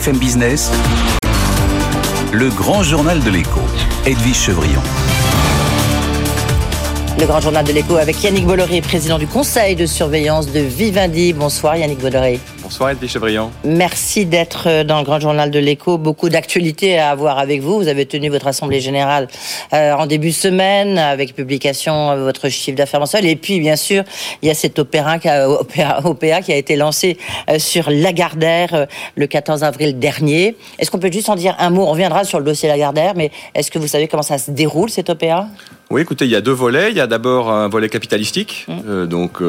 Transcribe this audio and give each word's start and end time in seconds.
Business, 0.00 0.70
le 2.32 2.48
grand 2.48 2.82
journal 2.82 3.22
de 3.22 3.28
l'écho, 3.28 3.60
Edwige 4.06 4.36
Chevrillon. 4.36 4.80
Le 7.20 7.26
grand 7.26 7.40
journal 7.40 7.62
de 7.62 7.72
l'écho 7.72 7.96
avec 7.96 8.22
Yannick 8.22 8.46
Bolloré, 8.46 8.80
président 8.80 9.18
du 9.18 9.26
conseil 9.26 9.76
de 9.76 9.84
surveillance 9.84 10.50
de 10.50 10.60
Vivendi. 10.60 11.34
Bonsoir 11.34 11.76
Yannick 11.76 12.00
Bolloré. 12.00 12.40
Bonsoir 12.72 12.88
Edwige 12.88 13.12
Chevrillon. 13.12 13.50
Merci 13.64 14.24
d'être 14.24 14.82
dans 14.84 14.96
le 14.96 15.04
grand 15.04 15.20
journal 15.20 15.50
de 15.50 15.58
l'écho. 15.58 15.98
Beaucoup 15.98 16.30
d'actualités 16.30 16.98
à 16.98 17.10
avoir 17.10 17.38
avec 17.38 17.60
vous. 17.60 17.76
Vous 17.76 17.88
avez 17.88 18.06
tenu 18.06 18.30
votre 18.30 18.46
assemblée 18.46 18.80
générale 18.80 19.28
euh, 19.74 19.92
en 19.92 20.06
début 20.06 20.28
de 20.28 20.34
semaine 20.34 20.96
avec 20.96 21.34
publication 21.34 22.16
de 22.16 22.22
votre 22.22 22.48
chiffre 22.48 22.74
d'affaires 22.74 23.00
mensuel. 23.00 23.26
Et 23.26 23.36
puis 23.36 23.60
bien 23.60 23.76
sûr, 23.76 24.04
il 24.40 24.48
y 24.48 24.50
a 24.50 24.54
cet 24.54 24.78
opéra, 24.78 25.18
OPA, 26.02 26.40
qui 26.42 26.50
a 26.50 26.56
été 26.56 26.76
lancé 26.76 27.18
euh, 27.50 27.58
sur 27.58 27.90
Lagardère 27.90 28.72
euh, 28.72 28.86
le 29.16 29.26
14 29.26 29.64
avril 29.64 29.98
dernier. 29.98 30.56
Est-ce 30.78 30.90
qu'on 30.90 30.98
peut 30.98 31.12
juste 31.12 31.28
en 31.28 31.36
dire 31.36 31.54
un 31.58 31.68
mot? 31.68 31.82
On 31.82 31.90
reviendra 31.90 32.24
sur 32.24 32.38
le 32.38 32.44
dossier 32.46 32.70
Lagardère, 32.70 33.12
mais 33.14 33.32
est-ce 33.54 33.70
que 33.70 33.78
vous 33.78 33.86
savez 33.86 34.08
comment 34.08 34.22
ça 34.22 34.38
se 34.38 34.50
déroule 34.50 34.88
cet 34.88 35.10
OPA 35.10 35.46
Oui, 35.90 36.00
écoutez, 36.00 36.24
il 36.24 36.30
y 36.30 36.36
a 36.36 36.40
deux 36.40 36.52
volets. 36.52 36.90
Il 36.90 36.96
y 36.96 37.02
a 37.02 37.06
d'abord 37.06 37.50
un 37.50 37.68
volet 37.68 37.90
capitalistique, 37.90 38.64
mmh. 38.66 39.04
donc 39.04 39.42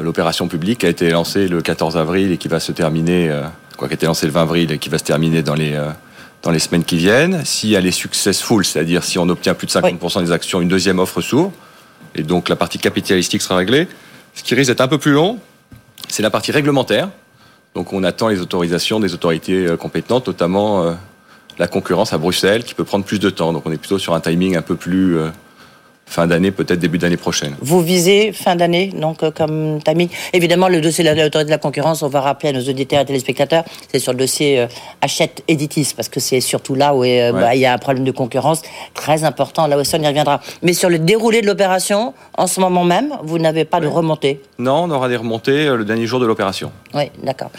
l'opération 0.00 0.48
publique 0.48 0.84
a 0.84 0.88
été 0.88 1.10
lancée 1.10 1.48
le 1.48 1.62
14 1.62 1.96
avril 1.96 2.32
et 2.32 2.36
qui 2.36 2.48
va 2.48 2.60
se 2.60 2.72
terminer, 2.72 3.30
euh, 3.30 3.42
quoi, 3.76 3.88
qui 3.88 3.94
a 3.94 3.96
été 3.96 4.06
lancée 4.06 4.26
le 4.26 4.32
20 4.32 4.42
avril 4.42 4.72
et 4.72 4.78
qui 4.78 4.88
va 4.88 4.98
se 4.98 5.04
terminer 5.04 5.42
dans 5.42 5.54
les, 5.54 5.74
euh, 5.74 5.90
dans 6.42 6.50
les 6.50 6.58
semaines 6.58 6.84
qui 6.84 6.96
viennent. 6.96 7.44
Si 7.44 7.74
elle 7.74 7.86
est 7.86 7.92
successful, 7.92 8.64
c'est-à-dire 8.64 9.04
si 9.04 9.18
on 9.18 9.28
obtient 9.28 9.54
plus 9.54 9.66
de 9.66 9.72
50% 9.72 10.22
des 10.22 10.32
actions, 10.32 10.60
une 10.60 10.68
deuxième 10.68 10.98
offre 10.98 11.20
s'ouvre. 11.20 11.52
Et 12.14 12.22
donc 12.22 12.48
la 12.48 12.56
partie 12.56 12.78
capitalistique 12.78 13.42
sera 13.42 13.56
réglée. 13.56 13.88
Ce 14.34 14.42
qui 14.42 14.54
risque 14.54 14.70
d'être 14.70 14.80
un 14.80 14.88
peu 14.88 14.98
plus 14.98 15.12
long, 15.12 15.38
c'est 16.08 16.22
la 16.22 16.30
partie 16.30 16.52
réglementaire. 16.52 17.08
Donc 17.74 17.92
on 17.92 18.04
attend 18.04 18.28
les 18.28 18.40
autorisations 18.40 19.00
des 19.00 19.14
autorités 19.14 19.66
euh, 19.66 19.76
compétentes, 19.76 20.26
notamment 20.26 20.96
la 21.58 21.68
concurrence 21.68 22.12
à 22.12 22.18
Bruxelles, 22.18 22.64
qui 22.64 22.74
peut 22.74 22.84
prendre 22.84 23.04
plus 23.04 23.18
de 23.18 23.30
temps. 23.30 23.52
Donc 23.52 23.64
on 23.66 23.72
est 23.72 23.78
plutôt 23.78 23.98
sur 23.98 24.14
un 24.14 24.20
timing 24.20 24.56
un 24.56 24.62
peu 24.62 24.76
plus 24.76 25.18
fin 26.06 26.26
d'année, 26.26 26.52
peut-être 26.52 26.78
début 26.78 26.98
d'année 26.98 27.16
prochaine. 27.16 27.56
Vous 27.60 27.82
visez 27.82 28.32
fin 28.32 28.54
d'année, 28.54 28.86
donc 28.94 29.22
euh, 29.22 29.30
comme 29.32 29.80
timing. 29.82 30.08
Évidemment, 30.32 30.68
le 30.68 30.80
dossier 30.80 31.02
de 31.04 31.10
l'autorité 31.10 31.46
de 31.46 31.50
la 31.50 31.58
concurrence, 31.58 32.02
on 32.02 32.08
va 32.08 32.20
rappeler 32.20 32.50
à 32.50 32.52
nos 32.52 32.62
auditeurs 32.62 33.00
et 33.00 33.04
téléspectateurs, 33.04 33.64
c'est 33.92 33.98
sur 33.98 34.12
le 34.12 34.18
dossier 34.18 34.60
euh, 34.60 34.66
achète 35.02 35.42
Editis, 35.48 35.92
parce 35.96 36.08
que 36.08 36.20
c'est 36.20 36.40
surtout 36.40 36.74
là 36.74 36.94
où 36.94 37.04
euh, 37.04 37.32
bah, 37.32 37.54
il 37.54 37.60
y 37.60 37.66
a 37.66 37.72
un 37.72 37.78
problème 37.78 38.04
de 38.04 38.12
concurrence 38.12 38.62
très 38.94 39.24
important. 39.24 39.66
Là 39.66 39.76
aussi, 39.76 39.94
on 39.96 40.02
y 40.02 40.06
reviendra. 40.06 40.40
Mais 40.62 40.72
sur 40.72 40.88
le 40.88 41.00
déroulé 41.00 41.42
de 41.42 41.46
l'opération, 41.46 42.14
en 42.38 42.46
ce 42.46 42.60
moment 42.60 42.84
même, 42.84 43.12
vous 43.24 43.38
n'avez 43.38 43.64
pas 43.64 43.80
de 43.80 43.88
remontée? 43.88 44.40
Non, 44.58 44.84
on 44.84 44.90
aura 44.90 45.08
des 45.08 45.16
remontées 45.16 45.66
le 45.66 45.84
dernier 45.84 46.06
jour 46.06 46.20
de 46.20 46.26
l'opération. 46.26 46.70
Oui, 46.94 47.10
d'accord. 47.22 47.50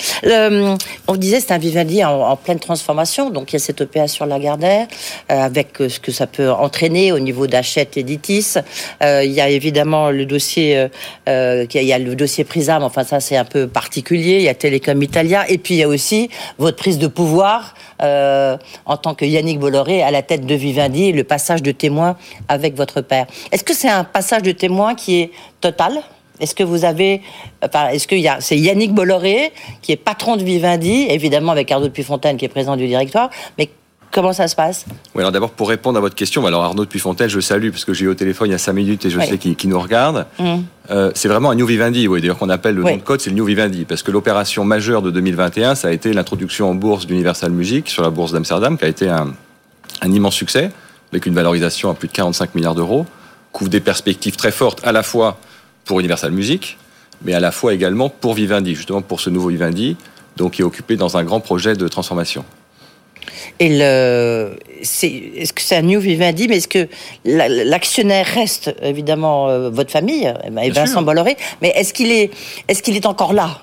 on 1.07 1.15
disait 1.15 1.41
c'est 1.41 1.51
un 1.51 1.57
Vivendi 1.57 2.03
en, 2.03 2.35
pleine 2.37 2.59
transformation, 2.59 3.29
donc 3.29 3.51
il 3.51 3.55
y 3.55 3.57
a 3.57 3.59
cette 3.59 3.81
opération 3.81 4.25
Lagardère, 4.25 4.87
avec 5.27 5.69
ce 5.77 5.99
que 5.99 6.11
ça 6.11 6.27
peut 6.27 6.49
entraîner 6.49 7.11
au 7.11 7.19
niveau 7.19 7.45
d'achète 7.45 7.97
Editis 7.97 8.36
euh, 9.01 9.23
il 9.23 9.31
y 9.31 9.41
a 9.41 9.49
évidemment 9.49 10.09
le 10.09 10.25
dossier, 10.25 10.77
euh, 10.77 10.87
euh, 11.27 11.65
il 11.73 11.83
y 11.83 11.93
a 11.93 11.99
le 11.99 12.15
dossier 12.15 12.43
Prisam. 12.43 12.83
Enfin, 12.83 13.03
ça 13.03 13.19
c'est 13.19 13.37
un 13.37 13.45
peu 13.45 13.67
particulier. 13.67 14.37
Il 14.37 14.43
y 14.43 14.49
a 14.49 14.53
Télécom 14.53 15.01
Italia, 15.01 15.49
et 15.49 15.57
puis 15.57 15.75
il 15.75 15.77
y 15.77 15.83
a 15.83 15.87
aussi 15.87 16.29
votre 16.57 16.77
prise 16.77 16.97
de 16.97 17.07
pouvoir 17.07 17.73
en 17.99 18.97
tant 18.97 19.15
que 19.15 19.25
Yannick 19.25 19.59
Bolloré 19.59 20.03
à 20.03 20.11
la 20.11 20.21
tête 20.21 20.45
de 20.45 20.55
Vivendi, 20.55 21.11
le 21.11 21.23
passage 21.23 21.63
de 21.63 21.71
témoin 21.71 22.15
avec 22.47 22.75
votre 22.75 23.01
père. 23.01 23.25
Est-ce 23.51 23.63
que 23.63 23.73
c'est 23.73 23.89
un 23.89 24.03
passage 24.03 24.43
de 24.43 24.51
témoin 24.51 24.93
qui 24.93 25.21
est 25.21 25.31
total? 25.61 25.93
Est-ce 26.39 26.53
que 26.53 26.63
vous 26.63 26.85
avez, 26.85 27.21
est-ce 27.91 28.07
que 28.07 28.15
c'est 28.41 28.57
Yannick 28.57 28.93
Bolloré 28.93 29.51
qui 29.81 29.91
est 29.91 29.97
patron 29.97 30.35
de 30.35 30.43
Vivendi, 30.43 31.07
évidemment 31.09 31.51
avec 31.51 31.71
Arnaud 31.71 31.89
Puyfontaine 31.89 32.37
qui 32.37 32.45
est 32.45 32.49
président 32.49 32.75
du 32.75 32.85
directoire, 32.85 33.31
mais 33.57 33.69
Comment 34.11 34.33
ça 34.33 34.47
se 34.47 34.55
passe? 34.55 34.85
Oui, 35.13 35.21
alors 35.21 35.31
d'abord 35.31 35.51
pour 35.51 35.69
répondre 35.69 35.97
à 35.97 36.01
votre 36.01 36.15
question, 36.15 36.45
alors 36.45 36.63
Arnaud 36.63 36.85
de 36.85 36.89
Puyfontaine, 36.89 37.29
je 37.29 37.39
salue 37.39 37.69
parce 37.69 37.85
que 37.85 37.93
j'ai 37.93 38.05
eu 38.05 38.07
au 38.07 38.15
téléphone 38.15 38.47
il 38.49 38.51
y 38.51 38.55
a 38.55 38.57
cinq 38.57 38.73
minutes 38.73 39.05
et 39.05 39.09
je 39.09 39.19
sais 39.19 39.37
qu'il 39.37 39.69
nous 39.69 39.79
regarde. 39.79 40.25
Mm. 40.39 40.55
Euh, 40.89 41.11
c'est 41.13 41.27
vraiment 41.27 41.51
un 41.51 41.55
New 41.55 41.65
Vivendi, 41.65 42.07
oui, 42.07 42.21
d'ailleurs 42.21 42.37
qu'on 42.37 42.49
appelle 42.49 42.75
le 42.75 42.83
nom 42.83 42.95
de 42.95 43.01
code, 43.01 43.19
c'est 43.19 43.29
le 43.29 43.35
New 43.35 43.45
Vivendi, 43.45 43.85
parce 43.85 44.03
que 44.03 44.11
l'opération 44.11 44.63
majeure 44.63 45.01
de 45.01 45.11
2021, 45.11 45.75
ça 45.75 45.89
a 45.89 45.91
été 45.91 46.13
l'introduction 46.13 46.69
en 46.69 46.75
bourse 46.75 47.05
d'Universal 47.05 47.51
Music 47.51 47.89
sur 47.89 48.03
la 48.03 48.09
bourse 48.09 48.31
d'Amsterdam, 48.31 48.77
qui 48.77 48.85
a 48.85 48.87
été 48.87 49.09
un, 49.09 49.33
un 50.01 50.11
immense 50.11 50.35
succès, 50.35 50.71
avec 51.11 51.25
une 51.25 51.33
valorisation 51.33 51.89
à 51.89 51.93
plus 51.93 52.07
de 52.07 52.13
45 52.13 52.55
milliards 52.55 52.75
d'euros, 52.75 53.05
couvre 53.51 53.69
des 53.69 53.79
perspectives 53.79 54.35
très 54.35 54.51
fortes 54.51 54.81
à 54.85 54.91
la 54.91 55.03
fois 55.03 55.37
pour 55.85 55.99
Universal 55.99 56.31
Music, 56.31 56.77
mais 57.23 57.33
à 57.33 57.39
la 57.39 57.51
fois 57.51 57.73
également 57.73 58.09
pour 58.09 58.33
Vivendi, 58.33 58.75
justement 58.75 59.01
pour 59.01 59.19
ce 59.19 59.29
nouveau 59.29 59.49
Vivendi, 59.49 59.97
donc 60.35 60.53
qui 60.53 60.61
est 60.61 60.65
occupé 60.65 60.95
dans 60.95 61.17
un 61.17 61.23
grand 61.23 61.39
projet 61.39 61.75
de 61.75 61.87
transformation. 61.87 62.45
Et 63.59 63.77
le, 63.77 64.57
est-ce 64.81 65.53
que 65.53 65.61
c'est 65.61 65.75
un 65.75 65.81
New 65.81 65.99
Vivendi, 65.99 66.47
mais 66.47 66.57
est-ce 66.57 66.67
que 66.67 66.87
l'actionnaire 67.25 68.25
reste 68.25 68.75
évidemment 68.81 69.49
euh, 69.49 69.69
votre 69.69 69.91
famille, 69.91 70.31
et 70.61 70.69
Vincent 70.69 71.01
Bolloré, 71.01 71.37
mais 71.61 71.69
est-ce 71.75 71.93
qu'il 71.93 72.11
est, 72.11 72.31
est-ce 72.67 72.81
qu'il 72.83 72.95
est 72.95 73.05
encore 73.05 73.33
là? 73.33 73.61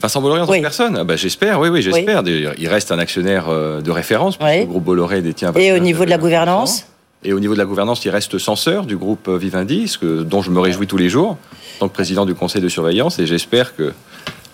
Vincent 0.00 0.20
Bolloré 0.20 0.40
en 0.40 0.46
tant 0.46 0.52
que 0.52 0.60
personne 0.60 0.96
ah 0.98 1.04
bah, 1.04 1.16
J'espère, 1.16 1.60
oui, 1.60 1.68
oui, 1.68 1.82
j'espère. 1.82 2.22
Il 2.26 2.68
reste 2.68 2.92
un 2.92 2.98
actionnaire 2.98 3.48
euh, 3.48 3.80
de 3.80 3.90
référence, 3.90 4.38
le 4.40 4.64
groupe 4.64 4.84
Bolloré 4.84 5.20
détient... 5.20 5.52
Et 5.54 5.72
au 5.72 5.78
niveau 5.78 6.04
de 6.04 6.10
la 6.10 6.18
gouvernance? 6.18 6.86
Et 7.22 7.32
au 7.34 7.40
niveau 7.40 7.52
de 7.52 7.58
la 7.58 7.66
gouvernance, 7.66 8.04
il 8.04 8.10
reste 8.10 8.38
censeur 8.38 8.86
du 8.86 8.96
groupe 8.96 9.28
euh, 9.28 9.36
Vivendi, 9.36 9.88
ce 9.88 9.98
que, 9.98 10.22
dont 10.22 10.40
je 10.40 10.50
me 10.50 10.60
réjouis 10.60 10.86
tous 10.86 10.96
les 10.96 11.10
jours, 11.10 11.32
en 11.76 11.80
tant 11.80 11.88
que 11.88 11.92
président 11.92 12.24
du 12.24 12.34
conseil 12.34 12.62
de 12.62 12.68
surveillance, 12.68 13.18
et 13.18 13.26
j'espère 13.26 13.76
que 13.76 13.92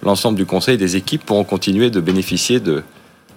l'ensemble 0.03 0.37
du 0.37 0.47
conseil 0.47 0.75
et 0.75 0.78
des 0.78 0.97
équipes 0.97 1.25
pourront 1.25 1.44
continuer 1.44 1.91
de 1.91 2.00
bénéficier 2.00 2.59
de, 2.59 2.83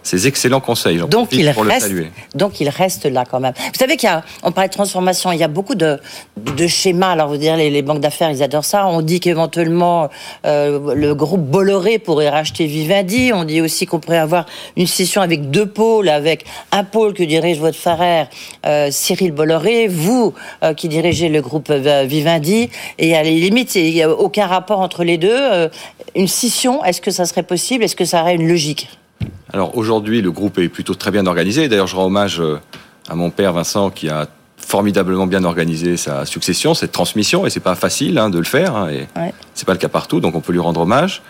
ces 0.03 0.27
excellents 0.27 0.59
conseils. 0.59 0.99
Donc 1.09 1.29
il, 1.33 1.49
reste, 1.49 1.91
donc 2.35 2.59
il 2.59 2.69
reste 2.69 3.05
là 3.05 3.25
quand 3.29 3.39
même. 3.39 3.53
Vous 3.57 3.79
savez 3.79 3.97
qu'il 3.97 4.07
y 4.09 4.11
a, 4.11 4.23
on 4.43 4.51
parlait 4.51 4.69
de 4.69 4.73
transformation, 4.73 5.31
il 5.31 5.39
y 5.39 5.43
a 5.43 5.47
beaucoup 5.47 5.75
de, 5.75 5.99
de 6.37 6.67
schémas. 6.67 7.11
Alors 7.11 7.29
vous 7.29 7.37
dire 7.37 7.57
les, 7.57 7.69
les, 7.69 7.81
banques 7.81 7.99
d'affaires, 7.99 8.31
ils 8.31 8.43
adorent 8.43 8.65
ça. 8.65 8.87
On 8.87 9.01
dit 9.01 9.19
qu'éventuellement 9.19 10.09
euh, 10.45 10.93
le 10.95 11.15
groupe 11.15 11.41
Bolloré 11.41 11.99
pourrait 11.99 12.29
racheter 12.29 12.65
Vivendi. 12.65 13.31
On 13.33 13.43
dit 13.43 13.61
aussi 13.61 13.85
qu'on 13.85 13.99
pourrait 13.99 14.17
avoir 14.17 14.45
une 14.77 14.87
session 14.87 15.21
avec 15.21 15.49
deux 15.49 15.65
pôles, 15.65 16.09
avec 16.09 16.45
un 16.71 16.83
pôle 16.83 17.13
que 17.13 17.23
dirige 17.23 17.59
votre 17.59 17.77
frère 17.77 18.29
euh, 18.65 18.89
Cyril 18.91 19.31
Bolloré, 19.31 19.87
vous 19.87 20.33
euh, 20.63 20.73
qui 20.73 20.87
dirigez 20.87 21.29
le 21.29 21.41
groupe 21.41 21.71
Vivendi. 21.71 22.69
Et 22.97 23.15
à 23.15 23.23
la 23.23 23.29
limite, 23.29 23.75
il 23.75 23.93
n'y 23.93 24.01
a 24.01 24.09
aucun 24.09 24.47
rapport 24.47 24.79
entre 24.79 25.03
les 25.03 25.17
deux. 25.17 25.69
une 26.15 26.27
scission, 26.27 26.83
est-ce 26.83 27.01
que 27.01 27.11
ça 27.11 27.25
serait 27.25 27.43
possible? 27.43 27.83
Est-ce 27.83 27.95
que 27.95 28.05
ça 28.05 28.21
aurait 28.21 28.35
une 28.35 28.47
logique? 28.47 28.87
Alors 29.51 29.77
aujourd'hui, 29.77 30.21
le 30.21 30.31
groupe 30.31 30.59
est 30.59 30.69
plutôt 30.69 30.93
très 30.93 31.11
bien 31.11 31.25
organisé. 31.25 31.67
D'ailleurs, 31.67 31.87
je 31.87 31.95
rends 31.95 32.05
hommage 32.05 32.39
euh, 32.39 32.59
à 33.09 33.15
mon 33.15 33.31
père 33.31 33.53
Vincent 33.53 33.89
qui 33.89 34.09
a 34.09 34.27
formidablement 34.57 35.25
bien 35.25 35.43
organisé 35.43 35.97
sa 35.97 36.25
succession, 36.25 36.75
cette 36.75 36.91
transmission, 36.91 37.47
et 37.47 37.49
c'est 37.49 37.59
pas 37.59 37.73
facile 37.73 38.19
hein, 38.19 38.29
de 38.29 38.37
le 38.37 38.43
faire, 38.43 38.75
hein, 38.75 38.89
et 38.89 39.07
c'est 39.55 39.65
pas 39.65 39.71
le 39.71 39.79
cas 39.79 39.87
partout, 39.87 40.19
donc 40.19 40.35
on 40.35 40.41
peut 40.41 40.51
lui 40.53 40.59
rendre 40.59 40.81
hommage. 40.81 41.23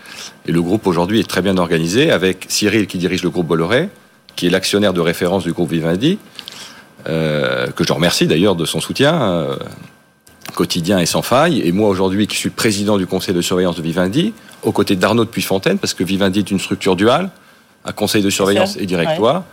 Et 0.46 0.52
le 0.52 0.60
groupe 0.60 0.86
aujourd'hui 0.86 1.20
est 1.20 1.28
très 1.28 1.40
bien 1.40 1.56
organisé, 1.56 2.10
avec 2.10 2.44
Cyril 2.48 2.86
qui 2.86 2.98
dirige 2.98 3.22
le 3.22 3.30
groupe 3.30 3.46
Bolloré, 3.46 3.88
qui 4.36 4.46
est 4.46 4.50
l'actionnaire 4.50 4.92
de 4.92 5.00
référence 5.00 5.44
du 5.44 5.52
groupe 5.52 5.70
Vivendi, 5.70 6.18
euh, 7.08 7.68
que 7.68 7.82
je 7.82 7.92
remercie 7.94 8.26
d'ailleurs 8.26 8.56
de 8.56 8.66
son 8.66 8.80
soutien 8.80 9.22
euh, 9.22 9.56
quotidien 10.54 10.98
et 10.98 11.06
sans 11.06 11.22
faille, 11.22 11.62
et 11.64 11.72
moi 11.72 11.88
aujourd'hui 11.88 12.26
qui 12.26 12.36
suis 12.36 12.50
président 12.50 12.98
du 12.98 13.06
conseil 13.06 13.34
de 13.34 13.40
surveillance 13.40 13.76
de 13.76 13.82
Vivendi, 13.82 14.34
aux 14.62 14.72
côtés 14.72 14.96
d'Arnaud 14.96 15.24
de 15.24 15.30
Puyfontaine, 15.30 15.78
parce 15.78 15.94
que 15.94 16.04
Vivendi 16.04 16.40
est 16.40 16.50
une 16.50 16.60
structure 16.60 16.94
duale, 16.94 17.30
un 17.84 17.92
conseil 17.92 18.22
de 18.22 18.30
surveillance 18.30 18.76
et 18.76 18.86
directoire. 18.86 19.44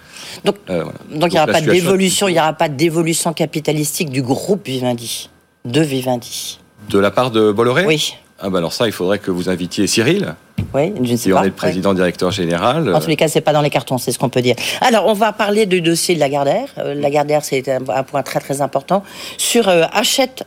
Donc, 0.43 0.55
euh, 0.69 0.83
donc, 1.11 1.31
il 1.31 1.35
n'y 1.35 1.37
aura 1.37 1.47
pas 1.47 1.61
d'évolution, 1.61 2.27
il 2.27 2.33
n'y 2.33 2.39
aura 2.39 2.53
pas 2.53 2.69
d'évolution 2.69 3.33
capitalistique 3.33 4.09
du 4.09 4.21
groupe 4.21 4.65
Vivendi, 4.67 5.29
de 5.65 5.81
Vivendi. 5.81 6.59
De 6.89 6.99
la 6.99 7.11
part 7.11 7.31
de 7.31 7.51
Bolloré 7.51 7.85
Oui. 7.85 8.15
Ah 8.39 8.51
ben 8.51 8.59
alors 8.59 8.71
ça, 8.71 8.85
il 8.85 8.91
faudrait 8.91 9.17
que 9.17 9.31
vous 9.31 9.49
invitiez 9.49 9.87
Cyril. 9.87 10.35
Oui, 10.73 10.93
je 11.01 11.11
ne 11.11 11.17
sais 11.17 11.31
pas. 11.31 11.41
est 11.41 11.45
le 11.45 11.51
président 11.51 11.95
directeur 11.95 12.29
général. 12.29 12.93
En 12.93 12.99
tous 12.99 13.07
les 13.07 13.15
cas, 13.15 13.27
c'est 13.27 13.41
pas 13.41 13.53
dans 13.53 13.61
les 13.61 13.71
cartons, 13.71 13.97
c'est 13.97 14.11
ce 14.11 14.19
qu'on 14.19 14.29
peut 14.29 14.43
dire. 14.43 14.55
Alors, 14.81 15.07
on 15.07 15.13
va 15.13 15.33
parler 15.33 15.65
du 15.65 15.81
dossier 15.81 16.13
de 16.13 16.19
Lagardère. 16.19 16.69
Euh, 16.77 16.93
Lagardère, 16.93 17.43
c'est 17.43 17.67
un, 17.67 18.03
point 18.03 18.21
très 18.21 18.39
très 18.39 18.61
important 18.61 19.03
sur 19.37 19.67
euh, 19.69 19.85
achète 19.91 20.43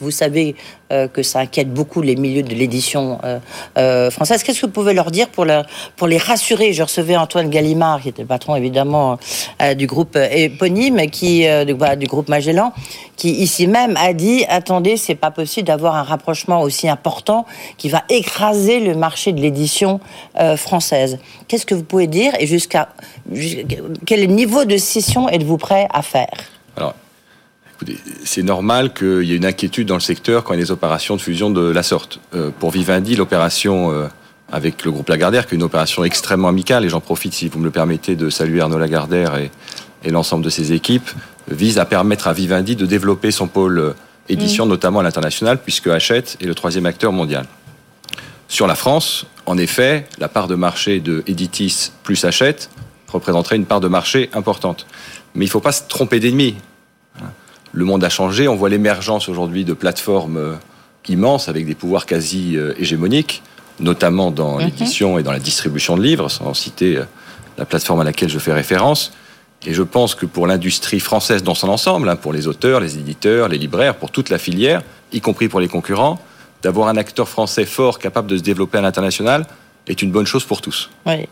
Vous 0.00 0.10
savez 0.10 0.54
euh, 0.90 1.08
que 1.08 1.22
ça 1.22 1.40
inquiète 1.40 1.72
beaucoup 1.72 2.00
les 2.00 2.16
milieux 2.16 2.42
de 2.42 2.54
l'édition 2.54 3.18
euh, 3.22 3.38
euh, 3.76 4.10
française. 4.10 4.42
Qu'est-ce 4.42 4.62
que 4.62 4.66
vous 4.66 4.72
pouvez 4.72 4.94
leur 4.94 5.10
dire 5.10 5.28
pour, 5.28 5.44
les 5.44 6.16
rassurer? 6.16 6.72
Je 6.72 6.82
recevais 6.82 7.18
Antoine 7.18 7.50
Gallimard, 7.50 8.00
qui 8.00 8.08
était 8.08 8.22
le 8.22 8.28
patron 8.28 8.56
évidemment 8.56 9.18
du 9.76 9.86
groupe 9.86 10.16
éponyme, 10.16 11.10
qui, 11.10 11.46
du, 11.66 11.74
bah, 11.74 11.96
du, 11.96 12.06
groupe 12.06 12.30
Magellan, 12.30 12.72
qui 13.16 13.30
ici 13.30 13.66
même 13.66 13.94
a 13.98 14.14
dit 14.14 14.46
attendez, 14.48 14.96
c'est 14.96 15.14
pas 15.14 15.30
possible 15.30 15.66
d'avoir 15.66 15.96
un 15.96 16.02
rapprochement 16.02 16.62
aussi 16.62 16.88
important 16.88 17.44
qui 17.76 17.90
va 17.90 18.04
écraser 18.08 18.80
le 18.80 18.94
marché 18.94 19.32
de 19.32 19.40
l'édition 19.40 20.00
française. 20.56 21.18
Qu'est-ce 21.46 21.66
que 21.66 21.74
vous 21.74 21.84
pouvez 21.84 22.06
dire 22.06 22.32
et 22.38 22.46
jusqu'à 22.46 22.88
quel 24.06 24.28
niveau 24.30 24.64
de 24.64 24.78
scission 24.78 25.28
êtes-vous 25.28 25.58
prêt 25.58 25.88
à 25.92 26.00
faire? 26.00 26.38
C'est 28.24 28.42
normal 28.42 28.92
qu'il 28.92 29.24
y 29.24 29.32
ait 29.32 29.36
une 29.36 29.44
inquiétude 29.44 29.88
dans 29.88 29.94
le 29.94 30.00
secteur 30.00 30.44
quand 30.44 30.54
il 30.54 30.58
y 30.58 30.62
a 30.62 30.64
des 30.64 30.70
opérations 30.70 31.16
de 31.16 31.20
fusion 31.20 31.50
de 31.50 31.70
la 31.70 31.82
sorte. 31.82 32.20
Euh, 32.34 32.50
pour 32.58 32.70
Vivendi, 32.70 33.16
l'opération 33.16 33.92
euh, 33.92 34.08
avec 34.50 34.84
le 34.84 34.90
groupe 34.90 35.08
Lagardère, 35.08 35.46
qui 35.46 35.54
est 35.54 35.56
une 35.56 35.62
opération 35.62 36.04
extrêmement 36.04 36.48
amicale, 36.48 36.84
et 36.84 36.88
j'en 36.88 37.00
profite, 37.00 37.32
si 37.34 37.48
vous 37.48 37.58
me 37.58 37.64
le 37.64 37.70
permettez, 37.70 38.16
de 38.16 38.30
saluer 38.30 38.60
Arnaud 38.60 38.78
Lagardère 38.78 39.36
et, 39.36 39.50
et 40.04 40.10
l'ensemble 40.10 40.44
de 40.44 40.50
ses 40.50 40.72
équipes, 40.72 41.10
vise 41.48 41.78
à 41.78 41.84
permettre 41.84 42.28
à 42.28 42.32
Vivendi 42.32 42.76
de 42.76 42.86
développer 42.86 43.30
son 43.30 43.48
pôle 43.48 43.78
euh, 43.78 43.92
édition, 44.28 44.66
notamment 44.66 45.00
à 45.00 45.02
l'international, 45.02 45.58
puisque 45.62 45.88
Hachette 45.88 46.36
est 46.40 46.46
le 46.46 46.54
troisième 46.54 46.86
acteur 46.86 47.12
mondial. 47.12 47.46
Sur 48.48 48.66
la 48.66 48.74
France, 48.74 49.26
en 49.46 49.56
effet, 49.58 50.06
la 50.18 50.28
part 50.28 50.46
de 50.46 50.54
marché 50.54 51.00
de 51.00 51.22
Editis 51.26 51.90
plus 52.02 52.24
Hachette 52.24 52.70
représenterait 53.08 53.56
une 53.56 53.66
part 53.66 53.80
de 53.80 53.88
marché 53.88 54.30
importante. 54.34 54.86
Mais 55.34 55.46
il 55.46 55.48
ne 55.48 55.52
faut 55.52 55.60
pas 55.60 55.72
se 55.72 55.82
tromper 55.88 56.20
d'ennemi. 56.20 56.56
Le 57.72 57.84
monde 57.84 58.04
a 58.04 58.08
changé, 58.08 58.48
on 58.48 58.56
voit 58.56 58.68
l'émergence 58.68 59.28
aujourd'hui 59.28 59.64
de 59.64 59.72
plateformes 59.72 60.36
euh, 60.36 60.54
immenses 61.08 61.48
avec 61.48 61.66
des 61.66 61.74
pouvoirs 61.74 62.06
quasi 62.06 62.56
euh, 62.56 62.74
hégémoniques, 62.78 63.42
notamment 63.80 64.30
dans 64.30 64.58
Mhm. 64.58 64.64
l'édition 64.66 65.18
et 65.18 65.22
dans 65.22 65.32
la 65.32 65.38
distribution 65.40 65.96
de 65.96 66.02
livres, 66.02 66.28
sans 66.28 66.52
citer 66.54 66.96
euh, 66.98 67.04
la 67.58 67.64
plateforme 67.64 68.00
à 68.00 68.04
laquelle 68.04 68.28
je 68.28 68.38
fais 68.38 68.52
référence. 68.52 69.12
Et 69.64 69.74
je 69.74 69.82
pense 69.82 70.14
que 70.14 70.26
pour 70.26 70.46
l'industrie 70.46 71.00
française 71.00 71.42
dans 71.42 71.54
son 71.54 71.68
ensemble, 71.68 72.08
hein, 72.08 72.16
pour 72.16 72.32
les 72.32 72.46
auteurs, 72.48 72.80
les 72.80 72.98
éditeurs, 72.98 73.48
les 73.48 73.58
libraires, 73.58 73.94
pour 73.94 74.10
toute 74.10 74.28
la 74.28 74.38
filière, 74.38 74.82
y 75.12 75.20
compris 75.20 75.48
pour 75.48 75.60
les 75.60 75.68
concurrents, 75.68 76.18
d'avoir 76.62 76.88
un 76.88 76.96
acteur 76.96 77.28
français 77.28 77.64
fort 77.64 77.98
capable 77.98 78.28
de 78.28 78.36
se 78.36 78.42
développer 78.42 78.78
à 78.78 78.80
l'international 78.80 79.46
est 79.86 80.02
une 80.02 80.10
bonne 80.10 80.26
chose 80.26 80.44
pour 80.44 80.60
tous. 80.60 80.90
Oui. 81.06 81.28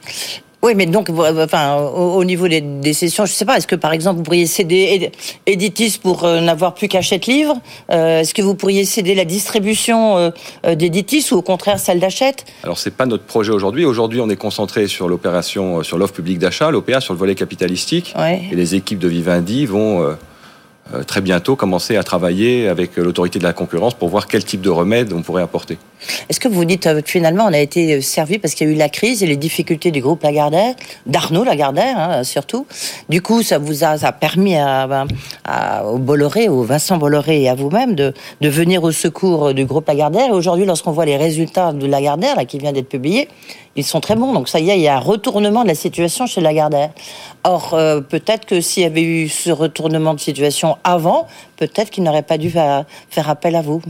Oui, 0.63 0.75
mais 0.77 0.85
donc, 0.87 1.09
enfin, 1.11 1.77
au, 1.77 2.17
au 2.17 2.25
niveau 2.25 2.47
des, 2.47 2.61
des 2.61 2.93
sessions, 2.93 3.25
je 3.25 3.33
ne 3.33 3.35
sais 3.35 3.47
pas, 3.47 3.57
est-ce 3.57 3.67
que 3.67 3.77
par 3.77 3.93
exemple 3.95 4.19
vous 4.19 4.23
pourriez 4.23 4.47
céder 4.47 4.89
Ed- 4.93 5.13
Editis 5.47 5.99
pour 6.03 6.25
euh, 6.25 6.41
n'avoir 6.41 6.75
plus 6.75 6.87
qu'Achète 6.89 7.27
Livre 7.27 7.55
Euh, 7.91 8.21
Est-ce 8.21 8.35
que 8.35 8.43
vous 8.43 8.55
pourriez 8.55 8.85
céder 8.85 9.15
la 9.15 9.25
distribution 9.25 10.19
euh, 10.67 10.75
d'Editis 10.75 11.27
ou 11.33 11.37
au 11.37 11.43
contraire 11.43 11.79
celle 11.79 11.99
d'Achète 11.99 12.45
Alors 12.63 12.79
c'est 12.79 12.91
pas 12.95 13.07
notre 13.07 13.25
projet 13.25 13.53
aujourd'hui. 13.53 13.87
Aujourd'hui, 13.87 14.21
on 14.21 14.29
est 14.29 14.37
concentré 14.37 14.87
sur 14.87 15.09
l'opération, 15.09 15.83
sur 15.83 15.97
l'offre 15.97 16.13
publique 16.15 16.39
d'achat, 16.39 16.71
l'OPA, 16.71 17.01
sur 17.01 17.15
le 17.15 17.19
volet 17.19 17.35
capitalistique. 17.35 18.15
Ouais. 18.19 18.43
Et 18.53 18.55
les 18.55 18.75
équipes 18.75 18.99
de 18.99 19.09
Vivendi 19.09 19.65
vont 19.65 20.15
très 21.07 21.21
bientôt 21.21 21.55
commencer 21.55 21.97
à 21.97 22.03
travailler 22.03 22.67
avec 22.69 22.97
l'autorité 22.97 23.39
de 23.39 23.45
la 23.45 23.53
concurrence 23.53 23.95
pour 23.95 24.09
voir 24.09 24.27
quel 24.27 24.45
type 24.45 24.61
de 24.61 24.71
remède 24.71 25.13
on 25.13 25.23
pourrait 25.23 25.43
apporter. 25.43 25.79
Est-ce 26.29 26.41
que 26.41 26.49
vous 26.49 26.65
dites 26.65 26.87
euh, 26.87 27.01
finalement 27.05 27.45
on 27.45 27.53
a 27.53 27.59
été 27.59 27.95
euh, 27.95 28.01
servi 28.01 28.39
parce 28.39 28.55
qu'il 28.55 28.67
y 28.67 28.71
a 28.71 28.73
eu 28.73 28.77
la 28.77 28.89
crise 28.89 29.23
et 29.23 29.27
les 29.27 29.37
difficultés 29.37 29.91
du 29.91 30.01
groupe 30.01 30.23
Lagardère, 30.23 30.75
d'Arnaud 31.07 31.45
Lagardère 31.45 31.99
hein, 31.99 32.25
surtout. 32.25 32.67
Du 33.09 33.23
coup, 33.23 33.43
ça 33.43 33.59
vous 33.59 33.85
a, 33.85 34.13
permis 34.13 34.57
à, 34.57 35.07
au 35.87 35.99
Bolloré, 35.99 36.49
au 36.49 36.63
Vincent 36.63 36.97
Bolloré 36.97 37.43
et 37.43 37.49
à 37.49 37.55
vous-même 37.55 37.95
de, 37.95 38.13
venir 38.41 38.83
au 38.83 38.93
secours 38.93 39.55
du 39.55 39.65
groupe 39.65 39.89
Lagardère. 39.89 40.31
Aujourd'hui, 40.31 40.67
lorsqu'on 40.67 40.93
voit 40.93 41.05
les 41.07 41.17
résultats 41.17 41.73
de 41.73 41.87
Lagardère 41.87 42.37
là, 42.37 42.45
qui 42.45 42.59
vient 42.59 42.73
d'être 42.73 42.89
publié, 42.89 43.29
ils 43.77 43.85
sont 43.85 44.01
très 44.01 44.17
bons. 44.17 44.33
Donc 44.33 44.49
ça 44.49 44.61
y 44.61 44.71
est, 44.71 44.77
il 44.77 44.83
y 44.83 44.89
a 44.89 44.97
un 44.97 45.01
retournement 45.01 45.63
de 45.63 45.69
la 45.69 45.75
situation 45.75 46.27
chez 46.27 46.41
Lagardère. 46.41 46.91
Or, 47.45 47.75
euh, 47.75 48.01
peut-être 48.01 48.47
que 48.47 48.61
s'il 48.61 48.83
y 48.83 48.87
avait 48.87 49.03
eu 49.03 49.29
ce 49.29 49.51
retournement 49.51 50.15
de 50.15 50.21
situation 50.21 50.77
avant, 50.85 51.27
peut-être 51.57 51.91
qu'il 51.91 52.03
n'aurait 52.03 52.23
pas 52.23 52.39
dû 52.39 52.51
fa- 52.51 52.85
faire 53.09 53.31
appel 53.31 53.57
à 53.57 53.63
vous. 53.63 53.81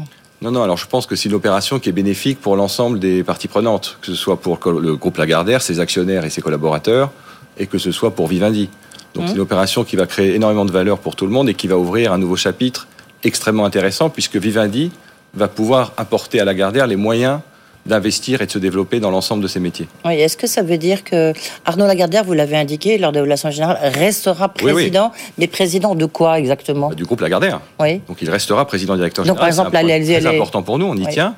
Non, 0.42 0.50
non, 0.50 0.62
alors 0.62 0.78
je 0.78 0.86
pense 0.86 1.04
que 1.04 1.16
c'est 1.16 1.28
une 1.28 1.34
opération 1.34 1.78
qui 1.78 1.90
est 1.90 1.92
bénéfique 1.92 2.40
pour 2.40 2.56
l'ensemble 2.56 2.98
des 2.98 3.22
parties 3.22 3.48
prenantes, 3.48 3.98
que 4.00 4.06
ce 4.06 4.14
soit 4.14 4.40
pour 4.40 4.58
le 4.70 4.96
groupe 4.96 5.18
Lagardère, 5.18 5.60
ses 5.60 5.80
actionnaires 5.80 6.24
et 6.24 6.30
ses 6.30 6.40
collaborateurs, 6.40 7.10
et 7.58 7.66
que 7.66 7.76
ce 7.76 7.92
soit 7.92 8.12
pour 8.12 8.26
Vivendi. 8.26 8.70
Donc 9.14 9.24
c'est 9.26 9.34
une 9.34 9.40
opération 9.40 9.84
qui 9.84 9.96
va 9.96 10.06
créer 10.06 10.34
énormément 10.34 10.64
de 10.64 10.70
valeur 10.72 10.98
pour 10.98 11.14
tout 11.14 11.26
le 11.26 11.32
monde 11.32 11.48
et 11.48 11.54
qui 11.54 11.66
va 11.66 11.76
ouvrir 11.76 12.12
un 12.12 12.18
nouveau 12.18 12.36
chapitre 12.36 12.86
extrêmement 13.22 13.66
intéressant, 13.66 14.08
puisque 14.08 14.36
Vivendi 14.36 14.92
va 15.34 15.48
pouvoir 15.48 15.92
apporter 15.98 16.40
à 16.40 16.44
Lagardère 16.44 16.86
les 16.86 16.96
moyens 16.96 17.40
d'investir 17.86 18.42
et 18.42 18.46
de 18.46 18.50
se 18.50 18.58
développer 18.58 19.00
dans 19.00 19.10
l'ensemble 19.10 19.42
de 19.42 19.48
ses 19.48 19.60
métiers. 19.60 19.88
Oui, 20.04 20.14
est-ce 20.14 20.36
que 20.36 20.46
ça 20.46 20.62
veut 20.62 20.78
dire 20.78 21.02
que 21.04 21.32
Arnaud 21.64 21.86
Lagardère, 21.86 22.24
vous 22.24 22.32
l'avez 22.34 22.56
indiqué 22.56 22.98
lors 22.98 23.12
de 23.12 23.20
l'Assemblée 23.20 23.56
générale, 23.56 23.78
restera 23.94 24.52
Oui, 24.58 24.66
oui. 24.66 24.72
président, 24.72 25.12
mais 25.38 25.46
président 25.46 25.94
de 25.94 26.06
quoi 26.06 26.38
exactement 26.38 26.88
Bah, 26.90 26.94
Du 26.94 27.04
groupe 27.04 27.20
Lagardère. 27.20 27.60
Oui. 27.78 28.00
Donc 28.08 28.18
il 28.22 28.30
restera 28.30 28.66
président 28.66 28.96
directeur 28.96 29.24
Donc, 29.24 29.36
général. 29.36 29.40
par 29.40 29.48
exemple, 29.48 30.04
c'est 30.04 30.20
les- 30.20 30.26
important 30.26 30.62
pour 30.62 30.78
nous. 30.78 30.86
On 30.86 30.94
y 30.94 31.04
Oui. 31.06 31.12
tient 31.12 31.34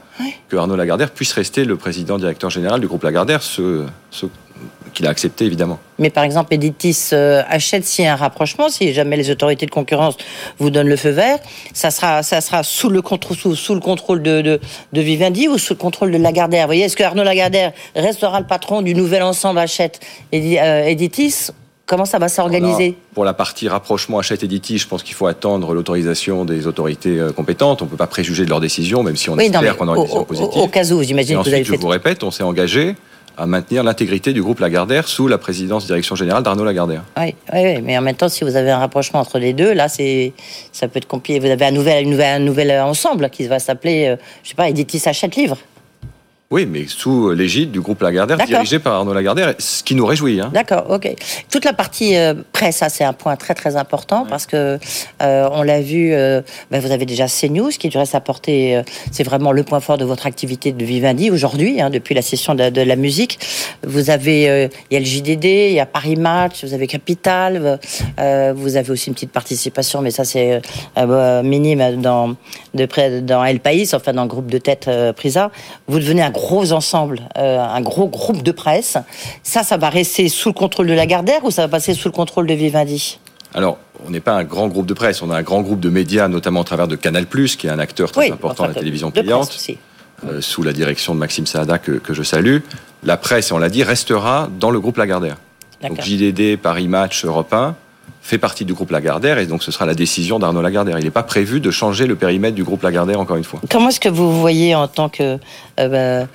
que 0.48 0.56
Arnaud 0.56 0.76
Lagardère 0.76 1.10
puisse 1.10 1.32
rester 1.32 1.64
le 1.64 1.76
président 1.76 2.18
directeur 2.18 2.50
général 2.50 2.80
du 2.80 2.88
groupe 2.88 3.04
Lagardère, 3.04 3.42
ce, 3.42 3.84
ce 4.10 4.26
qu'il 4.92 5.06
a 5.06 5.10
accepté 5.10 5.44
évidemment. 5.44 5.78
Mais 5.98 6.10
par 6.10 6.24
exemple, 6.24 6.52
Editis 6.54 7.10
euh, 7.12 7.42
achète 7.48 7.84
s'il 7.84 8.04
y 8.04 8.08
a 8.08 8.12
un 8.12 8.16
rapprochement, 8.16 8.68
si 8.68 8.92
jamais 8.92 9.16
les 9.16 9.30
autorités 9.30 9.66
de 9.66 9.70
concurrence 9.70 10.16
vous 10.58 10.70
donnent 10.70 10.88
le 10.88 10.96
feu 10.96 11.10
vert, 11.10 11.38
ça 11.72 11.90
sera, 11.90 12.22
ça 12.22 12.40
sera 12.40 12.62
sous 12.62 12.88
le 12.88 13.02
contrôle, 13.02 13.36
sous, 13.36 13.54
sous 13.56 13.74
le 13.74 13.80
contrôle 13.80 14.22
de, 14.22 14.40
de, 14.40 14.60
de 14.92 15.00
Vivendi 15.00 15.48
ou 15.48 15.58
sous 15.58 15.74
le 15.74 15.78
contrôle 15.78 16.10
de 16.12 16.18
Lagardère. 16.18 16.62
Vous 16.62 16.68
voyez, 16.68 16.84
est-ce 16.84 16.96
que 16.96 17.02
Arnaud 17.04 17.24
Lagardère 17.24 17.72
restera 17.94 18.40
le 18.40 18.46
patron 18.46 18.82
du 18.82 18.94
nouvel 18.94 19.22
ensemble 19.22 19.58
achète 19.58 20.00
euh, 20.34 20.84
Editis? 20.84 21.48
Comment 21.84 22.04
ça 22.04 22.18
va 22.18 22.28
s'organiser? 22.28 22.96
Pour 23.12 23.24
la 23.24 23.34
partie 23.34 23.68
rapprochement 23.68 24.18
achète 24.20 24.42
Editi, 24.44 24.78
je 24.78 24.86
pense 24.88 25.02
qu'il 25.02 25.14
faut 25.14 25.26
attendre 25.26 25.74
l'autorisation 25.74 26.44
des 26.44 26.66
autorités 26.66 27.18
euh, 27.18 27.32
compétentes. 27.32 27.82
On 27.82 27.84
ne 27.86 27.90
peut 27.90 27.96
pas 27.96 28.06
préjuger 28.06 28.44
de 28.44 28.50
leurs 28.50 28.60
décisions, 28.60 29.02
même 29.02 29.16
si 29.16 29.28
on 29.28 29.34
Oui, 29.34 29.46
espère 29.46 29.76
qu'on 29.76 29.88
aura 29.88 29.98
au, 29.98 30.02
une 30.02 30.06
décision 30.06 30.22
au- 30.22 30.24
positive. 30.24 30.62
au 30.62 30.68
cas 30.68 30.84
où, 30.92 31.02
j'imagine 31.02 31.36
que 31.38 31.42
vous 31.42 31.48
avez 31.48 31.56
ensuite, 31.56 31.66
je 31.66 31.72
fait 31.72 31.76
vous 31.76 31.88
répète, 31.88 32.22
on 32.22 32.30
s'est 32.30 32.44
engagé 32.44 32.94
à 33.36 33.46
maintenir 33.46 33.82
l'intégrité 33.82 34.32
du 34.32 34.42
groupe 34.42 34.60
Lagardère 34.60 35.08
sous 35.08 35.28
la 35.28 35.38
présidence 35.38 35.86
direction 35.86 36.14
générale 36.14 36.42
d'Arnaud 36.42 36.64
Lagardère. 36.64 37.02
Oui, 37.18 37.34
oui, 37.52 37.80
mais 37.82 37.96
en 37.96 38.02
même 38.02 38.16
temps, 38.16 38.28
si 38.28 38.44
vous 38.44 38.56
avez 38.56 38.70
un 38.70 38.78
rapprochement 38.78 39.20
entre 39.20 39.38
les 39.38 39.52
deux, 39.52 39.72
là, 39.72 39.88
c'est, 39.88 40.32
ça 40.72 40.88
peut 40.88 40.98
être 40.98 41.08
compliqué. 41.08 41.38
Vous 41.40 41.46
avez 41.46 41.64
un 41.64 42.38
nouvel 42.38 42.80
ensemble 42.80 43.30
qui 43.30 43.46
va 43.46 43.58
s'appeler, 43.58 44.08
euh, 44.08 44.16
je 44.42 44.50
sais 44.50 44.54
pas, 44.54 44.68
Editis 44.68 45.02
achète 45.06 45.36
livre. 45.36 45.58
Oui, 46.52 46.66
mais 46.66 46.84
sous 46.86 47.30
l'égide 47.30 47.70
du 47.70 47.80
groupe 47.80 48.02
Lagardère, 48.02 48.36
dirigé 48.36 48.78
par 48.78 48.92
Arnaud 48.92 49.14
Lagardère, 49.14 49.54
ce 49.58 49.82
qui 49.82 49.94
nous 49.94 50.04
réjouit. 50.04 50.38
Hein. 50.38 50.50
D'accord, 50.52 50.84
ok. 50.90 51.08
Toute 51.50 51.64
la 51.64 51.72
partie 51.72 52.14
euh, 52.14 52.34
presse, 52.52 52.76
ça 52.76 52.90
c'est 52.90 53.04
un 53.04 53.14
point 53.14 53.36
très 53.36 53.54
très 53.54 53.76
important 53.76 54.26
parce 54.28 54.44
que 54.44 54.78
euh, 55.22 55.48
on 55.50 55.62
l'a 55.62 55.80
vu. 55.80 56.12
euh, 56.12 56.42
ben, 56.70 56.78
vous 56.78 56.90
avez 56.92 57.06
déjà 57.06 57.24
CNews 57.26 57.70
qui 57.70 57.88
du 57.88 57.96
reste 57.96 58.14
apporté, 58.14 58.76
euh, 58.76 58.82
c'est 59.10 59.22
vraiment 59.22 59.50
le 59.50 59.62
point 59.62 59.80
fort 59.80 59.96
de 59.96 60.04
votre 60.04 60.26
activité 60.26 60.72
de 60.72 60.84
Vivendi 60.84 61.30
aujourd'hui, 61.30 61.80
hein, 61.80 61.88
depuis 61.88 62.14
la 62.14 62.20
session 62.20 62.54
de, 62.54 62.68
de 62.68 62.82
la 62.82 62.96
musique. 62.96 63.38
Vous 63.86 64.10
avez, 64.10 64.50
euh, 64.50 64.68
il 64.90 64.94
y 64.94 64.96
a 64.98 65.00
le 65.00 65.06
JDD, 65.06 65.44
il 65.46 65.72
y 65.72 65.80
a 65.80 65.86
Paris 65.86 66.16
Match, 66.16 66.64
vous 66.66 66.74
avez 66.74 66.86
Capital, 66.86 67.78
euh, 68.20 68.52
vous 68.54 68.76
avez 68.76 68.90
aussi 68.90 69.08
une 69.08 69.14
petite 69.14 69.32
participation, 69.32 70.02
mais 70.02 70.10
ça 70.10 70.24
c'est 70.24 70.60
euh, 70.98 71.42
minime 71.42 71.96
dans 72.02 72.36
de 72.74 72.84
près 72.84 73.22
dans 73.22 73.42
El 73.42 73.60
País, 73.60 73.88
enfin 73.94 74.12
dans 74.12 74.22
le 74.24 74.28
groupe 74.28 74.50
de 74.50 74.58
tête 74.58 74.88
euh, 74.88 75.14
Prisa. 75.14 75.50
Vous 75.88 75.98
devenez 75.98 76.20
un 76.20 76.30
gros 76.30 76.41
ensemble, 76.72 77.20
euh, 77.36 77.58
un 77.60 77.80
gros 77.80 78.08
groupe 78.08 78.42
de 78.42 78.52
presse. 78.52 78.96
Ça, 79.42 79.62
ça 79.62 79.76
va 79.76 79.88
rester 79.88 80.28
sous 80.28 80.48
le 80.48 80.54
contrôle 80.54 80.86
de 80.86 80.92
Lagardère 80.92 81.44
ou 81.44 81.50
ça 81.50 81.62
va 81.62 81.68
passer 81.68 81.94
sous 81.94 82.08
le 82.08 82.12
contrôle 82.12 82.46
de 82.46 82.54
Vivendi? 82.54 83.18
Alors, 83.54 83.78
on 84.06 84.10
n'est 84.10 84.20
pas 84.20 84.34
un 84.34 84.44
grand 84.44 84.68
groupe 84.68 84.86
de 84.86 84.94
presse, 84.94 85.22
on 85.22 85.30
a 85.30 85.36
un 85.36 85.42
grand 85.42 85.60
groupe 85.62 85.80
de 85.80 85.90
médias, 85.90 86.28
notamment 86.28 86.60
au 86.60 86.64
travers 86.64 86.88
de 86.88 86.96
Canal+, 86.96 87.26
qui 87.26 87.66
est 87.66 87.70
un 87.70 87.78
acteur 87.78 88.10
très 88.10 88.30
important 88.30 88.64
de 88.64 88.68
la 88.68 88.74
télévision 88.74 89.10
payante, 89.10 89.56
euh, 90.24 90.40
sous 90.40 90.62
la 90.62 90.72
direction 90.72 91.14
de 91.14 91.18
Maxime 91.18 91.46
Saada, 91.46 91.78
que, 91.78 91.92
que 91.92 92.14
je 92.14 92.22
salue. 92.22 92.58
La 93.04 93.16
presse, 93.16 93.52
on 93.52 93.58
l'a 93.58 93.68
dit, 93.68 93.82
restera 93.82 94.48
dans 94.58 94.70
le 94.70 94.80
groupe 94.80 94.96
Lagardère. 94.96 95.36
Donc. 95.82 96.00
JDD, 96.00 96.56
Paris 96.56 96.88
Match, 96.88 97.24
Europe 97.24 97.52
1 97.52 97.74
fait 98.22 98.38
partie 98.38 98.64
du 98.64 98.72
groupe 98.72 98.90
Lagardère 98.92 99.38
et 99.38 99.46
donc 99.46 99.62
ce 99.62 99.72
sera 99.72 99.84
la 99.84 99.94
décision 99.94 100.38
d'Arnaud 100.38 100.62
Lagardère. 100.62 100.98
Il 100.98 101.04
n'est 101.04 101.10
pas 101.10 101.24
prévu 101.24 101.60
de 101.60 101.70
changer 101.70 102.06
le 102.06 102.14
périmètre 102.14 102.54
du 102.54 102.62
groupe 102.62 102.82
Lagardère 102.82 103.18
encore 103.18 103.36
une 103.36 103.44
fois. 103.44 103.60
Comment 103.68 103.88
est-ce 103.88 104.00
que 104.00 104.08
vous 104.08 104.40
voyez 104.40 104.74
en 104.74 104.86
tant 104.86 105.08
que 105.08 105.38
euh, 105.80 105.88
bah, 105.88 106.28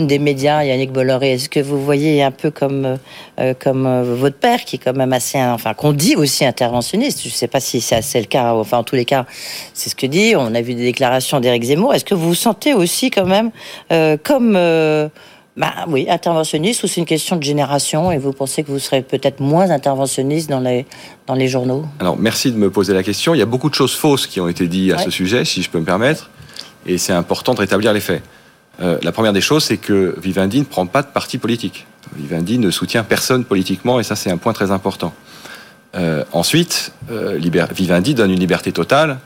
des 0.00 0.18
médias, 0.18 0.64
Yannick 0.64 0.92
Bolloré, 0.92 1.34
est-ce 1.34 1.48
que 1.48 1.60
vous 1.60 1.82
voyez 1.82 2.22
un 2.22 2.30
peu 2.30 2.50
comme 2.50 2.84
euh, 2.84 2.96
euh, 3.40 3.54
comme 3.58 3.86
euh, 3.86 4.02
votre 4.02 4.36
père, 4.36 4.64
qui 4.64 4.76
est 4.76 4.78
quand 4.78 4.96
même 4.96 5.12
assez, 5.12 5.38
enfin 5.38 5.74
qu'on 5.74 5.92
dit 5.92 6.16
aussi 6.16 6.44
interventionniste. 6.44 7.22
Je 7.22 7.28
ne 7.28 7.32
sais 7.32 7.48
pas 7.48 7.60
si 7.60 7.80
c'est 7.80 8.20
le 8.20 8.26
cas. 8.26 8.54
Enfin, 8.54 8.78
en 8.78 8.84
tous 8.84 8.96
les 8.96 9.04
cas, 9.04 9.26
c'est 9.74 9.90
ce 9.90 9.94
que 9.94 10.06
dit. 10.06 10.34
On 10.36 10.54
a 10.54 10.60
vu 10.60 10.74
des 10.74 10.84
déclarations 10.84 11.40
d'Éric 11.40 11.64
Zemmour. 11.64 11.94
Est-ce 11.94 12.04
que 12.04 12.14
vous 12.14 12.28
vous 12.28 12.34
sentez 12.34 12.74
aussi 12.74 13.10
quand 13.10 13.26
même 13.26 13.50
comme 14.22 14.58
bah 15.58 15.74
oui, 15.88 16.06
interventionniste 16.08 16.84
ou 16.84 16.86
c'est 16.86 17.00
une 17.00 17.06
question 17.06 17.36
de 17.36 17.42
génération 17.42 18.12
et 18.12 18.18
vous 18.18 18.32
pensez 18.32 18.62
que 18.62 18.70
vous 18.70 18.78
serez 18.78 19.02
peut-être 19.02 19.40
moins 19.40 19.70
interventionniste 19.70 20.48
dans 20.48 20.60
les, 20.60 20.86
dans 21.26 21.34
les 21.34 21.48
journaux? 21.48 21.84
Alors 21.98 22.16
merci 22.16 22.52
de 22.52 22.56
me 22.56 22.70
poser 22.70 22.94
la 22.94 23.02
question. 23.02 23.34
Il 23.34 23.38
y 23.38 23.42
a 23.42 23.46
beaucoup 23.46 23.68
de 23.68 23.74
choses 23.74 23.94
fausses 23.94 24.26
qui 24.28 24.40
ont 24.40 24.48
été 24.48 24.68
dites 24.68 24.92
à 24.92 24.96
Ouais. 24.96 25.02
ce 25.04 25.10
sujet, 25.10 25.44
si 25.44 25.62
je 25.62 25.68
peux 25.68 25.80
me 25.80 25.84
permettre, 25.84 26.30
et 26.86 26.96
c'est 26.96 27.12
important 27.12 27.54
de 27.54 27.60
rétablir 27.60 27.92
les 27.92 28.00
faits. 28.00 28.22
Euh, 28.80 28.98
la 29.02 29.10
première 29.10 29.32
des 29.32 29.40
choses, 29.40 29.64
c'est 29.64 29.76
que 29.76 30.14
Vivendi 30.22 30.60
ne 30.60 30.64
prend 30.64 30.86
pas 30.86 31.02
de 31.02 31.08
parti 31.08 31.36
politique. 31.38 31.86
Vivendi 32.16 32.58
ne 32.60 32.70
soutient 32.70 33.02
personne 33.02 33.44
politiquement, 33.44 33.98
et 33.98 34.04
ça 34.04 34.14
c'est 34.14 34.30
un 34.30 34.36
point 34.36 34.52
très 34.52 34.70
important. 34.70 35.12
Euh, 35.96 36.22
ensuite, 36.32 36.92
euh, 37.10 37.40
Vivendi 37.72 38.14
donne 38.14 38.30
une 38.30 38.38
liberté 38.38 38.70
totale 38.70 39.18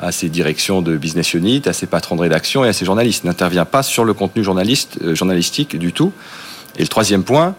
à 0.00 0.12
ses 0.12 0.28
directions 0.28 0.80
de 0.82 0.96
business 0.96 1.34
unit, 1.34 1.62
à 1.66 1.72
ses 1.72 1.86
patrons 1.86 2.14
de 2.16 2.20
rédaction 2.22 2.64
et 2.64 2.68
à 2.68 2.72
ses 2.72 2.84
journalistes. 2.84 3.24
N'intervient 3.24 3.64
pas 3.64 3.82
sur 3.82 4.04
le 4.04 4.14
contenu 4.14 4.44
journaliste, 4.44 4.98
euh, 5.02 5.14
journalistique 5.14 5.76
du 5.76 5.92
tout. 5.92 6.12
Et 6.76 6.82
le 6.82 6.88
troisième 6.88 7.24
point, 7.24 7.54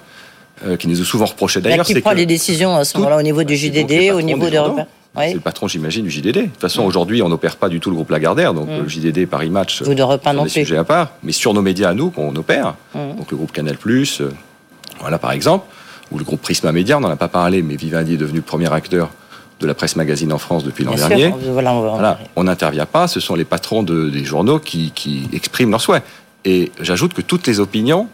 euh, 0.65 0.77
qui 0.77 0.88
nous 0.88 1.01
est 1.01 1.05
souvent 1.05 1.25
reproché 1.25 1.60
d'ailleurs, 1.62 1.86
Qui 1.86 1.93
c'est 1.93 2.01
prend 2.01 2.12
que 2.12 2.15
les 2.15 2.25
décisions 2.25 2.75
à 2.75 2.86
ce 2.86 2.98
moment-là 2.98 3.17
au 3.17 3.22
niveau 3.22 3.43
du 3.43 3.55
JDD, 3.55 4.12
au 4.13 4.22
niveau 4.22 4.50
de. 4.50 4.58
Oui. 5.17 5.24
C'est 5.29 5.34
le 5.34 5.39
patron, 5.39 5.67
j'imagine, 5.67 6.03
du 6.05 6.12
JDD. 6.12 6.25
De 6.36 6.41
toute 6.43 6.62
façon, 6.62 6.84
aujourd'hui, 6.84 7.24
on 7.24 7.29
n'opère 7.29 7.55
pas 7.58 7.67
du 7.67 7.79
tout 7.79 7.89
le 7.89 7.96
groupe 7.96 8.12
Lagardère, 8.12 8.53
donc 8.53 8.69
Mm. 8.69 8.84
le 8.84 8.88
JDD, 8.88 9.25
Paris 9.25 9.50
Match, 9.50 9.81
Vous 9.81 9.96
n'aurez 9.96 10.19
pas 10.19 10.29
sont 10.29 10.38
non 10.38 10.43
des 10.43 10.50
plus. 10.51 10.62
sujets 10.62 10.77
à 10.77 10.84
part. 10.84 11.13
Mais 11.24 11.31
sur 11.31 11.53
nos 11.55 11.63
médias 11.63 11.89
à 11.89 11.93
nous, 11.96 12.12
qu'on 12.12 12.34
opère, 12.36 12.75
Mm. 12.93 13.17
donc 13.17 13.31
le 13.31 13.38
groupe 13.38 13.51
Canal+, 13.51 13.75
euh, 13.86 14.29
voilà 15.01 15.17
par 15.17 15.31
exemple, 15.31 15.65
ou 16.12 16.19
le 16.19 16.24
groupe 16.24 16.41
Prisma 16.41 16.72
Média, 16.72 16.98
on 16.98 17.01
n'en 17.01 17.10
a 17.10 17.15
pas 17.15 17.27
parlé, 17.27 17.63
mais 17.63 17.75
Vivendi 17.75 18.13
est 18.13 18.17
devenu 18.17 18.38
le 18.38 18.43
premier 18.43 18.72
acteur 18.72 19.10
de 19.59 19.67
la 19.67 19.73
presse 19.73 19.95
magazine 19.95 20.31
en 20.31 20.37
France 20.37 20.63
depuis 20.63 20.83
l'an 20.85 20.95
dernier. 20.95 21.33
Voilà, 21.51 21.73
on 21.73 21.81
Voilà, 21.81 22.19
n'intervient 22.37 22.85
pas, 22.85 23.07
ce 23.07 23.19
sont 23.19 23.35
les 23.35 23.43
patrons 23.45 23.83
de- 23.83 24.09
des 24.09 24.23
journaux 24.23 24.59
qui, 24.59 24.91
qui 24.95 25.27
expriment 25.33 25.71
leurs 25.71 25.81
souhaits. 25.81 26.03
Et 26.45 26.71
j'ajoute 26.79 27.13
que 27.13 27.21
toutes 27.21 27.45
les 27.47 27.59
opinions 27.59 28.07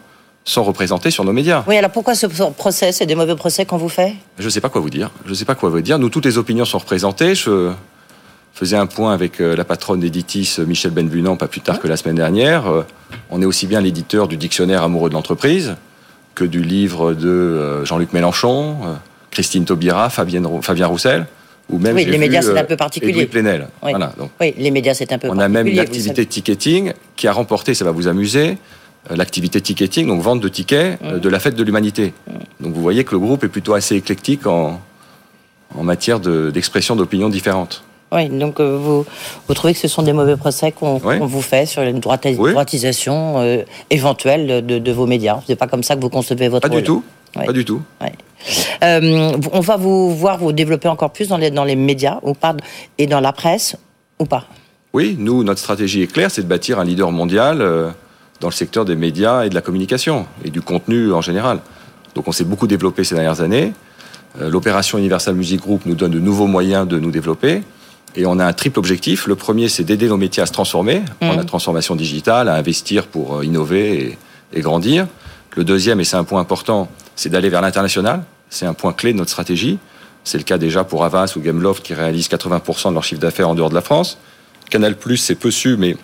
sont 0.43 0.63
représentées 0.63 1.11
sur 1.11 1.23
nos 1.23 1.33
médias. 1.33 1.63
Oui, 1.67 1.77
alors 1.77 1.91
pourquoi 1.91 2.15
ce 2.15 2.25
procès 2.49 2.91
C'est 2.91 3.05
des 3.05 3.15
mauvais 3.15 3.35
procès 3.35 3.65
qu'on 3.65 3.77
vous 3.77 3.89
fait? 3.89 4.15
Je 4.39 4.45
ne 4.45 4.49
sais 4.49 4.61
pas 4.61 4.69
quoi 4.69 4.81
vous 4.81 4.89
dire. 4.89 5.11
Je 5.25 5.29
ne 5.31 5.35
sais 5.35 5.45
pas 5.45 5.55
quoi 5.55 5.69
vous 5.69 5.81
dire. 5.81 5.99
Nous, 5.99 6.09
toutes 6.09 6.25
les 6.25 6.37
opinions 6.37 6.65
sont 6.65 6.77
représentées. 6.79 7.35
Je 7.35 7.71
faisais 8.53 8.77
un 8.77 8.85
point 8.87 9.13
avec 9.13 9.41
euh, 9.41 9.55
la 9.55 9.65
patronne 9.65 9.99
d'Editis, 9.99 10.55
euh, 10.59 10.65
Michel 10.65 10.91
Benbunan, 10.91 11.35
pas 11.35 11.47
plus 11.47 11.61
tard 11.61 11.79
que 11.79 11.87
la 11.87 11.97
semaine 11.97 12.15
dernière. 12.15 12.67
Euh, 12.67 12.83
On 13.29 13.41
est 13.41 13.45
aussi 13.45 13.67
bien 13.67 13.81
l'éditeur 13.81 14.27
du 14.27 14.37
dictionnaire 14.37 14.81
amoureux 14.83 15.09
de 15.09 15.13
l'entreprise 15.15 15.75
que 16.35 16.43
du 16.45 16.61
livre 16.63 17.13
de 17.13 17.83
Jean-Luc 17.85 18.11
Mélenchon, 18.13 18.75
Christine 19.31 19.63
Taubira, 19.65 20.09
Fabien 20.09 20.41
Roussel, 20.87 21.27
ou 21.69 21.79
même 21.79 21.95
Oui, 21.95 22.05
les 22.05 22.17
médias, 22.17 22.41
c'est 22.41 22.51
un 22.51 22.57
euh, 22.57 22.63
peu 22.63 22.75
particulier. 22.77 23.25
Plenel. 23.25 23.67
Oui. 23.84 23.91
Voilà, 23.91 24.13
donc 24.17 24.29
Oui, 24.39 24.53
les 24.57 24.72
médias, 24.72 24.93
c'est 24.93 25.12
un 25.12 25.17
peu 25.17 25.29
on 25.29 25.39
a 25.39 25.48
même 25.48 25.67
une 25.67 25.75
particulier, 25.75 25.79
activité 26.10 26.25
ticketing 26.25 26.93
qui 27.15 27.27
a 27.27 27.31
remporté, 27.34 27.74
ça 27.74 27.84
va 27.86 27.91
vous 27.91 28.07
amuser, 28.07 28.57
euh, 29.12 29.15
l'activité 29.15 29.60
ticketing, 29.62 30.07
donc 30.07 30.22
vente 30.22 30.41
de 30.41 30.48
tickets 30.50 31.00
euh, 31.03 31.17
Mm. 31.17 31.19
de 31.19 31.29
la 31.29 31.39
fête 31.39 31.55
de 31.55 31.63
l'humanité. 31.63 32.13
Donc 32.60 32.74
vous 32.74 32.81
voyez 32.81 33.03
que 33.03 33.12
le 33.12 33.19
groupe 33.19 33.43
est 33.43 33.48
plutôt 33.50 33.74
assez 33.74 33.95
éclectique 33.95 34.45
en, 34.48 34.79
en 35.75 35.84
matière 35.84 36.19
de- 36.19 36.51
d'expression 36.51 36.95
d'opinions 36.95 37.29
différentes. 37.29 37.84
Oui, 38.12 38.29
donc 38.29 38.60
euh, 38.60 38.77
vous, 38.77 39.03
vous 39.48 39.53
trouvez 39.55 39.74
que 39.74 39.79
ce 39.79 39.88
sont 39.88 40.03
des 40.03 40.13
mauvais 40.13 40.38
procès 40.38 40.72
qu'on 40.72 41.01
Oui. 41.03 41.15
vous 41.19 41.41
fait 41.41 41.65
sur 41.65 41.81
une 41.81 42.00
Oui. 42.38 42.51
droitisation 42.51 43.39
euh, 43.39 43.63
éventuelle 43.89 44.63
de, 44.65 44.77
de 44.77 44.91
vos 44.91 45.07
médias 45.07 45.39
C'est 45.48 45.55
pas 45.55 45.67
comme 45.67 45.81
ça 45.84 45.95
que 45.95 46.01
vous 46.01 46.10
concevez 46.10 46.48
votre 46.48 46.69
Pas 46.69 46.75
du 46.75 46.84
tout. 46.84 47.03
Pas 47.34 47.51
du 47.51 47.65
tout. 47.65 47.81
Euh, 48.83 49.37
on 49.51 49.59
va 49.59 49.77
vous 49.77 50.15
voir 50.15 50.37
vous 50.37 50.51
développer 50.51 50.87
encore 50.87 51.11
plus 51.11 51.27
dans 51.27 51.37
les, 51.37 51.51
dans 51.51 51.63
les 51.63 51.75
médias 51.75 52.19
ou 52.23 52.33
pas, 52.33 52.55
et 52.97 53.07
dans 53.07 53.19
la 53.19 53.33
presse 53.33 53.75
ou 54.19 54.25
pas? 54.25 54.45
Oui, 54.93 55.15
nous, 55.19 55.43
notre 55.43 55.59
stratégie 55.59 56.01
est 56.01 56.07
claire, 56.07 56.31
c'est 56.31 56.43
de 56.43 56.47
bâtir 56.47 56.79
un 56.79 56.85
leader 56.85 57.11
mondial 57.11 57.61
euh, 57.61 57.89
dans 58.39 58.47
le 58.47 58.53
secteur 58.53 58.85
des 58.85 58.95
médias 58.95 59.45
et 59.45 59.49
de 59.49 59.55
la 59.55 59.61
communication 59.61 60.25
et 60.43 60.49
du 60.49 60.61
contenu 60.61 61.11
en 61.13 61.21
général. 61.21 61.59
Donc 62.13 62.27
on 62.27 62.31
s'est 62.31 62.45
beaucoup 62.45 62.67
développé 62.67 63.03
ces 63.03 63.15
dernières 63.15 63.41
années. 63.41 63.73
Euh, 64.41 64.49
L'opération 64.49 64.97
Universal 64.97 65.35
Music 65.35 65.59
Group 65.61 65.81
nous 65.85 65.95
donne 65.95 66.11
de 66.11 66.19
nouveaux 66.19 66.47
moyens 66.47 66.87
de 66.87 66.99
nous 66.99 67.11
développer. 67.11 67.63
Et 68.17 68.25
on 68.25 68.39
a 68.39 68.45
un 68.45 68.53
triple 68.53 68.79
objectif. 68.79 69.27
Le 69.27 69.35
premier, 69.35 69.67
c'est 69.67 69.83
d'aider 69.83 70.07
nos 70.07 70.15
métiers 70.15 70.41
à 70.41 70.45
se 70.45 70.53
transformer, 70.53 71.01
en 71.21 71.31
Mhm. 71.31 71.37
la 71.37 71.43
transformation 71.43 71.95
digitale, 71.97 72.47
à 72.47 72.55
investir 72.55 73.07
pour 73.07 73.43
innover 73.43 74.17
et, 74.53 74.57
et 74.57 74.61
grandir. 74.61 75.07
Le 75.55 75.63
deuxième, 75.63 76.00
et 76.00 76.03
c'est 76.03 76.17
un 76.17 76.25
point 76.25 76.41
important, 76.41 76.89
c'est 77.15 77.29
d'aller 77.29 77.50
vers 77.50 77.62
l'international. 77.62 78.24
C'est 78.50 78.65
un 78.65 78.74
point 78.74 78.93
clé 78.93 79.13
de 79.13 79.17
notre 79.17 79.31
stratégie. 79.31 79.79
C'est 80.24 80.38
le 80.38 80.43
cas 80.43 80.57
déjà 80.57 80.83
pour 80.83 81.05
Avas 81.05 81.33
ou 81.35 81.39
Gameloft 81.39 81.83
qui 81.83 81.93
réalisent 81.93 82.27
80% 82.27 82.89
de 82.89 82.93
leur 82.93 83.03
chiffre 83.03 83.21
d'affaires 83.21 83.50
en 83.50 83.55
dehors 83.55 83.69
de 83.69 83.75
la 83.75 83.81
France. 83.81 84.17
Canal+, 84.69 84.95
c'est 85.17 85.35
peu 85.35 85.51
su, 85.51 85.77
mais 85.77 85.95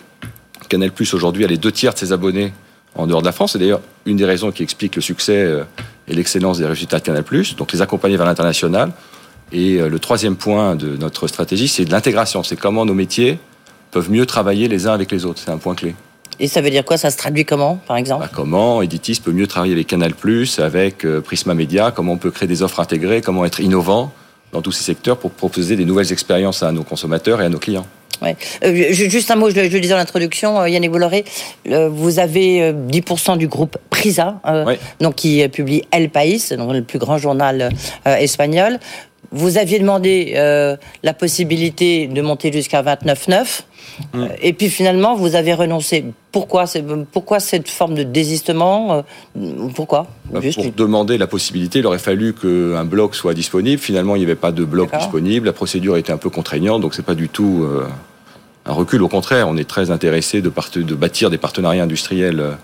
Canal+, 0.70 0.92
aujourd'hui, 1.14 1.44
a 1.44 1.48
les 1.48 1.58
deux 1.58 1.72
tiers 1.72 1.94
de 1.94 2.00
ses 2.00 2.14
abonnés 2.14 2.54
en 2.96 3.08
dehors 3.08 3.22
de 3.22 3.26
la 3.26 3.32
France. 3.32 3.54
C'est 3.54 3.60
d'ailleurs 3.60 3.82
une 4.06 4.18
des 4.18 4.26
raisons 4.26 4.52
qui 4.52 4.64
explique 4.64 4.96
le 4.96 5.02
succès 5.02 5.38
euh, 5.38 5.64
et 6.08 6.14
l'excellence 6.14 6.60
des 6.60 6.66
résultats 6.66 7.00
de 7.00 7.04
Canal+. 7.04 7.24
Donc 7.58 7.74
les 7.74 7.82
accompagner 7.82 8.16
vers 8.16 8.26
l'international. 8.26 8.92
Et 9.52 9.82
euh, 9.82 9.90
le 9.90 10.00
troisième 10.00 10.38
point 10.38 10.76
de 10.76 10.96
notre 10.96 11.28
stratégie, 11.28 11.68
c'est 11.68 11.84
de 11.84 11.92
l'intégration. 11.92 12.44
C'est 12.44 12.56
comment 12.56 12.86
nos 12.86 12.94
métiers 12.94 13.40
peuvent 13.92 14.10
mieux 14.10 14.26
travailler 14.26 14.68
les 14.68 14.88
uns 14.88 14.94
avec 14.94 15.12
les 15.12 15.26
autres. 15.26 15.42
C'est 15.44 15.52
un 15.52 15.58
point 15.58 15.76
clé. 15.76 15.96
Et 16.44 16.48
ça 16.48 16.60
veut 16.62 16.72
dire 16.72 16.84
quoi? 16.84 16.98
Ça 16.98 17.12
se 17.12 17.18
traduit 17.18 17.46
comment, 17.46 17.78
par 17.88 17.96
exemple? 17.98 18.24
Bah, 18.26 18.32
comment 18.34 18.82
Editis 18.82 19.22
peut 19.24 19.32
mieux 19.32 19.46
travailler 19.48 19.74
avec 19.74 19.86
Canal+, 19.88 20.12
avec 20.58 21.06
euh, 21.06 21.22
Prisma 21.22 21.54
Media, 21.54 21.92
comment 21.92 22.14
on 22.14 22.18
peut 22.18 22.32
créer 22.32 22.48
des 22.48 22.64
offres 22.64 22.80
intégrées, 22.80 23.22
comment 23.22 23.46
être 23.46 23.60
innovant 23.60 24.12
dans 24.52 24.62
tous 24.62 24.72
ces 24.72 24.84
secteurs 24.84 25.18
pour 25.18 25.32
proposer 25.32 25.76
des 25.76 25.86
nouvelles 25.86 26.12
expériences 26.12 26.64
à 26.64 26.72
nos 26.72 26.84
consommateurs 26.84 27.42
et 27.42 27.46
à 27.46 27.50
nos 27.50 27.60
clients? 27.60 27.86
Ouais. 28.24 28.36
Euh, 28.64 28.92
ju- 28.92 29.10
juste 29.10 29.32
un 29.32 29.36
mot, 29.36 29.50
je, 29.50 29.56
le- 29.56 29.68
je 29.70 29.74
le 29.74 29.80
disais 29.80 29.94
en 29.94 29.98
introduction, 29.98 30.60
euh, 30.60 30.70
Yannick 30.70 30.92
Bolloré, 30.92 31.26
euh, 31.70 31.90
vous 31.90 32.20
avez 32.20 32.62
euh, 32.62 32.74
10% 32.74 33.38
du 33.38 33.48
groupe 33.48 33.78
Prisa, 33.90 34.40
euh, 34.48 34.66
Ouais. 34.66 34.80
donc 35.00 35.16
qui 35.16 35.48
publie 35.50 35.84
El 35.92 36.10
País, 36.10 36.54
donc 36.58 36.72
le 36.74 36.84
plus 36.84 37.00
grand 37.00 37.18
journal 37.18 37.70
espagnol. 38.06 38.80
Vous 39.32 39.58
aviez 39.58 39.80
demandé 39.80 40.34
euh, 40.36 40.76
la 41.04 41.14
possibilité 41.14 42.08
de 42.08 42.22
monter 42.22 42.52
jusqu'à 42.52 42.82
29,9. 42.82 43.62
Mm. 44.14 44.20
Euh, 44.20 44.28
Et 44.42 44.54
puis 44.54 44.70
finalement, 44.70 45.16
vous 45.16 45.36
avez 45.36 45.54
renoncé. 45.54 46.06
Pourquoi, 46.32 46.66
pourquoi 47.12 47.40
cette 47.40 47.70
forme 47.70 47.96
de 47.96 48.04
désistement 48.04 49.04
euh, 49.38 49.68
Pourquoi? 49.76 50.08
Bah, 50.32 50.40
Juste 50.42 50.62
pour 50.62 50.72
demander 50.72 51.18
la 51.18 51.28
possibilité, 51.28 51.80
il 51.80 51.88
aurait 51.88 52.00
fallu 52.00 52.34
qu'un 52.34 52.86
bloc 52.86 53.16
soit 53.16 53.34
disponible. 53.34 53.82
Finalement, 53.82 54.16
il 54.16 54.20
n'y 54.20 54.26
avait 54.26 54.36
pas 54.36 54.52
de 54.52 54.66
bloc 54.66 54.96
disponible. 54.98 55.46
La 55.46 55.54
procédure 55.54 55.98
était 55.98 56.14
un 56.14 56.18
peu 56.18 56.30
contraignante, 56.30 56.82
donc 56.82 56.94
c'est 56.94 57.06
pas 57.06 57.16
du 57.16 57.30
tout 57.30 57.64
euh, 57.64 57.86
un 58.66 58.74
recul. 58.74 59.02
Au 59.02 59.10
contraire, 59.10 59.48
on 59.48 59.58
est 59.58 59.68
très 59.68 59.92
intéressé 59.92 60.42
de, 60.42 60.50
bâtir 60.96 61.30
des 61.30 61.38
partenariats 61.38 61.84
industriels 61.84 62.58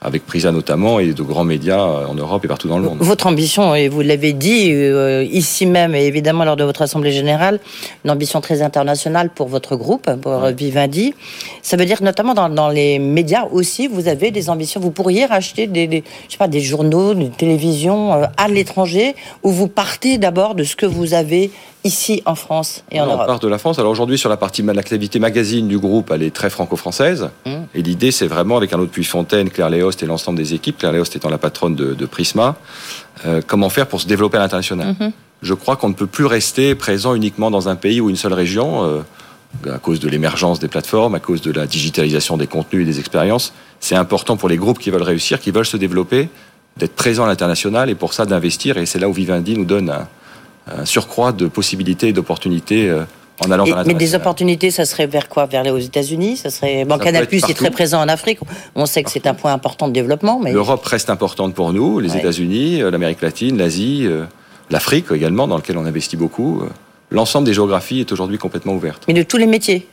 avec 0.00 0.24
Prisa 0.26 0.52
notamment 0.52 1.00
et 1.00 1.12
de 1.12 1.22
grands 1.22 1.44
médias 1.44 1.80
euh, 1.80 2.06
en 2.06 2.14
Europe 2.14 2.44
et 2.44 2.48
partout 2.48 2.68
dans 2.68 2.78
le 2.78 2.84
monde. 2.84 2.98
Votre 3.00 3.26
ambition, 3.26 3.74
et 3.74 3.88
vous 3.88 4.00
l'avez 4.02 4.32
dit 4.32 4.70
euh, 4.72 5.24
ici 5.24 5.66
même 5.66 5.94
et 5.94 6.04
évidemment 6.06 6.44
lors 6.44 6.56
de 6.56 6.62
votre 6.64 6.82
assemblée 6.82 7.10
générale, 7.12 7.58
une 8.04 8.10
ambition 8.10 8.40
très 8.40 8.62
internationale 8.62 9.30
pour 9.34 9.48
votre 9.48 9.74
groupe, 9.76 10.08
pour 10.22 10.46
Vivendi. 10.46 11.14
Ça 11.62 11.76
veut 11.76 11.84
dire 11.84 11.98
que 11.98 12.04
notamment 12.04 12.34
dans, 12.34 12.48
dans 12.48 12.68
les 12.68 12.98
médias 13.00 13.44
aussi, 13.50 13.88
vous 13.88 14.06
avez 14.08 14.30
des 14.30 14.50
ambitions. 14.50 14.80
Vous 14.80 14.92
pourriez 14.92 15.26
racheter 15.26 15.66
des, 15.66 15.86
des- 15.88 16.04
je 16.28 16.32
sais 16.32 16.38
pas, 16.38 16.48
des 16.48 16.60
journaux, 16.60 17.14
des 17.14 17.30
télévisions 17.30 18.12
euh, 18.14 18.26
à 18.36 18.46
l'étranger, 18.48 19.16
où 19.42 19.50
vous 19.50 19.68
partez 19.68 20.18
d'abord 20.18 20.54
de 20.54 20.62
ce 20.64 20.76
que 20.76 20.86
vous 20.86 21.14
avez 21.14 21.50
ici 21.84 22.22
en 22.26 22.34
France 22.34 22.82
et 22.90 23.00
en 23.00 23.04
on 23.04 23.12
Europe. 23.12 23.26
part 23.26 23.38
de 23.38 23.48
la 23.48 23.56
France. 23.56 23.78
Alors 23.78 23.92
aujourd'hui, 23.92 24.18
sur 24.18 24.28
la 24.28 24.36
partie 24.36 24.62
de 24.62 24.70
l'activité 24.72 25.18
magazine 25.20 25.68
du 25.68 25.78
groupe, 25.78 26.10
elle 26.12 26.22
est 26.24 26.34
très 26.34 26.50
franco-française. 26.50 27.30
Mm. 27.46 27.50
Et 27.74 27.82
l'idée, 27.82 28.10
c'est 28.10 28.26
vraiment, 28.26 28.56
avec 28.56 28.72
un 28.72 28.80
autre 28.80 28.90
Puy-Fontaine, 28.90 29.48
Claire 29.48 29.70
Léost 29.88 30.02
et 30.02 30.06
l'ensemble 30.06 30.38
des 30.38 30.54
équipes, 30.54 30.78
Claire 30.78 30.92
Léost 30.92 31.16
étant 31.16 31.30
la 31.30 31.38
patronne 31.38 31.74
de, 31.74 31.94
de 31.94 32.06
Prisma, 32.06 32.56
euh, 33.24 33.40
comment 33.46 33.70
faire 33.70 33.86
pour 33.86 34.00
se 34.00 34.06
développer 34.06 34.36
à 34.36 34.40
l'international. 34.40 34.94
Mhm. 35.00 35.12
Je 35.40 35.54
crois 35.54 35.76
qu'on 35.76 35.88
ne 35.88 35.94
peut 35.94 36.06
plus 36.06 36.26
rester 36.26 36.74
présent 36.74 37.14
uniquement 37.14 37.50
dans 37.50 37.68
un 37.68 37.76
pays 37.76 38.00
ou 38.00 38.10
une 38.10 38.16
seule 38.16 38.34
région, 38.34 38.84
euh, 38.84 39.72
à 39.72 39.78
cause 39.78 40.00
de 40.00 40.08
l'émergence 40.08 40.58
des 40.58 40.68
plateformes, 40.68 41.14
à 41.14 41.20
cause 41.20 41.40
de 41.40 41.52
la 41.52 41.66
digitalisation 41.66 42.36
des 42.36 42.46
contenus 42.46 42.82
et 42.82 42.84
des 42.84 42.98
expériences. 42.98 43.54
C'est 43.80 43.94
important 43.94 44.36
pour 44.36 44.48
les 44.48 44.56
groupes 44.56 44.78
qui 44.78 44.90
veulent 44.90 45.02
réussir, 45.02 45.40
qui 45.40 45.50
veulent 45.50 45.64
se 45.64 45.78
développer, 45.78 46.28
d'être 46.76 46.94
présents 46.94 47.24
à 47.24 47.28
l'international 47.28 47.88
et 47.88 47.94
pour 47.94 48.12
ça 48.12 48.26
d'investir. 48.26 48.76
Et 48.76 48.84
c'est 48.86 48.98
là 48.98 49.08
où 49.08 49.12
Vivendi 49.12 49.56
nous 49.56 49.64
donne 49.64 49.90
un, 49.90 50.06
un 50.70 50.84
surcroît 50.84 51.32
de 51.32 51.46
possibilités 51.46 52.08
et 52.08 52.12
d'opportunités 52.12 52.90
euh, 52.90 53.04
en 53.44 53.50
allant 53.50 53.64
Et- 53.64 53.72
vers 53.72 53.86
mais 53.86 53.94
des 53.94 54.14
opportunités, 54.14 54.70
ça 54.70 54.84
serait 54.84 55.06
vers 55.06 55.28
quoi? 55.28 55.46
Vers 55.46 55.62
les 55.62 55.70
aux 55.70 55.78
États-Unis? 55.78 56.36
Ça 56.36 56.50
serait 56.50 56.84
bon, 56.84 56.98
Plus 56.98 57.42
est 57.48 57.54
très 57.54 57.70
présent 57.70 58.00
en 58.00 58.08
Afrique. 58.08 58.38
On 58.74 58.86
sait 58.86 59.02
que 59.02 59.10
c'est 59.10 59.26
un 59.26 59.34
point 59.34 59.52
important 59.52 59.88
de 59.88 59.92
développement, 59.92 60.40
mais 60.40 60.52
L'Europe 60.52 60.84
reste 60.84 61.10
importante 61.10 61.54
pour 61.54 61.72
nous, 61.72 61.98
les 62.00 62.12
Ouais. 62.12 62.18
États-Unis, 62.18 62.82
euh, 62.82 62.90
l'Amérique 62.90 63.22
latine, 63.22 63.58
l'Asie, 63.58 64.02
euh, 64.06 64.24
l'Afrique 64.70 65.06
également, 65.14 65.46
dans 65.46 65.56
lequel 65.56 65.78
on 65.78 65.84
investit 65.86 66.16
beaucoup. 66.16 66.60
Euh, 66.62 66.68
L'ensemble 67.10 67.46
des 67.46 67.54
géographies 67.54 68.00
est 68.00 68.12
aujourd'hui 68.12 68.36
complètement 68.38 68.74
ouverte. 68.74 69.04
mais 69.08 69.14
de 69.14 69.22
tous 69.22 69.38
les 69.38 69.46
métiers. 69.46 69.86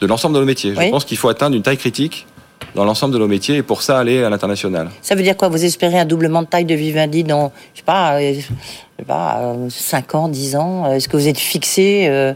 De 0.00 0.06
l'ensemble 0.06 0.34
de 0.36 0.40
nos 0.40 0.46
métiers. 0.46 0.72
Oui. 0.76 0.84
Je 0.86 0.90
pense 0.90 1.04
qu'il 1.04 1.16
faut 1.16 1.28
atteindre 1.28 1.56
une 1.56 1.62
taille 1.62 1.78
critique 1.78 2.26
dans 2.74 2.84
l'ensemble 2.84 3.14
de 3.14 3.18
nos 3.18 3.28
métiers 3.28 3.56
et 3.56 3.62
pour 3.62 3.82
ça 3.82 3.98
aller 3.98 4.22
à 4.22 4.30
l'international. 4.30 4.90
Ça 5.02 5.14
veut 5.14 5.22
dire 5.22 5.36
quoi? 5.36 5.48
Vous 5.48 5.64
espérez 5.64 5.98
un 5.98 6.04
doublement 6.04 6.42
de 6.42 6.46
taille 6.46 6.64
de 6.64 6.74
Vivendi 6.74 7.24
dans, 7.24 7.52
je 7.72 7.78
sais 7.78 7.84
pas, 7.84 8.14
euh, 8.14 8.34
je 8.34 8.40
sais 8.40 9.04
pas, 9.06 9.40
euh, 9.42 9.68
5 9.68 10.14
ans, 10.14 10.28
10 10.28 10.56
ans? 10.56 10.92
Est-ce 10.92 11.08
que 11.08 11.16
vous 11.16 11.28
êtes 11.28 11.38
fixé 11.38 12.06
euh, 12.08 12.32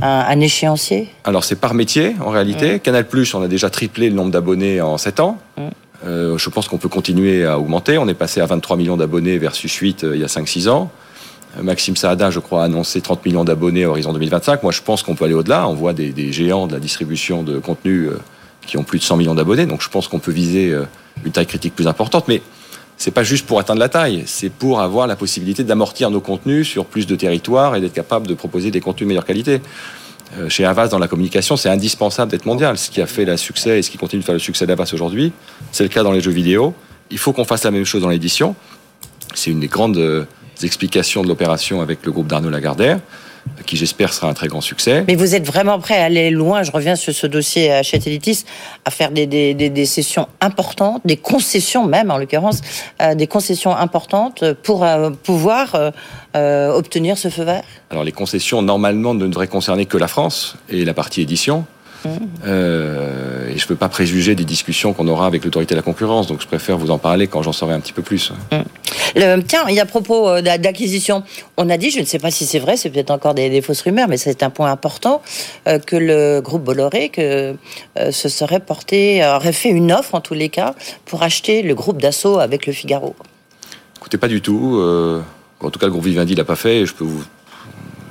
un, 0.00 0.24
un 0.28 0.40
échéancier? 0.40 1.08
Alors 1.24 1.44
c'est 1.44 1.56
par 1.56 1.74
métier 1.74 2.14
en 2.24 2.30
réalité. 2.30 2.78
Canal 2.78 3.06
Plus, 3.06 3.34
on 3.34 3.42
a 3.42 3.48
déjà 3.48 3.70
triplé 3.70 4.08
le 4.08 4.14
nombre 4.14 4.30
d'abonnés 4.30 4.80
en 4.80 4.98
7 4.98 5.20
ans. 5.20 5.38
Mm. 5.56 5.68
Euh, 6.06 6.38
je 6.38 6.48
pense 6.48 6.68
qu'on 6.68 6.78
peut 6.78 6.88
continuer 6.88 7.44
à 7.44 7.58
augmenter. 7.58 7.98
On 7.98 8.08
est 8.08 8.14
passé 8.14 8.40
à 8.40 8.46
23 8.46 8.76
millions 8.76 8.96
d'abonnés 8.96 9.38
versus 9.38 9.72
8 9.74 10.04
euh, 10.04 10.16
il 10.16 10.20
y 10.20 10.24
a 10.24 10.28
5-6 10.28 10.68
ans. 10.68 10.90
Euh, 11.58 11.62
Maxime 11.62 11.96
Saada, 11.96 12.30
je 12.30 12.40
crois, 12.40 12.62
a 12.62 12.64
annoncé 12.64 13.00
30 13.00 13.24
millions 13.26 13.44
d'abonnés 13.44 13.84
à 13.84 13.90
horizon 13.90 14.12
2025. 14.12 14.62
Moi, 14.62 14.72
je 14.72 14.80
pense 14.80 15.02
qu'on 15.02 15.14
peut 15.14 15.26
aller 15.26 15.34
au-delà. 15.34 15.68
On 15.68 15.74
voit 15.74 15.92
des, 15.92 16.10
des 16.10 16.32
géants 16.32 16.66
de 16.66 16.72
la 16.72 16.80
distribution 16.80 17.42
de 17.42 17.58
contenu 17.58 18.06
euh, 18.06 18.18
qui 18.70 18.78
ont 18.78 18.84
plus 18.84 19.00
de 19.00 19.04
100 19.04 19.16
millions 19.16 19.34
d'abonnés. 19.34 19.66
Donc, 19.66 19.82
je 19.82 19.88
pense 19.88 20.06
qu'on 20.06 20.20
peut 20.20 20.30
viser 20.30 20.70
euh, 20.70 20.84
une 21.24 21.32
taille 21.32 21.46
critique 21.46 21.74
plus 21.74 21.88
importante. 21.88 22.28
Mais 22.28 22.40
c'est 22.96 23.10
pas 23.10 23.24
juste 23.24 23.44
pour 23.44 23.58
atteindre 23.58 23.80
la 23.80 23.88
taille. 23.88 24.22
C'est 24.26 24.48
pour 24.48 24.80
avoir 24.80 25.08
la 25.08 25.16
possibilité 25.16 25.64
d'amortir 25.64 26.08
nos 26.10 26.20
contenus 26.20 26.68
sur 26.68 26.86
plus 26.86 27.04
de 27.08 27.16
territoires 27.16 27.74
et 27.74 27.80
d'être 27.80 27.92
capable 27.92 28.28
de 28.28 28.34
proposer 28.34 28.70
des 28.70 28.80
contenus 28.80 29.06
de 29.06 29.08
meilleure 29.08 29.24
qualité. 29.24 29.60
Euh, 30.38 30.48
Chez 30.48 30.64
Avas, 30.64 30.86
dans 30.86 31.00
la 31.00 31.08
communication, 31.08 31.56
c'est 31.56 31.68
indispensable 31.68 32.30
d'être 32.30 32.46
mondial. 32.46 32.78
Ce 32.78 32.90
qui 32.90 33.02
a 33.02 33.06
fait 33.06 33.24
le 33.24 33.36
succès 33.36 33.80
et 33.80 33.82
ce 33.82 33.90
qui 33.90 33.98
continue 33.98 34.20
de 34.20 34.24
faire 34.24 34.34
le 34.34 34.38
succès 34.38 34.66
d'Avas 34.66 34.88
aujourd'hui, 34.92 35.32
c'est 35.72 35.82
le 35.82 35.88
cas 35.88 36.04
dans 36.04 36.12
les 36.12 36.20
jeux 36.20 36.30
vidéo. 36.30 36.72
Il 37.10 37.18
faut 37.18 37.32
qu'on 37.32 37.44
fasse 37.44 37.64
la 37.64 37.72
même 37.72 37.84
chose 37.84 38.02
dans 38.02 38.08
l'édition. 38.08 38.54
C'est 39.34 39.50
une 39.50 39.58
des 39.58 39.66
grandes 39.66 39.98
euh, 39.98 40.24
explications 40.62 41.24
de 41.24 41.28
l'opération 41.28 41.80
avec 41.80 42.06
le 42.06 42.12
groupe 42.12 42.28
d'Arnaud 42.28 42.50
Lagardère. 42.50 43.00
Qui 43.66 43.76
j'espère 43.76 44.12
sera 44.12 44.28
un 44.28 44.34
très 44.34 44.48
grand 44.48 44.60
succès. 44.60 45.04
Mais 45.06 45.14
vous 45.14 45.34
êtes 45.34 45.46
vraiment 45.46 45.78
prêt 45.78 45.98
à 45.98 46.04
aller 46.04 46.30
loin, 46.30 46.62
je 46.62 46.70
reviens 46.70 46.96
sur 46.96 47.14
ce 47.14 47.26
dossier 47.26 47.70
à 47.72 47.80
Elitis, 47.80 48.44
à 48.84 48.90
faire 48.90 49.10
des, 49.10 49.26
des, 49.26 49.54
des, 49.54 49.86
sessions 49.86 50.28
importantes, 50.40 51.02
des 51.04 51.16
concessions 51.16 51.86
même 51.86 52.10
en 52.10 52.18
l'occurrence, 52.18 52.60
euh, 53.00 53.14
des 53.14 53.26
concessions 53.26 53.74
importantes 53.74 54.44
pour 54.62 54.84
euh, 54.84 55.10
pouvoir 55.10 55.92
euh, 56.36 56.72
obtenir 56.72 57.18
ce 57.18 57.28
feu 57.28 57.44
vert? 57.44 57.64
Alors 57.90 58.04
les 58.04 58.12
concessions 58.12 58.62
normalement 58.62 59.14
ne 59.14 59.26
devraient 59.26 59.48
concerner 59.48 59.86
que 59.86 59.98
la 59.98 60.08
France 60.08 60.56
et 60.68 60.84
la 60.84 60.94
partie 60.94 61.22
édition. 61.22 61.64
Euh, 62.46 63.48
et 63.48 63.58
je 63.58 63.64
ne 63.64 63.68
peux 63.68 63.76
pas 63.76 63.88
préjuger 63.88 64.34
des 64.34 64.44
discussions 64.44 64.92
qu'on 64.92 65.08
aura 65.08 65.26
avec 65.26 65.44
l'autorité 65.44 65.74
de 65.74 65.78
la 65.78 65.82
concurrence, 65.82 66.26
donc 66.26 66.40
je 66.40 66.46
préfère 66.46 66.78
vous 66.78 66.90
en 66.90 66.98
parler 66.98 67.26
quand 67.26 67.42
j'en 67.42 67.52
saurai 67.52 67.74
un 67.74 67.80
petit 67.80 67.92
peu 67.92 68.02
plus. 68.02 68.32
Le, 69.16 69.40
tiens, 69.42 69.64
il 69.68 69.74
y 69.74 69.80
a 69.80 69.82
à 69.82 69.86
propos 69.86 70.28
euh, 70.28 70.42
d'acquisition, 70.42 71.24
on 71.56 71.68
a 71.68 71.76
dit, 71.76 71.90
je 71.90 72.00
ne 72.00 72.04
sais 72.04 72.18
pas 72.18 72.30
si 72.30 72.46
c'est 72.46 72.58
vrai, 72.58 72.76
c'est 72.76 72.90
peut-être 72.90 73.10
encore 73.10 73.34
des, 73.34 73.60
fausses 73.60 73.82
rumeurs, 73.82 74.08
mais 74.08 74.16
c'est 74.16 74.42
un 74.42 74.50
point 74.50 74.70
important, 74.70 75.22
euh, 75.68 75.78
que 75.78 75.96
le 75.96 76.40
groupe 76.40 76.64
Bolloré 76.64 77.08
que, 77.08 77.56
se 78.10 78.28
serait 78.28 78.60
porté, 78.60 79.24
aurait 79.24 79.52
fait 79.52 79.70
une 79.70 79.92
offre 79.92 80.14
en 80.14 80.20
tous 80.20 80.34
les 80.34 80.48
cas 80.48 80.74
pour 81.04 81.22
acheter 81.22 81.62
le 81.62 81.74
groupe 81.74 82.00
d'assaut 82.00 82.38
avec 82.38 82.66
le 82.66 82.72
Figaro. 82.72 83.14
Écoutez, 83.98 84.18
pas 84.18 84.28
du 84.28 84.40
tout. 84.40 84.80
en 85.60 85.70
tout 85.70 85.78
cas, 85.78 85.86
le 85.86 85.92
groupe 85.92 86.04
Vivendi 86.04 86.34
l'a 86.34 86.44
pas 86.44 86.56
fait. 86.56 86.86
je 86.86 86.94
peux 86.94 87.04
vous, 87.04 87.22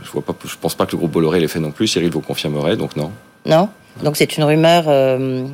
je 0.04 0.20
je 0.46 0.56
pense 0.58 0.76
pas 0.76 0.86
que 0.86 0.92
le 0.92 0.98
groupe 0.98 1.12
Bolloré 1.12 1.40
l'ait 1.40 1.48
fait 1.48 1.60
non 1.60 1.72
plus. 1.72 1.88
Cyril 1.88 2.12
vous 2.12 2.22
confirmerait, 2.22 2.78
donc 2.78 2.96
non. 2.96 3.12
Non? 3.46 3.70
Donc 4.04 4.18
c'est 4.18 4.38
une 4.38 4.44
rumeur 4.44 4.86
euh, 4.88 5.46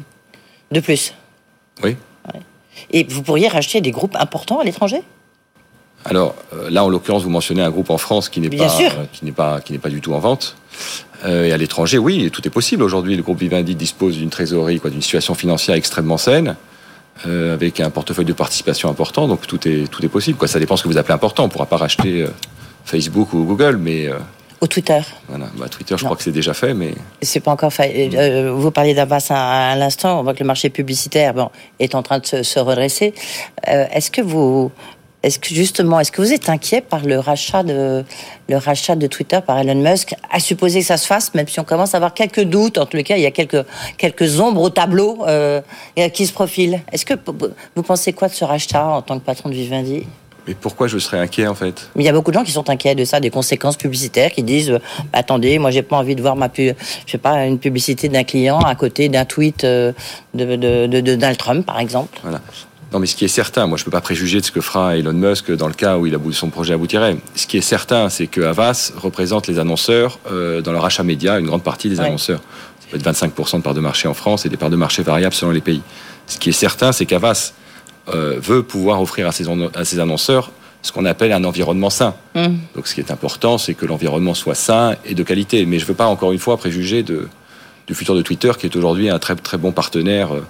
de 0.72 0.80
plus. 0.80 1.14
Oui. 1.84 1.96
Et 2.92 3.06
vous 3.06 3.24
pourriez 3.24 3.48
racheter 3.48 3.82
des 3.82 3.92
groupes 3.92 4.16
importants 4.20 4.60
à 4.60 4.64
l'étranger? 4.64 5.02
Alors 6.04 6.36
euh, 6.54 6.70
là, 6.70 6.84
en 6.84 6.90
l'occurrence, 6.90 7.24
vous 7.24 7.30
mentionnez 7.30 7.62
un 7.62 7.72
groupe 7.72 7.90
en 7.90 7.98
France 7.98 8.30
qui 8.30 8.42
n'est 8.42 8.50
pas, 8.50 8.78
qui 9.14 9.26
n'est 9.26 9.32
pas, 9.32 9.62
qui 9.62 9.74
n'est 9.74 9.80
pas 9.80 9.90
du 9.90 10.02
tout 10.02 10.14
en 10.14 10.20
vente. 10.20 10.56
Euh, 11.24 11.46
et 11.46 11.54
à 11.54 11.58
l'étranger, 11.58 11.98
oui, 11.98 12.30
tout 12.32 12.46
est 12.46 12.52
possible. 12.52 12.84
Aujourd'hui, 12.84 13.16
le 13.16 13.24
groupe 13.24 13.40
Vivendi 13.40 13.76
dispose 13.76 14.18
d'une 14.18 14.30
trésorerie, 14.30 14.80
quoi, 14.80 14.90
d'une 14.90 15.02
situation 15.02 15.34
financière 15.34 15.76
extrêmement 15.76 16.18
saine, 16.18 16.56
avec 17.24 17.80
un 17.80 17.90
portefeuille 17.90 18.26
de 18.26 18.34
participation 18.34 18.90
important. 18.90 19.28
Donc 19.28 19.48
tout 19.48 19.68
est, 19.68 19.90
tout 19.90 20.04
est 20.04 20.10
possible. 20.10 20.38
Quoi. 20.38 20.50
Ça 20.50 20.60
dépend 20.60 20.76
ce 20.76 20.84
que 20.84 20.90
vous 20.90 20.98
appelez 20.98 21.14
important. 21.14 21.44
On 21.44 21.48
ne 21.48 21.52
pourra 21.52 21.66
pas 21.66 21.78
racheter 21.78 22.26
Facebook 22.84 23.34
ou 23.34 23.46
Google, 23.46 23.78
mais 23.78 24.10
au 24.62 24.68
Twitter. 24.68 25.00
Voilà, 25.28 25.48
bah, 25.58 25.68
Twitter, 25.70 25.96
je 25.98 26.04
crois 26.04 26.16
que 26.16 26.24
c'est 26.24 26.32
déjà 26.32 26.54
fait, 26.54 26.74
mais. 26.74 26.94
C'est 27.22 27.40
pas 27.40 27.52
encore 27.52 27.74
fait. 27.74 28.10
Euh, 28.14 28.52
vous 28.54 28.72
parliez 28.72 28.94
d'Abbas 28.94 29.28
à, 29.30 29.76
l'instant. 29.76 30.20
On 30.20 30.24
voit 30.24 30.34
que 30.34 30.40
le 30.40 30.48
marché 30.48 30.70
publicitaire 30.70 31.34
bon, 31.34 31.50
est 31.80 31.96
en 31.96 32.04
train 32.04 32.20
de 32.20 32.26
se, 32.26 32.60
redresser. 32.60 33.14
Euh, 33.68 33.86
est-ce 33.92 34.12
que 34.12 34.22
vous. 34.22 34.72
Est-ce 35.24 35.40
que 35.40 35.56
justement, 35.56 36.00
est-ce 36.00 36.12
que 36.12 36.22
vous 36.22 36.34
êtes 36.34 36.50
inquiet 36.50 36.82
par 36.82 37.04
le 37.04 37.18
rachat 37.18 37.64
de 37.64 38.06
le 38.48 38.58
rachat 38.58 38.96
de 38.96 39.08
Twitter 39.08 39.40
par 39.44 39.58
Elon 39.58 39.74
Musk, 39.82 40.14
à 40.30 40.40
supposer 40.40 40.82
que 40.82 40.86
ça 40.86 40.98
se 40.98 41.08
fasse, 41.08 41.34
même 41.34 41.48
si 41.48 41.60
on 41.60 41.64
commence 41.64 41.96
à 41.96 41.98
avoir 41.98 42.14
quelques 42.14 42.44
doutes. 42.44 42.78
En 42.78 42.86
tous 42.86 42.96
les 42.96 43.04
cas, 43.04 43.18
il 43.18 43.24
y 43.24 43.26
a 43.26 43.32
quelques 43.32 43.66
quelques 43.98 44.40
ombres 44.40 44.62
au 44.62 44.70
tableau 44.70 45.26
euh, 45.28 45.62
qui 46.14 46.28
se 46.28 46.34
profilent. 46.34 46.82
Est-ce 46.92 47.08
que 47.08 47.16
vous 47.76 47.84
pensez 47.84 48.14
quoi 48.14 48.28
de 48.28 48.34
ce 48.34 48.46
rachat 48.46 48.86
en 48.86 49.02
tant 49.02 49.18
que 49.18 49.26
patron 49.26 49.50
de 49.50 49.56
Vivendi? 49.56 50.06
Mais 50.48 50.54
pourquoi 50.54 50.88
je 50.88 50.98
serais 50.98 51.20
inquiet 51.20 51.48
en 51.48 51.56
fait? 51.56 51.90
Mais 51.96 52.04
il 52.04 52.06
y 52.06 52.10
a 52.10 52.14
beaucoup 52.14 52.32
de 52.32 52.36
gens 52.36 52.44
qui 52.44 52.52
sont 52.52 52.70
inquiets 52.70 52.96
de 52.96 53.06
ça, 53.06 53.20
des 53.20 53.30
conséquences 53.30 53.78
publicitaires, 53.78 54.32
qui 54.32 54.44
disent 54.44 54.72
euh, 54.72 54.80
attendez, 55.14 55.60
moi 55.60 55.72
j'ai 55.72 55.82
pas 55.82 55.98
envie 55.98 56.16
de 56.16 56.22
voir 56.22 56.36
ma 56.36 56.50
je 56.56 56.74
sais 57.08 57.18
pas 57.18 57.46
une 57.46 57.60
publicité 57.60 58.08
d'un 58.10 58.24
client 58.24 58.60
à 58.60 58.76
côté 58.76 59.10
d'un 59.10 59.26
tweet 59.26 59.64
euh, 59.64 59.92
de, 60.34 60.56
de, 60.56 60.88
de, 60.88 61.02
Donald 61.02 61.38
Trump 61.38 61.66
par 61.66 61.80
exemple. 61.80 62.20
Voilà. 62.22 62.42
Non, 62.94 63.00
mais 63.00 63.08
ce 63.08 63.16
qui 63.16 63.26
est 63.26 63.30
certain, 63.30 63.66
moi 63.68 63.78
je 63.78 63.82
ne 63.82 63.86
peux 63.86 63.92
pas 63.92 64.02
préjuger 64.02 64.40
de 64.40 64.46
ce 64.46 64.52
que 64.52 64.62
fera 64.62 64.96
Elon 64.96 65.12
Musk 65.14 65.52
dans 65.52 65.68
le 65.68 65.74
cas 65.74 65.98
où 65.98 66.06
il 66.06 66.18
son 66.34 66.50
projet 66.50 66.74
aboutirait. 66.74 67.18
Ce 67.36 67.48
qui 67.48 67.58
est 67.58 67.62
certain, 67.62 68.10
c'est 68.10 68.28
que 68.28 68.42
Havas 68.42 68.94
représente 68.96 69.48
les 69.48 69.60
annonceurs 69.60 70.20
euh, 70.32 70.62
dans 70.62 70.72
leur 70.72 70.86
achat 70.86 71.04
média, 71.04 71.40
une 71.40 71.48
grande 71.48 71.64
partie 71.64 71.90
des 71.90 72.00
annonceurs. 72.00 72.42
Ça 72.80 72.88
peut 72.92 72.98
être 72.98 73.06
25% 73.06 73.58
de 73.58 73.62
parts 73.64 73.74
de 73.74 73.82
marché 73.82 74.08
en 74.08 74.14
France 74.14 74.46
et 74.46 74.50
des 74.50 74.58
parts 74.58 74.70
de 74.70 74.76
marché 74.76 75.02
variables 75.02 75.34
selon 75.34 75.52
les 75.52 75.62
pays. 75.62 75.82
Ce 76.28 76.38
qui 76.38 76.50
est 76.50 76.54
certain, 76.54 76.92
c'est 76.92 77.06
qu'Avas 77.06 77.54
euh, 78.14 78.38
veut 78.40 78.64
pouvoir 78.64 79.02
offrir 79.02 79.28
à 79.28 79.32
ses, 79.32 79.46
à 79.74 79.86
ses 79.86 80.00
annonceurs 80.00 80.52
ce 80.82 80.92
qu'on 80.92 81.06
appelle 81.06 81.32
un 81.32 81.44
environnement 81.44 81.90
sain. 81.90 82.14
Mm. 82.36 82.48
Donc 82.76 82.88
ce 82.88 82.94
qui 82.94 83.02
est 83.02 83.12
important, 83.12 83.58
c'est 83.58 83.74
que 83.74 83.86
l'environnement 83.86 84.36
soit 84.36 84.56
sain 84.56 84.96
et 85.04 85.16
de 85.16 85.24
qualité. 85.24 85.66
Mais 85.66 85.80
je 85.80 85.86
ne 85.86 85.88
veux 85.88 85.96
pas 85.96 86.06
encore 86.06 86.32
une 86.32 86.40
fois 86.40 86.58
préjuger 86.58 87.02
de, 87.02 87.28
du 87.88 87.96
futur 87.96 88.16
de 88.16 88.22
Twitter, 88.22 88.52
qui 88.60 88.68
est 88.68 88.76
aujourd'hui 88.76 89.10
un 89.10 89.20
très 89.20 89.36
très 89.36 89.58
bon 89.58 89.72
partenaire 89.72 90.34
euh, 90.34 90.46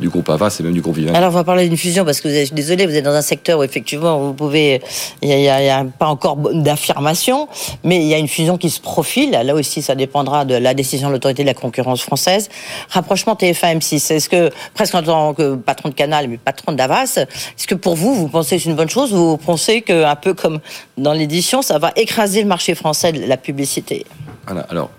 du 0.00 0.08
groupe 0.08 0.28
Avas 0.30 0.56
et 0.60 0.62
même 0.62 0.72
du 0.72 0.80
groupe 0.80 0.96
Vivant. 0.96 1.14
Alors, 1.14 1.30
on 1.30 1.34
va 1.34 1.44
parler 1.44 1.68
d'une 1.68 1.76
fusion 1.76 2.04
parce 2.04 2.20
que 2.20 2.28
vous 2.28 2.34
êtes, 2.34 2.54
désolé, 2.54 2.86
vous 2.86 2.94
êtes 2.94 3.04
dans 3.04 3.14
un 3.14 3.22
secteur 3.22 3.58
où 3.58 3.64
effectivement 3.64 4.18
vous 4.18 4.32
pouvez, 4.32 4.80
il 5.22 5.28
n'y 5.28 5.48
a, 5.48 5.84
pas 5.84 6.06
encore 6.06 6.36
d'affirmation, 6.36 7.48
mais 7.82 7.96
il 7.96 8.06
y 8.06 8.14
a 8.14 8.18
une 8.18 8.28
fusion 8.28 8.58
qui 8.58 8.70
se 8.70 8.80
profile. 8.80 9.30
Là 9.30 9.54
aussi, 9.54 9.82
ça 9.82 9.94
dépendra 9.94 10.44
de 10.44 10.54
la 10.54 10.74
décision 10.74 11.08
de 11.08 11.14
l'autorité 11.14 11.42
de 11.42 11.48
la 11.48 11.54
concurrence 11.54 12.02
française. 12.02 12.48
Rapprochement 12.90 13.34
TF1-M6. 13.34 14.12
Est-ce 14.12 14.28
que, 14.28 14.50
presque 14.74 14.94
en 14.94 15.02
tant 15.02 15.34
que 15.34 15.56
patron 15.56 15.88
de 15.88 15.94
Canal, 15.94 16.28
mais 16.28 16.38
patron 16.38 16.72
d'Avas, 16.72 17.18
est-ce 17.18 17.66
que 17.66 17.74
pour 17.74 17.96
vous, 17.96 18.14
vous 18.14 18.28
pensez 18.28 18.56
que 18.56 18.62
c'est 18.62 18.70
une 18.70 18.76
bonne 18.76 18.90
chose? 18.90 19.12
Ou 19.12 19.16
vous 19.16 19.36
pensez 19.36 19.82
qu'un 19.82 20.16
peu 20.16 20.34
comme 20.34 20.60
dans 20.96 21.12
l'édition, 21.12 21.60
ça 21.60 21.78
va 21.78 21.92
écraser 21.96 22.42
le 22.42 22.48
marché 22.48 22.76
français 22.76 23.12
de 23.12 23.26
la 23.26 23.36
publicité? 23.36 24.06
Voilà, 24.46 24.64
alors 24.70 24.90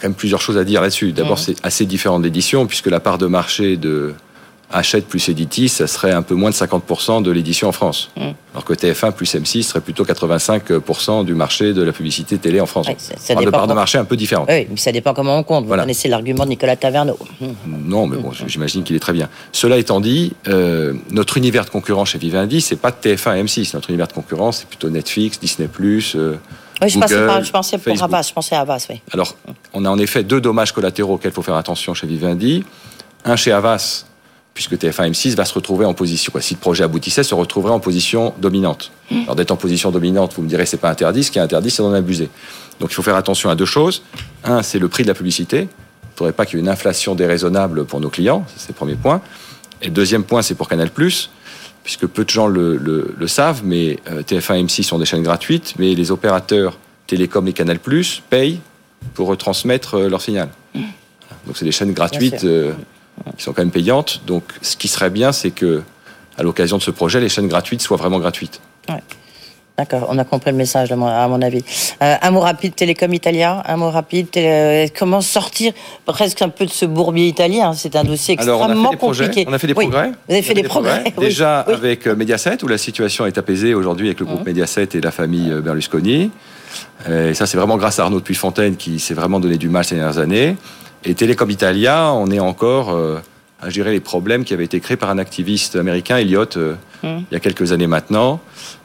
quand 0.00 0.08
même 0.08 0.14
plusieurs 0.14 0.40
choses 0.40 0.58
à 0.58 0.64
dire 0.64 0.80
là-dessus. 0.80 1.12
D'abord, 1.12 1.38
c'est 1.38 1.56
assez 1.62 1.86
différent 1.86 2.20
d'édition, 2.20 2.66
puisque 2.66 2.86
la 2.86 3.00
part 3.00 3.18
de 3.18 3.26
marché 3.26 3.76
de 3.76 4.14
Hachette 4.70 5.06
plus 5.06 5.28
Editis, 5.30 5.70
ça 5.70 5.86
serait 5.86 6.12
un 6.12 6.20
peu 6.22 6.34
moins 6.34 6.50
de 6.50 6.54
50% 6.54 7.22
de 7.22 7.30
l'édition 7.30 7.68
en 7.68 7.72
France. 7.72 8.10
Alors 8.52 8.64
que 8.64 8.74
TF1 8.74 9.12
plus 9.12 9.34
M6 9.34 9.62
serait 9.62 9.80
plutôt 9.80 10.04
85% 10.04 11.24
du 11.24 11.34
marché 11.34 11.72
de 11.72 11.82
la 11.82 11.92
publicité 11.92 12.36
télé 12.38 12.60
en 12.60 12.66
France. 12.66 12.86
Oui, 12.88 12.94
ça, 12.98 13.34
de 13.34 13.50
part 13.50 13.66
de 13.66 13.72
marché 13.72 13.96
un 13.98 14.04
peu 14.04 14.16
différente. 14.16 14.48
Oui, 14.50 14.66
mais 14.68 14.76
ça 14.76 14.92
dépend 14.92 15.14
comment 15.14 15.38
on 15.38 15.42
compte. 15.42 15.64
Vous 15.64 15.74
connaissez 15.74 16.08
l'argument 16.08 16.44
de 16.44 16.50
Nicolas 16.50 16.76
Taverneau. 16.76 17.18
Non, 17.66 18.06
mais 18.06 18.18
bon, 18.18 18.32
j'imagine 18.46 18.82
qu'il 18.82 18.94
est 18.96 19.00
très 19.00 19.12
bien. 19.14 19.28
Cela 19.52 19.78
étant 19.78 20.00
dit, 20.00 20.34
euh, 20.48 20.94
notre 21.10 21.38
univers 21.38 21.64
de 21.64 21.70
concurrence 21.70 22.10
chez 22.10 22.18
Vivendi, 22.18 22.60
c'est 22.60 22.76
pas 22.76 22.90
TF1 22.90 23.38
et 23.38 23.44
M6. 23.44 23.74
Notre 23.74 23.88
univers 23.90 24.08
de 24.08 24.12
concurrence, 24.12 24.58
c'est 24.58 24.68
plutôt 24.68 24.90
Netflix, 24.90 25.40
Disney+, 25.40 25.68
euh, 26.14 26.36
oui, 26.82 26.88
je, 26.88 26.98
pensais, 26.98 27.14
je 27.16 27.50
pensais 27.50 27.78
pour 27.78 27.94
je 27.96 28.32
pensais 28.32 28.54
à 28.54 28.60
Havas, 28.60 28.86
oui. 28.90 29.00
Alors, 29.12 29.36
on 29.72 29.84
a 29.84 29.90
en 29.90 29.98
effet 29.98 30.22
deux 30.22 30.40
dommages 30.40 30.72
collatéraux 30.72 31.14
auxquels 31.14 31.32
il 31.32 31.34
faut 31.34 31.42
faire 31.42 31.56
attention 31.56 31.94
chez 31.94 32.06
Vivendi. 32.06 32.64
Un 33.24 33.36
chez 33.36 33.52
Havas, 33.52 34.06
puisque 34.54 34.74
TF1 34.74 35.10
M6 35.10 35.34
va 35.34 35.44
se 35.44 35.54
retrouver 35.54 35.86
en 35.86 35.94
position, 35.94 36.32
si 36.40 36.54
le 36.54 36.60
projet 36.60 36.84
aboutissait, 36.84 37.22
se 37.22 37.34
retrouverait 37.34 37.72
en 37.72 37.80
position 37.80 38.34
dominante. 38.38 38.92
Mmh. 39.10 39.22
Alors 39.24 39.36
d'être 39.36 39.50
en 39.50 39.56
position 39.56 39.90
dominante, 39.90 40.34
vous 40.36 40.42
me 40.42 40.48
direz, 40.48 40.66
c'est 40.66 40.76
pas 40.76 40.90
interdit. 40.90 41.24
Ce 41.24 41.30
qui 41.30 41.38
est 41.38 41.42
interdit, 41.42 41.70
c'est 41.70 41.82
d'en 41.82 41.92
abuser. 41.92 42.30
Donc 42.80 42.90
il 42.90 42.94
faut 42.94 43.02
faire 43.02 43.16
attention 43.16 43.50
à 43.50 43.56
deux 43.56 43.66
choses. 43.66 44.02
Un, 44.44 44.62
c'est 44.62 44.78
le 44.78 44.88
prix 44.88 45.02
de 45.02 45.08
la 45.08 45.14
publicité. 45.14 45.62
Il 45.62 45.62
ne 45.62 46.16
faudrait 46.16 46.32
pas 46.32 46.46
qu'il 46.46 46.58
y 46.58 46.60
ait 46.60 46.64
une 46.64 46.68
inflation 46.68 47.14
déraisonnable 47.14 47.84
pour 47.84 48.00
nos 48.00 48.10
clients. 48.10 48.44
C'est 48.56 48.68
le 48.68 48.74
premier 48.74 48.96
point. 48.96 49.20
Et 49.82 49.86
le 49.86 49.92
deuxième 49.92 50.24
point, 50.24 50.42
c'est 50.42 50.54
pour 50.54 50.68
Canal+ 50.68 50.90
puisque 51.88 52.06
peu 52.06 52.22
de 52.22 52.28
gens 52.28 52.48
le, 52.48 53.26
savent, 53.28 53.62
mais 53.64 53.98
euh, 54.10 54.20
TF1 54.20 54.58
et 54.58 54.64
M6 54.64 54.82
sont 54.82 54.98
des 54.98 55.06
chaînes 55.06 55.22
gratuites, 55.22 55.72
mais 55.78 55.94
les 55.94 56.10
opérateurs 56.10 56.76
télécom 57.06 57.48
et 57.48 57.54
Canal 57.54 57.78
Plus 57.78 58.22
payent 58.28 58.60
pour 59.14 59.28
retransmettre 59.28 59.94
euh, 59.94 60.10
leur 60.10 60.20
signal. 60.20 60.50
Mmh. 60.74 60.82
Donc 61.46 61.56
c'est 61.56 61.64
des 61.64 61.72
chaînes 61.72 61.94
gratuites 61.94 62.44
euh, 62.44 62.74
qui 63.38 63.42
sont 63.42 63.54
quand 63.54 63.62
même 63.62 63.70
payantes. 63.70 64.20
Donc 64.26 64.44
ce 64.60 64.76
qui 64.76 64.86
serait 64.86 65.08
bien, 65.08 65.32
c'est 65.32 65.50
que 65.50 65.80
à 66.36 66.42
l'occasion 66.42 66.76
de 66.76 66.82
ce 66.82 66.90
projet, 66.90 67.20
les 67.20 67.30
chaînes 67.30 67.48
gratuites 67.48 67.80
soient 67.80 67.96
vraiment 67.96 68.18
gratuites. 68.18 68.60
D'accord, 69.78 70.08
on 70.10 70.18
a 70.18 70.24
compris 70.24 70.50
le 70.50 70.56
message, 70.56 70.90
à 70.90 70.96
mon 70.96 71.40
avis. 71.40 71.62
Euh, 72.02 72.16
un 72.20 72.30
mot 72.32 72.40
rapide, 72.40 72.74
Télécom 72.74 73.14
Italia, 73.14 73.62
un 73.64 73.76
mot 73.76 73.90
rapide, 73.90 74.26
euh, 74.36 74.88
comment 74.98 75.20
sortir 75.20 75.72
presque 76.04 76.42
un 76.42 76.48
peu 76.48 76.66
de 76.66 76.70
ce 76.70 76.84
bourbier 76.84 77.28
italien 77.28 77.72
C'est 77.74 77.94
un 77.94 78.02
dossier 78.02 78.34
extrêmement 78.34 78.90
compliqué. 78.94 79.46
On 79.48 79.52
a 79.52 79.58
fait 79.60 79.68
des 79.68 79.74
progrès. 79.74 80.10
Vous 80.26 80.34
avez 80.34 80.42
fait 80.42 80.54
des, 80.54 80.64
progrès. 80.64 81.04
Déjà 81.20 81.60
avec 81.60 82.08
euh, 82.08 82.16
Mediaset, 82.16 82.64
où 82.64 82.66
la 82.66 82.76
situation 82.76 83.24
est 83.24 83.38
apaisée 83.38 83.72
aujourd'hui 83.72 84.08
avec 84.08 84.18
le 84.18 84.26
groupe 84.26 84.40
mmh. 84.40 84.48
Mediaset 84.48 84.88
et 84.94 85.00
la 85.00 85.12
famille 85.12 85.48
Berlusconi. 85.62 86.32
Et 87.08 87.34
ça, 87.34 87.46
c'est 87.46 87.56
vraiment 87.56 87.76
grâce 87.76 88.00
à 88.00 88.02
Arnaud 88.02 88.20
Puyfontaine 88.20 88.74
qui 88.74 88.98
s'est 88.98 89.14
vraiment 89.14 89.38
donné 89.38 89.58
du 89.58 89.68
mal 89.68 89.84
ces 89.84 89.94
dernières 89.94 90.18
années. 90.18 90.56
Et 91.04 91.14
Télécom 91.14 91.48
Italia, 91.48 92.12
on 92.12 92.32
est 92.32 92.40
encore 92.40 92.98
à 93.62 93.70
gérer 93.70 93.92
les 93.92 94.00
problèmes 94.00 94.44
qui 94.44 94.54
avaient 94.54 94.64
été 94.64 94.80
créés 94.80 94.96
par 94.96 95.10
un 95.10 95.18
activiste 95.18 95.76
américain, 95.76 96.18
Elliott, 96.18 96.56
mmh. 96.56 97.06
il 97.06 97.24
y 97.32 97.36
a 97.36 97.40
quelques 97.40 97.70
années 97.72 97.86
maintenant 97.86 98.40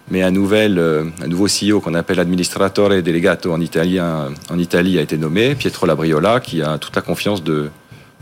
mais 0.10 0.22
un, 0.22 0.32
nouvel, 0.32 0.78
euh, 0.78 1.06
un 1.24 1.28
nouveau 1.28 1.48
CEO 1.48 1.80
qu'on 1.80 1.94
appelle 1.94 2.20
administratore 2.20 2.90
delegato 3.02 3.54
en 3.54 3.62
italien 3.62 4.30
en 4.50 4.60
Italie 4.60 5.00
a 5.00 5.02
été 5.02 5.18
nommé, 5.18 5.56
Pietro 5.56 5.86
Labriola, 5.86 6.40
qui 6.40 6.62
a 6.62 6.78
toute 6.78 6.96
la 6.96 7.02
confiance 7.02 7.44
de, 7.44 7.70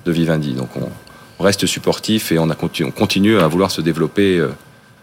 de 0.06 0.12
Vivendi. 0.12 0.54
Donc 0.54 0.70
on, 0.76 0.90
reste 1.44 1.66
supportif 1.66 2.32
et 2.32 2.38
on, 2.38 2.52
a 2.52 2.56
continue, 2.56 2.90
on 2.90 2.92
continue 2.92 3.40
à 3.40 3.48
vouloir 3.48 3.72
se 3.72 3.82
développer. 3.82 4.38
Euh, 4.38 4.50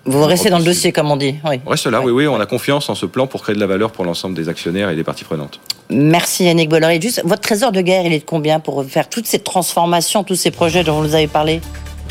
vous 0.04 0.24
restez 0.24 0.50
dans 0.50 0.60
le 0.60 0.64
dossier, 0.64 0.92
comme 0.92 1.10
on 1.10 1.16
dit. 1.16 1.34
Oui. 1.44 1.60
On 1.66 1.70
reste 1.70 1.86
là, 1.86 2.00
oui, 2.00 2.12
oui. 2.12 2.28
On 2.28 2.38
a 2.38 2.46
confiance 2.46 2.88
en 2.88 2.94
ce 2.94 3.06
plan 3.06 3.26
pour 3.26 3.42
créer 3.42 3.56
de 3.56 3.60
la 3.60 3.66
valeur 3.66 3.90
pour 3.90 4.04
l'ensemble 4.04 4.36
des 4.36 4.48
actionnaires 4.48 4.88
et 4.88 4.94
des 4.94 5.02
parties 5.02 5.24
prenantes. 5.24 5.58
Merci 5.90 6.44
Yannick 6.44 6.68
Bolloré. 6.68 7.00
Juste, 7.00 7.22
votre 7.24 7.42
trésor 7.42 7.72
de 7.72 7.80
guerre, 7.80 8.06
il 8.06 8.12
est 8.12 8.20
de 8.20 8.24
combien 8.24 8.60
pour 8.60 8.84
faire 8.84 9.08
toutes 9.08 9.26
ces 9.26 9.40
transformations, 9.40 10.22
tous 10.22 10.36
ces 10.36 10.52
projets 10.52 10.84
dont 10.84 11.00
vous 11.00 11.08
nous 11.08 11.14
avez 11.16 11.26
parlé? 11.26 11.60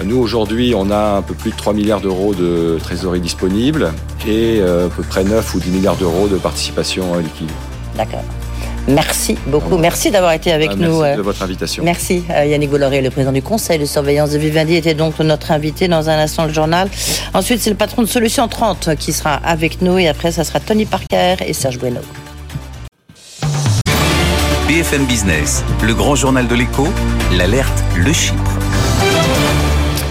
Nous, 0.04 0.18
aujourd'hui, 0.18 0.74
on 0.76 0.92
a 0.92 1.18
un 1.18 1.22
peu 1.22 1.34
plus 1.34 1.52
de 1.52 1.56
3 1.56 1.74
milliards 1.74 2.02
d'euros 2.02 2.34
de 2.34 2.78
trésorerie 2.82 3.20
disponible 3.20 3.92
et 4.28 4.60
euh, 4.60 4.88
à 4.88 4.90
peu 4.90 5.04
près 5.04 5.24
9 5.24 5.56
ou 5.56 5.60
10 5.60 5.70
milliards 5.72 5.96
d'euros 5.96 6.28
de 6.28 6.38
participation 6.38 7.16
liquide. 7.18 7.50
D'accord. 7.96 8.24
Merci 8.88 9.38
beaucoup. 9.48 9.78
Merci 9.78 10.12
d'avoir 10.12 10.32
été 10.32 10.52
avec 10.52 10.70
Ah, 10.72 10.76
nous. 10.78 11.02
Merci 11.02 11.14
euh, 11.14 11.18
de 11.18 11.22
votre 11.22 11.42
invitation. 11.44 11.84
Merci 11.84 12.24
euh, 12.30 12.46
Yannick 12.46 12.70
Bolloré, 12.70 13.02
le 13.02 13.10
président 13.10 13.34
du 13.34 13.42
conseil 13.42 13.80
de 13.80 13.86
surveillance 13.86 14.32
de 14.32 14.38
Vivendi, 14.38 14.76
était 14.76 14.94
donc 14.94 15.20
notre 15.20 15.52
invité 15.52 15.88
dans 15.90 16.10
un 16.10 16.18
instant 16.18 16.46
le 16.46 16.54
journal. 16.54 16.90
Ensuite, 17.34 17.60
c'est 17.60 17.70
le 17.70 17.76
patron 17.76 18.02
de 18.02 18.08
Solution 18.08 18.48
30 18.48 18.96
qui 18.96 19.12
sera 19.12 19.34
avec 19.34 19.82
nous 19.82 19.98
et 19.98 20.08
après, 20.08 20.32
ça 20.32 20.44
sera 20.46 20.60
Tony 20.62 20.86
Parker 20.86 21.36
et 21.46 21.54
Serge 21.54 21.80
Bueno. 21.80 22.00
BFM 24.68 25.06
Business, 25.06 25.64
le 25.82 25.94
grand 25.94 26.16
journal 26.16 26.48
de 26.48 26.56
l'écho, 26.56 26.88
l'alerte, 27.38 27.84
le 27.96 28.14
Chypre. 28.14 28.52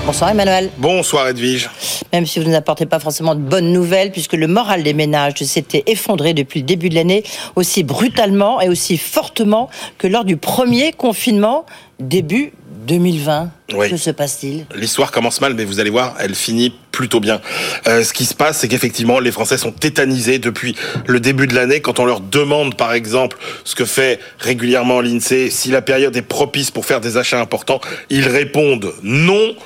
Bonsoir 0.06 0.30
Emmanuel. 0.30 0.70
Bonsoir 0.78 1.26
Edwige. 1.26 1.68
Même 2.12 2.26
si 2.26 2.38
vous 2.38 2.44
ne 2.44 2.50
nous 2.50 2.56
apportez 2.56 2.86
pas 2.86 3.00
forcément 3.00 3.34
de 3.34 3.40
bonnes 3.40 3.72
nouvelles, 3.72 4.12
puisque 4.12 4.34
le 4.34 4.46
moral 4.46 4.84
des 4.84 4.94
ménages 4.94 5.42
s'était 5.42 5.82
effondré 5.88 6.32
depuis 6.32 6.60
le 6.60 6.64
début 6.64 6.88
de 6.88 6.94
l'année, 6.94 7.24
aussi 7.56 7.82
brutalement 7.82 8.60
et 8.60 8.68
aussi 8.68 8.98
fortement 8.98 9.68
que 9.98 10.06
lors 10.06 10.24
du 10.24 10.36
premier 10.36 10.92
confinement 10.92 11.66
début 11.98 12.52
2020. 12.86 13.50
Oui. 13.74 13.90
Que 13.90 13.96
se 13.96 14.10
passe-t-il? 14.10 14.66
L'histoire 14.76 15.10
commence 15.10 15.40
mal, 15.40 15.54
mais 15.54 15.64
vous 15.64 15.80
allez 15.80 15.90
voir, 15.90 16.14
elle 16.20 16.36
finit 16.36 16.72
plutôt 16.92 17.18
bien. 17.18 17.40
Euh, 17.88 18.04
ce 18.04 18.12
qui 18.12 18.26
se 18.26 18.34
passe, 18.34 18.58
c'est 18.58 18.68
qu'effectivement, 18.68 19.18
les 19.18 19.32
Français 19.32 19.58
sont 19.58 19.72
tétanisés 19.72 20.38
depuis 20.38 20.76
le 21.06 21.18
début 21.18 21.48
de 21.48 21.54
l'année. 21.56 21.80
Quand 21.80 21.98
on 21.98 22.04
leur 22.04 22.20
demande, 22.20 22.76
par 22.76 22.92
exemple, 22.92 23.38
ce 23.64 23.74
que 23.74 23.84
fait 23.84 24.20
régulièrement 24.38 25.00
l'INSEE, 25.00 25.50
si 25.50 25.72
la 25.72 25.82
période 25.82 26.16
est 26.16 26.22
propice 26.22 26.70
pour 26.70 26.86
faire 26.86 27.00
des 27.00 27.16
achats 27.16 27.40
importants, 27.40 27.80
ils 28.08 28.28
répondent 28.28 28.92
non 29.02 29.56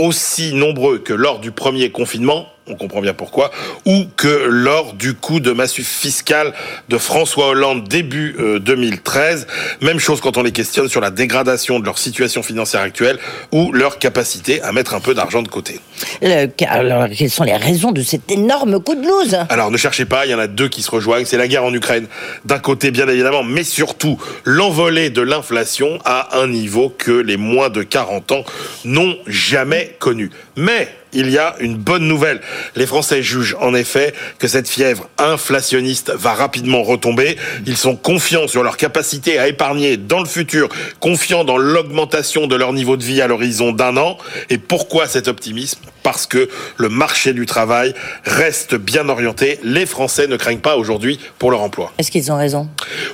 aussi 0.00 0.54
nombreux 0.54 0.98
que 0.98 1.12
lors 1.12 1.40
du 1.40 1.52
premier 1.52 1.90
confinement, 1.90 2.48
on 2.66 2.74
comprend 2.76 3.00
bien 3.00 3.14
pourquoi, 3.14 3.50
ou 3.84 4.04
que 4.16 4.28
lors 4.48 4.92
du 4.92 5.14
coup 5.14 5.40
de 5.40 5.50
massue 5.50 5.82
fiscal 5.82 6.52
de 6.88 6.98
François 6.98 7.48
Hollande 7.48 7.88
début 7.88 8.36
euh, 8.38 8.58
2013. 8.60 9.46
Même 9.80 9.98
chose 9.98 10.20
quand 10.20 10.36
on 10.36 10.42
les 10.42 10.52
questionne 10.52 10.88
sur 10.88 11.00
la 11.00 11.10
dégradation 11.10 11.80
de 11.80 11.84
leur 11.84 11.98
situation 11.98 12.42
financière 12.42 12.82
actuelle 12.82 13.18
ou 13.50 13.72
leur 13.72 13.98
capacité 13.98 14.62
à 14.62 14.70
mettre 14.72 14.94
un 14.94 15.00
peu 15.00 15.14
d'argent 15.14 15.42
de 15.42 15.48
côté. 15.48 15.80
Le- 16.22 16.46
alors, 16.68 17.06
Quelles 17.16 17.30
sont 17.30 17.44
les 17.44 17.56
raisons 17.56 17.90
de 17.92 18.02
cet 18.02 18.30
énorme 18.30 18.80
coup 18.80 18.94
de 18.94 19.00
blues 19.00 19.36
Alors 19.48 19.70
ne 19.70 19.76
cherchez 19.76 20.04
pas, 20.04 20.26
il 20.26 20.30
y 20.30 20.34
en 20.34 20.38
a 20.38 20.46
deux 20.46 20.68
qui 20.68 20.82
se 20.82 20.90
rejoignent. 20.90 21.24
C'est 21.24 21.38
la 21.38 21.48
guerre 21.48 21.64
en 21.64 21.74
Ukraine, 21.74 22.06
d'un 22.44 22.58
côté 22.60 22.90
bien 22.92 23.08
évidemment, 23.08 23.42
mais 23.42 23.64
surtout 23.64 24.18
l'envolée 24.44 25.10
de 25.10 25.22
l'inflation 25.22 25.98
à 26.04 26.38
un 26.38 26.46
niveau 26.46 26.88
que 26.96 27.10
les 27.12 27.36
moins 27.36 27.68
de 27.70 27.82
40 27.82 28.32
ans 28.32 28.44
n'ont 28.84 29.16
jamais 29.26 29.96
connu. 29.98 30.30
Mais 30.56 30.88
il 31.12 31.30
y 31.30 31.38
a 31.38 31.54
une 31.60 31.76
bonne 31.76 32.06
nouvelle. 32.06 32.40
Les 32.76 32.86
Français 32.86 33.22
jugent 33.22 33.56
en 33.60 33.74
effet 33.74 34.14
que 34.38 34.48
cette 34.48 34.68
fièvre 34.68 35.08
inflationniste 35.18 36.12
va 36.14 36.34
rapidement 36.34 36.82
retomber. 36.82 37.36
Ils 37.66 37.76
sont 37.76 37.96
confiants 37.96 38.48
sur 38.48 38.62
leur 38.62 38.76
capacité 38.76 39.38
à 39.38 39.48
épargner 39.48 39.96
dans 39.96 40.20
le 40.20 40.26
futur, 40.26 40.68
confiants 41.00 41.44
dans 41.44 41.58
l'augmentation 41.58 42.46
de 42.46 42.56
leur 42.56 42.72
niveau 42.72 42.96
de 42.96 43.04
vie 43.04 43.20
à 43.20 43.26
l'horizon 43.26 43.72
d'un 43.72 43.96
an. 43.96 44.18
Et 44.48 44.58
pourquoi 44.58 45.06
cet 45.06 45.28
optimisme? 45.28 45.80
Parce 46.02 46.26
que 46.26 46.48
le 46.76 46.88
marché 46.88 47.32
du 47.32 47.44
travail 47.44 47.94
reste 48.24 48.74
bien 48.74 49.08
orienté. 49.08 49.58
Les 49.62 49.84
Français 49.84 50.26
ne 50.26 50.36
craignent 50.36 50.60
pas 50.60 50.76
aujourd'hui 50.76 51.20
pour 51.38 51.50
leur 51.50 51.60
emploi. 51.60 51.92
Est-ce 51.98 52.10
qu'ils 52.10 52.32
ont 52.32 52.38
raison? 52.38 52.68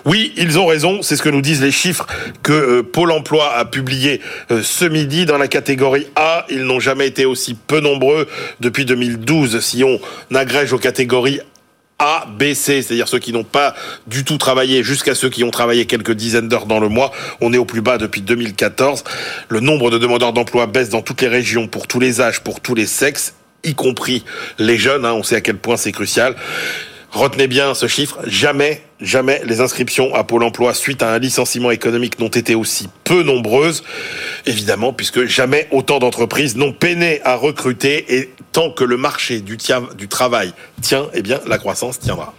Oui, 0.05 0.33
ils 0.37 0.59
ont 0.59 0.67
raison. 0.67 1.03
C'est 1.03 1.17
ce 1.17 1.23
que 1.23 1.29
nous 1.29 1.41
disent 1.41 1.63
les 1.63 1.73
chiffres 1.73 2.07
que 2.43 2.53
euh, 2.53 2.83
Pôle 2.83 3.11
Emploi 3.11 3.53
a 3.53 3.65
publiés 3.65 4.21
euh, 4.51 4.63
ce 4.63 4.85
midi 4.85 5.27
dans 5.27 5.39
la 5.39 5.49
catégorie 5.49 6.07
A. 6.15 6.47
Ils 6.49 6.63
n'ont 6.63 6.81
jamais 6.81 7.09
été 7.09 7.25
aussi 7.25 7.55
peu 7.55 7.81
nombreux 7.87 8.27
depuis 8.61 8.85
2012. 8.85 9.61
Si 9.61 9.85
on 9.85 10.01
agrège 10.35 10.73
aux 10.73 10.79
catégories 10.79 11.41
A, 11.99 12.27
B, 12.39 12.53
C, 12.53 12.83
c'est-à-dire 12.83 13.09
ceux 13.09 13.19
qui 13.19 13.33
n'ont 13.33 13.45
pas 13.45 13.75
du 14.07 14.25
tout 14.25 14.37
travaillé 14.37 14.83
jusqu'à 14.83 15.15
ceux 15.15 15.31
qui 15.31 15.45
ont 15.45 15.51
travaillé 15.51 15.87
quelques 15.87 16.13
dizaines 16.13 16.49
d'heures 16.49 16.67
dans 16.67 16.81
le 16.81 16.89
mois. 16.89 17.11
On 17.41 17.53
est 17.53 17.59
au 17.59 17.65
plus 17.65 17.81
bas 17.81 17.97
depuis 17.97 18.21
2014. 18.21 19.03
Le 19.49 19.61
nombre 19.61 19.91
de 19.91 19.99
demandeurs 19.99 20.33
d'emploi 20.33 20.67
baisse 20.67 20.91
dans 20.91 21.03
toutes 21.03 21.23
les 21.23 21.29
régions, 21.29 21.69
pour 21.69 21.87
tous 21.87 22.01
les 22.01 22.21
âges, 22.21 22.41
pour 22.41 22.61
tous 22.61 22.75
les 22.75 22.87
sexes, 22.87 23.35
y 23.65 23.75
compris 23.75 24.25
les 24.59 24.77
jeunes. 24.77 25.07
hein. 25.07 25.15
on 25.15 25.23
sait 25.23 25.37
à 25.37 25.41
quel 25.41 25.57
point 25.57 25.77
c'est 25.77 25.93
crucial. 25.93 26.37
Retenez 27.13 27.47
bien 27.47 27.73
ce 27.75 27.87
chiffre, 27.87 28.19
jamais, 28.27 28.83
jamais 29.01 29.41
les 29.45 29.61
inscriptions 29.61 30.15
à 30.15 30.25
Pôle 30.25 30.43
emploi 30.43 30.75
suite 30.75 31.03
à 31.03 31.13
un 31.13 31.19
licenciement 31.19 31.71
économique 31.71 32.19
n'ont 32.19 32.29
été 32.29 32.55
aussi 32.55 32.89
peu 33.05 33.23
nombreuses, 33.23 33.83
évidemment, 34.47 34.93
puisque 34.93 35.27
jamais 35.27 35.69
autant 35.71 35.99
d'entreprises 35.99 36.57
n'ont 36.57 36.73
peiné 36.73 37.21
à 37.25 37.37
recruter 37.37 38.17
et 38.17 38.31
tant 38.53 38.71
que 38.71 38.85
le 38.85 38.97
marché 38.97 39.41
du, 39.41 39.59
travail 40.09 40.53
tient, 40.81 41.07
eh 41.13 41.23
bien, 41.23 41.41
la 41.47 41.59
croissance 41.59 41.99
tiendra. 41.99 42.33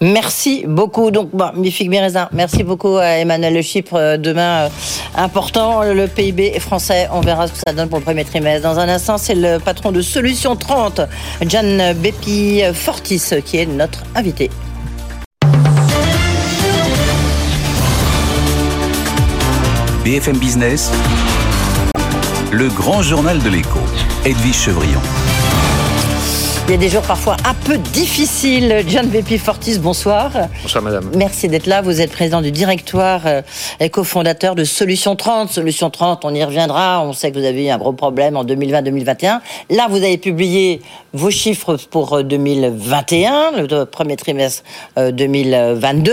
Merci 0.00 0.64
beaucoup. 0.66 1.10
Donc, 1.10 1.30
bon, 1.32 1.50
mi 1.54 1.70
figue, 1.70 1.90
mi 1.90 1.98
raisin. 1.98 2.28
Merci 2.32 2.62
beaucoup 2.62 2.96
à 2.96 3.18
Emmanuel 3.18 3.54
Le 3.54 3.62
Chypre. 3.62 3.94
Euh, 3.94 4.16
Demain, 4.16 4.66
euh, 4.66 4.68
important, 5.16 5.82
le 5.82 6.06
PIB 6.06 6.58
français. 6.60 7.08
On 7.12 7.20
verra 7.20 7.48
ce 7.48 7.52
que 7.52 7.58
ça 7.66 7.72
donne 7.72 7.88
pour 7.88 7.98
le 7.98 8.04
premier 8.04 8.24
trimestre. 8.24 8.62
Dans 8.62 8.78
un 8.78 8.88
instant, 8.88 9.18
c'est 9.18 9.34
le 9.34 9.58
patron 9.58 9.92
de 9.92 10.02
Solution 10.02 10.56
30, 10.56 11.00
Gian 11.48 11.94
Bepi 11.94 12.62
Fortis, 12.74 13.22
qui 13.44 13.58
est 13.58 13.66
notre 13.66 14.02
invité. 14.14 14.50
BFM 20.06 20.38
Business, 20.38 20.92
le 22.52 22.68
grand 22.68 23.02
journal 23.02 23.42
de 23.42 23.48
l'écho, 23.48 23.80
Edwige 24.24 24.54
Chevrillon. 24.54 25.00
Il 26.68 26.70
y 26.70 26.74
a 26.74 26.76
des 26.76 26.88
jours 26.88 27.02
parfois 27.02 27.36
un 27.44 27.54
peu 27.54 27.76
difficiles. 27.76 28.84
Gian 28.86 29.02
Bepi 29.02 29.36
Fortis, 29.36 29.80
bonsoir. 29.80 30.30
Bonsoir 30.62 30.84
madame. 30.84 31.10
Merci 31.16 31.48
d'être 31.48 31.66
là. 31.66 31.82
Vous 31.82 32.00
êtes 32.00 32.12
président 32.12 32.40
du 32.40 32.52
directoire 32.52 33.22
euh, 33.26 33.42
et 33.80 33.90
cofondateur 33.90 34.54
de 34.54 34.62
Solution 34.62 35.16
30. 35.16 35.50
Solution 35.50 35.90
30, 35.90 36.24
on 36.24 36.32
y 36.32 36.44
reviendra. 36.44 37.02
On 37.04 37.12
sait 37.12 37.32
que 37.32 37.38
vous 37.40 37.44
avez 37.44 37.66
eu 37.66 37.70
un 37.70 37.78
gros 37.78 37.92
problème 37.92 38.36
en 38.36 38.44
2020-2021. 38.44 39.40
Là, 39.70 39.88
vous 39.90 39.96
avez 39.96 40.18
publié 40.18 40.82
vos 41.14 41.30
chiffres 41.32 41.76
pour 41.90 42.18
euh, 42.18 42.22
2021, 42.22 43.66
le 43.68 43.84
premier 43.86 44.14
trimestre 44.14 44.62
euh, 44.98 45.10
2022. 45.10 46.12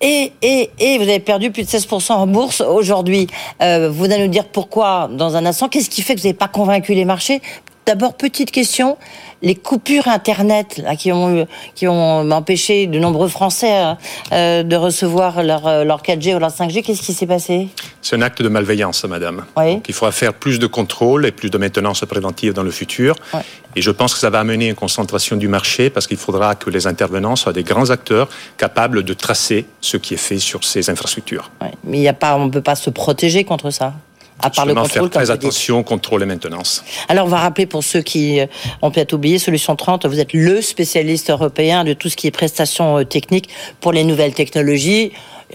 Et, 0.00 0.32
et, 0.40 0.70
et 0.78 0.96
vous 0.96 1.04
avez 1.04 1.20
perdu 1.20 1.50
plus 1.50 1.62
de 1.62 1.68
16% 1.68 2.12
en 2.12 2.26
bourse 2.26 2.62
aujourd'hui. 2.62 3.26
Euh, 3.60 3.90
vous 3.90 4.06
allez 4.06 4.24
nous 4.24 4.32
dire 4.32 4.46
pourquoi 4.48 5.08
dans 5.12 5.36
un 5.36 5.44
instant. 5.44 5.68
Qu'est-ce 5.68 5.90
qui 5.90 6.02
fait 6.02 6.14
que 6.14 6.20
vous 6.20 6.26
n'avez 6.26 6.38
pas 6.38 6.48
convaincu 6.48 6.94
les 6.94 7.04
marchés? 7.04 7.42
D'abord, 7.90 8.14
petite 8.14 8.52
question, 8.52 8.96
les 9.42 9.56
coupures 9.56 10.06
Internet 10.06 10.78
là, 10.78 10.94
qui, 10.94 11.10
ont, 11.10 11.40
eu- 11.40 11.44
qui 11.74 11.88
ont 11.88 12.30
empêché 12.30 12.86
de 12.86 13.00
nombreux 13.00 13.26
Français 13.26 13.72
euh, 13.84 13.94
euh, 14.30 14.62
de 14.62 14.76
recevoir 14.76 15.42
leur, 15.42 15.66
euh, 15.66 15.82
leur 15.82 16.00
4G 16.02 16.36
ou 16.36 16.38
leur 16.38 16.50
5G, 16.52 16.84
qu'est-ce 16.84 17.02
qui 17.02 17.12
s'est 17.12 17.26
passé? 17.26 17.66
C'est 18.00 18.14
un 18.14 18.22
acte 18.22 18.42
de 18.42 18.48
malveillance, 18.48 19.02
madame. 19.06 19.44
Oui. 19.56 19.74
Donc, 19.74 19.86
il 19.88 19.92
faudra 19.94 20.12
faire 20.12 20.34
plus 20.34 20.60
de 20.60 20.68
contrôle 20.68 21.26
et 21.26 21.32
plus 21.32 21.50
de 21.50 21.58
maintenance 21.58 22.02
préventive 22.08 22.52
dans 22.52 22.62
le 22.62 22.70
futur. 22.70 23.16
Ouais. 23.34 23.40
Et 23.74 23.82
je 23.82 23.90
pense 23.90 24.14
que 24.14 24.20
ça 24.20 24.30
va 24.30 24.38
amener 24.38 24.68
une 24.68 24.76
concentration 24.76 25.34
du 25.34 25.48
marché 25.48 25.90
parce 25.90 26.06
qu'il 26.06 26.16
faudra 26.16 26.54
que 26.54 26.70
les 26.70 26.86
intervenants 26.86 27.34
soient 27.34 27.52
des 27.52 27.64
grands 27.64 27.90
acteurs 27.90 28.28
capables 28.56 29.02
de 29.02 29.14
tracer 29.14 29.66
ce 29.80 29.96
qui 29.96 30.14
est 30.14 30.16
fait 30.28 30.38
sur 30.38 30.62
ces 30.62 30.90
infrastructures. 30.90 31.50
Ouais, 31.60 31.72
Mais 31.82 31.98
y 31.98 32.06
a 32.06 32.12
pas, 32.12 32.36
on 32.36 32.46
ne 32.46 32.50
peut 32.52 32.62
pas 32.62 32.76
se 32.76 32.90
protéger 32.90 33.42
contre 33.42 33.70
ça, 33.70 33.94
à 34.42 34.50
part 34.50 34.66
le 34.66 34.74
contrôle. 34.74 34.90
faire 34.90 35.10
très 35.10 35.30
attention, 35.30 35.82
contrôle 35.82 36.22
et 36.22 36.26
maintenance. 36.26 36.84
Alors, 37.08 37.26
on 37.26 37.30
va 37.30 37.38
rappeler 37.38 37.66
pour 37.66 37.84
ceux 37.84 38.02
qui 38.02 38.40
euh, 38.40 38.46
ont 38.82 38.90
peut-être 38.90 39.12
oublié, 39.12 39.38
Solution 39.38 39.76
30, 39.76 40.06
vous 40.06 40.20
êtes 40.20 40.32
le 40.32 40.60
spécialiste 40.62 41.30
européen 41.30 41.84
de 41.84 41.92
tout 41.92 42.08
ce 42.08 42.16
qui 42.16 42.26
est 42.26 42.30
prestations 42.30 42.98
euh, 42.98 43.04
techniques 43.04 43.48
pour 43.80 43.92
les 43.92 44.04
nouvelles 44.04 44.34
technologies. 44.34 45.12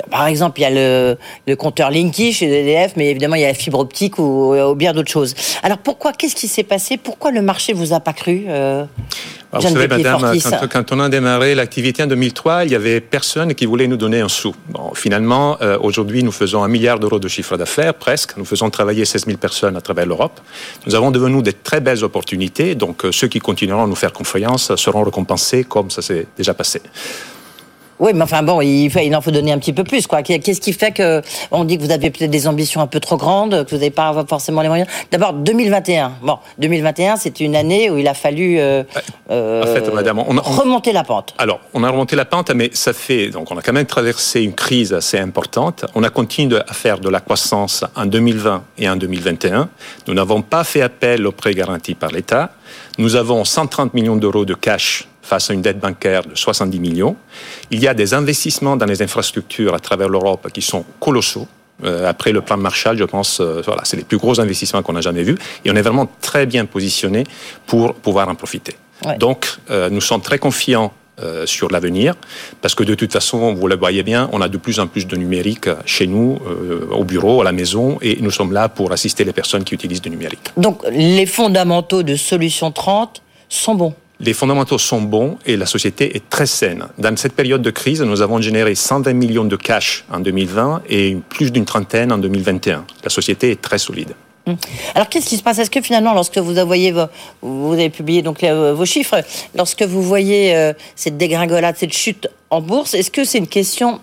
Par 0.10 0.28
exemple, 0.28 0.60
il 0.60 0.64
y 0.64 0.66
a 0.66 0.70
le, 0.70 1.18
le 1.48 1.56
compteur 1.56 1.92
Linky 1.92 2.34
chez 2.34 2.46
EDF, 2.46 2.94
mais 2.96 3.12
évidemment, 3.12 3.36
il 3.36 3.42
y 3.42 3.46
a 3.46 3.50
la 3.50 3.54
fibre 3.54 3.80
optique 3.80 4.20
ou, 4.20 4.56
ou 4.56 4.76
bien 4.76 4.94
d'autres 4.94 5.12
choses. 5.12 5.36
Alors, 5.64 5.78
pourquoi, 5.78 6.14
qu'est-ce 6.14 6.36
qui 6.36 6.48
s'est 6.48 6.64
passé? 6.64 6.98
Pourquoi 6.98 7.32
le 7.32 7.42
marché 7.42 7.74
vous 7.74 7.94
a 7.94 8.00
pas 8.00 8.14
cru 8.14 8.46
euh, 8.48 8.86
vous 9.56 9.62
savez, 9.62 9.88
madame, 9.88 10.38
quand, 10.44 10.68
quand 10.68 10.92
on 10.92 11.00
a 11.00 11.10
démarré 11.10 11.56
l'activité 11.56 12.04
en 12.04 12.08
2003, 12.08 12.66
il 12.66 12.72
y 12.72 12.76
avait 12.76 13.00
personne 13.00 13.54
qui 13.54 13.66
voulait 13.66 13.88
nous 13.88 13.98
donner 13.98 14.20
un 14.20 14.28
sou. 14.28 14.54
Bon, 14.70 14.94
finalement, 14.94 15.58
euh, 15.62 15.78
aujourd'hui, 15.80 16.24
nous 16.24 16.32
faisons 16.32 16.64
un 16.64 16.68
milliard 16.68 17.00
d'euros 17.00 17.20
de 17.20 17.28
chiffre 17.28 17.56
d'affaires, 17.56 17.94
presque. 17.94 18.38
Nous 18.38 18.46
faisons 18.46 18.70
travailler 18.70 19.06
16 19.06 19.26
000 19.26 19.38
personnes 19.38 19.78
à 19.78 19.82
travers 19.82 20.06
l'Europe. 20.06 20.40
Nous 20.86 20.96
avons 20.96 21.12
devenu 21.12 21.42
de 21.42 21.52
très 21.52 21.80
belles 21.80 22.04
opportunités. 22.04 22.76
Donc, 22.76 23.06
euh, 23.06 23.12
ceux 23.12 23.28
qui 23.28 23.40
continueront 23.40 23.86
à 23.86 23.88
nous 23.88 23.96
faire 23.96 24.14
confiance 24.14 24.76
seront 24.76 25.04
récompensés 25.04 25.64
comme 25.64 25.90
ça 25.90 26.02
s'est 26.02 26.28
déjà 26.38 26.54
passé. 26.54 26.82
Oui, 28.00 28.12
mais 28.14 28.24
enfin 28.24 28.44
bon, 28.44 28.60
il, 28.62 29.16
en 29.16 29.22
faut 29.22 29.32
donner 29.32 29.52
un 29.54 29.58
petit 29.58 29.72
peu 29.74 29.84
plus, 29.84 30.06
quoi. 30.06 30.22
Qu'est-ce 30.22 30.60
qui 30.60 30.74
fait 30.74 30.92
que 30.92 31.22
on 31.52 31.64
dit 31.64 31.78
que 31.78 31.84
vous 31.84 31.92
avez 31.92 32.10
peut-être 32.10 32.30
des 32.30 32.48
ambitions 32.48 32.82
un 32.82 32.88
peu 32.88 33.00
trop 33.00 33.16
grandes, 33.18 33.64
que 33.66 33.70
vous 33.70 33.78
n'avez 33.78 33.90
pas 33.90 34.26
forcément 34.28 34.62
les 34.62 34.68
moyens? 34.68 34.90
D'abord, 35.12 35.34
2021. 35.34 36.14
Bon, 36.22 36.38
2021, 36.60 37.16
c'est 37.16 37.40
une 37.40 37.56
année 37.56 37.90
où 37.90 37.98
il 37.98 38.08
a 38.08 38.14
fallu 38.14 38.60
euh, 38.60 38.84
euh, 39.32 39.64
En 39.64 39.68
fait, 39.68 39.94
madame, 39.94 40.20
on, 40.20 40.38
on- 40.38 40.42
remonter 40.42 40.92
la 40.92 41.04
pente. 41.04 41.34
Alors, 41.38 41.60
on 41.74 41.84
a 41.84 41.90
remonté 41.90 42.16
la 42.16 42.26
pente, 42.26 42.52
mais 42.52 42.70
ça 42.74 42.92
fait. 42.92 43.30
Donc, 43.30 43.50
on 43.52 43.58
a 43.58 43.62
quand 43.62 43.74
même 43.74 43.86
traversé 43.86 44.42
une 44.42 44.54
crise 44.54 44.94
assez 44.94 45.18
importante. 45.18 45.86
On 45.96 46.04
a 46.04 46.10
continué 46.10 46.60
à 46.68 46.74
faire 46.74 47.00
de 47.00 47.10
la 47.10 47.22
croissance 47.22 47.84
en 47.96 48.06
2020 48.06 48.64
et 48.78 48.90
en 48.90 48.96
2021. 48.98 49.70
Nous 50.08 50.14
n'avons 50.14 50.42
pas 50.42 50.64
fait 50.64 50.82
appel 50.82 51.26
aux 51.26 51.32
prêts 51.32 51.54
garantis 51.54 51.96
par 51.96 52.12
l'État. 52.12 52.52
Nous 52.98 53.16
avons 53.16 53.46
130 53.46 53.94
millions 53.94 54.16
d'euros 54.16 54.46
de 54.46 54.54
cash 54.54 55.08
face 55.26 55.50
à 55.50 55.54
une 55.54 55.62
dette 55.62 55.80
bancaire 55.80 56.24
de 56.24 56.36
70 56.36 56.80
millions. 56.80 57.16
Il 57.72 57.80
y 57.82 57.88
a 57.88 57.94
des 57.94 58.14
investissements 58.14 58.78
dans 58.78 58.86
les 58.86 59.02
infrastructures 59.02 59.74
à 59.74 59.80
travers 59.80 60.08
l'Europe 60.08 60.48
qui 60.54 60.62
sont 60.62 60.86
colossaux. 61.00 61.48
Euh, 61.84 62.08
après 62.08 62.32
le 62.32 62.42
plan 62.42 62.58
Marshall, 62.58 62.98
je 62.98 63.04
pense, 63.04 63.42
euh, 63.42 63.62
voilà, 63.66 63.82
c'est 63.84 63.98
les 63.98 64.04
plus 64.04 64.18
gros 64.18 64.40
investissements 64.40 64.82
qu'on 64.82 64.96
a 64.96 65.02
jamais 65.02 65.24
vus. 65.24 65.38
Et 65.66 65.72
on 65.72 65.76
est 65.76 65.82
vraiment 65.82 66.08
très 66.22 66.46
bien 66.46 66.66
positionné 66.66 67.26
pour 67.66 67.96
pouvoir 67.96 68.30
en 68.30 68.36
profiter. 68.36 68.76
Donc, 69.20 69.48
euh, 69.70 69.90
nous 69.90 70.00
sommes 70.00 70.22
très 70.22 70.40
confiants 70.40 70.94
sur 71.46 71.72
l'avenir, 71.72 72.14
parce 72.62 72.76
que 72.76 72.84
de 72.84 72.94
toute 72.94 73.14
façon, 73.14 73.54
vous 73.54 73.68
le 73.68 73.78
voyez 73.78 74.04
bien, 74.04 74.30
on 74.34 74.42
a 74.42 74.50
de 74.50 74.58
plus 74.58 74.82
en 74.82 74.88
plus 74.88 75.08
de 75.08 75.16
numérique 75.16 75.70
chez 75.86 76.08
nous, 76.08 76.38
au 76.92 77.06
bureau, 77.06 77.40
à 77.40 77.46
la 77.46 77.54
maison, 77.54 77.98
et 78.02 78.18
nous 78.20 78.32
sommes 78.32 78.52
là 78.52 78.68
pour 78.68 78.92
assister 78.92 79.24
les 79.24 79.32
personnes 79.32 79.64
qui 79.64 79.76
utilisent 79.76 80.02
du 80.02 80.10
numérique. 80.10 80.52
Donc, 80.58 80.82
les 80.92 81.26
fondamentaux 81.26 82.04
de 82.04 82.18
Solution 82.18 82.70
30 82.70 83.22
sont 83.48 83.76
bons 83.76 83.94
les 84.20 84.34
fondamentaux 84.34 84.78
sont 84.78 85.02
bons 85.02 85.38
et 85.46 85.58
la 85.58 85.66
société 85.66 86.16
est 86.16 86.30
très 86.30 86.46
saine. 86.46 86.86
Dans 86.98 87.16
cette 87.18 87.34
période 87.34 87.62
de 87.62 87.72
crise, 87.72 88.02
nous 88.02 88.22
avons 88.22 88.42
généré 88.42 88.76
120 88.76 89.14
millions 89.14 89.46
de 89.46 89.56
cash 89.56 90.06
en 90.12 90.20
2020 90.20 90.84
et 90.90 91.18
plus 91.30 91.52
d'une 91.52 91.66
trentaine 91.66 92.12
en 92.12 92.18
2021. 92.18 92.86
La 93.04 93.10
société 93.10 93.52
est 93.52 93.62
très 93.62 93.78
solide. 93.78 94.14
Hum. 94.48 94.58
Alors 94.94 95.10
qu'est-ce 95.10 95.28
qui 95.28 95.38
se 95.38 95.44
passe? 95.44 95.58
Est-ce 95.58 95.72
que 95.72 95.82
finalement, 95.82 96.14
lorsque 96.14 96.38
vous 96.38 96.58
avez, 96.58 96.94
vous 97.42 97.74
avez 97.74 97.90
publié 97.90 98.24
euh, 98.44 98.74
vos 98.74 98.86
chiffres, 98.86 99.22
lorsque 99.56 99.82
vous 99.82 100.04
voyez 100.04 100.56
euh, 100.56 100.74
cette 100.96 101.18
dégringolade, 101.18 101.76
cette 101.78 101.94
chute 101.94 102.28
en 102.52 102.62
bourse, 102.62 102.94
est-ce 102.94 103.10
que 103.10 103.24
c'est 103.24 103.40
une 103.40 103.48
question 103.48 104.00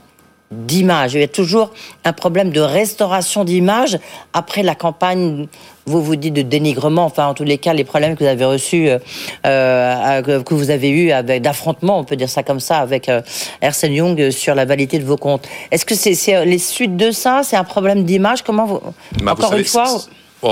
d'image? 0.50 1.14
Il 1.14 1.20
y 1.20 1.24
a 1.24 1.28
toujours 1.28 1.70
un 2.04 2.12
problème 2.12 2.50
de 2.50 2.60
restauration 2.60 3.44
d'image 3.44 3.98
après 4.32 4.64
la 4.64 4.74
campagne, 4.74 5.46
vous 5.86 6.02
vous 6.02 6.16
dites 6.16 6.34
de 6.34 6.42
dénigrement, 6.42 7.04
enfin 7.04 7.26
en 7.26 7.34
tous 7.34 7.44
les 7.44 7.58
cas 7.58 7.72
les 7.72 7.84
problèmes 7.84 8.14
que 8.14 8.24
vous 8.24 8.30
avez 8.30 8.44
reçus, 8.44 8.88
euh, 8.88 8.98
euh 9.46 10.42
que 10.42 10.54
vous 10.54 10.70
avez 10.70 10.90
eu 10.90 11.10
avec 11.10 11.42
d'affrontement, 11.42 11.98
on 11.98 12.04
peut 12.04 12.16
dire 12.16 12.28
ça 12.28 12.42
comme 12.42 12.60
ça, 12.60 12.78
avec 12.78 13.08
euh, 13.08 13.20
Arsène 13.60 13.92
Young 13.92 14.30
sur 14.30 14.54
la 14.54 14.64
validité 14.64 14.98
de 14.98 15.04
vos 15.04 15.16
comptes. 15.16 15.48
Est-ce 15.70 15.84
que 15.84 15.94
c'est 15.94 16.44
les 16.44 16.58
suites 16.58 16.96
de 16.96 17.10
ça 17.10 17.42
C'est 17.44 17.56
un 17.56 17.64
problème 17.64 18.04
d'image? 18.04 18.42
Comment 18.42 18.66
vous, 18.66 18.80
bah, 19.22 19.32
encore 19.32 19.54
une 19.54 19.64
fois 19.64 19.86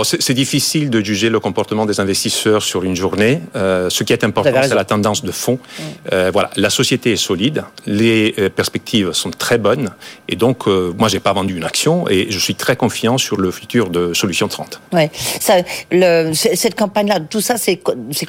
c'est 0.05 0.35
difficile 0.35 0.89
de 0.89 1.01
juger 1.01 1.31
le 1.31 1.41
comportement 1.41 1.85
des 1.85 1.99
investisseurs 1.99 2.63
sur 2.63 2.85
une 2.85 2.95
journée. 2.95 3.41
Euh, 3.57 3.91
ce 3.91 4.05
qui 4.05 4.13
est 4.13 4.23
important, 4.23 4.63
c'est 4.63 4.75
la 4.75 4.85
tendance 4.85 5.25
de 5.25 5.33
fond. 5.33 5.59
Mm. 5.59 5.83
Euh, 6.13 6.31
voilà, 6.33 6.51
la 6.57 6.71
société 6.71 7.13
est 7.13 7.17
solide, 7.17 7.65
les 7.87 8.35
euh, 8.39 8.49
perspectives 8.49 9.13
sont 9.13 9.31
très 9.31 9.59
bonnes, 9.59 9.91
et 10.29 10.37
donc 10.37 10.67
moi, 10.67 11.09
j'ai 11.09 11.21
pas 11.21 11.33
vendu 11.33 11.57
une 11.57 11.65
action, 11.65 12.09
et 12.09 12.31
je 12.31 12.39
suis 12.39 12.55
très 12.55 12.77
confiant 12.77 13.19
sur 13.19 13.37
le 13.37 13.51
futur 13.51 13.91
de 13.91 14.15
Solution 14.15 14.49
30. 14.49 14.81
Ouais, 14.93 15.11
ça, 15.41 15.55
le, 15.91 16.33
cette 16.35 16.77
campagne-là, 16.77 17.21
tout 17.21 17.41
ça, 17.41 17.57
c'est 17.57 17.81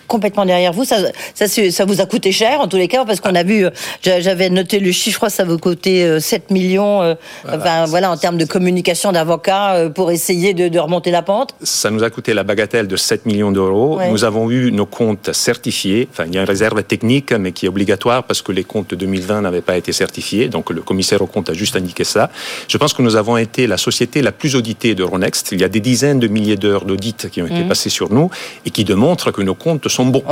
complètement 0.07 0.45
derrière 0.45 0.73
vous. 0.73 0.85
Ça, 0.85 0.97
ça, 1.35 1.47
ça, 1.47 1.85
vous 1.85 2.01
a 2.01 2.05
coûté 2.05 2.31
cher 2.31 2.61
en 2.61 2.67
tous 2.67 2.77
les 2.77 2.87
cas, 2.87 3.05
parce 3.05 3.19
qu'on 3.19 3.35
a 3.35 3.43
vu, 3.43 3.65
j'avais 4.01 4.49
noté 4.49 4.79
le 4.79 4.91
chiffre, 4.91 5.29
ça 5.29 5.43
vous 5.43 5.59
coûter 5.59 6.19
7 6.19 6.49
millions. 6.49 7.15
Voilà, 7.43 7.85
voilà 7.85 8.11
en 8.11 8.17
termes 8.17 8.37
de 8.37 8.45
communication 8.45 9.11
d'avocats 9.11 9.89
pour 9.93 10.11
essayer 10.11 10.53
de, 10.53 10.67
de 10.67 10.79
remonter 10.79 11.11
la 11.11 11.21
pente. 11.21 11.50
Ça 11.61 11.91
nous 11.91 12.03
a 12.03 12.09
coûté 12.09 12.33
la 12.33 12.43
bagatelle 12.43 12.87
de 12.87 12.95
7 12.95 13.25
millions 13.25 13.51
d'euros. 13.51 13.99
Nous 14.09 14.23
avons 14.23 14.49
eu 14.49 14.71
nos 14.71 14.85
comptes 14.85 15.31
certifiés. 15.33 16.07
Enfin, 16.11 16.25
il 16.27 16.33
y 16.33 16.37
a 16.37 16.41
une 16.41 16.47
réserve 16.47 16.81
technique, 16.83 17.31
mais 17.33 17.51
qui 17.51 17.65
est 17.65 17.69
obligatoire 17.69 18.23
parce 18.23 18.41
que 18.41 18.51
les 18.51 18.63
comptes 18.63 18.89
de 18.91 18.95
2020 18.95 19.41
n'avaient 19.41 19.61
pas 19.61 19.77
été 19.77 19.91
certifiés. 19.91 20.47
Donc, 20.47 20.69
le 20.69 20.81
commissaire 20.81 21.21
au 21.21 21.27
compte 21.27 21.49
a 21.49 21.53
juste 21.53 21.75
indiqué 21.75 22.03
ça. 22.03 22.29
Je 22.67 22.77
pense 22.77 22.93
que 22.93 23.01
nous 23.01 23.15
avons 23.15 23.37
été 23.37 23.67
la 23.67 23.77
société 23.77 24.21
la 24.21 24.31
plus 24.31 24.55
auditée 24.55 24.95
d'Euronext. 24.95 25.51
Il 25.51 25.61
y 25.61 25.63
a 25.63 25.69
des 25.69 25.79
dizaines 25.79 26.19
de 26.19 26.27
milliers 26.27 26.57
d'heures 26.57 26.85
d'audit 26.85 27.29
qui 27.29 27.41
ont 27.41 27.47
été 27.47 27.63
mmh. 27.63 27.67
passées 27.67 27.89
sur 27.89 28.11
nous 28.11 28.29
et 28.65 28.71
qui 28.71 28.83
démontrent 28.83 29.31
que 29.31 29.41
nos 29.41 29.55
comptes 29.55 29.87
sont 29.87 30.05
bons. 30.05 30.23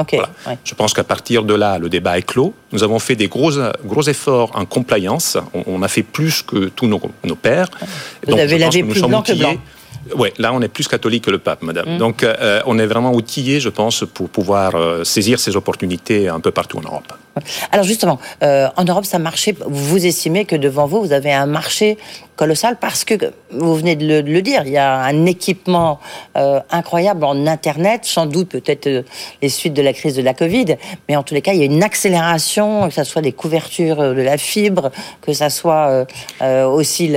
Je 0.63 0.73
pense 0.75 0.93
qu'à 0.93 1.03
partir 1.03 1.43
de 1.43 1.53
là, 1.53 1.77
le 1.79 1.89
débat 1.89 2.17
est 2.17 2.23
clos. 2.23 2.53
Nous 2.71 2.83
avons 2.83 2.99
fait 2.99 3.15
des 3.15 3.27
gros, 3.27 3.51
gros 3.85 4.03
efforts 4.03 4.51
en 4.55 4.65
compliance. 4.65 5.37
On, 5.53 5.81
a 5.81 5.87
fait 5.87 6.03
plus 6.03 6.41
que 6.41 6.69
tous 6.69 6.87
nos, 6.87 7.01
nos 7.23 7.35
pairs. 7.35 7.69
Vous 8.25 8.31
Donc, 8.31 8.39
avez 8.39 8.57
lavé 8.57 8.83
plus 8.83 9.01
blanc 9.01 9.21
que 9.21 9.33
blanc. 9.33 9.55
Oui, 10.15 10.29
là, 10.37 10.53
on 10.53 10.61
est 10.61 10.67
plus 10.67 10.87
catholique 10.87 11.25
que 11.25 11.31
le 11.31 11.39
pape, 11.39 11.61
madame. 11.61 11.95
Mm. 11.95 11.97
Donc, 11.97 12.23
euh, 12.23 12.61
on 12.65 12.79
est 12.79 12.85
vraiment 12.85 13.13
outillé, 13.13 13.59
je 13.59 13.69
pense, 13.69 14.03
pour 14.13 14.29
pouvoir 14.29 14.75
euh, 14.75 15.03
saisir 15.03 15.39
ces 15.39 15.55
opportunités 15.55 16.27
un 16.27 16.39
peu 16.39 16.51
partout 16.51 16.77
en 16.77 16.81
Europe. 16.81 17.13
Alors, 17.71 17.85
justement, 17.85 18.19
euh, 18.43 18.67
en 18.75 18.83
Europe, 18.83 19.05
ça 19.05 19.19
marchait. 19.19 19.55
Vous 19.65 20.05
estimez 20.05 20.45
que 20.45 20.55
devant 20.55 20.85
vous, 20.85 21.01
vous 21.01 21.13
avez 21.13 21.31
un 21.31 21.45
marché 21.45 21.97
colossal 22.35 22.77
parce 22.79 23.03
que, 23.03 23.15
vous 23.51 23.75
venez 23.75 23.95
de 23.95 24.21
le, 24.21 24.41
dire, 24.41 24.63
il 24.65 24.71
y 24.71 24.77
a 24.77 25.01
un 25.01 25.25
équipement 25.25 25.99
incroyable 26.35 27.25
en 27.25 27.47
Internet, 27.47 28.05
sans 28.05 28.27
doute 28.27 28.47
peut-être 28.47 29.03
les 29.41 29.49
suites 29.49 29.73
de 29.73 29.81
la 29.81 29.91
crise 29.91 30.15
de 30.15 30.21
la 30.21 30.33
Covid, 30.33 30.77
mais 31.09 31.17
en 31.17 31.23
tous 31.23 31.33
les 31.33 31.41
cas, 31.41 31.51
il 31.51 31.59
y 31.59 31.63
a 31.63 31.65
une 31.65 31.83
accélération, 31.83 32.87
que 32.87 32.93
ce 32.93 33.03
soit 33.03 33.21
des 33.21 33.33
couvertures 33.33 33.97
de 33.97 34.21
la 34.21 34.37
fibre, 34.37 34.89
que 35.21 35.33
ce 35.33 35.49
soit 35.49 36.05
aussi 36.39 37.09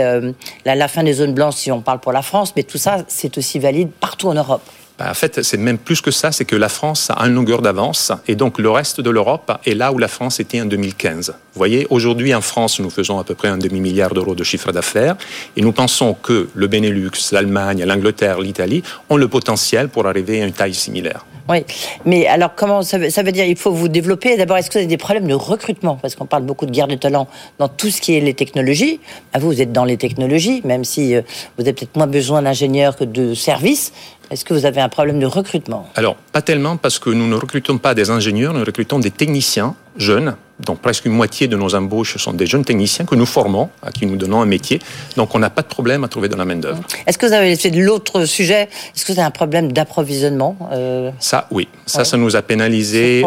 la, 0.65 0.89
fin 0.89 1.05
des 1.05 1.13
zones 1.13 1.35
blanches, 1.35 1.55
si 1.55 1.71
on 1.71 1.83
parle 1.83 2.01
pour 2.01 2.13
la 2.13 2.23
France, 2.23 2.55
mais 2.57 2.65
tout 2.65 2.79
ça, 2.79 3.05
c'est 3.07 3.39
aussi 3.39 3.61
valide 3.61 3.91
partout 3.93 4.29
en 4.29 4.35
Europe. 4.35 4.63
Bah, 4.99 5.07
en 5.11 5.15
fait, 5.15 5.43
c'est 5.43 5.57
même 5.57 5.79
plus 5.79 6.01
que 6.01 6.11
ça, 6.11 6.33
c'est 6.33 6.45
que 6.45 6.57
la 6.57 6.69
France 6.69 7.11
a 7.11 7.27
une 7.27 7.35
longueur 7.35 7.63
d'avance 7.63 8.13
et 8.29 8.35
donc 8.35 8.59
le 8.59 8.71
reste 8.71 9.01
de 9.01 9.11
l'Europe 9.11 9.51
est 9.65 9.75
là 9.75 9.93
où 9.93 9.99
la 9.99 10.09
France 10.09 10.41
était 10.41 10.61
en 10.61 10.67
2015. 10.67 11.29
Vous 11.31 11.59
voyez, 11.59 11.87
aujourd'hui 11.91 12.35
en 12.35 12.41
France, 12.41 12.79
nous 12.81 12.91
faisons 12.91 13.19
à 13.19 13.25
peu 13.25 13.35
près 13.35 13.49
un 13.49 13.59
demi-milliard 13.59 14.15
d'euros 14.15 14.35
de 14.35 14.45
chiffre 14.45 14.71
d'affaires 14.73 15.17
et 15.57 15.63
nous 15.63 15.73
pensons 15.73 16.15
que 16.15 16.49
le 16.55 16.67
Benelux, 16.67 17.11
l'Allemagne, 17.33 17.85
l'Angleterre, 17.85 18.41
l'Italie 18.41 18.83
ont 19.09 19.17
le 19.17 19.29
potentiel 19.29 19.89
pour 19.89 20.07
arriver 20.07 20.43
à 20.43 20.47
une 20.47 20.53
taille 20.53 20.75
similaire. 20.75 21.25
Oui, 21.49 21.65
mais 22.05 22.27
alors 22.27 22.55
comment 22.55 22.83
ça 22.83 22.99
veut, 22.99 23.33
dire 23.33 23.45
Il 23.45 23.57
faut 23.57 23.73
vous 23.73 23.89
développer? 23.89 24.37
D'abord, 24.37 24.57
est-ce 24.59 24.69
que 24.69 24.75
vous 24.75 24.79
avez 24.79 24.87
des 24.87 24.97
problèmes 24.97 25.27
de 25.27 25.35
recrutement? 25.35 25.99
Parce 26.01 26.15
qu'on 26.15 26.27
parle 26.27 26.45
beaucoup 26.45 26.67
de 26.67 26.71
guerre 26.71 26.87
de 26.87 26.95
talent 26.95 27.27
dans 27.59 27.69
tout 27.69 27.91
ce 27.91 28.01
qui 28.01 28.17
est 28.17 28.21
les 28.21 28.35
technologies. 28.35 29.01
Bah, 29.33 29.41
vous, 29.41 29.49
vous 29.49 29.61
êtes 29.61 29.73
dans 29.73 29.85
les 29.85 29.97
technologies, 29.97 30.61
même 30.65 30.85
si 30.85 31.15
euh, 31.17 31.23
vous 31.59 31.65
avez 31.65 31.73
peut-être 31.73 31.97
moins 31.97 32.07
besoin 32.07 32.43
d'ingénieurs 32.43 32.97
que 32.97 33.05
de 33.05 33.35
services. 33.35 33.93
Est-ce 34.33 34.47
que 34.47 34.55
vous 34.55 34.65
avez 34.65 34.81
un 34.81 34.89
problème 34.89 35.21
de 35.21 35.27
recrutement? 35.27 35.87
Alors, 35.95 36.17
pas 36.17 36.41
tellement 36.41 36.79
parce 36.79 36.99
que 36.99 37.11
nous 37.11 37.29
ne 37.29 37.35
recrutons 37.35 37.77
pas 37.77 37.95
des 37.95 38.09
ingénieurs, 38.09 38.55
nous 38.55 38.65
recrutons 38.65 38.99
des 38.99 39.11
techniciens 39.11 39.75
jeunes. 39.97 40.37
Donc 40.61 40.79
presque 40.79 41.07
une 41.07 41.13
moitié 41.13 41.49
de 41.49 41.57
nos 41.57 41.75
embauches 41.75 42.17
sont 42.19 42.35
des 42.35 42.47
jeunes 42.47 42.65
techniciens 42.65 43.05
que 43.05 43.17
nous 43.17 43.27
formons, 43.27 43.71
à 43.83 43.91
qui 43.91 44.07
nous 44.07 44.17
donnons 44.17 44.43
un 44.43 44.47
métier. 44.47 44.79
Donc 45.17 45.35
on 45.35 45.41
n'a 45.41 45.51
pas 45.51 45.63
de 45.63 45.67
problème 45.67 46.05
à 46.05 46.09
trouver 46.09 46.29
de 46.29 46.37
la 46.37 46.45
main-d'œuvre. 46.45 46.81
Est-ce 47.07 47.19
que 47.19 47.27
vous 47.27 47.33
avez 47.33 47.57
fait 47.57 47.71
de 47.71 47.81
l'autre 47.81 48.27
sujet? 48.27 48.69
Est-ce 48.95 49.05
que 49.05 49.13
vous 49.13 49.19
avez 49.19 49.27
un 49.27 49.33
problème 49.33 49.73
d'approvisionnement 49.73 50.57
euh? 50.73 51.11
Ça, 51.19 51.49
oui. 51.51 51.69
Ça, 51.87 52.05
ça 52.05 52.17
nous 52.17 52.37
a 52.37 52.43
pénalisé 52.43 53.25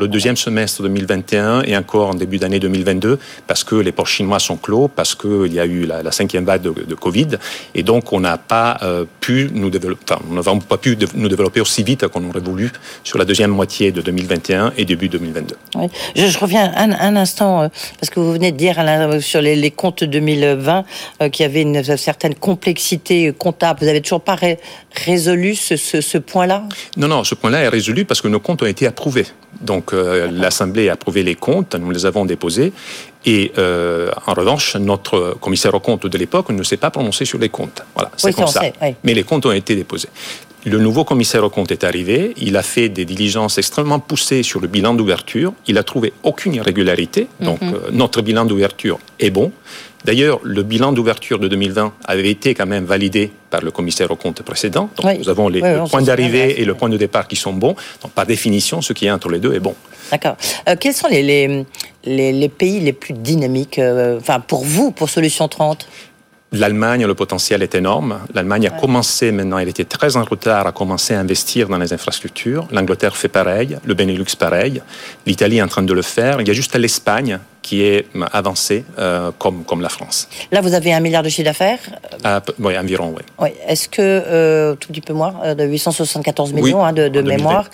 le 0.00 0.06
deuxième 0.06 0.36
semestre 0.36 0.82
2021 0.82 1.62
et 1.62 1.76
encore 1.76 2.08
en 2.08 2.14
début 2.14 2.38
d'année 2.38 2.58
2022 2.58 3.18
parce 3.46 3.64
que 3.64 3.74
les 3.74 3.92
ports 3.92 4.06
chinois 4.06 4.38
sont 4.38 4.56
clos, 4.56 4.88
parce 4.88 5.14
qu'il 5.14 5.52
y 5.52 5.60
a 5.60 5.66
eu 5.66 5.84
la, 5.84 6.10
cinquième 6.12 6.44
vague 6.44 6.62
de, 6.62 6.94
Covid. 6.94 7.38
Et 7.74 7.82
donc 7.82 8.12
on 8.12 8.20
n'a 8.20 8.38
pas 8.38 8.78
euh, 8.82 9.04
pu 9.20 9.50
nous 9.52 9.68
développer, 9.68 10.14
enfin, 10.14 10.20
n'avons 10.48 10.60
pas 10.60 10.78
pu 10.78 10.96
nous 11.14 11.28
développer 11.28 11.60
aussi 11.60 11.82
vite 11.82 12.06
qu'on 12.08 12.28
aurait 12.28 12.40
voulu 12.40 12.70
sur 13.04 13.18
la 13.18 13.24
deuxième 13.24 13.50
moitié 13.50 13.92
de 13.92 14.00
2021 14.00 14.72
et 14.76 14.84
début 14.84 15.08
2022. 15.08 15.56
Oui. 15.76 15.86
Je, 16.16 16.38
reviens 16.38 16.72
un, 16.76 17.16
instant, 17.16 17.62
euh, 17.62 17.68
parce 18.00 18.10
que 18.10 18.20
vous 18.20 18.32
venez 18.32 18.52
de 18.52 18.56
dire 18.56 18.76
sur 19.20 19.40
les, 19.40 19.70
comptes 19.70 20.04
2020 20.04 20.84
euh, 21.22 21.28
qu'il 21.28 21.44
y 21.44 21.46
avait 21.46 21.62
une 21.62 21.82
certaine 21.96 22.34
complexité 22.34 23.32
comptable. 23.32 23.80
Vous 23.80 23.86
n'avez 23.86 24.00
toujours 24.00 24.20
pas 24.20 24.36
résolu 25.04 25.54
ce, 25.54 26.18
point-là? 26.18 26.64
Non, 26.96 27.08
non, 27.08 27.24
ce 27.24 27.34
point-là 27.34 27.60
est 27.60 27.68
résolu 27.68 28.04
parce 28.04 28.20
que 28.20 28.28
nos 28.28 28.40
comptes 28.40 28.62
ont 28.62 28.66
été 28.66 28.86
approuvés. 28.86 29.26
Donc 29.60 29.92
euh, 29.92 30.30
l'Assemblée 30.30 30.88
a 30.88 30.92
approuvé 30.92 31.22
les 31.22 31.34
comptes, 31.34 31.74
nous 31.74 31.90
les 31.90 32.06
avons 32.06 32.24
déposés. 32.24 32.72
Et 33.26 33.52
en 33.56 34.32
revanche, 34.32 34.76
notre 34.76 35.36
commissaire 35.40 35.74
aux 35.74 35.80
comptes 35.80 36.06
de 36.06 36.16
l'époque 36.16 36.48
ne 36.50 36.62
s'est 36.62 36.78
pas 36.78 36.90
prononcé 36.90 37.26
sur 37.26 37.38
les 37.38 37.50
comptes. 37.50 37.82
Voilà, 37.94 38.10
c'est 38.16 38.32
comme 38.32 38.46
ça. 38.46 38.62
Mais 39.04 39.12
les 39.12 39.24
comptes 39.24 39.44
ont 39.44 39.52
été 39.52 39.74
déposés. 39.74 40.08
Le 40.64 40.78
nouveau 40.78 41.04
commissaire 41.04 41.44
au 41.44 41.50
compte 41.50 41.70
est 41.70 41.84
arrivé, 41.84 42.34
il 42.36 42.56
a 42.56 42.62
fait 42.62 42.88
des 42.88 43.04
diligences 43.04 43.58
extrêmement 43.58 44.00
poussées 44.00 44.42
sur 44.42 44.60
le 44.60 44.66
bilan 44.66 44.94
d'ouverture, 44.94 45.52
il 45.66 45.78
a 45.78 45.84
trouvé 45.84 46.12
aucune 46.24 46.54
irrégularité, 46.54 47.28
donc 47.40 47.60
mhm. 47.62 47.74
euh, 47.74 47.78
notre 47.92 48.22
bilan 48.22 48.44
d'ouverture 48.44 48.98
est 49.20 49.30
bon. 49.30 49.52
D'ailleurs, 50.04 50.40
le 50.42 50.62
bilan 50.62 50.92
d'ouverture 50.92 51.38
de 51.38 51.48
2020 51.48 51.92
avait 52.06 52.30
été 52.30 52.54
quand 52.54 52.66
même 52.66 52.84
validé 52.84 53.32
par 53.50 53.62
le 53.62 53.70
commissaire 53.70 54.10
au 54.10 54.16
compte 54.16 54.42
précédent. 54.42 54.90
Donc 54.96 55.18
nous 55.18 55.28
avons 55.28 55.48
les, 55.48 55.60
points 55.90 56.02
d'arrivée 56.02 56.60
et 56.60 56.64
le 56.64 56.74
point 56.74 56.88
de 56.88 56.96
départ 56.96 57.26
qui 57.26 57.36
sont 57.36 57.52
bons. 57.52 57.74
Donc 58.02 58.12
par 58.12 58.26
définition, 58.26 58.80
ce 58.80 58.92
qui 58.92 59.06
est 59.06 59.10
entre 59.10 59.28
les 59.28 59.38
deux 59.38 59.54
est 59.54 59.60
bon. 59.60 59.74
D'accord. 60.10 60.36
Euh, 60.68 60.76
quels 60.78 60.94
sont 60.94 61.08
les, 61.08 61.22
les, 62.04 62.32
les, 62.32 62.48
pays 62.48 62.80
les 62.80 62.92
plus 62.92 63.12
dynamiques, 63.12 63.78
euh, 63.78 64.18
enfin 64.18 64.40
pour 64.40 64.64
vous, 64.64 64.90
pour 64.90 65.10
Solution 65.10 65.48
30 65.48 65.86
L'Allemagne, 66.50 67.04
le 67.04 67.14
potentiel 67.14 67.62
est 67.62 67.74
énorme. 67.74 68.20
L'Allemagne 68.32 68.68
a 68.68 68.70
commencé 68.70 69.32
maintenant, 69.32 69.58
elle 69.58 69.68
était 69.68 69.84
très 69.84 70.16
en 70.16 70.24
retard, 70.24 70.66
à 70.66 70.72
commencer 70.72 71.12
à 71.12 71.20
investir 71.20 71.68
dans 71.68 71.76
les 71.76 71.92
infrastructures. 71.92 72.66
L'Angleterre 72.70 73.18
fait 73.18 73.28
pareil, 73.28 73.76
le 73.84 73.92
Benelux 73.92 74.34
pareil, 74.38 74.80
l'Italie 75.26 75.58
est 75.58 75.62
en 75.62 75.68
train 75.68 75.82
de 75.82 75.92
le 75.92 76.00
faire. 76.00 76.40
Il 76.40 76.48
y 76.48 76.50
a 76.50 76.54
juste 76.54 76.74
l'Espagne 76.74 77.38
qui 77.62 77.82
est 77.82 78.06
avancée 78.32 78.84
euh, 78.98 79.30
comme, 79.38 79.64
comme 79.64 79.80
la 79.80 79.88
France. 79.88 80.28
Là, 80.50 80.60
vous 80.60 80.74
avez 80.74 80.92
un 80.92 81.00
milliard 81.00 81.22
de 81.22 81.28
chiffre 81.28 81.44
d'affaires? 81.44 81.80
Euh, 82.24 82.40
Oui, 82.58 82.78
environ, 82.78 83.14
oui. 83.16 83.22
oui. 83.40 83.48
Est-ce 83.66 83.88
que, 83.88 84.00
euh, 84.00 84.74
tout 84.74 84.88
petit 84.88 85.00
peu 85.00 85.12
moins, 85.12 85.54
de 85.54 85.64
874 85.64 86.52
millions 86.52 86.84
hein, 86.84 86.92
de, 86.92 87.20
mémoire, 87.20 87.68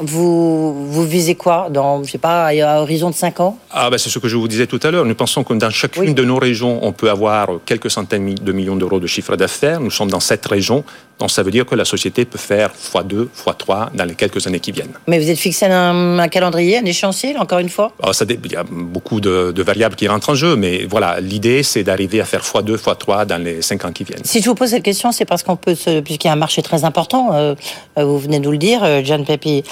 vous, 0.00 0.90
vous 0.90 1.04
visez 1.04 1.34
quoi 1.34 1.68
dans, 1.70 2.02
je 2.02 2.10
sais 2.10 2.18
pas, 2.18 2.46
à 2.46 2.80
horizon 2.80 3.10
de 3.10 3.14
5 3.14 3.40
ans? 3.40 3.58
Ah, 3.70 3.90
ben, 3.90 3.98
C'est 3.98 4.10
ce 4.10 4.18
que 4.18 4.28
je 4.28 4.36
vous 4.36 4.48
disais 4.48 4.66
tout 4.66 4.80
à 4.82 4.90
l'heure. 4.90 5.04
Nous 5.04 5.14
pensons 5.14 5.44
que 5.44 5.54
dans 5.54 5.70
chacune 5.70 6.14
de 6.14 6.24
nos 6.24 6.38
régions, 6.38 6.80
on 6.82 6.92
peut 6.92 7.10
avoir 7.10 7.48
quelques 7.66 7.90
centaines 7.90 8.34
de 8.34 8.52
millions 8.52 8.76
d'euros 8.76 9.00
de 9.00 9.06
chiffre 9.06 9.36
d'affaires. 9.36 9.80
Nous 9.80 9.90
sommes 9.90 10.10
dans 10.10 10.20
cette 10.20 10.46
région. 10.46 10.84
Donc 11.18 11.30
ça 11.30 11.42
veut 11.42 11.50
dire 11.50 11.64
que 11.64 11.74
la 11.74 11.84
société 11.84 12.24
peut 12.24 12.38
faire 12.38 12.70
x2, 12.70 13.28
x3 13.46 13.94
dans 13.94 14.04
les 14.04 14.14
quelques 14.14 14.46
années 14.46 14.60
qui 14.60 14.72
viennent. 14.72 14.92
Mais 15.06 15.18
vous 15.18 15.30
êtes 15.30 15.38
fixé 15.38 15.66
un, 15.66 16.18
un 16.18 16.28
calendrier, 16.28 16.78
un 16.78 16.84
échéancier, 16.84 17.36
encore 17.38 17.60
une 17.60 17.68
fois? 17.68 17.92
Ah, 18.02 18.12
ça, 18.12 18.24
Il 18.28 18.52
y 18.52 18.56
a 18.56 18.64
beaucoup 18.64 19.20
de, 19.20 19.62
variables 19.62 19.94
qui 19.94 20.08
rentrent 20.08 20.30
en 20.30 20.34
jeu, 20.34 20.56
mais 20.56 20.84
voilà, 20.88 21.20
l'idée 21.20 21.62
c'est 21.62 21.84
d'arriver 21.84 22.20
à 22.20 22.24
faire 22.24 22.42
x2, 22.42 22.76
x3 22.76 23.26
dans 23.26 23.42
les 23.42 23.62
5 23.62 23.84
ans 23.84 23.92
qui 23.92 24.04
viennent. 24.04 24.24
Si 24.24 24.40
je 24.40 24.48
vous 24.48 24.54
pose 24.54 24.70
cette 24.70 24.82
question, 24.82 25.12
c'est 25.12 25.24
parce 25.24 25.42
qu'on 25.42 25.56
peut, 25.56 25.76
puisqu'il 26.04 26.26
y 26.26 26.30
a 26.30 26.32
un 26.32 26.36
marché 26.36 26.62
très 26.62 26.84
important, 26.84 27.32
euh, 27.32 27.54
euh, 27.98 28.04
vous 28.04 28.18
venez 28.18 28.38
de 28.40 28.44
nous 28.44 28.52
le 28.52 28.58
dire, 28.58 28.82
euh, 28.82 29.00
John 29.04 29.24
Pepe 29.24 29.64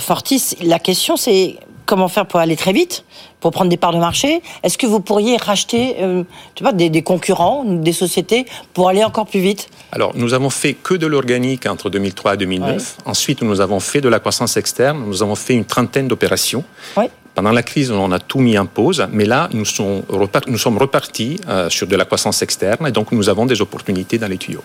Fortis, 0.00 0.56
la 0.62 0.78
question 0.78 1.16
c'est 1.16 1.56
comment 1.86 2.08
faire 2.08 2.26
pour 2.26 2.40
aller 2.40 2.56
très 2.56 2.72
vite, 2.72 3.04
pour 3.40 3.52
prendre 3.52 3.70
des 3.70 3.76
parts 3.76 3.92
de 3.92 3.98
marché 3.98 4.42
Est-ce 4.62 4.76
que 4.76 4.86
vous 4.86 5.00
pourriez 5.00 5.36
racheter 5.36 5.96
euh, 6.00 6.24
des, 6.74 7.02
concurrents, 7.02 7.64
des 7.64 7.92
sociétés, 7.92 8.44
pour 8.74 8.88
aller 8.88 9.04
encore 9.04 9.26
plus 9.26 9.40
vite? 9.40 9.68
Alors, 9.92 10.12
nous 10.14 10.34
avons 10.34 10.50
fait 10.50 10.74
que 10.74 10.94
de 10.94 11.06
l'organique 11.06 11.66
entre 11.66 11.88
2003 11.88 12.34
et 12.34 12.36
2009. 12.38 12.98
Ensuite, 13.06 13.42
nous 13.42 13.60
avons 13.60 13.80
fait 13.80 14.00
de 14.00 14.08
la 14.08 14.18
croissance 14.18 14.56
externe. 14.56 15.04
Nous 15.06 15.22
avons 15.22 15.36
fait 15.36 15.54
une 15.54 15.64
trentaine 15.64 16.08
d'opérations. 16.08 16.64
Pendant 17.34 17.52
la 17.52 17.62
crise, 17.62 17.90
on 17.90 18.12
a 18.12 18.18
tout 18.18 18.40
mis 18.40 18.56
en 18.58 18.64
pause, 18.64 19.06
mais 19.12 19.26
là, 19.26 19.50
nous 19.52 19.66
sommes, 19.66 20.02
repartis 20.78 21.38
euh, 21.48 21.68
sur 21.68 21.86
de 21.86 21.94
la 21.94 22.06
croissance 22.06 22.40
externe 22.40 22.86
et 22.86 22.92
donc 22.92 23.12
nous 23.12 23.28
avons 23.28 23.44
des 23.44 23.60
opportunités 23.60 24.16
dans 24.16 24.26
les 24.26 24.38
tuyaux. 24.38 24.62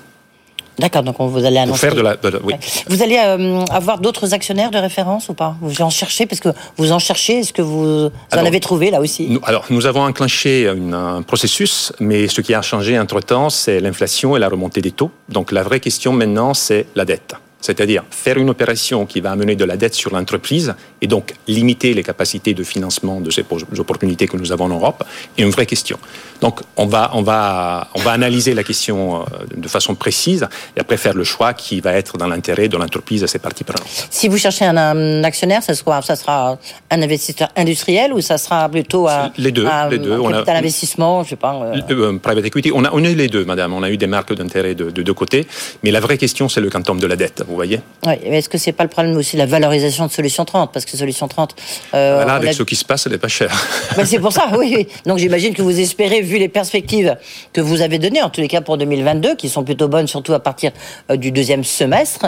D'accord, 0.80 1.04
donc 1.04 1.16
vous 1.20 1.46
allez 1.46 1.58
annoncer. 1.58 1.80
Faire 1.80 1.96
de 1.96 2.02
la, 2.02 2.16
oui. 2.44 2.54
Vous 2.88 3.04
allez 3.04 3.18
euh, 3.18 3.64
avoir 3.66 4.00
d'autres 4.00 4.34
actionnaires 4.34 4.72
de 4.72 4.78
référence 4.78 5.30
ou 5.30 5.34
pas? 5.34 5.56
Vous 5.62 5.82
en 5.82 5.90
cherchez 5.90 6.26
Parce 6.26 6.40
que 6.40 6.50
vous 6.78 6.92
en 6.92 7.00
cherchez, 7.00 7.40
est-ce 7.40 7.54
que 7.54 7.62
vous, 7.62 8.10
en 8.34 8.46
avez 8.46 8.60
trouvé 8.60 8.90
là 8.90 9.00
aussi? 9.00 9.28
nous, 9.30 9.42
Alors, 9.44 9.66
nous 9.70 9.86
avons 9.86 10.04
enclenché 10.04 10.68
un 10.68 11.22
processus, 11.22 11.94
mais 12.00 12.28
ce 12.28 12.42
qui 12.42 12.54
a 12.54 12.62
changé 12.62 12.98
entre-temps, 12.98 13.50
c'est 13.50 13.80
l'inflation 13.80 14.36
et 14.36 14.40
la 14.40 14.50
remontée 14.50 14.82
des 14.82 14.92
taux. 14.92 15.12
Donc 15.30 15.52
la 15.52 15.64
vraie 15.64 15.80
question 15.80 16.14
maintenant, 16.14 16.54
c'est 16.54 16.86
la 16.96 17.06
dette 17.06 17.36
c'est-à-dire 17.62 18.04
faire 18.10 18.38
une 18.38 18.50
opération 18.50 19.06
qui 19.06 19.22
va 19.22 19.32
amener 19.32 19.56
de 19.56 19.64
la 19.66 19.78
dette 19.78 19.94
sur 19.94 20.12
l'entreprise 20.12 20.74
et 21.02 21.08
donc 21.08 21.34
limiter 21.48 21.94
les 21.94 22.04
capacités 22.04 22.54
de 22.54 22.64
financement 22.64 23.22
de 23.22 23.32
ces 23.32 23.46
opportunités 23.78 24.28
que 24.28 24.38
nous 24.38 24.52
avons 24.52 24.66
en 24.66 24.70
Europe, 24.70 25.04
est 25.38 25.44
une 25.44 25.50
vraie 25.50 25.66
question. 25.66 25.98
Donc 26.42 26.62
on 26.76 26.88
va, 26.88 27.12
on 27.14 27.22
va, 27.22 27.88
on 27.94 28.00
va 28.00 28.12
analyser 28.12 28.54
la 28.54 28.64
question 28.64 29.22
euh, 29.22 29.26
de 29.56 29.68
façon 29.68 29.94
précise 29.96 30.48
et 30.76 30.80
après 30.80 30.98
faire 30.98 31.14
le 31.14 31.24
choix 31.24 31.54
qui 31.54 31.80
va 31.82 31.94
être 31.94 32.18
dans 32.18 32.28
l'intérêt 32.28 32.68
de 32.68 32.78
l'entreprise 32.78 33.24
et 33.24 33.28
ses 33.28 33.40
parties 33.40 33.64
prenantes. 33.64 34.08
Si 34.10 34.28
vous 34.28 34.38
cherchez 34.38 34.66
un, 34.66 35.24
actionnaire, 35.24 35.62
ça 35.62 35.76
sera, 35.76 36.02
ça 36.02 36.16
sera 36.16 36.58
un 36.90 37.02
investisseur 37.02 37.50
industriel 37.56 38.12
ou 38.14 38.22
ça 38.22 38.38
sera 38.40 38.68
plutôt 38.70 39.08
un, 39.08 39.32
les 39.38 39.52
deux, 39.52 39.68
les 39.92 40.00
deux. 40.00 40.14
Un 40.14 40.32
capital 40.32 40.58
investissement, 40.58 41.24
je 41.24 41.30
sais 41.30 41.36
pas. 41.36 41.54
Euh... 41.54 41.82
Euh, 41.92 42.18
private 42.18 42.46
equity, 42.46 42.72
on 42.74 42.84
a, 42.86 42.90
on 42.92 43.04
a 43.04 43.10
eu 43.10 43.16
les 43.16 43.28
deux, 43.28 43.46
madame. 43.46 43.74
On 43.74 43.84
a 43.84 43.92
eu 43.92 43.98
des 43.98 44.08
marques 44.08 44.34
d'intérêt 44.34 44.74
de, 44.74 44.90
de 44.90 45.02
deux 45.04 45.14
côtés, 45.14 45.48
mais 45.84 45.92
la 45.92 46.00
vraie 46.00 46.18
question 46.18 46.50
c'est 46.50 46.62
le 46.62 46.70
quantum 46.70 47.00
de 47.00 47.08
la 47.08 47.16
dette 47.16 47.44
vous 47.52 47.56
voyez 47.56 47.82
Oui, 48.08 48.14
mais 48.30 48.40
est-ce 48.40 48.50
que 48.50 48.58
c'est 48.58 48.72
pas 48.72 48.84
le 48.84 48.90
problème 48.90 49.16
aussi 49.18 49.36
de 49.36 49.42
la 49.42 49.46
valorisation 49.46 50.08
de 50.08 50.12
Solution 50.12 50.46
30 50.46 50.72
Parce 50.72 50.86
que 50.86 50.96
Solution 50.98 51.28
30... 51.28 51.56
Euh, 51.94 52.16
voilà, 52.16 52.36
avec 52.36 52.54
ce 52.54 52.64
qui 52.64 52.76
se 52.76 52.86
passe, 52.86 53.06
elle 53.06 53.12
n'est 53.12 53.18
pas 53.18 53.28
chère. 53.28 53.52
Ben, 53.98 54.06
c'est 54.06 54.20
pour 54.20 54.32
ça, 54.32 54.50
oui, 54.58 54.74
oui. 54.76 54.88
Donc 55.06 55.18
j'imagine 55.18 55.54
que 55.54 55.62
vous 55.62 55.78
espérez, 55.80 56.22
vu 56.22 56.38
les 56.38 56.48
perspectives 56.48 57.18
que 57.52 57.60
vous 57.60 57.82
avez 57.82 58.00
données, 58.00 58.22
en 58.22 58.30
tous 58.30 58.40
les 58.40 58.48
cas 58.48 58.62
pour 58.62 58.78
2022, 58.78 59.36
qui 59.36 59.50
sont 59.50 59.64
plutôt 59.64 59.90
bonnes, 59.90 60.08
surtout 60.08 60.34
à 60.34 60.40
partir 60.40 60.72
euh, 61.10 61.18
du 61.18 61.32
deuxième 61.32 61.66
semestre, 61.66 62.28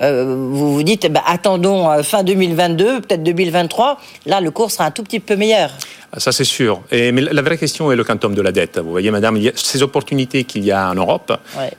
euh, 0.00 0.34
vous 0.50 0.74
vous 0.74 0.82
dites, 0.82 1.10
ben, 1.10 1.22
attendons 1.26 2.02
fin 2.02 2.24
2022, 2.24 3.00
peut-être 3.02 3.22
2023, 3.22 4.00
là 4.26 4.40
le 4.40 4.50
cours 4.50 4.72
sera 4.72 4.86
un 4.86 4.90
tout 4.90 5.04
petit 5.04 5.20
peu 5.20 5.36
meilleur. 5.36 5.70
Ah, 6.16 6.20
ça, 6.20 6.30
c'est 6.30 6.44
sûr. 6.44 6.80
Et, 6.92 7.10
mais 7.10 7.22
la 7.22 7.42
vraie 7.42 7.58
question 7.58 7.90
est 7.90 7.96
le 7.96 8.04
quantum 8.04 8.34
de 8.34 8.42
la 8.42 8.52
dette. 8.52 8.78
Vous 8.78 8.90
voyez, 8.90 9.10
madame, 9.10 9.36
il 9.36 9.42
y 9.42 9.48
a 9.48 9.52
ces 9.54 9.82
opportunités 9.82 10.44
qu'il 10.44 10.64
y 10.64 10.70
a 10.70 10.90
en 10.90 10.94
Europe, 10.94 11.32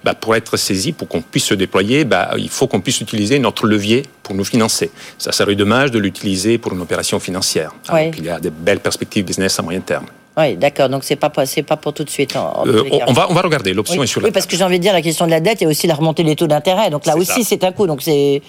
bah, 0.04 0.14
pour 0.14 0.36
être 0.36 0.58
saisies, 0.58 0.92
pour 0.92 1.08
qu'on 1.08 1.22
puisse 1.22 1.46
se 1.46 1.54
déployer, 1.54 2.04
bah, 2.04 2.32
il 2.38 2.50
faut 2.50 2.68
qu'on 2.68 2.82
puisse 2.82 3.00
utiliser 3.00 3.40
notre 3.40 3.66
levier 3.66 4.04
pour 4.24 4.36
nous 4.36 4.44
financer. 4.44 4.92
Ça 5.18 5.32
serait 5.32 5.56
dommage 5.56 5.92
de 5.92 6.00
l'utiliser 6.00 6.58
pour 6.58 6.74
une 6.74 6.82
opération 6.82 7.20
financière. 7.20 7.72
Alors 7.88 8.12
qu'il 8.12 8.26
y 8.26 8.30
a 8.30 8.40
des 8.40 8.50
belles 8.50 8.82
perspectives 8.82 9.24
business 9.24 9.58
à 9.58 9.64
moyen 9.64 9.80
terme. 9.80 10.08
Oui, 10.38 10.58
d'accord. 10.58 10.90
Donc 10.90 11.06
c'est 11.06 11.16
pas 11.16 11.32
c'est 11.46 11.64
pas 11.64 11.78
pour 11.78 11.94
tout 11.94 12.04
de 12.04 12.10
suite. 12.10 12.36
Euh, 12.36 12.84
on 13.08 13.14
va 13.14 13.28
on 13.30 13.34
va 13.34 13.42
regarder. 13.42 13.74
L'option 13.74 14.04
est 14.04 14.08
sur 14.08 14.20
la. 14.20 14.28
Oui, 14.28 14.34
parce 14.34 14.46
que 14.46 14.58
j'ai 14.58 14.66
envie 14.66 14.80
de 14.80 14.84
dire 14.84 14.92
la 14.92 15.02
question 15.02 15.26
de 15.26 15.32
la 15.32 15.40
dette 15.40 15.62
et 15.62 15.66
aussi 15.66 15.88
la 15.88 15.96
remontée 15.96 16.26
des 16.26 16.36
taux 16.36 16.48
d'intérêt. 16.48 16.90
Donc 16.90 17.06
là 17.06 17.16
aussi 17.16 17.46
c'est 17.46 17.64
un 17.64 17.72
coup. 17.72 17.88
Donc 17.88 18.02
c'est. 18.02 18.42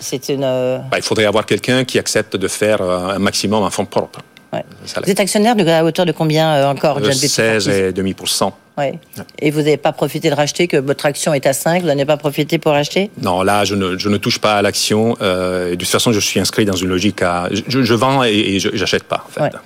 C'est 0.00 0.28
une. 0.30 0.42
Euh, 0.42 0.78
bah, 0.90 0.96
il 0.96 1.02
faudrait 1.02 1.26
avoir 1.26 1.44
quelqu'un 1.44 1.84
qui 1.84 1.98
accepte 1.98 2.36
de 2.36 2.48
faire 2.48 2.80
euh, 2.80 3.16
un 3.16 3.18
maximum 3.18 3.62
en 3.62 3.68
fonds 3.68 3.84
propres. 3.84 4.20
Vous 4.52 5.10
êtes 5.10 5.20
actionnaire 5.20 5.56
de, 5.56 5.66
à 5.66 5.84
hauteur 5.84 6.06
de 6.06 6.12
combien 6.12 6.54
euh, 6.54 6.70
encore 6.70 7.00
16,5%. 7.00 8.52
Ouais. 8.78 8.98
Et 9.40 9.50
vous 9.50 9.58
n'avez 9.58 9.76
pas 9.76 9.92
profité 9.92 10.30
de 10.30 10.34
racheter, 10.34 10.68
que 10.68 10.76
votre 10.76 11.04
action 11.04 11.34
est 11.34 11.46
à 11.46 11.52
5, 11.52 11.82
vous 11.82 11.88
n'avez 11.88 12.04
pas 12.04 12.16
profité 12.16 12.58
pour 12.58 12.72
racheter 12.72 13.10
Non, 13.20 13.42
là, 13.42 13.64
je 13.64 13.74
ne, 13.74 13.98
je 13.98 14.08
ne 14.08 14.16
touche 14.16 14.38
pas 14.38 14.54
à 14.54 14.62
l'action. 14.62 15.16
Euh, 15.20 15.70
de 15.70 15.74
toute 15.74 15.88
façon, 15.88 16.12
je 16.12 16.20
suis 16.20 16.38
inscrit 16.38 16.64
dans 16.64 16.76
une 16.76 16.88
logique 16.88 17.20
à... 17.20 17.48
Je, 17.50 17.94
vends 17.94 18.22
et, 18.22 18.60
je 18.60 18.68
n'achète 18.68 19.02
pas, 19.02 19.26
en 19.26 19.30
fait. 19.30 19.56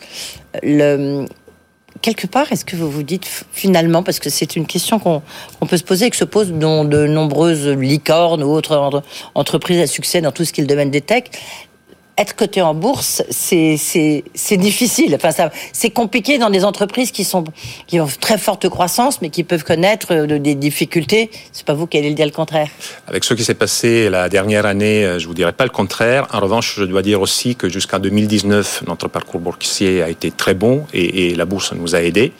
Le, 0.62 1.26
quelque 2.00 2.26
part, 2.26 2.50
est-ce 2.52 2.64
que 2.64 2.74
vous 2.74 2.90
vous 2.90 3.02
dites 3.02 3.28
finalement, 3.52 4.02
parce 4.02 4.18
que 4.18 4.30
c'est 4.30 4.56
une 4.56 4.66
question 4.66 4.98
qu'on 4.98 5.22
peut 5.68 5.76
se 5.76 5.84
poser 5.84 6.06
et 6.06 6.10
que 6.10 6.16
se 6.16 6.24
posent 6.24 6.52
dans 6.52 6.84
de 6.84 7.06
nombreuses 7.06 7.68
licornes 7.68 8.42
ou 8.42 8.50
autres 8.50 9.02
entreprises 9.34 9.80
à 9.80 9.86
succès 9.86 10.22
dans 10.22 10.32
tout 10.32 10.44
ce 10.44 10.52
qui 10.52 10.62
est 10.62 10.64
le 10.64 10.68
domaine 10.68 10.90
des 10.90 11.02
techs, 11.02 11.30
être 12.18 12.36
coté 12.36 12.60
en 12.60 12.74
bourse, 12.74 13.22
c'est 13.30 14.56
difficile. 14.58 15.14
Enfin, 15.14 15.30
c'est 15.72 15.90
compliqué 15.90 16.38
dans 16.38 16.50
des 16.50 16.64
entreprises 16.64 17.10
qui 17.10 17.24
sont 17.24 17.44
qui 17.86 18.00
ont 18.00 18.08
très 18.20 18.38
forte 18.38 18.68
croissance, 18.68 19.22
mais 19.22 19.30
qui 19.30 19.44
peuvent 19.44 19.64
connaître 19.64 20.08
euh, 20.12 20.38
des 20.38 20.54
difficultés. 20.54 21.30
C'est 21.52 21.64
pas 21.64 21.74
vous 21.74 21.86
qui 21.86 21.98
allez 21.98 22.10
le 22.10 22.14
dire 22.14 22.26
le 22.26 22.32
contraire. 22.32 22.68
Avec 23.06 23.24
ce 23.24 23.34
qui 23.34 23.44
s'est 23.44 23.54
passé 23.54 24.10
la 24.10 24.28
dernière 24.28 24.66
année, 24.66 25.04
euh, 25.04 25.18
je 25.18 25.26
vous 25.26 25.34
dirais 25.34 25.52
pas 25.52 25.64
le 25.64 25.70
contraire. 25.70 26.26
En 26.32 26.40
revanche, 26.40 26.74
je 26.78 26.84
dois 26.84 27.02
dire 27.02 27.20
aussi 27.20 27.56
que 27.56 27.68
jusqu'en 27.68 27.98
2019, 27.98 28.84
notre 28.86 29.08
parcours 29.08 29.40
boursier 29.40 30.02
a 30.02 30.10
été 30.10 30.30
très 30.30 30.54
bon 30.54 30.84
et, 30.92 31.34
la 31.34 31.46
bourse 31.46 31.72
nous 31.72 31.94
a 31.94 32.02
aidés. 32.02 32.32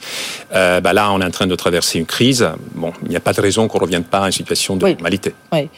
Euh, 0.53 0.79
bah 0.79 0.93
là, 0.93 1.11
on 1.11 1.19
est 1.19 1.25
en 1.25 1.31
train 1.31 1.47
de 1.47 1.55
traverser 1.55 1.97
une 1.97 2.05
crise. 2.05 2.47
Bon, 2.75 2.93
il 3.03 3.09
n'y 3.09 3.15
a 3.15 3.19
pas 3.19 3.33
de 3.33 3.41
raison 3.41 3.67
qu'on 3.67 3.79
revienne 3.79 4.03
pas 4.03 4.19
à 4.19 4.25
une 4.27 4.31
situation 4.31 4.75
de 4.75 4.87
normalité. 4.87 5.33
Oui, 5.51 5.69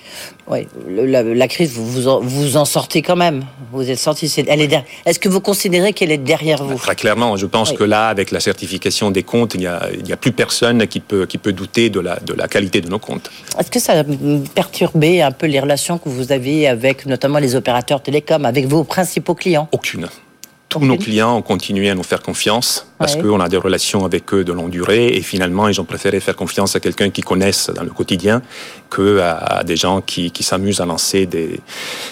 oui. 0.47 0.67
La, 0.87 1.47
crise, 1.47 1.71
vous 1.71 1.87
vous 1.87 2.07
en, 2.07 2.19
vous 2.19 2.57
en 2.57 2.65
sortez 2.65 3.01
quand 3.01 3.15
même. 3.15 3.45
Vous 3.71 3.84
vous 3.85 3.91
êtes 3.91 3.99
sorti, 3.99 4.31
elle 4.47 4.61
est 4.61 4.83
Est-ce 5.05 5.19
que 5.19 5.29
vous 5.29 5.39
considérez 5.39 5.93
qu'elle 5.93 6.11
est 6.11 6.17
derrière 6.17 6.63
vous? 6.63 6.77
Très 6.77 6.95
clairement, 6.95 7.37
je 7.37 7.45
pense 7.45 7.71
que 7.71 7.83
là, 7.83 8.09
avec 8.09 8.31
la 8.31 8.39
certification 8.39 9.11
des 9.11 9.23
comptes, 9.23 9.53
il 9.55 9.61
n'y 9.61 9.67
a, 9.67 9.89
a, 10.11 10.17
plus 10.17 10.31
personne 10.31 10.87
qui 10.87 10.99
peut, 10.99 11.25
qui 11.25 11.37
peut 11.37 11.53
douter 11.53 11.89
de 11.89 11.99
la, 11.99 12.19
de 12.19 12.33
la 12.33 12.47
qualité 12.47 12.81
de 12.81 12.89
nos 12.89 12.99
comptes. 12.99 13.29
Est-ce 13.59 13.71
que 13.71 13.79
ça 13.79 13.99
a 13.99 14.03
perturbé 14.53 15.21
un 15.21 15.31
peu 15.31 15.45
les 15.45 15.59
relations 15.59 15.97
que 15.97 16.09
vous 16.09 16.31
avez 16.31 16.67
avec 16.67 17.05
notamment 17.05 17.39
les 17.39 17.55
opérateurs 17.55 18.01
télécoms, 18.01 18.45
avec 18.45 18.65
vos 18.67 18.83
principaux 18.83 19.35
clients? 19.35 19.69
Aucune. 19.71 20.07
Tous 20.69 20.79
nos 20.79 20.97
clients 20.97 21.37
ont 21.37 21.41
continué 21.41 21.89
à 21.89 21.95
nous 21.95 22.03
faire 22.03 22.21
confiance 22.21 22.87
parce 22.97 23.15
qu'on 23.15 23.39
a 23.39 23.49
des 23.49 23.57
relations 23.57 24.05
avec 24.05 24.33
eux 24.33 24.43
de 24.43 24.53
longue 24.53 24.69
durée 24.69 25.07
et 25.07 25.21
finalement 25.21 25.67
ils 25.67 25.79
ont 25.81 25.85
préféré 25.85 26.19
faire 26.19 26.35
confiance 26.35 26.75
à 26.75 26.79
quelqu'un 26.79 27.09
qu'ils 27.09 27.25
connaissent 27.25 27.69
dans 27.69 27.83
le 27.83 27.89
quotidien 27.89 28.41
que 28.89 29.19
à, 29.19 29.63
des 29.63 29.75
gens 29.75 30.01
qui, 30.01 30.31
qui 30.31 30.43
s'amusent 30.43 30.79
à 30.79 30.85
lancer 30.85 31.25
des, 31.25 31.59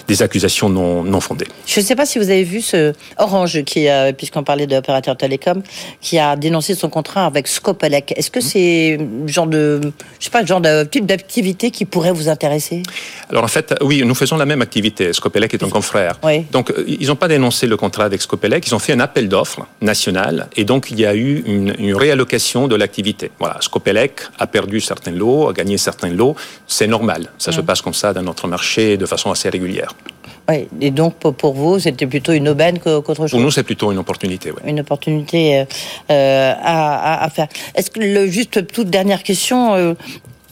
des 0.06 0.22
accusations 0.22 0.68
non, 0.68 1.02
non, 1.02 1.20
fondées. 1.20 1.46
Je 1.66 1.80
ne 1.80 1.84
sais 1.84 1.96
pas 1.96 2.04
si 2.04 2.18
vous 2.18 2.28
avez 2.30 2.44
vu 2.44 2.60
ce 2.60 2.92
Orange 3.18 3.62
qui, 3.64 3.86
puisqu'on 4.16 4.42
parlait 4.42 4.66
d'opérateur 4.66 5.16
télécom, 5.16 5.62
qui 6.00 6.18
a 6.18 6.36
dénoncé 6.36 6.74
son 6.74 6.90
contrat 6.90 7.26
avec 7.26 7.48
Scopelec. 7.48 8.12
Est-ce 8.16 8.30
que 8.30 8.40
c'est 8.40 8.98
genre 9.26 9.46
de, 9.46 9.80
je 10.18 10.24
sais 10.24 10.30
pas, 10.30 10.44
genre 10.44 10.60
de 10.60 10.84
type 10.84 11.06
d'activité 11.06 11.70
qui 11.70 11.84
pourrait 11.84 12.12
vous 12.12 12.28
intéresser? 12.28 12.82
Alors 13.30 13.44
en 13.44 13.48
fait, 13.48 13.74
oui, 13.80 14.02
nous 14.04 14.14
faisons 14.14 14.36
la 14.36 14.46
même 14.46 14.62
activité. 14.62 15.12
Scopelec 15.12 15.54
est 15.54 15.62
un 15.62 15.70
confrère. 15.70 16.18
Oui. 16.22 16.44
Donc 16.52 16.72
ils 16.86 17.06
n'ont 17.08 17.16
pas 17.16 17.28
dénoncé 17.28 17.66
le 17.66 17.76
contrat 17.76 18.04
avec 18.04 18.20
Scopelec, 18.20 18.66
ils 18.66 18.74
ont 18.74 18.78
fait 18.78 18.92
un 18.92 19.00
appel 19.00 19.28
d'offres 19.28 19.66
national 19.80 20.48
et 20.56 20.64
donc 20.64 20.73
donc 20.74 20.90
il 20.90 20.98
y 20.98 21.06
a 21.06 21.14
eu 21.14 21.32
une, 21.46 21.94
réallocation 21.94 22.66
de 22.66 22.74
l'activité. 22.74 23.30
Voilà, 23.38 23.56
Scopelec 23.60 24.14
a 24.44 24.46
perdu 24.48 24.80
certains 24.80 25.12
lots, 25.12 25.48
a 25.48 25.52
gagné 25.52 25.76
certains 25.78 26.12
lots, 26.20 26.34
c'est 26.66 26.88
normal. 26.88 27.20
Ça 27.38 27.52
se 27.52 27.60
passe 27.60 27.80
comme 27.80 27.94
ça 28.02 28.12
dans 28.12 28.22
notre 28.30 28.48
marché 28.48 28.96
de 28.96 29.06
façon 29.06 29.30
assez 29.30 29.48
régulière. 29.48 29.92
Oui, 30.48 30.66
et 30.80 30.90
donc 30.90 31.12
pour 31.42 31.54
vous, 31.54 31.78
c'était 31.78 32.08
plutôt 32.08 32.32
une 32.32 32.48
aubaine 32.48 32.80
qu'autre 32.80 33.14
chose 33.14 33.30
Pour 33.30 33.44
nous, 33.46 33.52
c'est 33.52 33.62
plutôt 33.62 33.92
une 33.92 33.98
opportunité, 33.98 34.50
oui. 34.50 34.62
Une 34.72 34.80
opportunité 34.80 35.40
euh, 35.60 35.64
euh, 36.10 36.54
à, 36.60 37.28
faire. 37.36 37.48
Est-ce 37.76 37.90
que, 37.92 38.00
le, 38.00 38.26
juste 38.26 38.66
toute 38.66 38.90
dernière 38.90 39.22
question, 39.22 39.74
euh, 39.74 39.94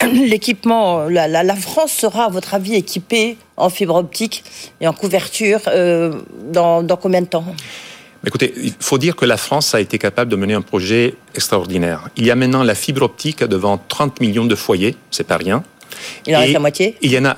l'équipement, 0.35 1.09
la, 1.09 1.57
France 1.57 1.93
sera, 2.05 2.27
à 2.27 2.29
votre 2.29 2.55
avis, 2.55 2.77
équipée 2.77 3.37
en 3.57 3.71
fibre 3.71 3.97
optique 3.97 4.45
et 4.81 4.87
en 4.87 4.93
couverture 4.93 5.63
dans, 6.57 6.85
dans 6.85 6.97
combien 6.97 7.23
de 7.23 7.31
temps? 7.37 7.45
Écoutez, 8.27 8.55
il 8.57 8.75
faut 8.79 8.99
dire 8.99 9.17
que 9.17 9.25
la 9.25 9.37
France 9.37 9.75
a 9.75 9.81
été 9.81 9.99
capable 9.99 10.31
de 10.31 10.37
mener 10.37 10.55
un 10.55 10.63
projet 10.63 11.15
extraordinaire. 11.35 12.09
Il 12.17 12.25
y 12.25 12.31
a 12.31 12.37
maintenant 12.37 12.63
la 12.63 12.75
fibre 12.75 13.03
optique 13.03 13.43
devant 13.43 13.79
30 13.79 14.21
millions 14.21 14.45
de 14.45 14.55
foyers, 14.55 14.97
c'est 15.11 15.27
pas 15.27 15.37
rien. 15.37 15.65
Il 16.27 16.37
en 16.37 16.41
reste 16.41 16.53
la 16.53 16.61
moitié? 16.61 16.97
Il 17.03 17.11
y 17.11 17.19
en 17.19 17.25
a 17.25 17.37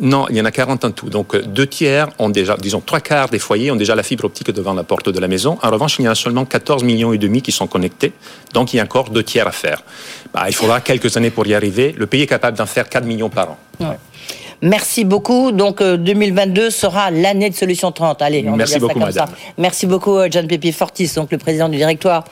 non, 0.00 0.26
il 0.30 0.36
y 0.36 0.40
en 0.40 0.44
a 0.44 0.52
40 0.52 0.84
en 0.84 0.90
tout. 0.92 1.10
Donc 1.10 1.34
euh, 1.34 1.42
deux 1.42 1.66
tiers 1.66 2.08
ont 2.18 2.30
déjà, 2.30 2.56
disons 2.56 2.80
trois 2.80 3.00
quarts 3.00 3.28
des 3.28 3.40
foyers 3.40 3.72
ont 3.72 3.76
déjà 3.76 3.96
la 3.96 4.04
fibre 4.04 4.24
optique 4.24 4.50
devant 4.52 4.72
la 4.72 4.84
porte 4.84 5.08
de 5.08 5.18
la 5.18 5.26
maison. 5.26 5.58
En 5.62 5.70
revanche, 5.70 5.96
il 5.98 6.04
y 6.04 6.08
en 6.08 6.12
a 6.12 6.14
seulement 6.14 6.44
14 6.44 6.84
millions 6.84 7.12
et 7.12 7.18
demi 7.18 7.42
qui 7.42 7.50
sont 7.50 7.66
connectés. 7.66 8.12
Donc 8.54 8.72
il 8.72 8.76
y 8.76 8.80
a 8.80 8.84
encore 8.84 9.10
deux 9.10 9.24
tiers 9.24 9.48
à 9.48 9.52
faire. 9.52 9.82
Bah, 10.32 10.44
il 10.46 10.54
faudra 10.54 10.80
quelques 10.80 11.16
années 11.16 11.30
pour 11.30 11.46
y 11.46 11.54
arriver. 11.54 11.92
Le 11.98 12.06
pays 12.06 12.22
est 12.22 12.28
capable 12.28 12.56
d'en 12.56 12.66
faire 12.66 12.88
4 12.88 13.04
millions 13.04 13.30
par 13.30 13.50
an. 13.50 13.58
Ouais. 13.80 13.98
Merci 14.62 15.04
beaucoup. 15.04 15.52
Donc 15.52 15.82
2022 15.82 16.62
euh, 16.62 16.70
sera 16.70 17.10
l'année 17.10 17.50
de 17.50 17.54
Solution 17.54 17.92
30. 17.92 18.20
Allez, 18.22 18.44
on 18.46 18.56
Merci 18.56 18.78
beaucoup, 18.78 18.98
madame. 18.98 19.28
Ça. 19.28 19.34
Merci 19.56 19.86
beaucoup, 19.86 20.16
euh, 20.16 20.28
John 20.30 20.46
Pepi 20.46 20.72
Fortis, 20.72 21.12
donc 21.16 21.32
le 21.32 21.38
président 21.38 21.68
du 21.68 21.76
directoire 21.78 22.24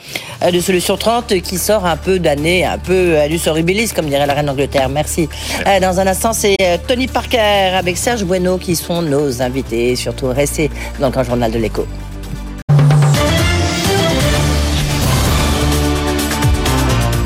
euh, 0.43 0.51
de 0.51 0.61
Solution 0.61 0.97
30, 0.97 1.41
qui 1.41 1.59
sort 1.59 1.87
un 1.87 1.97
peu 1.97 2.19
d'année, 2.19 2.65
un 2.65 2.79
peu 2.79 3.17
à 3.19 3.49
horribilis, 3.49 3.93
comme 3.95 4.07
dirait 4.07 4.27
la 4.27 4.35
reine 4.35 4.47
d'Angleterre. 4.47 4.89
Merci. 4.89 5.29
Merci. 5.65 5.81
Dans 5.81 6.01
un 6.01 6.07
instant, 6.07 6.33
c'est 6.33 6.57
Tony 6.87 7.07
Parker 7.07 7.39
avec 7.39 7.97
Serge 7.97 8.25
Bueno 8.25 8.59
qui 8.59 8.77
sont 8.77 9.01
nos 9.01 9.41
invités. 9.41 9.97
Surtout, 9.97 10.29
restez 10.29 10.71
dans 10.99 11.07
le 11.07 11.13
grand 11.13 11.25
journal 11.25 11.51
de 11.51 11.59
l'écho. 11.59 11.87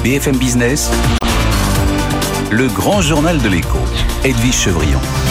BFM 0.04 0.36
Business, 0.36 0.90
le 2.50 2.66
grand 2.68 3.00
journal 3.00 3.40
de 3.40 3.48
l'écho. 3.48 3.78
Edwige 4.24 4.52
Chevrillon. 4.52 5.21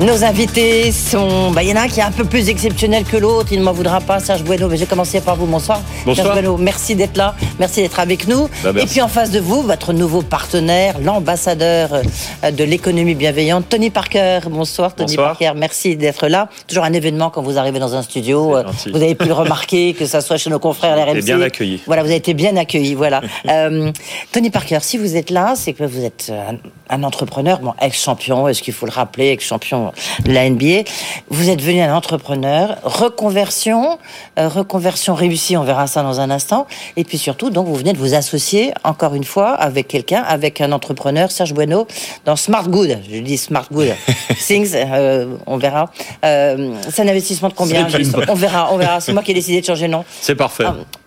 Nos 0.00 0.24
invités 0.24 0.92
sont. 0.92 1.50
Bah, 1.50 1.62
il 1.62 1.68
y 1.68 1.72
en 1.74 1.76
a 1.76 1.82
un 1.82 1.86
qui 1.88 2.00
est 2.00 2.02
un 2.02 2.10
peu 2.10 2.24
plus 2.24 2.48
exceptionnel 2.48 3.04
que 3.04 3.18
l'autre. 3.18 3.48
Il 3.52 3.58
ne 3.58 3.64
m'en 3.64 3.72
voudra 3.74 4.00
pas, 4.00 4.18
Serge 4.18 4.42
Bueno. 4.44 4.66
Mais 4.66 4.78
j'ai 4.78 4.86
commencé 4.86 5.20
par 5.20 5.36
vous. 5.36 5.44
Bonsoir. 5.44 5.82
Bonsoir. 6.06 6.26
Serge 6.28 6.40
Bueno, 6.40 6.56
merci 6.56 6.94
d'être 6.94 7.18
là. 7.18 7.34
Merci 7.58 7.82
d'être 7.82 8.00
avec 8.00 8.26
nous. 8.26 8.48
Bah, 8.64 8.70
Et 8.80 8.86
puis 8.86 9.02
en 9.02 9.08
face 9.08 9.30
de 9.30 9.40
vous, 9.40 9.60
votre 9.60 9.92
nouveau 9.92 10.22
partenaire, 10.22 10.98
l'ambassadeur 11.00 11.90
euh, 11.92 12.50
de 12.50 12.64
l'économie 12.64 13.14
bienveillante, 13.14 13.68
Tony 13.68 13.90
Parker. 13.90 14.40
Bonsoir, 14.48 14.94
Tony 14.94 15.08
Bonsoir. 15.16 15.36
Parker. 15.36 15.52
Merci 15.54 15.96
d'être 15.96 16.28
là. 16.28 16.48
Toujours 16.66 16.84
un 16.84 16.94
événement 16.94 17.28
quand 17.28 17.42
vous 17.42 17.58
arrivez 17.58 17.78
dans 17.78 17.94
un 17.94 18.00
studio. 18.00 18.56
Euh. 18.56 18.64
Vous 18.90 19.02
avez 19.02 19.14
pu 19.14 19.26
le 19.26 19.34
remarquer, 19.44 19.92
que 19.92 20.06
ça 20.06 20.22
soit 20.22 20.38
chez 20.38 20.48
nos 20.48 20.58
confrères 20.58 20.98
à 20.98 21.04
l'RMC. 21.12 21.24
bien 21.24 21.42
accueilli. 21.42 21.82
Voilà, 21.86 22.00
vous 22.02 22.08
avez 22.08 22.16
été 22.16 22.32
bien 22.32 22.56
accueilli. 22.56 22.94
Voilà. 22.94 23.20
euh, 23.50 23.92
Tony 24.32 24.48
Parker, 24.48 24.78
si 24.80 24.96
vous 24.96 25.16
êtes 25.16 25.28
là, 25.28 25.52
c'est 25.56 25.74
que 25.74 25.84
vous 25.84 26.02
êtes 26.06 26.32
un, 26.34 26.56
un 26.88 27.02
entrepreneur, 27.02 27.58
bon, 27.58 27.74
ex-champion, 27.82 28.48
est-ce 28.48 28.62
qu'il 28.62 28.72
faut 28.72 28.86
le 28.86 28.92
rappeler, 28.92 29.28
ex-champion 29.28 29.89
de 30.24 30.32
la 30.32 30.48
NBA. 30.48 30.88
Vous 31.28 31.48
êtes 31.48 31.58
devenu 31.58 31.80
un 31.80 31.94
entrepreneur, 31.94 32.76
reconversion, 32.82 33.98
euh, 34.38 34.48
reconversion 34.48 35.14
réussie, 35.14 35.56
on 35.56 35.64
verra 35.64 35.86
ça 35.86 36.02
dans 36.02 36.20
un 36.20 36.30
instant. 36.30 36.66
Et 36.96 37.04
puis 37.04 37.18
surtout, 37.18 37.50
donc, 37.50 37.66
vous 37.66 37.74
venez 37.74 37.92
de 37.92 37.98
vous 37.98 38.14
associer, 38.14 38.72
encore 38.84 39.14
une 39.14 39.24
fois, 39.24 39.50
avec 39.50 39.88
quelqu'un, 39.88 40.22
avec 40.22 40.60
un 40.60 40.72
entrepreneur, 40.72 41.30
Serge 41.30 41.54
Bueno, 41.54 41.86
dans 42.24 42.36
Smart 42.36 42.68
Good. 42.68 42.98
Je 43.10 43.18
dis 43.18 43.38
Smart 43.38 43.66
Good 43.72 43.94
Things, 44.46 44.72
euh, 44.74 45.36
on 45.46 45.56
verra. 45.56 45.90
Euh, 46.24 46.74
c'est 46.90 47.02
un 47.02 47.08
investissement 47.08 47.48
de 47.48 47.54
combien 47.54 47.86
On 48.28 48.34
verra, 48.34 48.72
on 48.72 48.76
verra. 48.76 49.00
C'est 49.00 49.12
moi 49.12 49.22
qui 49.22 49.32
ai 49.32 49.34
décidé 49.34 49.60
de 49.60 49.66
changer 49.66 49.86
de 49.86 49.92
nom. 49.92 50.04
C'est 50.20 50.34
parfait. 50.34 50.64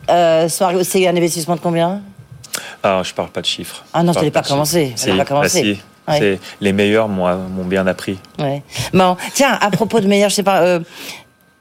C'est 0.08 1.08
un 1.08 1.16
investissement 1.16 1.56
de 1.56 1.62
combien? 1.62 2.02
Ah, 2.84 3.02
je 3.04 3.14
parle 3.14 3.30
pas 3.30 3.42
de 3.42 3.46
chiffres. 3.46 3.84
Ah 3.94 4.04
non, 4.04 4.14
Je 4.14 4.20
n'est 4.20 4.32
parle 4.32 4.44
pas 4.46 4.50
commencé. 4.50 4.90
n'a 4.92 4.98
Si, 4.98 5.12
pas 5.12 5.26
commencé. 5.26 5.62
bah 5.62 5.68
si. 6.08 6.12
Ouais. 6.12 6.20
C'est- 6.20 6.40
Les 6.62 6.74
meilleurs 6.74 7.08
m'ont 7.08 7.34
m'ont 7.50 7.64
bien 7.66 7.88
appris. 7.88 8.18
Ouais. 8.40 8.62
Bon, 8.94 9.16
tiens, 9.34 9.58
à 9.62 9.72
propos 9.72 10.00
de 10.02 10.08
meilleur, 10.08 10.30
je 10.30 10.36
sais 10.36 10.44
pas, 10.44 10.62
euh, 10.62 10.80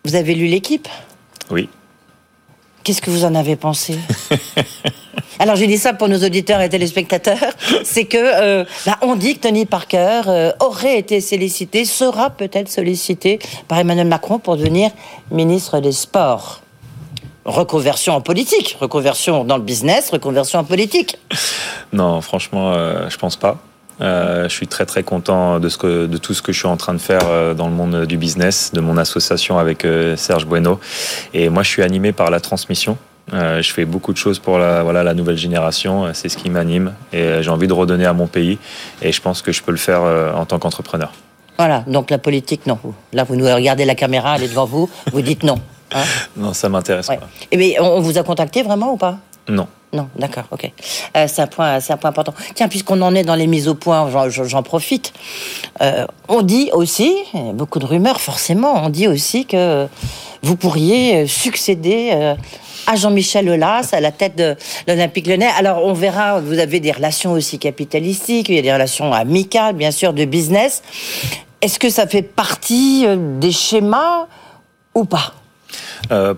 vous 0.05 0.15
avez 0.17 0.35
lu 0.35 0.47
l'équipe? 0.47 0.89
Oui. 1.51 1.69
Qu'est-ce 2.83 3.01
que 3.01 3.11
vous 3.11 3.25
en 3.25 3.35
avez 3.37 3.55
pensé? 3.55 3.97
Alors, 5.39 5.57
je 5.57 5.65
dis 5.65 5.79
ça 5.79 5.93
pour 5.95 6.09
nos 6.09 6.19
auditeurs 6.25 6.61
et 6.61 6.69
téléspectateurs, 6.69 7.39
c'est 7.85 8.05
que 8.05 8.17
euh, 8.19 8.65
bah, 8.87 8.99
on 9.03 9.15
dit 9.17 9.35
que 9.37 9.41
Tony 9.41 9.67
Parker 9.67 10.23
euh, 10.27 10.53
aurait 10.61 10.99
été 10.99 11.21
sollicité, 11.21 11.85
sera 11.85 12.31
peut-être 12.31 12.69
sollicité 12.69 13.39
par 13.69 13.79
Emmanuel 13.79 14.07
Macron 14.09 14.39
pour 14.39 14.57
devenir 14.57 14.91
ministre 15.31 15.81
des 15.81 15.93
Sports. 15.93 16.62
Reconversion 17.45 18.15
en 18.15 18.21
politique, 18.21 18.77
reconversion 18.81 19.45
dans 19.45 19.57
le 19.57 19.63
business, 19.63 20.11
reconversion 20.11 20.61
en 20.61 20.65
politique. 20.65 21.17
Non, 21.93 22.21
franchement, 22.21 22.73
euh, 22.73 23.09
je 23.11 23.17
pense 23.17 23.37
pas. 23.37 23.59
Euh, 24.01 24.49
je 24.49 24.55
suis 24.55 24.67
très 24.67 24.87
très 24.87 25.03
content 25.03 25.61
de, 25.61 25.69
ce 25.69 25.79
que, 25.79 26.07
de 26.07 26.19
tout 26.19 26.35
ce 26.35 26.43
que 26.43 26.53
je 26.53 26.59
suis 26.59 26.69
en 26.69 26.77
train 26.77 26.95
de 26.95 26.99
faire 26.99 27.23
euh, 27.29 27.55
dans 27.55 27.69
le 27.69 27.75
monde 27.75 28.07
du 28.07 28.17
business, 28.17 28.73
de 28.73 28.81
mon 28.81 28.97
association 28.97 29.59
avec 29.59 29.85
euh, 29.85 30.17
Serge 30.17 30.47
Bueno. 30.47 30.81
Et 31.35 31.49
moi, 31.49 31.63
je 31.63 31.69
suis 31.69 31.83
animé 31.83 32.13
par 32.13 32.31
la 32.31 32.41
transmission. 32.41 32.97
Je 33.31 33.73
fais 33.73 33.85
beaucoup 33.85 34.13
de 34.13 34.19
choses 34.19 34.41
pour 34.41 34.59
la, 34.59 34.83
voilà, 34.83 35.05
la 35.05 35.15
nouvelle 35.15 35.39
génération. 35.39 36.13
C'est 36.13 36.29
ce 36.29 36.37
qui 36.37 36.51
m'anime. 36.51 36.93
Et 37.13 37.41
j'ai 37.41 37.51
envie 37.51 37.69
de 37.69 37.73
redonner 37.73 38.05
à 38.05 38.13
mon 38.13 38.27
pays. 38.27 38.59
Et 39.01 39.13
je 39.13 39.23
pense 39.23 39.43
que 39.43 39.53
je 39.53 39.63
peux 39.63 39.71
le 39.71 39.79
faire 39.79 40.03
en 40.03 40.45
tant 40.45 40.59
qu'entrepreneur. 40.59 41.13
Voilà, 41.57 41.85
donc 41.87 42.11
la 42.11 42.19
politique, 42.19 42.67
non. 42.67 42.79
Là, 43.13 43.23
vous 43.23 43.37
nous 43.37 43.47
regardez 43.47 43.85
la 43.85 43.95
caméra, 43.95 44.35
elle 44.37 44.43
est 44.43 44.49
devant 44.49 44.67
vous, 44.67 44.91
vous 45.13 45.23
dites 45.23 45.45
non. 45.45 45.61
Hein. 45.95 46.03
Non, 46.37 46.53
ça 46.53 46.69
m'intéresse 46.69 47.09
Ouais. 47.09 47.19
pas. 47.19 47.57
Bien, 47.57 47.83
on 47.83 48.01
vous 48.01 48.19
a 48.19 48.23
contacté 48.23 48.63
vraiment 48.63 48.93
ou 48.93 48.97
pas? 48.97 49.19
Non. 49.49 49.67
Non, 49.95 50.09
d'accord, 50.17 50.45
ok. 50.51 50.71
Euh, 51.19 51.27
c'est 51.29 51.43
un 51.43 51.47
point, 51.47 51.79
c'est 51.81 51.93
un 51.93 51.99
point 51.99 52.09
important. 52.09 52.33
Tiens, 52.55 52.69
puisqu'on 52.69 53.03
en 53.03 53.15
est 53.15 53.25
dans 53.25 53.35
les 53.35 53.47
mises 53.47 53.69
au 53.69 53.75
point, 53.75 54.09
j'en- 54.31 54.63
profite. 54.63 55.13
Euh, 55.83 56.07
on 56.29 56.41
dit 56.41 56.71
aussi, 56.73 57.13
beaucoup 57.53 57.79
de 57.79 57.85
rumeurs, 57.85 58.19
forcément, 58.19 58.83
on 58.85 58.89
dit 58.89 59.07
aussi 59.07 59.45
que 59.45 59.87
vous 60.43 60.57
pourriez 60.57 61.27
succéder 61.27 62.11
euh, 62.15 62.35
à 62.87 62.97
Jean-Michel 62.97 63.51
Aulas 63.51 63.91
à 63.93 64.01
la 64.01 64.13
tête 64.13 64.35
de 64.35 64.57
l'Olympique 64.89 65.27
Lyonnais. 65.27 65.51
Alors, 65.59 65.85
on 65.85 65.93
verra. 65.93 66.41
Vous 66.41 66.59
avez 66.59 66.81
des 66.81 66.93
relations 66.93 67.33
aussi 67.33 67.59
capitalistiques, 67.59 68.49
il 68.49 68.55
y 68.55 68.59
a 68.59 68.63
des 68.63 68.73
relations 68.73 69.13
amicales, 69.13 69.75
bien 69.75 69.91
sûr, 69.91 70.15
de 70.15 70.25
business. 70.25 70.83
Est-ce 71.61 71.79
que 71.79 71.91
ça 71.91 72.07
fait 72.07 72.23
partie 72.23 73.05
des 73.41 73.53
schémas 73.53 74.27
ou 74.95 75.05
pas? 75.05 75.35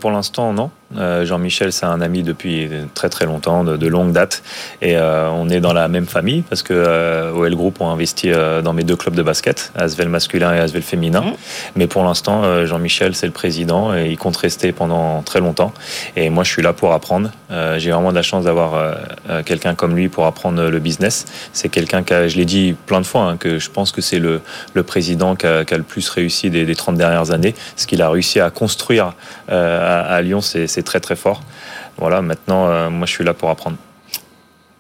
Pour 0.00 0.10
l'instant, 0.10 0.52
non. 0.52 0.70
Euh, 0.96 1.24
Jean-Michel, 1.24 1.72
c'est 1.72 1.86
un 1.86 2.00
ami 2.00 2.22
depuis 2.22 2.68
très 2.94 3.08
très 3.08 3.26
longtemps, 3.26 3.64
de, 3.64 3.76
de 3.76 3.86
longue 3.86 4.12
date, 4.12 4.42
et 4.82 4.96
euh, 4.96 5.28
on 5.30 5.48
est 5.48 5.60
dans 5.60 5.72
la 5.72 5.88
même 5.88 6.06
famille 6.06 6.42
parce 6.42 6.62
que 6.62 6.72
euh, 6.74 7.32
OL 7.32 7.54
Group 7.54 7.80
ont 7.80 7.88
investi 7.90 8.30
euh, 8.30 8.62
dans 8.62 8.72
mes 8.72 8.84
deux 8.84 8.96
clubs 8.96 9.14
de 9.14 9.22
basket, 9.22 9.72
Asvel 9.74 10.08
masculin 10.08 10.54
et 10.54 10.58
Asvel 10.60 10.82
féminin. 10.82 11.22
Mhm. 11.22 11.32
Mais 11.76 11.86
pour 11.86 12.04
l'instant, 12.04 12.64
Jean-Michel, 12.66 13.14
c'est 13.14 13.26
le 13.26 13.32
président 13.32 13.94
et 13.94 14.06
il 14.10 14.18
compte 14.18 14.36
rester 14.36 14.72
pendant 14.72 15.22
très 15.22 15.40
longtemps. 15.40 15.72
Et 16.16 16.30
moi, 16.30 16.44
je 16.44 16.50
suis 16.50 16.62
là 16.62 16.72
pour 16.72 16.92
apprendre. 16.92 17.30
J'ai 17.78 17.90
vraiment 17.90 18.10
de 18.10 18.16
la 18.16 18.22
chance 18.22 18.44
d'avoir 18.44 18.96
quelqu'un 19.44 19.74
comme 19.74 19.96
lui 19.96 20.08
pour 20.08 20.26
apprendre 20.26 20.62
le 20.68 20.78
business. 20.78 21.24
C'est 21.52 21.68
quelqu'un 21.68 22.02
qui, 22.02 22.14
a- 22.14 22.28
je 22.28 22.36
l'ai 22.36 22.44
dit 22.44 22.74
plein 22.86 23.00
de 23.00 23.06
fois, 23.06 23.22
hein, 23.22 23.36
que 23.36 23.58
je 23.58 23.70
pense 23.70 23.92
que 23.92 24.00
c'est 24.00 24.18
le, 24.18 24.40
le 24.74 24.82
président 24.82 25.34
qui 25.36 25.46
a, 25.46 25.64
qui 25.64 25.74
a 25.74 25.78
le 25.78 25.82
plus 25.82 26.08
réussi 26.08 26.50
des, 26.50 26.64
des 26.64 26.74
30 26.74 26.96
dernières 26.96 27.30
années. 27.32 27.54
Ce 27.76 27.86
qu'il 27.86 28.02
a 28.02 28.08
réussi 28.10 28.40
à 28.40 28.50
construire 28.50 29.14
à, 29.48 30.00
à 30.02 30.22
Lyon, 30.22 30.40
c'est 30.40 30.83
très 30.84 31.00
très 31.00 31.16
fort. 31.16 31.40
Voilà, 31.98 32.22
maintenant, 32.22 32.66
euh, 32.66 32.90
moi, 32.90 33.06
je 33.06 33.12
suis 33.12 33.24
là 33.24 33.34
pour 33.34 33.50
apprendre. 33.50 33.76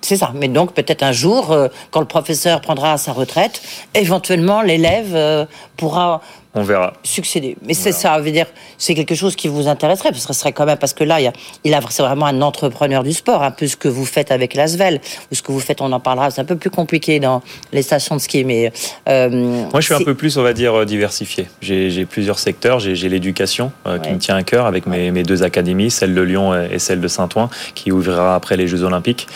C'est 0.00 0.16
ça. 0.16 0.32
Mais 0.34 0.48
donc, 0.48 0.74
peut-être 0.74 1.02
un 1.02 1.12
jour, 1.12 1.50
euh, 1.50 1.68
quand 1.90 2.00
le 2.00 2.06
professeur 2.06 2.60
prendra 2.60 2.98
sa 2.98 3.12
retraite, 3.12 3.62
éventuellement, 3.94 4.60
l'élève 4.60 5.14
euh, 5.14 5.46
pourra 5.78 6.20
On 6.54 6.62
verra. 6.62 6.92
succéder. 7.02 7.56
Mais 7.66 7.74
c'est 7.74 7.92
ça, 7.92 8.18
veut 8.20 8.30
dire, 8.30 8.46
c'est 8.78 8.94
quelque 8.94 9.14
chose 9.14 9.34
qui 9.36 9.48
vous 9.48 9.66
intéresserait, 9.68 10.10
parce 10.10 10.26
que 10.26 10.32
ce 10.32 10.38
serait 10.40 10.52
quand 10.52 10.66
même, 10.66 10.78
parce 10.78 10.92
que 10.94 11.02
là, 11.04 11.20
il, 11.20 11.24
y 11.24 11.26
a, 11.26 11.32
il 11.64 11.74
a, 11.74 11.80
c'est 11.90 12.02
vraiment 12.02 12.26
un 12.26 12.40
entrepreneur 12.42 13.02
du 13.02 13.12
sport, 13.12 13.42
un 13.42 13.50
peu 13.50 13.66
ce 13.66 13.76
que 13.76 13.88
vous 13.88 14.04
faites 14.04 14.30
avec 14.30 14.54
l'Asvel, 14.54 15.00
ou 15.30 15.34
ce 15.34 15.42
que 15.42 15.50
vous 15.52 15.60
faites, 15.60 15.80
on 15.80 15.90
en 15.92 16.00
parlera, 16.00 16.30
c'est 16.30 16.40
un 16.40 16.44
peu 16.44 16.56
plus 16.56 16.70
compliqué 16.70 17.18
dans 17.20 17.42
les 17.72 17.82
stations 17.82 18.14
de 18.16 18.20
ski, 18.20 18.44
mais... 18.44 18.72
euh, 19.08 19.28
Moi, 19.30 19.80
je 19.80 19.86
suis 19.86 19.94
un 19.94 20.00
peu 20.04 20.14
plus, 20.14 20.36
on 20.36 20.42
va 20.42 20.52
dire, 20.52 20.74
euh, 20.74 20.84
diversifié. 20.84 21.48
J'ai 21.60 22.04
plusieurs 22.06 22.38
secteurs. 22.38 22.78
J'ai 22.78 23.08
l'éducation 23.08 23.72
euh, 23.86 23.98
qui 23.98 24.08
Ouais. 24.08 24.14
me 24.14 24.18
tient 24.18 24.36
à 24.36 24.42
cœur 24.42 24.66
avec 24.66 24.86
mes, 24.86 25.10
mes 25.10 25.22
deux 25.24 25.42
académies, 25.42 25.90
celle 25.90 26.14
de 26.14 26.20
Lyon 26.20 26.54
et 26.70 26.78
celle 26.78 27.00
de 27.00 27.08
Saint-Ouen, 27.08 27.48
qui 27.74 27.90
ouvrira 27.90 28.34
après 28.34 28.56
les 28.56 28.68
Jeux 28.68 28.82
Olympiques. 28.84 29.26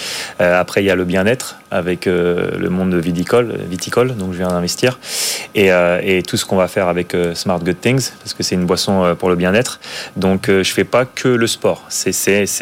Euh, 0.40 0.60
après, 0.60 0.82
il 0.82 0.86
y 0.86 0.90
a 0.90 0.94
le 0.94 1.04
bien-être 1.04 1.56
avec 1.70 2.06
le 2.06 2.68
monde 2.70 2.94
viticole, 2.94 3.58
viticole, 3.68 4.16
donc 4.16 4.32
je 4.32 4.38
viens 4.38 4.48
d'investir, 4.48 4.98
et, 5.54 5.68
et 6.02 6.22
tout 6.22 6.38
ce 6.38 6.46
qu'on 6.46 6.56
va 6.56 6.66
faire 6.66 6.88
avec 6.88 7.07
Smart 7.34 7.58
Good 7.58 7.80
Things, 7.80 8.10
parce 8.20 8.34
que 8.34 8.42
c'est 8.42 8.54
une 8.54 8.66
boisson 8.66 9.04
euh, 9.04 9.14
pour 9.14 9.28
le 9.28 9.36
bien-être. 9.36 9.80
Donc, 10.16 10.48
euh, 10.48 10.62
je 10.62 10.72
fais 10.72 10.84
pas 10.84 11.04
que 11.04 11.28
le 11.28 11.46
sport. 11.46 11.82
C'est- 11.88 12.12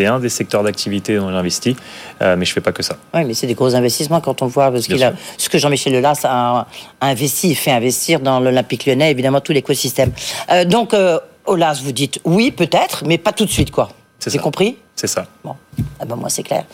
un 0.06 0.18
des 0.20 0.28
secteurs 0.28 0.62
d'activité 0.62 1.16
dont 1.16 1.30
j'investis, 1.30 1.76
euh, 2.22 2.36
mais 2.36 2.44
je 2.44 2.52
fais 2.52 2.60
pas 2.60 2.72
que 2.72 2.82
ça. 2.82 2.96
Oui, 3.14 3.24
mais 3.24 3.34
c'est 3.34 3.46
des 3.46 3.54
gros 3.54 3.74
investissements 3.74 4.20
quand 4.20 4.42
on 4.42 4.46
voit 4.46 4.70
parce 4.70 4.86
a, 5.02 5.12
ce 5.38 5.48
que 5.48 5.58
Jean-Michel 5.58 5.92
Lelas 5.92 6.20
a, 6.24 6.66
a 7.00 7.06
investi, 7.06 7.54
fait 7.54 7.70
investir 7.72 8.20
dans 8.20 8.40
l'Olympique 8.40 8.86
lyonnais, 8.86 9.10
évidemment, 9.10 9.40
tout 9.40 9.52
l'écosystème. 9.52 10.12
Euh, 10.50 10.64
donc, 10.64 10.94
euh, 10.94 11.18
Olas, 11.46 11.80
vous 11.82 11.92
dites 11.92 12.20
oui, 12.24 12.50
peut-être, 12.50 13.04
mais 13.06 13.18
pas 13.18 13.32
tout 13.32 13.44
de 13.44 13.50
suite, 13.50 13.70
quoi. 13.70 13.88
C'est 14.18 14.30
J'ai 14.30 14.38
compris 14.38 14.76
C'est 14.94 15.06
ça. 15.06 15.26
Bon, 15.44 15.54
ah 16.00 16.04
ben 16.06 16.16
moi 16.16 16.28
c'est 16.30 16.42
clair. 16.42 16.64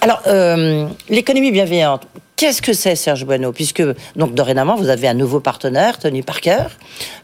Alors, 0.00 0.22
euh, 0.26 0.86
l'économie 1.08 1.50
bienveillante, 1.50 2.06
Qu'est-ce 2.36 2.62
que 2.62 2.72
c'est, 2.72 2.96
Serge 2.96 3.24
Bueno? 3.24 3.52
Puisque, 3.52 3.80
donc, 4.16 4.34
dorénavant, 4.34 4.74
vous 4.74 4.88
avez 4.88 5.06
un 5.06 5.14
nouveau 5.14 5.38
partenaire, 5.38 5.98
Tony 6.00 6.22
Parker. 6.22 6.64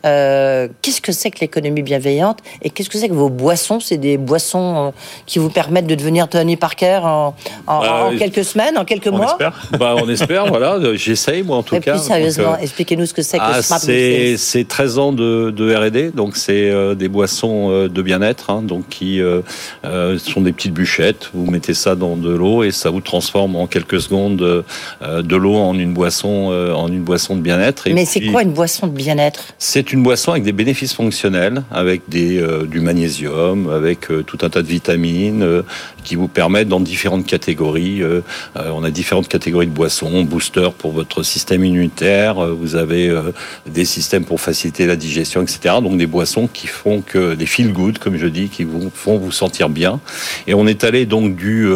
Euh, 0.07 0.69
qu'est-ce 0.83 1.01
que 1.01 1.11
c'est 1.11 1.33
que 1.33 1.41
l'économie 1.41 1.83
bienveillante? 1.83 2.39
Et 2.63 2.71
qu'est-ce 2.71 2.89
que 2.89 2.97
c'est 2.97 3.09
que 3.09 3.15
vos 3.15 3.29
boissons? 3.29 3.81
C'est 3.81 3.97
des 3.97 4.17
boissons 4.19 4.87
euh, 4.87 4.91
qui 5.27 5.41
vous 5.41 5.51
permettent 5.51 5.89
de 5.89 5.97
devenir 5.97 6.29
Tony 6.29 6.57
Parker 6.57 7.01
en, 7.03 7.35
en- 7.67 7.81
Bah, 7.81 8.05
en 8.07 8.17
quelques 8.17 8.45
semaines, 8.45 8.79
en 8.79 8.85
quelques 8.85 9.09
On 9.09 9.17
mois? 9.17 9.33
espère. 9.33 9.61
Bah, 9.81 9.97
on 10.01 10.09
espère, 10.09 10.47
voilà. 10.47 10.79
J'essaye, 10.95 11.43
moi, 11.43 11.57
en 11.57 11.65
tout 11.65 11.75
Et 11.75 11.81
cas. 11.81 11.95
plus 11.95 12.03
sérieusement, 12.07 12.53
euh, 12.55 12.63
expliquez-nous 12.63 13.07
ce 13.07 13.13
que 13.15 13.23
c'est 13.23 13.39
que 13.39 13.43
ah, 13.45 13.63
Smart 13.63 13.81
c'est 13.81 14.37
c'est 14.37 14.67
13 14.69 14.99
ans 14.99 15.13
de, 15.13 15.51
de 15.51 15.75
R&D, 15.75 16.13
donc 16.15 16.37
c'est 16.37 16.71
euh, 16.71 16.95
des 16.95 17.09
boissons 17.09 17.69
euh, 17.73 17.89
de 17.89 18.01
bien-être, 18.01 18.51
hein, 18.51 18.63
donc 18.63 18.89
qui 18.89 19.21
euh, 19.21 19.41
euh, 19.85 20.19
sont 20.21 20.41
des 20.41 20.53
petites 20.53 20.73
bûchettes. 20.73 21.31
Vous 21.35 21.51
mettez 21.51 21.75
ça 21.75 21.97
dans 21.97 22.15
de 22.17 22.31
l'eau 22.31 22.63
et 22.63 22.71
ça 22.71 22.91
vous 22.91 23.01
transforme 23.01 23.57
en 23.57 23.67
quelques 23.67 24.01
secondes 24.01 24.41
euh, 24.43 24.63
de 25.01 25.37
l'eau 25.37 25.57
en 25.57 25.79
une 25.79 25.95
boisson, 25.95 26.51
euh, 26.51 26.73
en 26.73 26.89
une 26.89 27.03
boisson 27.03 27.37
de 27.37 27.41
bien-être. 27.41 27.89
Mais 27.91 28.05
c'est 28.05 28.27
quoi 28.27 28.43
une 28.43 28.53
boisson 28.53 28.87
de 28.87 28.93
bien-être? 28.93 29.55
c'est 29.59 29.93
une 29.93 30.03
boisson 30.03 30.33
avec 30.33 30.43
des 30.43 30.53
bénéfices 30.53 30.95
fonctionnels, 30.95 31.63
avec 31.71 32.03
des, 32.09 32.39
euh, 32.39 32.67
du 32.67 32.81
magnésium, 32.81 33.71
avec 33.71 34.11
euh, 34.11 34.23
tout 34.23 34.39
un 34.43 34.51
tas 34.51 34.63
de 34.63 34.67
vitamines 34.67 35.43
euh, 35.43 35.63
qui 36.03 36.15
vous 36.17 36.29
permettent 36.29 36.69
dans 36.69 36.81
différentes 36.81 37.27
catégories. 37.27 38.03
euh, 38.03 38.21
euh, 38.57 38.71
on 38.73 38.85
a 38.85 38.91
différentes 38.91 39.29
catégories 39.29 39.67
de 39.67 39.73
boissons, 39.73 40.23
booster 40.23 40.69
pour 40.77 40.93
votre 40.93 41.23
système 41.23 41.65
immunitaire, 41.65 42.39
euh, 42.39 42.53
vous 42.53 42.77
avez 42.77 43.13
des 43.67 43.85
systèmes 43.85 44.25
pour 44.25 44.41
faciliter 44.41 44.87
la 44.87 44.97
digestion, 44.97 45.43
etc. 45.43 45.77
Donc 45.83 45.97
des 45.99 46.07
boissons 46.07 46.49
qui 46.53 46.67
font 46.67 47.01
que 47.01 47.35
des 47.35 47.47
feel 47.47 47.73
good, 47.73 47.99
comme 47.99 48.17
je 48.17 48.27
dis, 48.27 48.49
qui 48.49 48.65
vous 48.65 48.91
font 48.95 49.19
vous 49.19 49.33
sentir 49.33 49.69
bien. 49.69 50.01
Et 50.47 50.55
on 50.55 50.67
est 50.67 50.85
allé 50.85 51.07
donc 51.07 51.37
du 51.37 51.69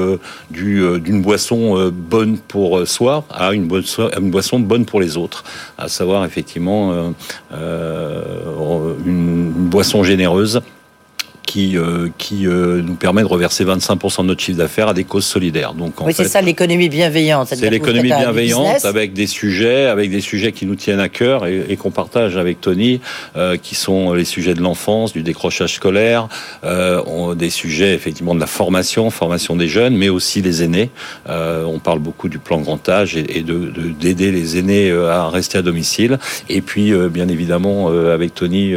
du 0.51 0.83
d'une 1.01 1.23
boisson 1.23 1.91
bonne 1.93 2.39
pour 2.39 2.87
soi 2.87 3.25
à 3.31 3.53
une, 3.53 3.67
boisson- 3.67 4.61
bonne 4.61 4.85
pour 4.85 5.01
les 5.01 5.17
autres, 5.17 5.45
à 5.79 5.89
savoir 5.89 6.25
effectivement 6.25 7.15
une 7.53 9.51
boisson 9.71 10.03
généreuse 10.05 10.61
qui, 11.55 11.79
euh, 11.79 12.09
qui 12.19 12.49
euh, 12.49 12.83
nous 12.83 12.97
permet 12.97 13.23
de 13.23 13.29
reverser 13.29 13.65
25% 13.65 14.23
de 14.23 14.27
notre 14.27 14.43
chiffre 14.43 14.59
d'affaires 14.59 14.89
à 14.89 14.93
des 14.95 15.05
causes 15.05 15.25
solidaires. 15.25 15.73
Donc 15.73 16.01
en 16.01 16.07
Oui, 16.07 16.13
c'est 16.13 16.25
ça 16.27 16.41
l'économie 16.43 16.89
bienveillante. 16.89 17.47
c'est 17.55 17.71
l'économie 17.71 18.09
bienveillante 18.09 18.85
avec 18.85 19.13
des 19.13 19.29
sujets, 19.29 19.87
avec 19.87 20.11
des 20.11 20.21
sujets 20.21 20.51
qui 20.51 20.67
nous 20.67 20.75
tiennent 20.75 20.99
à 20.99 21.09
cœur 21.09 21.47
et, 21.47 21.65
et 21.69 21.77
qu'on 21.77 21.93
partage 21.93 22.37
avec 22.37 22.61
Tony, 22.61 23.01
euh, 23.37 23.57
qui 23.57 23.77
sont 23.77 24.15
les 24.15 24.25
sujets 24.25 24.55
de 24.55 24.63
l'enfance, 24.63 25.13
du 25.13 25.23
décrochage 25.23 25.75
scolaire, 25.75 26.27
on- 26.65 27.35
des 27.37 27.51
sujets 27.51 27.95
effectivement 27.95 28.35
de 28.35 28.41
la 28.41 28.47
formation, 28.49 29.09
formation 29.11 29.55
des 29.55 29.69
jeunes, 29.69 29.97
mais 29.97 30.09
aussi 30.09 30.43
les 30.43 30.65
aînés. 30.65 30.91
On 31.29 31.79
parle 31.79 32.01
beaucoup 32.01 32.29
du 32.29 32.41
plan 32.41 32.59
grand 32.61 32.89
âge 32.89 33.17
et, 33.17 33.39
et 33.39 33.43
de 33.43 33.55
de- 33.55 33.91
d'aider 34.01 34.33
les 34.33 34.59
aînés 34.59 34.91
à 34.91 35.29
rester 35.29 35.59
à 35.59 35.63
domicile. 35.63 36.19
Et 36.49 36.63
puis 36.63 36.93
bien 37.11 37.29
évidemment 37.29 37.89
avec 37.89 38.35
Tony, 38.35 38.75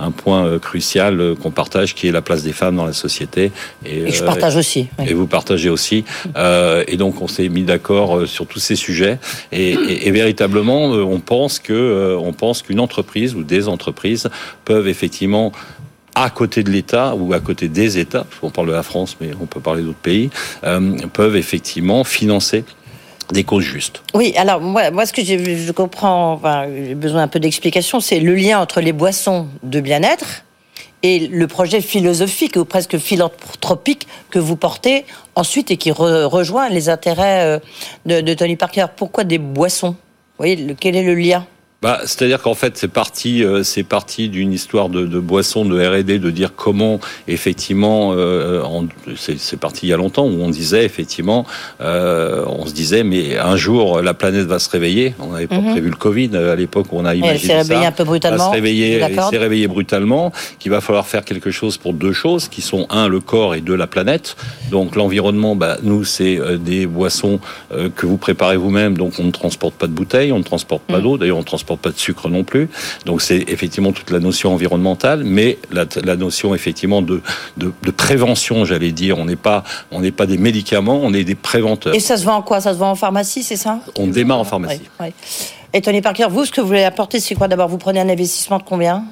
un 0.00 0.10
point 0.10 0.58
crucial 0.58 1.34
qu'on 1.40 1.52
partage, 1.52 1.94
qui 1.94 2.08
est 2.08 2.15
la 2.16 2.22
place 2.22 2.42
des 2.42 2.52
femmes 2.52 2.76
dans 2.76 2.86
la 2.86 2.92
société. 2.92 3.52
Et 3.84 4.10
je 4.10 4.22
euh, 4.22 4.26
partage 4.26 4.56
aussi. 4.56 4.88
oui. 4.98 5.04
et 5.08 5.14
vous 5.14 5.26
partagez 5.26 5.70
aussi. 5.70 6.04
Euh, 6.36 6.84
et 6.88 6.96
donc 6.96 7.20
on 7.22 7.28
s'est 7.28 7.48
mis 7.48 7.62
d'accord 7.62 8.16
euh, 8.18 8.26
sur 8.26 8.46
tous 8.46 8.58
ces 8.60 8.76
sujets. 8.76 9.18
Et, 9.52 9.72
et- 9.72 10.08
et 10.08 10.10
véritablement, 10.10 10.84
on 11.16 11.20
pense 11.20 11.58
que 11.58 12.16
on 12.20 12.32
pense 12.32 12.62
qu'une 12.62 12.80
entreprise 12.80 13.34
ou 13.34 13.42
des 13.44 13.68
entreprises 13.68 14.28
peuvent 14.64 14.88
effectivement 14.88 15.52
à 16.18 16.30
côté 16.30 16.62
de 16.62 16.70
l'État 16.70 17.14
ou 17.14 17.32
à 17.34 17.40
côté 17.40 17.68
des 17.68 17.98
États, 17.98 18.24
parce 18.24 18.40
qu'on 18.40 18.50
parle 18.50 18.68
de 18.68 18.72
la 18.72 18.82
France, 18.82 19.16
mais 19.20 19.30
on 19.40 19.44
peut 19.46 19.60
parler 19.60 19.82
d'autres 19.82 19.98
pays, 20.12 20.30
euh, 20.64 20.96
peuvent 21.12 21.36
effectivement 21.36 22.04
financer 22.04 22.64
des 23.32 23.44
causes 23.44 23.64
justes. 23.64 24.02
Oui, 24.14 24.32
alors 24.36 24.60
moi, 24.60 24.90
moi 24.92 25.04
ce 25.04 25.12
que 25.12 25.20
je 25.22 25.72
comprends, 25.72 26.32
enfin, 26.34 26.66
j'ai 26.86 26.94
besoin 26.94 27.22
un 27.22 27.28
peu 27.28 27.40
d'explication, 27.40 28.00
c'est 28.00 28.20
le 28.20 28.34
lien 28.34 28.58
entre 28.60 28.80
les 28.80 28.92
boissons 28.92 29.48
de 29.62 29.80
bien-être 29.80 30.44
et 31.06 31.28
le 31.28 31.46
projet 31.46 31.80
philosophique 31.80 32.56
ou 32.56 32.64
presque 32.64 32.98
philanthropique 32.98 34.08
que 34.30 34.40
vous 34.40 34.56
portez 34.56 35.04
ensuite 35.36 35.70
et 35.70 35.76
qui 35.76 35.92
re- 35.92 36.24
rejoint 36.24 36.68
les 36.68 36.88
intérêts 36.88 37.44
euh, 37.44 37.58
de, 38.06 38.20
de 38.20 38.34
Tony 38.34 38.56
Parker. 38.56 38.86
Pourquoi 38.96 39.22
des 39.22 39.38
boissons? 39.38 39.90
Vous 39.90 40.38
voyez, 40.38 40.74
quel 40.80 40.96
est 40.96 41.04
le 41.04 41.14
lien? 41.14 41.46
Bah, 41.82 42.00
c'est-à-dire 42.04 42.40
qu'en 42.40 42.54
fait, 42.54 42.76
c'est 42.78 42.88
parti, 42.88 43.44
euh, 43.44 43.62
c'est 43.62 43.82
parti 43.82 44.30
d'une 44.30 44.50
histoire 44.52 44.88
de, 44.88 45.04
de 45.04 45.18
boisson, 45.20 45.66
de 45.66 45.78
R&D, 45.78 46.18
de 46.18 46.30
dire 46.30 46.54
comment 46.56 46.98
effectivement, 47.28 48.12
euh, 48.14 48.62
en- 48.62 48.86
c'est 49.16 49.58
parti 49.60 49.86
il 49.86 49.90
y 49.90 49.92
a 49.92 49.98
longtemps 49.98 50.24
où 50.24 50.40
on 50.42 50.48
disait 50.48 50.86
effectivement, 50.86 51.44
euh, 51.82 52.44
on 52.46 52.64
se 52.66 52.72
disait 52.72 53.04
mais 53.04 53.36
un 53.36 53.56
jour 53.56 54.00
la 54.00 54.14
planète 54.14 54.46
va 54.46 54.58
se 54.58 54.70
réveiller. 54.70 55.14
On 55.20 55.32
n'avait 55.32 55.46
pas 55.46 55.58
Mhm. 55.60 55.72
prévu 55.72 55.90
le 55.90 55.96
Covid 55.96 56.30
euh, 56.32 56.54
à 56.54 56.56
l'époque 56.56 56.86
où 56.92 56.96
on 56.98 57.04
a 57.04 57.12
Elle 57.12 57.18
imaginé 57.18 57.38
s'est 57.40 57.48
ça. 57.48 57.56
réveillée 57.58 57.86
un 57.86 57.92
peu 57.92 58.04
va 58.04 58.08
brutalement. 58.08 58.46
se 58.48 58.54
réveiller, 58.54 59.00
s'est 59.30 59.36
réveillé 59.38 59.68
brutalement, 59.68 60.32
qu'il 60.58 60.70
va 60.70 60.80
falloir 60.80 61.06
faire 61.06 61.24
quelque 61.26 61.50
chose 61.50 61.76
pour 61.76 61.92
deux 61.92 62.12
choses, 62.14 62.48
qui 62.48 62.62
sont 62.62 62.86
un 62.88 63.06
le 63.06 63.20
corps 63.20 63.54
et 63.54 63.60
deux 63.60 63.76
la 63.76 63.86
planète. 63.86 64.36
Donc 64.70 64.96
l'environnement, 64.96 65.54
bah, 65.56 65.76
nous 65.82 66.04
c'est 66.04 66.38
euh, 66.40 66.56
des 66.56 66.86
boissons 66.86 67.38
euh, 67.72 67.90
que 67.94 68.06
vous 68.06 68.16
préparez 68.16 68.56
vous-même, 68.56 68.96
donc 68.96 69.12
on 69.18 69.24
ne 69.24 69.30
transporte 69.30 69.74
pas 69.74 69.86
de 69.86 69.92
bouteilles, 69.92 70.32
on 70.32 70.38
ne 70.38 70.42
transporte 70.42 70.82
pas 70.84 70.98
Mm. 71.00 71.02
d'eau, 71.02 71.18
d'ailleurs 71.18 71.36
on 71.36 71.40
ne 71.40 71.44
transporte 71.66 71.80
pas 71.80 71.90
de 71.90 71.98
sucre 71.98 72.28
non 72.28 72.44
plus. 72.44 72.68
Donc 73.04 73.22
c'est 73.22 73.44
effectivement 73.48 73.92
toute 73.92 74.10
la 74.10 74.20
notion 74.20 74.52
environnementale, 74.54 75.24
mais 75.24 75.58
la, 75.72 75.84
la 76.04 76.16
notion 76.16 76.54
effectivement 76.54 77.02
de, 77.02 77.20
de, 77.56 77.72
de 77.82 77.90
prévention, 77.90 78.64
j'allais 78.64 78.92
dire. 78.92 79.18
On 79.18 79.24
n'est 79.24 79.36
pas 79.36 79.64
on 79.90 80.00
n'est 80.00 80.12
pas 80.12 80.26
des 80.26 80.38
médicaments, 80.38 81.00
on 81.02 81.12
est 81.12 81.24
des 81.24 81.34
préventeurs. 81.34 81.94
Et 81.94 82.00
ça 82.00 82.16
se 82.16 82.24
vend 82.24 82.36
en 82.36 82.42
quoi? 82.42 82.60
Ça 82.60 82.72
se 82.72 82.78
vend 82.78 82.90
en 82.90 82.94
pharmacie, 82.94 83.42
c'est 83.42 83.56
ça? 83.56 83.80
On 83.98 84.06
démarre 84.06 84.38
en 84.38 84.44
pharmacie. 84.44 84.82
Oui, 85.00 85.06
oui. 85.06 85.12
Et 85.72 85.80
Tony 85.80 86.00
Parker, 86.00 86.26
vous, 86.30 86.44
ce 86.44 86.52
que 86.52 86.60
vous 86.60 86.68
voulez 86.68 86.84
apporter, 86.84 87.20
c'est 87.20 87.34
quoi? 87.34 87.48
D'abord, 87.48 87.68
vous 87.68 87.78
prenez 87.78 88.00
un 88.00 88.08
investissement 88.08 88.58
de 88.58 88.62
combien? 88.62 89.04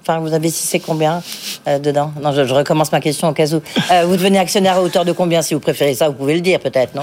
Enfin, 0.00 0.20
vous 0.20 0.32
investissez 0.32 0.80
combien 0.80 1.22
euh, 1.66 1.78
dedans? 1.78 2.12
Non, 2.22 2.32
je, 2.32 2.44
je 2.44 2.54
recommence 2.54 2.90
ma 2.92 3.00
question 3.00 3.28
au 3.28 3.32
cas 3.32 3.46
où. 3.52 3.60
Euh, 3.92 4.04
vous 4.06 4.16
devenez 4.16 4.38
actionnaire 4.38 4.76
à 4.76 4.82
hauteur 4.82 5.04
de 5.04 5.12
combien 5.12 5.42
Si 5.42 5.52
vous 5.52 5.60
préférez 5.60 5.94
ça, 5.94 6.08
vous 6.08 6.14
pouvez 6.14 6.34
le 6.34 6.40
dire 6.40 6.60
peut-être, 6.60 6.94
non? 6.94 7.02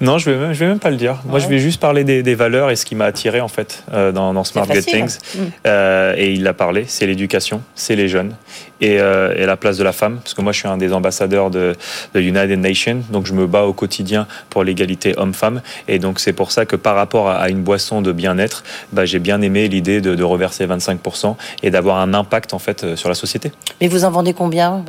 Non, 0.00 0.18
je 0.18 0.30
vais 0.30 0.36
même, 0.36 0.52
je 0.52 0.58
vais 0.60 0.66
même 0.66 0.78
pas 0.78 0.90
le 0.90 0.96
dire. 0.96 1.16
Moi, 1.26 1.38
je 1.38 1.48
vais 1.48 1.58
juste 1.58 1.80
parler 1.80 2.04
des, 2.04 2.22
des 2.22 2.34
valeurs 2.34 2.70
et 2.70 2.76
ce 2.76 2.84
qui 2.84 2.94
m'a 2.94 3.06
attiré 3.06 3.40
en 3.40 3.48
fait 3.48 3.84
euh, 3.92 4.12
dans, 4.12 4.32
dans 4.34 4.44
Smart 4.44 4.66
Get 4.66 4.74
facile. 4.82 5.06
Things. 5.06 5.18
Mm. 5.34 5.40
Euh, 5.66 6.14
et 6.16 6.32
il 6.32 6.42
l'a 6.42 6.54
parlé, 6.54 6.84
c'est 6.86 7.06
l'éducation, 7.06 7.62
c'est 7.74 7.96
les 7.96 8.08
jeunes 8.08 8.34
et, 8.80 9.00
euh, 9.00 9.34
et 9.36 9.46
la 9.46 9.56
place 9.56 9.76
de 9.76 9.84
la 9.84 9.92
femme. 9.92 10.18
Parce 10.22 10.34
que 10.34 10.42
moi, 10.42 10.52
je 10.52 10.58
suis 10.58 10.68
un 10.68 10.76
des 10.76 10.92
ambassadeurs 10.92 11.50
de, 11.50 11.74
de 12.14 12.20
United 12.20 12.58
Nations, 12.58 13.02
donc 13.10 13.26
je 13.26 13.32
me 13.32 13.46
bats 13.46 13.64
au 13.64 13.72
quotidien 13.72 14.26
pour 14.50 14.64
l'égalité 14.64 15.14
homme-femme. 15.16 15.62
Et 15.88 15.98
donc 15.98 16.20
c'est 16.20 16.32
pour 16.32 16.52
ça 16.52 16.66
que 16.66 16.76
par 16.76 16.94
rapport 16.96 17.28
à, 17.28 17.36
à 17.36 17.48
une 17.48 17.62
boisson 17.62 18.02
de 18.02 18.12
bien-être, 18.12 18.62
bah, 18.92 19.04
j'ai 19.04 19.18
bien 19.18 19.40
aimé 19.42 19.68
l'idée 19.68 20.00
de, 20.00 20.14
de 20.14 20.24
reverser 20.24 20.66
25% 20.66 21.34
et 21.62 21.70
d'avoir 21.70 21.98
un 21.98 22.14
impact 22.14 22.54
en 22.54 22.58
fait 22.58 22.94
sur 22.96 23.08
la 23.08 23.14
société. 23.14 23.52
Mais 23.80 23.88
vous 23.88 24.04
en 24.04 24.10
vendez 24.10 24.32
combien? 24.32 24.84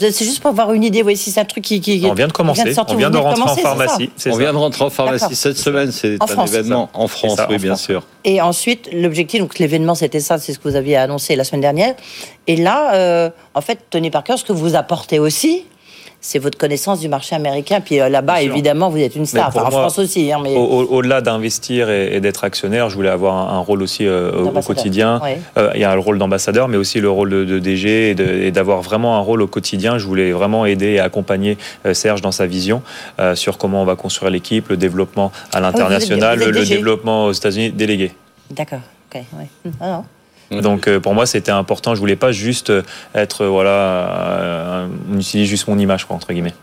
C'est 0.00 0.24
juste 0.24 0.40
pour 0.40 0.50
avoir 0.50 0.72
une 0.72 0.84
idée, 0.84 1.02
oui, 1.02 1.16
si 1.16 1.30
c'est 1.30 1.40
un 1.40 1.44
truc 1.44 1.64
qui. 1.64 1.80
qui 1.80 2.02
On 2.08 2.14
vient 2.14 2.26
de 2.28 2.32
commencer, 2.32 2.72
sortir, 2.72 2.94
on 2.94 2.98
vient 2.98 3.10
de 3.10 3.16
venez 3.16 3.26
rentrer 3.26 3.42
en 3.42 3.44
commencer, 3.46 3.62
c'est 3.62 3.68
ça? 3.68 3.76
pharmacie. 3.76 4.10
c'est 4.16 4.30
On 4.30 4.34
ça. 4.34 4.38
Vient 4.44 4.52
de 4.52 4.58
rentrer 4.58 4.84
en 4.84 4.90
pharmacie 4.90 5.34
cette 5.34 5.58
semaine, 5.58 5.92
c'est 5.92 6.16
un 6.20 6.26
France, 6.26 6.52
événement 6.52 6.90
en 6.94 7.08
France, 7.08 7.36
ça, 7.36 7.46
oui 7.48 7.56
en 7.56 7.58
bien 7.58 7.70
France. 7.72 7.82
sûr. 7.82 8.02
Et 8.24 8.40
ensuite, 8.40 8.88
l'objectif, 8.92 9.40
donc 9.40 9.58
l'événement, 9.58 9.94
c'était 9.94 10.20
ça, 10.20 10.38
c'est 10.38 10.52
ce 10.52 10.58
que 10.58 10.68
vous 10.68 10.76
aviez 10.76 10.96
annoncé 10.96 11.36
la 11.36 11.44
semaine 11.44 11.60
dernière. 11.60 11.94
Et 12.46 12.56
là, 12.56 12.94
euh, 12.94 13.30
en 13.54 13.60
fait, 13.60 13.78
Tony 13.90 14.10
Parker, 14.10 14.36
ce 14.36 14.44
que 14.44 14.52
vous 14.52 14.74
apportez 14.76 15.18
aussi, 15.18 15.64
c'est 16.26 16.38
votre 16.38 16.56
connaissance 16.56 17.00
du 17.00 17.08
marché 17.08 17.36
américain. 17.36 17.82
Puis 17.82 18.00
euh, 18.00 18.08
là-bas, 18.08 18.40
évidemment, 18.40 18.88
vous 18.88 18.96
êtes 18.98 19.14
une 19.14 19.26
star. 19.26 19.54
En 19.54 19.70
France 19.70 19.98
aussi. 19.98 20.32
Hein, 20.32 20.38
mais... 20.42 20.56
Au- 20.56 20.60
au- 20.64 20.84
Au-delà 20.96 21.20
d'investir 21.20 21.90
et, 21.90 22.16
et 22.16 22.20
d'être 22.20 22.44
actionnaire, 22.44 22.88
je 22.88 22.94
voulais 22.94 23.10
avoir 23.10 23.34
un, 23.34 23.58
un 23.58 23.58
rôle 23.58 23.82
aussi 23.82 24.06
euh, 24.06 24.32
au- 24.32 24.60
quotidien. 24.62 25.20
Euh, 25.58 25.70
Il 25.74 25.80
y 25.80 25.84
a 25.84 25.92
le 25.94 26.00
rôle 26.00 26.18
d'ambassadeur, 26.18 26.68
mais 26.68 26.78
aussi 26.78 26.98
le 27.00 27.10
rôle 27.10 27.28
de, 27.28 27.44
de 27.44 27.58
DG 27.58 28.16
et 28.46 28.50
d'avoir 28.50 28.80
vraiment 28.80 29.18
un 29.18 29.20
rôle 29.20 29.42
au 29.42 29.46
quotidien. 29.46 29.98
Je 29.98 30.06
voulais 30.06 30.32
vraiment 30.32 30.64
aider 30.64 30.92
et 30.92 31.00
accompagner 31.00 31.58
euh, 31.84 31.92
Serge 31.92 32.22
dans 32.22 32.32
sa 32.32 32.46
vision 32.46 32.80
euh, 33.20 33.34
sur 33.34 33.58
comment 33.58 33.82
on 33.82 33.84
va 33.84 33.94
construire 33.96 34.30
l'équipe, 34.30 34.70
le 34.70 34.78
développement 34.78 35.30
à 35.52 35.60
l'international, 35.60 36.38
Ah 36.40 36.42
êtes 36.48 36.54
le 36.54 36.64
développement 36.64 37.26
aux 37.26 37.32
États-Unis, 37.32 37.70
délégué. 37.70 38.12
D'accord. 38.50 38.80
ok, 39.14 39.20
ouais. 39.38 39.70
Ah 39.80 39.88
non. 39.90 40.04
Donc 40.60 40.86
euh, 40.88 41.00
pour 41.00 41.14
moi, 41.14 41.24
c'était 41.26 41.50
important. 41.50 41.94
Je 41.94 42.00
voulais 42.00 42.16
pas 42.16 42.30
juste 42.30 42.70
être 43.14 43.42
euh, 43.44 43.48
voilà, 43.48 44.33
on 45.14 45.18
utilise 45.18 45.48
juste 45.48 45.68
mon 45.68 45.78
image 45.78 46.04
quoi, 46.04 46.16
entre 46.16 46.32
guillemets. 46.32 46.54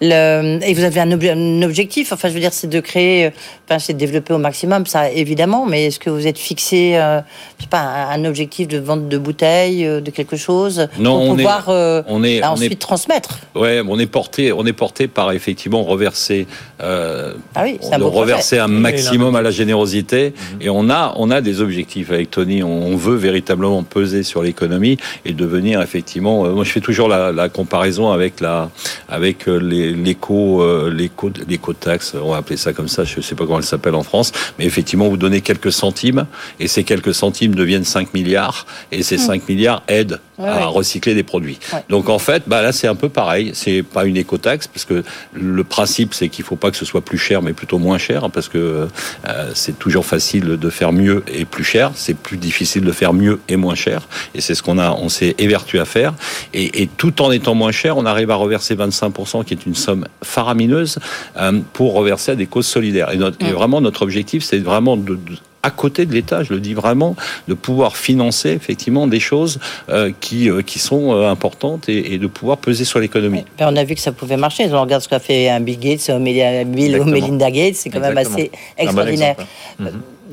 Le- 0.00 0.60
et 0.64 0.74
vous 0.74 0.84
avez 0.84 1.00
un, 1.00 1.10
obje- 1.10 1.32
un 1.32 1.62
objectif, 1.62 2.12
enfin, 2.12 2.28
je 2.28 2.34
veux 2.34 2.40
dire, 2.40 2.52
c'est 2.52 2.68
de 2.68 2.80
créer, 2.80 3.26
euh, 3.26 3.30
enfin, 3.68 3.78
c'est 3.78 3.94
de 3.94 3.98
développer 3.98 4.32
au 4.32 4.38
maximum, 4.38 4.86
ça, 4.86 5.10
évidemment, 5.10 5.66
mais 5.66 5.86
est-ce 5.86 5.98
que 5.98 6.08
vous 6.10 6.26
êtes 6.26 6.38
fixé, 6.38 6.92
euh, 6.96 7.20
je 7.58 7.64
sais 7.64 7.68
pas, 7.68 7.80
un, 7.80 8.10
un 8.22 8.24
objectif 8.24 8.68
de 8.68 8.78
vente 8.78 9.08
de 9.08 9.18
bouteilles, 9.18 9.84
euh, 9.86 10.00
de 10.00 10.10
quelque 10.10 10.36
chose, 10.36 10.88
Non, 10.98 11.14
pour 11.18 11.22
on 11.30 11.34
est- 11.34 11.36
pouvoir 11.38 11.64
euh, 11.68 12.02
On 12.06 12.22
est, 12.22 12.40
bah, 12.40 12.50
on 12.50 12.52
ensuite 12.54 12.72
est 12.72 12.76
transmettre 12.76 13.40
Ouais, 13.56 13.82
on 13.88 13.98
est 13.98 14.06
porté, 14.06 14.52
on 14.52 14.64
est 14.66 14.72
porté 14.72 15.08
par 15.08 15.32
effectivement 15.32 15.82
reverser, 15.82 16.46
euh, 16.80 17.34
Ah 17.56 17.62
oui, 17.64 17.78
c'est 17.80 17.94
un 17.94 17.98
reverser 17.98 18.58
un 18.60 18.68
maximum 18.68 19.34
à 19.34 19.42
la 19.42 19.50
générosité. 19.50 20.32
Et 20.60 20.70
on 20.70 20.90
a, 20.90 21.12
on 21.16 21.30
a 21.30 21.40
des 21.40 21.60
objectifs 21.60 22.10
avec 22.12 22.30
Tony. 22.30 22.62
On, 22.62 22.68
on 22.86 22.96
veut 22.96 23.16
véritablement 23.16 23.82
peser 23.82 24.22
sur 24.22 24.42
l'économie 24.42 24.96
et 25.24 25.32
devenir 25.32 25.82
effectivement. 25.82 26.44
euh, 26.46 26.50
moi, 26.52 26.62
je 26.64 26.70
fais 26.70 26.80
toujours 26.80 27.08
la, 27.08 27.32
la 27.32 27.48
comparaison 27.48 28.10
avec 28.12 28.40
la, 28.40 28.70
avec 29.08 29.46
les- 29.46 29.87
l'éco, 29.92 30.62
euh, 30.62 30.92
l'éco, 30.92 31.30
l'éco-taxe, 31.48 32.14
on 32.20 32.30
va 32.30 32.38
appeler 32.38 32.56
ça 32.56 32.72
comme 32.72 32.88
ça, 32.88 33.04
je 33.04 33.16
ne 33.16 33.22
sais 33.22 33.34
pas 33.34 33.44
comment 33.44 33.58
elle 33.58 33.64
s'appelle 33.64 33.94
en 33.94 34.02
France, 34.02 34.32
mais 34.58 34.64
effectivement, 34.64 35.08
vous 35.08 35.16
donnez 35.16 35.40
quelques 35.40 35.72
centimes, 35.72 36.26
et 36.60 36.68
ces 36.68 36.84
quelques 36.84 37.14
centimes 37.14 37.54
deviennent 37.54 37.84
5 37.84 38.14
milliards, 38.14 38.66
et 38.92 39.02
ces 39.02 39.18
5 39.18 39.48
milliards 39.48 39.82
aident 39.88 40.20
Hmm. 40.38 40.44
Ouais, 40.44 40.48
à 40.50 40.56
ouais. 40.58 40.64
recycler 40.66 41.14
des 41.14 41.24
produits. 41.24 41.58
Ouais. 41.72 41.84
Donc 41.88 42.08
en 42.08 42.20
fait, 42.20 42.44
bah 42.46 42.62
là 42.62 42.70
c'est 42.70 42.86
un 42.86 42.94
peu 42.94 43.08
pareil. 43.08 43.50
C'est 43.54 43.82
pas 43.82 44.04
une 44.04 44.16
écotaxe 44.16 44.68
parce 44.68 44.84
que 44.84 45.02
le 45.32 45.64
principe 45.64 46.14
c'est 46.14 46.28
qu'il 46.28 46.44
faut 46.44 46.54
pas 46.54 46.70
que 46.70 46.76
ce 46.76 46.84
soit 46.84 47.00
plus 47.00 47.18
cher, 47.18 47.42
mais 47.42 47.52
plutôt 47.52 47.78
moins 47.78 47.98
cher, 47.98 48.22
hein, 48.24 48.30
parce 48.30 48.48
que 48.48 48.86
euh, 49.26 49.50
c'est 49.54 49.78
toujours 49.78 50.06
facile 50.06 50.44
de 50.56 50.70
faire 50.70 50.92
mieux 50.92 51.24
et 51.26 51.44
plus 51.44 51.64
cher. 51.64 51.90
C'est 51.96 52.16
plus 52.16 52.36
difficile 52.36 52.84
de 52.84 52.92
faire 52.92 53.12
mieux 53.12 53.40
et 53.48 53.56
moins 53.56 53.74
cher. 53.74 54.06
Et 54.34 54.40
c'est 54.40 54.54
ce 54.54 54.62
qu'on 54.62 54.78
a, 54.78 54.92
on 54.92 55.08
s'est 55.08 55.34
évertué 55.38 55.80
à 55.80 55.84
faire. 55.84 56.14
Et, 56.54 56.82
et 56.82 56.86
tout 56.86 57.20
en 57.20 57.32
étant 57.32 57.56
moins 57.56 57.72
cher, 57.72 57.96
on 57.96 58.06
arrive 58.06 58.30
à 58.30 58.36
reverser 58.36 58.76
25%, 58.76 59.44
qui 59.44 59.54
est 59.54 59.66
une 59.66 59.74
somme 59.78 60.06
faramineuse, 60.22 60.98
euh, 61.36 61.60
pour 61.72 61.94
reverser 61.94 62.32
à 62.32 62.34
des 62.36 62.46
causes 62.46 62.66
solidaires. 62.66 63.10
Et, 63.12 63.16
notre- 63.16 63.44
et 63.46 63.52
vraiment 63.52 63.80
notre 63.80 64.02
objectif, 64.02 64.42
c'est 64.44 64.58
vraiment 64.58 64.96
de, 64.96 65.14
de- 65.14 65.18
à 65.62 65.70
côté 65.70 66.06
de 66.06 66.12
l'État, 66.14 66.44
je 66.44 66.52
le 66.52 66.60
dis 66.60 66.72
vraiment, 66.72 67.16
de 67.48 67.54
pouvoir 67.54 67.96
financer 67.96 68.50
effectivement 68.50 69.06
des 69.08 69.18
choses 69.20 69.58
euh, 69.88 70.12
qui, 70.20 70.48
euh, 70.48 70.62
qui 70.62 70.78
sont 70.78 71.12
euh, 71.12 71.28
importantes 71.28 71.88
et, 71.88 72.14
et 72.14 72.18
de 72.18 72.28
pouvoir 72.28 72.58
peser 72.58 72.84
sur 72.84 73.00
l'économie. 73.00 73.44
Ben, 73.58 73.68
on 73.72 73.76
a 73.76 73.82
vu 73.84 73.94
que 73.96 74.00
ça 74.00 74.12
pouvait 74.12 74.36
marcher. 74.36 74.68
On 74.72 74.80
regarde 74.80 75.02
ce 75.02 75.08
qu'a 75.08 75.18
fait 75.18 75.48
un 75.48 75.60
Bill 75.60 75.78
Gates, 75.80 76.08
au 76.10 76.18
Melinda, 76.20 77.50
Gates, 77.50 77.74
c'est 77.74 77.90
quand 77.90 78.00
même 78.00 78.16
assez 78.18 78.50
Un 78.78 78.92
bon 78.92 79.02
extraordinaire. 79.08 79.36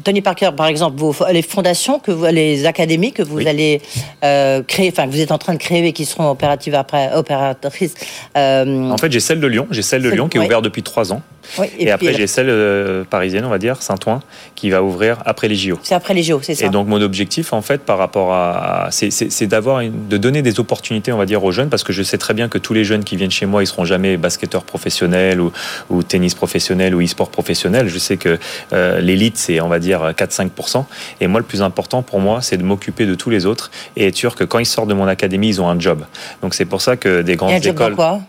Tony 0.03 0.21
Parker, 0.21 0.49
par 0.55 0.67
exemple, 0.67 1.01
les 1.31 1.41
fondations, 1.41 1.99
que 1.99 2.11
vous, 2.11 2.25
les 2.25 2.65
académies 2.65 3.13
que 3.13 3.23
vous 3.23 3.37
Oui. 3.37 3.47
allez 3.47 3.81
euh, 4.23 4.61
créer, 4.63 4.89
enfin 4.91 5.07
que 5.07 5.11
vous 5.11 5.21
êtes 5.21 5.31
en 5.31 5.37
train 5.37 5.53
de 5.53 5.59
créer 5.59 5.85
et 5.87 5.93
qui 5.93 6.05
seront 6.05 6.29
opératives 6.29 6.75
après, 6.75 7.13
opératrices. 7.15 7.93
euh, 8.37 8.89
En 8.89 8.97
fait, 8.97 9.11
j'ai 9.11 9.19
celle 9.19 9.39
de 9.39 9.47
Lyon, 9.47 9.67
j'ai 9.71 9.81
celle 9.81 10.01
de 10.01 10.09
Lyon 10.09 10.27
qui 10.29 10.37
est 10.37 10.41
ouverte 10.41 10.63
depuis 10.63 10.83
trois 10.83 11.13
ans. 11.13 11.21
oui, 11.59 11.67
Et, 11.77 11.85
puis, 11.85 11.89
après, 11.91 12.13
j'ai 12.13 12.27
celle 12.27 12.47
euh, 12.49 13.03
parisienne, 13.03 13.45
on 13.45 13.49
va 13.49 13.57
dire, 13.59 13.81
Saint-Ouen, 13.81 14.19
qui 14.55 14.69
va 14.69 14.81
ouvrir 14.83 15.19
après 15.25 15.47
les 15.47 15.55
JO. 15.55 15.79
c'est 15.83 15.95
après 15.95 16.13
les 16.13 16.23
JO, 16.23 16.39
c'est 16.41 16.55
ça. 16.55 16.65
Et 16.65 16.69
donc 16.69 16.87
mon 16.87 17.01
objectif 17.01 17.53
en 17.53 17.61
fait 17.61 17.81
par 17.81 17.97
rapport 17.97 18.33
à, 18.33 18.87
c'est- 18.91 19.43
d'avoir 19.45 19.81
de 19.83 20.17
donner 20.17 20.41
des 20.41 20.59
opportunités 20.59 21.11
on 21.13 21.17
va 21.17 21.25
dire 21.25 21.43
aux 21.43 21.51
jeunes 21.51 21.69
parce 21.69 21.83
que 21.83 21.93
je 21.93 22.01
sais 22.03 22.17
très 22.17 22.33
bien 22.33 22.49
que 22.49 22.57
tous 22.57 22.73
les 22.73 22.83
jeunes 22.83 23.03
qui 23.03 23.15
viennent 23.15 23.29
chez 23.31 23.45
moi 23.45 23.61
ils 23.63 23.67
seront 23.67 23.85
jamais 23.85 24.17
basketteurs 24.17 24.63
professionnels 24.63 25.39
ou, 25.39 25.51
ou 25.89 26.01
tennis 26.03 26.33
professionnel 26.33 26.95
ou 26.95 27.01
e-sport 27.03 27.29
professionnel. 27.29 27.87
Je 27.87 27.99
sais 27.99 28.17
que 28.17 28.39
l'élite 28.99 29.37
c'est 29.37 29.61
on 29.61 29.67
va 29.67 29.77
dire 29.79 29.84
4-5% 29.89 30.85
et 31.21 31.27
moi 31.27 31.39
le 31.39 31.45
plus 31.45 31.61
important 31.61 32.01
pour 32.01 32.19
moi 32.19 32.41
c'est 32.41 32.57
de 32.57 32.63
m'occuper 32.63 33.05
de 33.05 33.15
tous 33.15 33.29
les 33.29 33.45
autres 33.45 33.71
et 33.95 34.07
être 34.07 34.15
sûr 34.15 34.35
que 34.35 34.43
quand 34.43 34.59
ils 34.59 34.65
sortent 34.65 34.89
de 34.89 34.93
mon 34.93 35.07
académie 35.07 35.49
ils 35.49 35.61
ont 35.61 35.69
un 35.69 35.79
job. 35.79 36.05
Donc 36.41 36.53
c'est 36.53 36.65
pour 36.65 36.81
ça 36.81 36.97
que 36.97 37.21
des 37.21 37.33
Et 37.33 37.35
grandes 37.35 37.53
un 37.53 37.61
job 37.61 37.75
écoles 37.75 37.91
dans 37.91 37.95
quoi? 37.95 38.21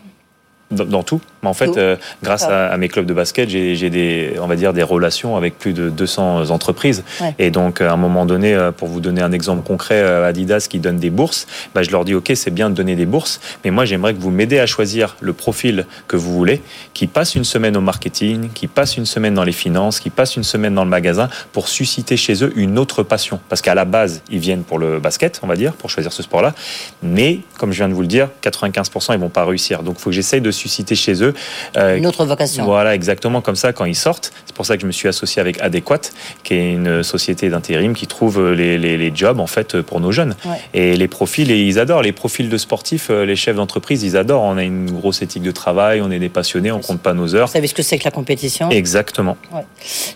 Dans, 0.70 0.84
dans 0.84 1.02
tout. 1.02 1.20
Mais 1.46 1.50
en 1.50 1.54
fait, 1.54 1.78
euh, 1.78 1.96
grâce 2.22 2.42
D'accord. 2.42 2.56
à, 2.56 2.66
à 2.66 2.76
mes 2.76 2.88
clubs 2.88 3.06
de 3.06 3.14
basket, 3.14 3.48
j'ai 3.48 3.90
des, 3.90 4.32
on 4.40 4.46
va 4.46 4.56
dire, 4.56 4.72
des 4.72 4.82
relations 4.82 5.36
avec 5.36 5.58
plus 5.58 5.72
de 5.72 5.90
200 5.90 6.50
entreprises. 6.50 7.04
Ouais. 7.20 7.34
Et 7.38 7.50
donc, 7.50 7.80
à 7.80 7.92
un 7.92 7.96
moment 7.96 8.26
donné, 8.26 8.54
euh, 8.54 8.72
pour 8.72 8.88
vous 8.88 9.00
donner 9.00 9.22
un 9.22 9.32
exemple 9.32 9.62
concret, 9.66 10.00
euh, 10.00 10.28
Adidas 10.28 10.66
qui 10.68 10.80
donne 10.80 10.96
des 10.96 11.10
bourses, 11.10 11.46
bah, 11.74 11.82
je 11.82 11.90
leur 11.90 12.04
dis, 12.04 12.14
OK, 12.14 12.32
c'est 12.34 12.50
bien 12.50 12.68
de 12.68 12.74
donner 12.74 12.96
des 12.96 13.06
bourses, 13.06 13.40
mais 13.64 13.70
moi, 13.70 13.84
j'aimerais 13.84 14.14
que 14.14 14.20
vous 14.20 14.30
m'aidez 14.30 14.58
à 14.58 14.66
choisir 14.66 15.16
le 15.20 15.32
profil 15.32 15.86
que 16.08 16.16
vous 16.16 16.32
voulez, 16.32 16.60
qui 16.94 17.06
passe 17.06 17.36
une 17.36 17.44
semaine 17.44 17.76
au 17.76 17.80
marketing, 17.80 18.50
qui 18.52 18.66
passe 18.66 18.96
une 18.96 19.06
semaine 19.06 19.34
dans 19.34 19.44
les 19.44 19.52
finances, 19.52 20.00
qui 20.00 20.10
passe 20.10 20.36
une 20.36 20.44
semaine 20.44 20.74
dans 20.74 20.84
le 20.84 20.90
magasin, 20.90 21.28
pour 21.52 21.68
susciter 21.68 22.16
chez 22.16 22.42
eux 22.42 22.52
une 22.56 22.78
autre 22.78 23.02
passion. 23.04 23.38
Parce 23.48 23.62
qu'à 23.62 23.74
la 23.74 23.84
base, 23.84 24.22
ils 24.30 24.40
viennent 24.40 24.64
pour 24.64 24.78
le 24.78 24.98
basket, 24.98 25.40
on 25.44 25.46
va 25.46 25.54
dire, 25.54 25.74
pour 25.74 25.90
choisir 25.90 26.12
ce 26.12 26.22
sport-là. 26.22 26.54
Mais, 27.02 27.40
comme 27.58 27.70
je 27.70 27.78
viens 27.78 27.88
de 27.88 27.94
vous 27.94 28.02
le 28.02 28.06
dire, 28.08 28.30
95%, 28.42 29.14
ils 29.14 29.20
vont 29.20 29.28
pas 29.28 29.44
réussir. 29.44 29.82
Donc, 29.82 29.96
il 29.98 30.02
faut 30.02 30.10
que 30.10 30.16
j'essaye 30.16 30.40
de 30.40 30.50
susciter 30.50 30.94
chez 30.94 31.22
eux 31.22 31.34
euh, 31.76 31.96
Une 31.96 32.06
autre 32.06 32.24
vocation. 32.24 32.64
voilà, 32.64 32.94
exactement 32.94 33.40
comme 33.40 33.56
ça 33.56 33.72
quand 33.72 33.84
ils 33.84 33.94
sortent. 33.94 34.32
C'est 34.46 34.54
pour 34.54 34.66
ça 34.66 34.76
que 34.76 34.82
je 34.82 34.86
me 34.86 34.92
suis 34.92 35.08
associé 35.08 35.40
avec 35.40 35.60
Adéquate, 35.60 36.12
qui 36.42 36.54
est 36.54 36.72
une 36.72 37.02
société 37.02 37.48
d'intérim 37.48 37.94
qui 37.94 38.06
trouve 38.06 38.52
les, 38.52 38.78
les, 38.78 38.96
les 38.96 39.12
jobs 39.14 39.40
en 39.40 39.46
fait 39.46 39.80
pour 39.82 40.00
nos 40.00 40.12
jeunes. 40.12 40.34
Ouais. 40.44 40.60
Et 40.74 40.96
les 40.96 41.08
profils, 41.08 41.50
et 41.50 41.60
ils 41.62 41.78
adorent 41.78 42.02
les 42.02 42.12
profils 42.12 42.48
de 42.48 42.56
sportifs, 42.58 43.08
euh, 43.10 43.24
les 43.24 43.36
chefs 43.36 43.56
d'entreprise, 43.56 44.02
ils 44.02 44.16
adorent. 44.16 44.42
On 44.42 44.56
a 44.56 44.62
une 44.62 44.90
grosse 44.90 45.22
éthique 45.22 45.42
de 45.42 45.50
travail, 45.50 46.00
on 46.00 46.10
est 46.10 46.18
des 46.18 46.28
passionnés, 46.28 46.72
on 46.72 46.80
compte 46.80 47.00
pas 47.00 47.14
nos 47.14 47.34
heures. 47.34 47.46
Vous 47.46 47.52
savez 47.52 47.66
ce 47.66 47.74
que 47.74 47.82
c'est 47.82 47.98
que 47.98 48.04
la 48.04 48.10
compétition? 48.10 48.70
Exactement. 48.70 49.36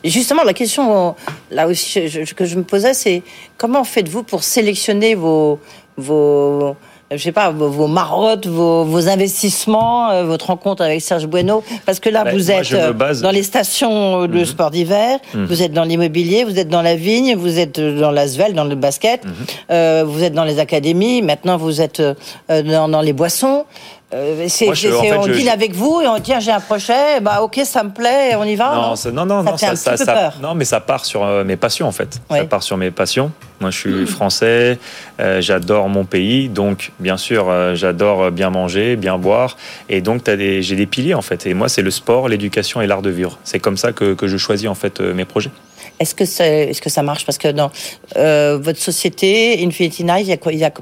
Et 0.05 0.11
justement, 0.11 0.43
la 0.45 0.55
question 0.55 1.09
euh, 1.09 1.13
là 1.51 1.67
aussi 1.67 2.01
que 2.37 2.45
je 2.45 2.57
me 2.57 2.63
posais, 2.63 2.95
c'est 2.95 3.23
comment 3.57 3.85
faites-vous 3.85 4.23
pour 4.23 4.43
sélectionner 4.45 5.15
vos, 5.15 5.59
vos 5.97 6.77
je 7.13 7.17
sais 7.23 7.33
pas, 7.33 7.51
vos, 7.51 7.69
vos 7.69 7.89
marottes, 7.89 8.47
vos, 8.47 8.85
vos 8.85 9.09
investissements, 9.09 10.11
euh, 10.11 10.25
votre 10.25 10.47
rencontre 10.47 10.83
avec 10.85 11.01
Serge 11.01 11.27
Bueno, 11.27 11.63
parce 11.85 11.99
que 11.99 12.09
là, 12.09 12.23
Ouais, 12.25 12.33
vous 12.33 12.51
êtes 12.53 12.73
euh, 12.73 12.93
base- 12.93 13.21
dans 13.21 13.33
les 13.33 13.43
stations 13.43 14.23
de 14.27 14.39
Mhm. 14.39 14.45
sport 14.45 14.71
d'hiver, 14.71 15.19
Mhm. 15.35 15.47
vous 15.47 15.63
êtes 15.63 15.73
dans 15.73 15.83
l'immobilier, 15.85 16.45
vous 16.45 16.57
êtes 16.59 16.69
dans 16.69 16.83
la 16.83 16.95
vigne, 16.95 17.35
vous 17.37 17.59
êtes 17.59 17.81
dans 17.81 18.13
l'asvel, 18.13 18.55
dans 18.55 18.65
le 18.65 18.77
basket, 18.77 19.25
Mhm. 19.25 19.33
euh, 19.73 20.05
vous 20.07 20.23
êtes 20.23 20.35
dans 20.35 20.45
les 20.45 20.61
académies, 20.61 21.21
maintenant 21.23 21.57
vous 21.57 21.81
êtes 21.81 21.99
euh, 22.01 22.15
dans, 22.63 22.89
dans 22.89 23.01
les 23.01 23.13
boissons. 23.13 23.65
Euh, 24.13 24.47
c'est, 24.49 24.65
Moi, 24.67 24.75
je- 24.75 24.89
c'est- 24.89 24.93
en 24.97 25.03
fait, 25.03 25.17
on 25.19 25.23
je- 25.23 25.33
dîne 25.35 25.47
je- 25.47 25.53
avec 25.53 25.73
vous 25.73 26.01
et 26.03 26.09
on 26.09 26.17
dit 26.17 26.23
tiens 26.23 26.41
j'ai 26.41 26.51
un 26.51 26.59
projet, 26.59 27.21
bah 27.21 27.43
ok 27.43 27.61
ça 27.65 27.85
me 27.85 27.91
plaît, 27.91 28.35
on 28.37 28.43
y 28.43 28.57
va. 28.57 28.75
non, 28.75 29.13
non 29.13 29.27
non, 29.27 29.43
non, 29.45 29.57
Ça 29.57 29.77
ça, 29.77 29.97
ça- 29.97 30.33
mais 30.57 30.65
ça 30.65 30.81
part 30.81 31.05
sur 31.05 31.23
euh, 31.25 31.45
mes 31.45 31.57
passions 31.57 31.87
en 31.87 31.93
fait. 31.93 32.21
Ça 32.29 32.45
part 32.45 32.63
sur 32.65 32.77
mes 32.77 32.91
passions. 32.91 33.31
Moi, 33.61 33.71
je 33.71 33.79
suis 33.79 34.07
français, 34.07 34.79
euh, 35.21 35.41
j'adore 35.41 35.89
mon 35.89 36.05
pays, 36.05 36.49
donc 36.49 36.91
bien 36.99 37.17
sûr, 37.19 37.47
j'adore 37.75 38.31
bien 38.33 38.51
manger, 38.51 38.97
bien 38.97 39.17
boire, 39.19 39.57
et 39.89 40.01
donc 40.01 40.23
j'ai 40.27 40.61
des 40.77 40.87
piliers 40.87 41.15
en 41.15 41.23
fait. 41.23 41.47
Et 41.47 41.55
moi, 41.55 41.69
c'est 41.69 41.83
le 41.83 41.91
sport, 41.93 42.29
l'éducation 42.29 42.81
et 42.81 42.87
l'art 42.89 43.03
de 43.03 43.11
vivre. 43.11 43.39
C'est 43.45 43.61
comme 43.61 43.77
ça 43.77 43.93
que, 43.93 44.15
que 44.15 44.27
je 44.27 44.39
choisis 44.39 44.69
en 44.69 44.75
fait 44.75 45.01
mes 45.01 45.25
projets. 45.25 45.51
Est-ce 46.01 46.15
que, 46.15 46.25
c'est- 46.25 46.71
est-ce 46.71 46.81
que 46.81 46.89
ça 46.91 47.03
marche? 47.03 47.27
Parce 47.27 47.37
que 47.39 47.49
dans 47.49 47.71
euh, 48.17 48.59
votre 48.61 48.81
société, 48.81 49.63
Infinity 49.65 50.03
Night, 50.05 50.27
y 50.27 50.33
a 50.33 50.53
y 50.53 50.65
a, 50.65 50.73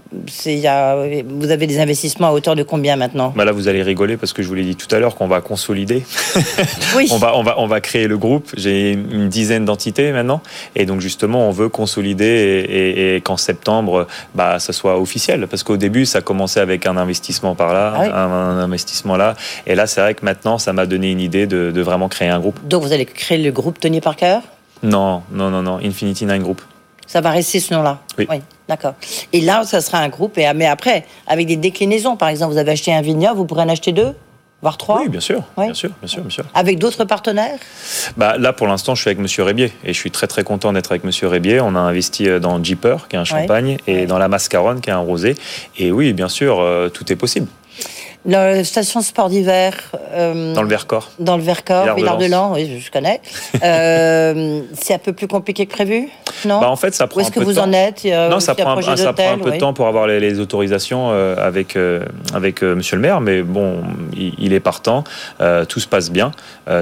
y 0.47 0.67
a, 0.67 0.97
vous 1.29 1.51
avez 1.51 1.67
des 1.67 1.81
investissements 1.81 2.29
à 2.29 2.33
hauteur 2.33 2.55
de 2.55 2.63
combien 2.63 2.95
maintenant? 2.97 3.33
Bah 3.37 3.45
là, 3.45 3.51
vous 3.53 3.67
allez 3.69 3.83
rigoler 3.83 4.17
parce 4.17 4.33
que 4.33 4.43
je 4.43 4.49
vous 4.49 4.55
l'ai 4.55 4.63
dit 4.63 4.77
tout 4.77 4.93
à 4.95 5.01
l'heure 5.01 5.17
qu'on 5.17 5.27
va 5.29 5.41
consolider. 5.41 6.05
Oui. 6.97 7.09
On 7.11 7.19
va, 7.19 7.37
on 7.37 7.43
va, 7.43 7.59
on 7.59 7.67
va 7.67 7.81
créer 7.81 8.07
le 8.07 8.17
groupe. 8.17 8.51
J'ai 8.57 8.93
une 8.93 9.29
dizaine 9.29 9.65
d'entités 9.65 10.11
maintenant, 10.13 10.41
et 10.75 10.87
donc 10.87 11.01
justement, 11.01 11.49
on 11.49 11.51
veut 11.51 11.69
consolider 11.69 12.25
et, 12.25 12.79
et- 12.79 13.17
et 13.17 13.21
qu'en 13.21 13.37
septembre, 13.37 14.07
bah, 14.35 14.59
ça 14.59 14.73
soit 14.73 14.99
officiel. 14.99 15.47
Parce 15.49 15.63
qu'au 15.65 15.77
début, 15.77 16.07
ça 16.07 16.21
commençait 16.21 16.61
avec 16.61 16.87
un 16.87 16.97
investissement 16.97 17.55
par 17.55 17.73
là, 17.75 17.93
Ah 17.97 18.01
oui. 18.03 18.09
un, 18.09 18.13
un 18.19 18.59
investissement 18.61 19.17
là, 19.17 19.35
et 19.67 19.75
là, 19.75 19.87
c'est 19.87 20.01
vrai 20.01 20.15
que 20.15 20.25
maintenant, 20.25 20.59
ça 20.59 20.73
m'a 20.73 20.87
donné 20.87 21.11
une 21.11 21.21
idée 21.21 21.47
de, 21.47 21.71
de 21.73 21.81
vraiment 21.83 22.09
créer 22.09 22.29
un 22.29 22.39
groupe. 22.41 22.59
Donc 22.67 22.83
vous 22.85 22.93
allez 22.93 23.05
créer 23.07 23.39
le 23.39 23.51
groupe 23.51 23.79
Tony 23.81 24.01
Parker? 24.01 24.39
Non, 24.83 25.23
non, 25.33 25.51
non, 25.51 25.63
non, 25.63 25.79
Infinity 25.83 26.27
Nine 26.27 26.43
Group. 26.43 26.61
Ça 27.07 27.21
va 27.23 27.31
rester 27.31 27.59
ce 27.59 27.73
nom-là 27.73 28.01
Oui. 28.19 28.27
d'accord. 28.69 28.95
Et 29.33 29.41
là, 29.41 29.65
ça 29.65 29.81
sera 29.81 29.99
un 29.99 30.09
groupe, 30.11 30.37
et, 30.39 30.53
mais 30.55 30.67
après, 30.67 31.07
avec 31.27 31.47
des 31.47 31.57
déclinaisons. 31.57 32.17
Par 32.17 32.29
exemple, 32.29 32.53
vous 32.53 32.59
avez 32.59 32.73
acheté 32.73 32.93
un 32.93 33.01
vignoble, 33.01 33.39
vous 33.39 33.47
pourrez 33.47 33.63
en 33.63 33.69
acheter 33.71 33.93
deux, 33.93 34.15
voire 34.61 34.77
trois 34.77 35.01
Oui, 35.01 35.09
bien 35.09 35.21
sûr, 35.21 35.43
Ouais. 35.57 35.65
bien 35.67 35.75
sûr, 35.75 35.89
bien 36.03 36.07
sûr, 36.09 36.21
bien 36.21 36.29
sûr. 36.31 36.45
Avec 36.55 36.79
d'autres 36.79 37.05
partenaires? 37.07 37.59
Bah, 38.19 38.37
là, 38.37 38.53
pour 38.53 38.67
l'instant, 38.67 38.95
je 38.95 39.01
suis 39.01 39.09
avec 39.09 39.21
Monsieur 39.21 39.43
Rébier 39.43 39.73
et 39.85 39.95
je 39.95 39.99
suis 39.99 40.11
très 40.11 40.27
très 40.27 40.45
content 40.45 40.71
d'être 40.75 40.93
avec 40.93 41.03
Monsieur 41.05 41.29
Rébier. 41.29 41.61
On 41.63 41.75
a 41.77 41.79
investi 41.81 42.29
euh, 42.29 42.41
dans 42.41 42.63
Jeeper, 42.63 43.09
qui 43.09 43.17
est 43.17 43.19
un 43.19 43.25
champagne, 43.25 43.79
et 43.87 44.05
dans 44.05 44.19
la 44.19 44.29
Mascaronne, 44.29 44.83
qui 44.83 44.91
est 44.91 44.93
un 44.93 44.99
rosé. 44.99 45.35
Et 45.79 45.91
oui, 45.91 46.13
bien 46.13 46.29
sûr, 46.29 46.61
euh, 46.61 46.91
tout 46.91 47.11
est 47.11 47.17
possible. 47.17 47.47
La 48.27 48.63
station 48.65 49.01
sport 49.01 49.29
d'hiver. 49.29 49.75
euh, 50.13 50.53
Dans 50.53 50.63
le 50.63 50.69
Vercors. 50.69 51.11
Dans 51.19 51.37
le 51.37 51.43
Vercors, 51.43 51.95
Villard-de-Lans. 51.95 52.17
Villard-de-Lans, 52.19 52.53
oui, 52.55 52.81
je 52.85 52.91
connais. 52.91 53.21
Euh, 53.63 54.61
c'est 54.75 54.95
un 54.95 54.99
peu 54.99 55.13
plus 55.13 55.27
compliqué 55.27 55.67
que 55.67 55.73
prévu 55.73 56.09
Non 56.47 56.61
Bah, 56.61 56.71
en 56.71 56.77
fait, 56.77 56.95
ça 56.95 57.05
Où 57.05 57.09
prend 57.09 57.21
est-ce 57.21 57.29
un 57.29 57.33
que 57.33 57.41
de 57.41 57.45
vous 57.45 57.55
temps. 57.55 57.65
en 57.65 57.73
êtes 57.73 58.05
Non, 58.05 58.39
ça 58.41 58.55
prend, 58.55 58.71
un, 58.71 58.73
projet 58.75 58.97
ça 58.97 59.13
prend 59.13 59.25
un 59.33 59.37
d'hôtel, 59.37 59.45
peu 59.45 59.51
de 59.53 59.61
temps 59.61 59.73
pour 59.73 59.89
avoir 59.89 60.07
les, 60.07 60.21
les 60.21 60.39
autorisations 60.39 61.09
euh, 61.11 61.35
avec, 61.45 61.77
avec 62.35 62.63
Monsieur 62.63 62.97
le 62.97 63.03
maire, 63.03 63.21
mais 63.21 63.43
bon, 63.43 63.83
il, 64.17 64.33
il 64.39 64.53
est 64.53 64.61
partant, 64.61 65.03
tout 65.69 65.81
se 65.81 65.89
passe 65.89 66.11
bien. 66.11 66.31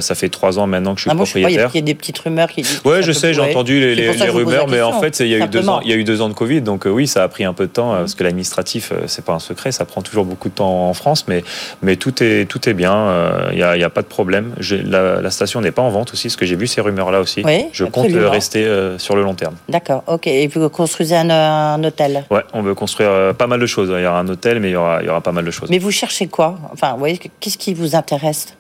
Ça 0.01 0.14
fait 0.14 0.28
trois 0.28 0.59
ans 0.59 0.66
maintenant 0.66 0.95
que 0.95 1.01
je 1.01 1.09
suis 1.09 1.11
Ah, 1.11 1.14
il 1.14 1.20
y 1.20 1.24
propriétaire. 1.24 1.70
il 1.72 1.76
y 1.76 1.78
a 1.78 1.82
des 1.82 1.95
petites 1.95 2.18
rumeurs 2.18 2.49
qui 2.49 2.62
disent. 2.62 2.82
Ouais, 2.84 3.03
je 3.03 3.12
sais, 3.12 3.32
j'ai 3.32 3.41
entendu 3.41 3.80
les, 3.95 4.11
rumeurs, 4.28 4.68
mais 4.68 4.82
en 4.82 5.01
fait, 5.01 5.18
il 5.20 5.28
y, 5.28 5.34
a 5.34 5.39
eu 5.39 5.49
deux 5.49 5.68
ans, 5.68 5.80
il 5.82 5.91
y 5.91 5.93
a 5.93 5.97
eu 5.97 6.05
deux 6.05 6.20
ans 6.20 6.28
de 6.28 6.34
Covid, 6.34 6.61
donc 6.61 6.84
oui, 6.87 7.07
ça 7.07 7.22
a 7.22 7.28
pris 7.28 7.45
un 7.45 7.55
peu 7.55 7.66
de 7.66 7.72
temps, 7.72 7.93
parce 7.93 8.14
que 8.14 8.24
l'administratif, 8.24 8.93
c'est 9.07 9.24
pas 9.24 9.32
un 9.32 9.39
secret, 9.39 9.72
ça 9.72 9.84
prend 9.87 10.03
toujours 10.03 10.24
beaucoup 10.24 10.49
de 10.51 10.55
temps 10.55 10.89
en 10.89 10.95
France, 10.95 11.26
mais, 11.29 11.45
mais 11.83 11.97
tout, 11.97 12.22
est, 12.22 12.49
tout 12.49 12.68
est 12.68 12.74
bien, 12.74 12.95
euh, 12.95 13.49
il 13.53 13.57
n'y 13.59 13.85
a, 13.85 13.91
pas 13.91 14.03
de 14.03 14.07
problème. 14.07 14.55
La, 14.85 15.20
la 15.20 15.31
station 15.31 15.61
n'est 15.61 15.70
pas 15.70 15.83
en 15.83 15.91
vente 15.91 16.12
aussi, 16.12 16.29
parce 16.29 16.37
que 16.37 16.47
j'ai 16.47 16.57
vu 16.57 16.66
ces 16.66 16.81
rumeurs-là 16.81 17.20
aussi. 17.20 17.43
Oui, 17.45 17.66
je 17.72 17.85
compte 17.85 18.07
absolument. 18.07 18.27
euh, 18.27 18.31
rester 18.31 18.64
euh, 18.64 18.99
sur 18.99 19.16
le 19.16 19.22
long 19.22 19.35
terme. 19.35 19.55
D'accord, 19.68 20.03
ok. 20.07 20.27
Et 20.27 20.47
vous 20.49 20.68
construisez 20.68 21.16
un, 21.16 21.31
un 21.31 21.83
hôtel? 21.85 22.24
Ouais, 22.31 22.43
on 22.53 22.62
veut 22.62 22.74
construire 22.74 23.11
euh, 23.11 23.33
pas 23.33 23.47
mal 23.47 23.61
de 23.61 23.66
choses. 23.66 23.91
Il 23.95 24.03
y 24.03 24.07
aura 24.07 24.20
un 24.20 24.29
hôtel, 24.29 24.61
mais 24.61 24.68
il 24.70 24.72
y 24.72 24.77
aura, 24.77 25.03
il 25.03 25.07
y 25.07 25.09
aura 25.09 25.20
pas 25.20 25.33
mal 25.33 25.45
de 25.45 25.51
choses. 25.51 25.70
Mais 25.70 25.79
vous 25.79 25.91
cherchez 25.91 26.27
quoi? 26.27 26.59
Enfin, 26.72 26.93
vous 26.93 26.99
voyez, 26.99 27.18
qu'est-ce 27.41 27.59
qui 27.59 27.74
vous 27.74 27.95
intéresse? 27.97 28.57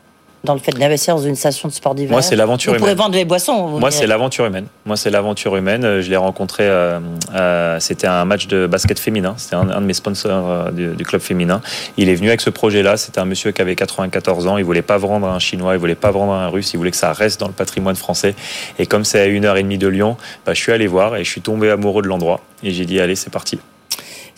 Dans 0.46 0.54
le 0.54 0.60
fait 0.60 0.72
d'investir 0.72 1.14
dans 1.16 1.20
une 1.22 1.36
station 1.36 1.68
de 1.68 1.74
sport 1.74 1.94
d'hiver 1.94 2.12
Moi, 2.12 2.22
c'est 2.22 2.36
l'aventure 2.36 2.72
Vous 2.72 2.78
pourrez 2.78 2.92
humaine. 2.92 3.02
vendre 3.04 3.14
les 3.16 3.24
boissons. 3.26 3.66
vous 3.66 3.78
Moi, 3.78 3.90
c'est 3.90 4.06
l'aventure 4.06 4.46
humaine. 4.46 4.66
Moi, 4.86 4.96
c'est 4.96 5.10
l'aventure 5.10 5.54
humaine. 5.56 5.84
Euh, 5.84 6.00
Je 6.00 6.08
l'ai 6.08 6.16
rencontré. 6.16 6.64
euh, 6.66 6.98
euh, 7.34 7.78
C'était 7.80 8.06
un 8.06 8.24
match 8.24 8.46
de 8.46 8.66
basket 8.66 8.98
féminin. 8.98 9.34
C'était 9.36 9.56
un, 9.56 9.68
un 9.68 9.80
de 9.82 9.86
mes 9.86 9.92
sponsors 9.92 10.48
euh, 10.50 10.70
du, 10.70 10.88
du 10.96 11.04
club 11.04 11.20
féminin. 11.20 11.60
Il 11.98 12.08
est 12.08 12.14
venu 12.14 12.28
avec 12.28 12.40
ce 12.40 12.48
projet-là. 12.50 12.96
C'était 12.96 13.18
un 13.20 13.24
monsieur 13.26 13.50
qui 13.52 13.60
avait 13.60 13.74
94 13.76 14.46
ans. 14.46 14.56
Il 14.56 14.64
voulait 14.64 14.80
pas 14.82 14.96
vendre 14.96 15.26
à 15.26 15.34
un 15.34 15.38
chinois. 15.38 15.74
Il 15.74 15.78
voulait 15.78 15.94
pas 15.94 16.10
vendre 16.10 16.32
à 16.32 16.44
un 16.44 16.48
russe. 16.48 16.72
Il 16.72 16.78
voulait 16.78 16.90
que 16.92 16.96
ça 16.96 17.12
reste 17.12 17.38
dans 17.40 17.48
le 17.48 17.52
patrimoine 17.52 17.96
français. 17.96 18.34
Et 18.78 18.86
comme 18.86 19.04
c'est 19.04 19.20
à 19.20 19.26
une 19.26 19.44
heure 19.44 19.56
et 19.58 19.62
demie 19.62 19.78
de 19.78 19.88
Lyon, 19.88 20.16
bah, 20.46 20.54
je 20.54 20.60
suis 20.62 20.72
allé 20.72 20.86
voir 20.86 21.16
et 21.16 21.24
je 21.24 21.30
suis 21.30 21.40
tombé 21.42 21.70
amoureux 21.70 22.02
de 22.02 22.08
l'endroit. 22.08 22.40
Et 22.62 22.70
j'ai 22.70 22.86
dit 22.86 23.00
allez, 23.00 23.16
c'est 23.16 23.30
parti. 23.30 23.58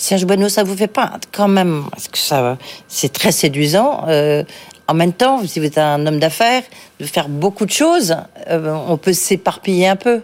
Serge 0.01 0.25
Bueno, 0.27 0.49
ça 0.49 0.63
vous 0.63 0.77
fait 0.77 0.87
pas 0.87 1.15
quand 1.33 1.49
même 1.49 1.83
Parce 1.91 2.07
que 2.07 2.19
ça, 2.19 2.57
c'est 2.87 3.13
très 3.13 3.33
séduisant. 3.33 4.05
euh, 4.09 4.45
en 4.89 4.95
même 4.95 5.13
temps, 5.13 5.47
si 5.47 5.61
vous 5.61 5.67
êtes 5.67 5.79
un 5.79 6.07
homme 6.07 6.19
d'affaires, 6.19 6.63
de 6.99 7.05
faire 7.05 7.29
beaucoup 7.29 7.67
de 7.67 7.71
choses, 7.71 8.17
euh, 8.49 8.75
on 8.89 8.97
peut 8.97 9.13
s'éparpiller 9.13 9.87
un 9.87 9.97
peu. 9.97 10.21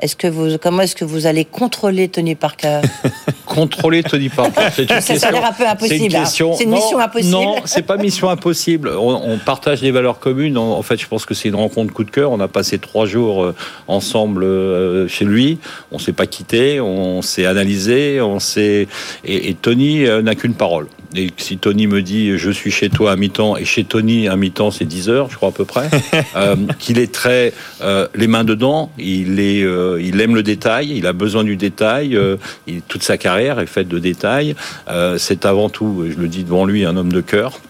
Est-ce 0.00 0.14
que 0.14 0.28
vous, 0.28 0.58
comment 0.62 0.82
est-ce 0.82 0.94
que 0.94 1.04
vous 1.04 1.26
allez 1.26 1.44
contrôler 1.44 2.08
Tony 2.08 2.36
Parker 2.36 2.80
Contrôler 3.46 4.04
Tony 4.04 4.28
Parker, 4.28 4.68
c'est 4.72 4.82
une 4.84 4.88
Ça, 5.00 5.00
ça 5.18 5.26
a 5.28 5.30
l'air 5.32 5.44
un 5.44 5.52
peu 5.52 5.66
impossible, 5.66 5.98
C'est 5.98 6.06
une, 6.06 6.14
hein. 6.14 6.20
question- 6.20 6.54
C'est 6.54 6.64
une 6.64 6.70
non, 6.70 6.76
mission 6.76 6.98
impossible. 7.00 7.32
Non, 7.32 7.56
c'est 7.64 7.82
pas 7.82 7.96
mission 7.96 8.30
impossible. 8.30 8.90
On, 8.96 9.32
on 9.32 9.38
partage 9.38 9.80
des 9.80 9.90
valeurs 9.90 10.20
communes. 10.20 10.56
En, 10.56 10.80
fait, 10.82 11.00
je 11.00 11.06
pense 11.08 11.26
que 11.26 11.34
c'est 11.34 11.48
une 11.48 11.56
rencontre 11.56 11.92
coup 11.92 12.04
de 12.04 12.12
cœur. 12.12 12.30
On 12.30 12.38
a 12.38 12.46
passé 12.46 12.78
trois 12.78 13.06
jours 13.06 13.42
euh, 13.42 13.54
ensemble 13.88 14.44
euh, 14.44 15.08
chez 15.08 15.24
lui. 15.24 15.58
On 15.90 15.98
s'est 15.98 16.12
pas 16.12 16.26
quitté. 16.26 16.80
On 16.80 17.20
s'est 17.20 17.46
analysé. 17.46 18.20
On 18.20 18.38
s'est 18.38 18.86
et, 19.24 19.48
et 19.50 19.54
Tony 19.54 20.04
n'a 20.22 20.34
qu'une 20.36 20.54
parole. 20.54 20.86
Et 21.16 21.28
si 21.38 21.56
Tony 21.58 21.86
me 21.86 22.02
dit 22.02 22.36
je 22.36 22.50
suis 22.50 22.70
chez 22.70 22.90
toi 22.90 23.12
à 23.12 23.16
mi-temps 23.16 23.56
et 23.56 23.64
chez 23.64 23.84
Tony 23.84 24.28
à 24.28 24.36
mi-temps 24.36 24.70
c'est 24.70 24.84
10 24.84 25.08
heures, 25.08 25.30
je 25.30 25.36
crois 25.36 25.48
à 25.48 25.52
peu 25.52 25.64
près, 25.64 25.88
euh, 26.36 26.54
qu'il 26.78 26.98
est 26.98 27.10
très 27.12 27.52
euh, 27.82 28.06
les 28.14 28.26
mains 28.26 28.44
dedans, 28.44 28.90
il 28.98 29.40
est 29.40 29.62
euh, 29.62 30.00
il 30.02 30.20
aime 30.20 30.34
le 30.34 30.42
détail, 30.42 30.92
il 30.96 31.06
a 31.06 31.12
besoin 31.14 31.44
du 31.44 31.56
détail, 31.56 32.14
euh, 32.14 32.36
il- 32.66 32.82
toute 32.82 33.02
sa 33.02 33.16
carrière 33.16 33.58
est 33.60 33.66
faite 33.66 33.88
de 33.88 33.98
détails. 33.98 34.54
Euh, 34.88 35.16
c'est 35.18 35.46
avant 35.46 35.68
tout, 35.70 36.04
je 36.10 36.16
le 36.20 36.28
dis 36.28 36.44
devant 36.44 36.64
lui, 36.66 36.84
un 36.84 36.96
homme 36.96 37.12
de 37.12 37.20
cœur 37.22 37.60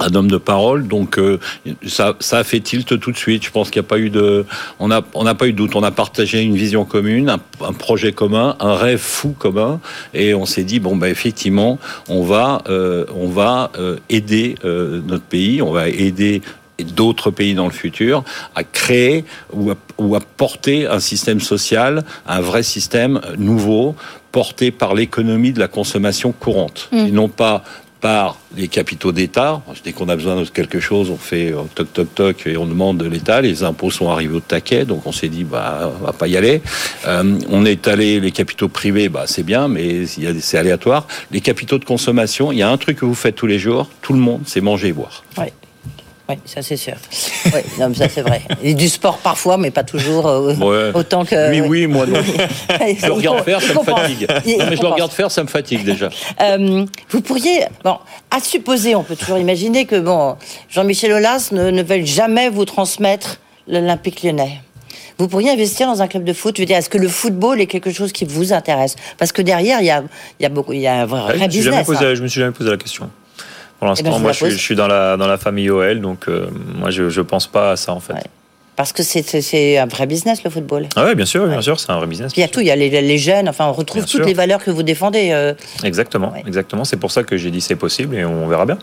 un 0.00 0.14
homme 0.14 0.30
de 0.30 0.36
parole, 0.36 0.88
donc 0.88 1.18
euh, 1.18 1.38
ça, 1.86 2.16
ça 2.20 2.38
a 2.38 2.44
fait 2.44 2.60
tilt 2.60 2.98
tout 2.98 3.12
de 3.12 3.16
suite. 3.16 3.44
Je 3.44 3.50
pense 3.50 3.70
qu'il 3.70 3.80
n'y 3.80 3.86
a 3.86 3.88
pas 3.88 3.98
eu 3.98 4.10
de, 4.10 4.44
on 4.78 4.88
n'a 4.88 5.02
pas 5.02 5.46
eu 5.46 5.52
de 5.52 5.56
doute. 5.56 5.76
On 5.76 5.82
a 5.82 5.90
partagé 5.90 6.42
une 6.42 6.56
vision 6.56 6.84
commune, 6.84 7.30
un, 7.30 7.40
un 7.60 7.72
projet 7.72 8.12
commun, 8.12 8.56
un 8.60 8.74
rêve 8.74 8.98
fou 8.98 9.34
commun, 9.38 9.80
et 10.12 10.34
on 10.34 10.46
s'est 10.46 10.64
dit 10.64 10.80
bon 10.80 10.96
bah 10.96 11.08
effectivement, 11.08 11.78
on 12.08 12.22
va, 12.22 12.62
euh, 12.68 13.06
on 13.14 13.28
va 13.28 13.70
euh, 13.78 13.98
aider 14.08 14.56
notre 14.64 15.24
pays, 15.24 15.62
on 15.62 15.70
va 15.70 15.88
aider 15.88 16.42
d'autres 16.96 17.30
pays 17.30 17.54
dans 17.54 17.66
le 17.66 17.72
futur 17.72 18.24
à 18.54 18.64
créer 18.64 19.24
ou 19.52 19.70
à, 19.70 19.74
ou 19.98 20.16
à 20.16 20.20
porter 20.20 20.86
un 20.86 20.98
système 20.98 21.40
social, 21.40 22.04
un 22.26 22.40
vrai 22.40 22.62
système 22.62 23.20
nouveau 23.38 23.94
porté 24.32 24.72
par 24.72 24.94
l'économie 24.94 25.52
de 25.52 25.60
la 25.60 25.68
consommation 25.68 26.32
courante 26.32 26.88
et 26.92 27.12
non 27.12 27.28
pas 27.28 27.62
par 28.04 28.36
les 28.54 28.68
capitaux 28.68 29.12
d'État. 29.12 29.62
Dès 29.82 29.94
qu'on 29.94 30.10
a 30.10 30.14
besoin 30.14 30.36
de 30.38 30.44
quelque 30.44 30.78
chose, 30.78 31.08
on 31.08 31.16
fait 31.16 31.54
euh, 31.54 31.62
toc 31.74 31.90
toc 31.90 32.14
toc 32.14 32.46
et 32.46 32.58
on 32.58 32.66
demande 32.66 32.98
de 32.98 33.08
l'État. 33.08 33.40
Les 33.40 33.64
impôts 33.64 33.90
sont 33.90 34.10
arrivés 34.10 34.34
au 34.34 34.40
taquet, 34.40 34.84
donc 34.84 35.06
on 35.06 35.12
s'est 35.12 35.30
dit 35.30 35.42
bah 35.42 35.90
on 35.98 36.04
va 36.04 36.12
pas 36.12 36.28
y 36.28 36.36
aller. 36.36 36.60
Euh, 37.06 37.38
on 37.48 37.64
est 37.64 37.88
allé 37.88 38.20
les 38.20 38.30
capitaux 38.30 38.68
privés, 38.68 39.08
bah 39.08 39.24
c'est 39.26 39.42
bien, 39.42 39.68
mais 39.68 40.04
c'est 40.04 40.58
aléatoire. 40.58 41.06
Les 41.30 41.40
capitaux 41.40 41.78
de 41.78 41.86
consommation, 41.86 42.52
il 42.52 42.58
y 42.58 42.62
a 42.62 42.68
un 42.68 42.76
truc 42.76 42.98
que 42.98 43.06
vous 43.06 43.14
faites 43.14 43.36
tous 43.36 43.46
les 43.46 43.58
jours, 43.58 43.88
tout 44.02 44.12
le 44.12 44.20
monde, 44.20 44.42
c'est 44.44 44.60
manger 44.60 44.88
et 44.88 44.92
boire. 44.92 45.24
Oui, 46.28 46.36
ça 46.46 46.62
c'est 46.62 46.78
sûr. 46.78 46.94
Oui, 47.46 47.60
non, 47.78 47.90
mais 47.90 47.94
ça 47.94 48.08
c'est 48.08 48.22
vrai. 48.22 48.40
Et 48.62 48.72
du 48.72 48.88
sport 48.88 49.18
parfois, 49.18 49.58
mais 49.58 49.70
pas 49.70 49.84
toujours 49.84 50.26
euh, 50.26 50.54
Ouais. 50.54 50.90
autant 50.94 51.24
que. 51.24 51.50
Oui, 51.50 51.60
oui, 51.60 51.86
moi 51.86 52.06
non. 52.06 52.18
Je 52.98 53.06
le 53.06 53.12
regarde 53.12 53.44
faire, 53.44 53.60
ça 53.60 53.74
me 53.74 53.82
fatigue. 53.82 54.26
Non, 54.30 54.66
mais 54.70 54.76
je 54.76 54.80
le 54.82 54.88
regarde 54.88 55.12
faire, 55.12 55.30
ça 55.30 55.42
me 55.42 55.48
fatigue 55.48 55.84
déjà. 55.84 56.08
Euh, 56.40 56.86
vous 57.10 57.20
pourriez, 57.20 57.64
bon, 57.84 57.98
à 58.30 58.40
supposer, 58.40 58.94
on 58.94 59.02
peut 59.02 59.16
toujours 59.16 59.36
imaginer 59.38 59.84
que 59.84 60.00
bon, 60.00 60.36
Jean-Michel 60.70 61.12
Aulas 61.12 61.50
ne, 61.52 61.70
ne 61.70 61.82
veuille 61.82 62.06
jamais 62.06 62.48
vous 62.48 62.64
transmettre 62.64 63.40
l'Olympique 63.68 64.22
lyonnais. 64.22 64.60
Vous 65.18 65.28
pourriez 65.28 65.50
investir 65.50 65.86
dans 65.86 66.00
un 66.02 66.08
club 66.08 66.24
de 66.24 66.32
foot. 66.32 66.56
Je 66.56 66.62
veux 66.62 66.66
dire, 66.66 66.76
est-ce 66.78 66.88
que 66.88 66.98
le 66.98 67.08
football 67.08 67.60
est 67.60 67.66
quelque 67.66 67.92
chose 67.92 68.12
qui 68.12 68.24
vous 68.24 68.52
intéresse? 68.52 68.96
Parce 69.18 69.30
que 69.30 69.42
derrière, 69.42 69.80
il 69.80 69.86
y 69.86 69.90
a, 69.90 70.02
il 70.40 70.42
y 70.42 70.46
a 70.46 70.48
beaucoup, 70.48 70.72
il 70.72 70.80
y 70.80 70.86
a 70.86 70.94
un 71.02 71.06
vrai, 71.06 71.20
Ouais, 71.38 71.44
je, 71.44 71.50
suis 71.50 71.62
jamais 71.62 71.78
business. 71.82 71.86
posé, 71.86 72.06
hein. 72.06 72.14
je 72.14 72.22
me 72.22 72.28
suis 72.28 72.40
jamais 72.40 72.52
posé 72.52 72.70
la 72.70 72.76
question. 72.78 73.10
Pour 73.78 73.82
Eh 73.82 73.86
ben, 73.86 73.88
l'instant, 73.88 74.10
je 74.12 74.16
vous 74.16 74.22
moi, 74.22 74.32
je 74.32 74.36
suis, 74.36 74.44
pose. 74.46 74.52
je 74.54 74.58
suis 74.58 74.74
dans 74.76 74.86
la 74.86 75.16
dans 75.16 75.26
la 75.26 75.36
famille 75.38 75.68
OL, 75.70 76.00
donc 76.00 76.28
euh, 76.28 76.46
moi, 76.76 76.90
je 76.90 77.08
je 77.10 77.20
pense 77.20 77.46
pas 77.46 77.72
à 77.72 77.76
ça 77.76 77.92
en 77.92 78.00
fait. 78.00 78.14
Ouais. 78.14 78.20
Parce 78.76 78.92
que 78.92 79.04
c'est- 79.04 79.78
un 79.78 79.86
vrai 79.86 80.06
business 80.06 80.42
le 80.42 80.50
football. 80.50 80.86
Ah 80.96 81.04
ouais, 81.04 81.14
bien 81.14 81.26
sûr, 81.26 81.46
bien 81.46 81.60
sûr, 81.62 81.78
c'est 81.78 81.92
un 81.92 81.96
vrai 81.98 82.08
business. 82.08 82.32
Puis 82.32 82.40
il 82.40 82.44
y 82.44 82.44
a 82.44 82.48
tout, 82.48 82.58
il 82.60 82.66
y 82.66 82.72
a 82.72 82.76
les, 82.76 82.88
les 82.90 83.18
jeunes. 83.18 83.48
Enfin, 83.48 83.66
on 83.66 83.72
retrouve 83.72 84.02
Bien 84.02 84.10
toutes 84.10 84.16
sûr. 84.22 84.26
les 84.26 84.34
valeurs 84.34 84.64
que 84.64 84.72
vous 84.72 84.82
défendez. 84.82 85.28
euh. 85.30 85.54
Exactement, 85.84 86.32
Ouais. 86.32 86.42
exactement. 86.44 86.84
C'est 86.84 86.96
pour 86.96 87.12
ça 87.12 87.22
que 87.22 87.36
j'ai 87.36 87.52
dit 87.52 87.60
c'est 87.60 87.76
possible 87.76 88.16
et 88.16 88.24
on 88.24 88.48
verra 88.48 88.66
bien. 88.66 88.78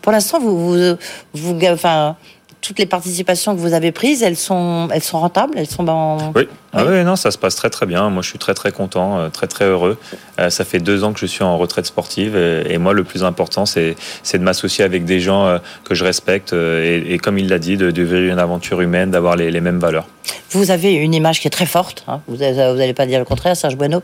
Pour 0.00 0.12
l'instant, 0.12 0.38
vous, 0.38 0.56
vous, 0.74 0.96
vous, 1.34 1.58
enfin, 1.72 2.14
toutes 2.62 2.78
les 2.80 2.86
participations 2.86 3.54
que 3.54 3.60
vous 3.60 3.74
avez 3.74 3.92
prises, 3.92 4.22
elles 4.24 4.36
sont, 4.36 4.88
elles 4.92 5.02
sont 5.02 5.20
rentables, 5.20 5.54
elles 5.56 5.68
sont 5.68 5.84
dans. 5.84 6.32
Oui. 6.34 6.48
Ah 6.72 6.84
Oui. 6.84 7.04
non, 7.04 7.14
ça 7.14 7.30
se 7.30 7.38
passe 7.38 7.54
très 7.54 7.70
très 7.70 7.86
bien. 7.86 8.10
Moi, 8.10 8.22
je 8.22 8.28
suis 8.28 8.38
très 8.38 8.54
très 8.54 8.72
content, 8.72 9.18
euh, 9.18 9.28
très 9.28 9.46
très 9.46 9.64
heureux. 9.66 9.98
Euh, 10.40 10.50
ça 10.50 10.64
fait 10.64 10.80
deux 10.80 11.04
ans 11.04 11.12
que 11.12 11.20
je 11.20 11.26
suis 11.26 11.44
en 11.44 11.56
retraite 11.58 11.86
sportive 11.86 12.36
et, 12.36 12.72
et 12.72 12.78
moi, 12.78 12.92
le 12.92 13.04
plus 13.04 13.22
important, 13.24 13.66
c'est 13.66 13.94
c'est 14.24 14.38
de 14.38 14.42
m'associer 14.42 14.84
avec 14.84 15.04
des 15.04 15.20
gens 15.20 15.46
euh, 15.46 15.58
que 15.84 15.94
je 15.94 16.04
respecte 16.04 16.52
et, 16.52 17.14
et 17.14 17.18
comme 17.18 17.38
il 17.38 17.48
l'a 17.48 17.58
dit, 17.58 17.76
de, 17.76 17.90
de 17.92 18.02
vivre 18.02 18.32
une 18.32 18.38
aventure 18.38 18.80
humaine, 18.80 19.10
d'avoir 19.12 19.36
les, 19.36 19.50
les 19.50 19.60
mêmes 19.60 19.78
valeurs. 19.78 20.06
Vous 20.50 20.70
avez 20.72 20.92
une 20.92 21.14
image 21.14 21.40
qui 21.40 21.46
est 21.46 21.50
très 21.50 21.66
forte. 21.66 22.04
hein. 22.08 22.20
Vous 22.26 22.36
n'allez 22.36 22.94
pas 22.94 23.06
dire 23.06 23.20
le 23.20 23.24
contraire, 23.24 23.56
Serge 23.56 23.76
Bueno. 23.76 24.02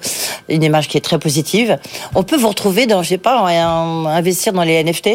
Une 0.49 0.63
image 0.63 0.87
qui 0.89 0.97
est 0.97 1.01
très 1.01 1.19
positive. 1.19 1.79
On 2.15 2.23
peut 2.23 2.37
vous 2.37 2.49
retrouver 2.49 2.87
dans, 2.87 3.03
je 3.03 3.09
sais 3.11 3.19
pas, 3.19 3.41
investir 3.49 4.53
dans 4.53 4.63
les 4.63 4.83
NFT. 4.85 5.09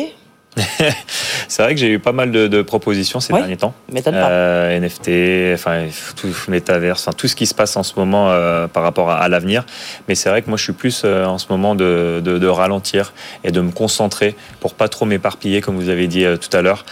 C'est 1.48 1.62
vrai 1.64 1.76
que 1.76 1.80
j'ai 1.80 1.90
eu 1.90 2.00
pas 2.00 2.12
mal 2.12 2.32
de, 2.32 2.48
de 2.48 2.62
propositions 2.62 3.20
ces 3.20 3.32
derniers 3.34 3.58
temps. 3.58 3.74
Euh, 4.08 4.80
NFT, 4.80 5.54
enfin 5.54 5.86
tout 6.16 6.34
métaverse, 6.48 7.08
enfin, 7.08 7.16
tout 7.16 7.28
ce 7.28 7.36
qui 7.36 7.46
se 7.46 7.54
passe 7.54 7.78
en 7.78 7.84
ce 7.84 7.94
moment 7.98 8.30
euh, 8.32 8.68
par 8.68 8.84
rapport 8.84 9.10
à, 9.12 9.18
à 9.18 9.28
l'avenir. 9.30 9.66
Mais 10.08 10.16
c'est 10.16 10.30
vrai 10.30 10.42
que 10.42 10.50
moi 10.50 10.58
je 10.58 10.64
suis 10.64 10.74
plus 10.74 11.04
euh, 11.06 11.26
en 11.26 11.38
ce 11.38 11.46
moment 11.50 11.76
de, 11.76 12.22
de, 12.24 12.38
de 12.38 12.48
ralentir 12.48 13.14
et 13.44 13.52
de 13.52 13.62
me 13.62 13.72
concentrer 13.72 14.36
pour 14.60 14.74
pas 14.74 14.90
trop 14.90 15.06
m'éparpiller 15.06 15.62
comme 15.62 15.76
vous 15.76 15.90
avez 15.90 16.08
dit 16.08 16.26
euh, 16.26 16.38
tout 16.38 16.56
à 16.56 16.62
l'heure 16.62 16.86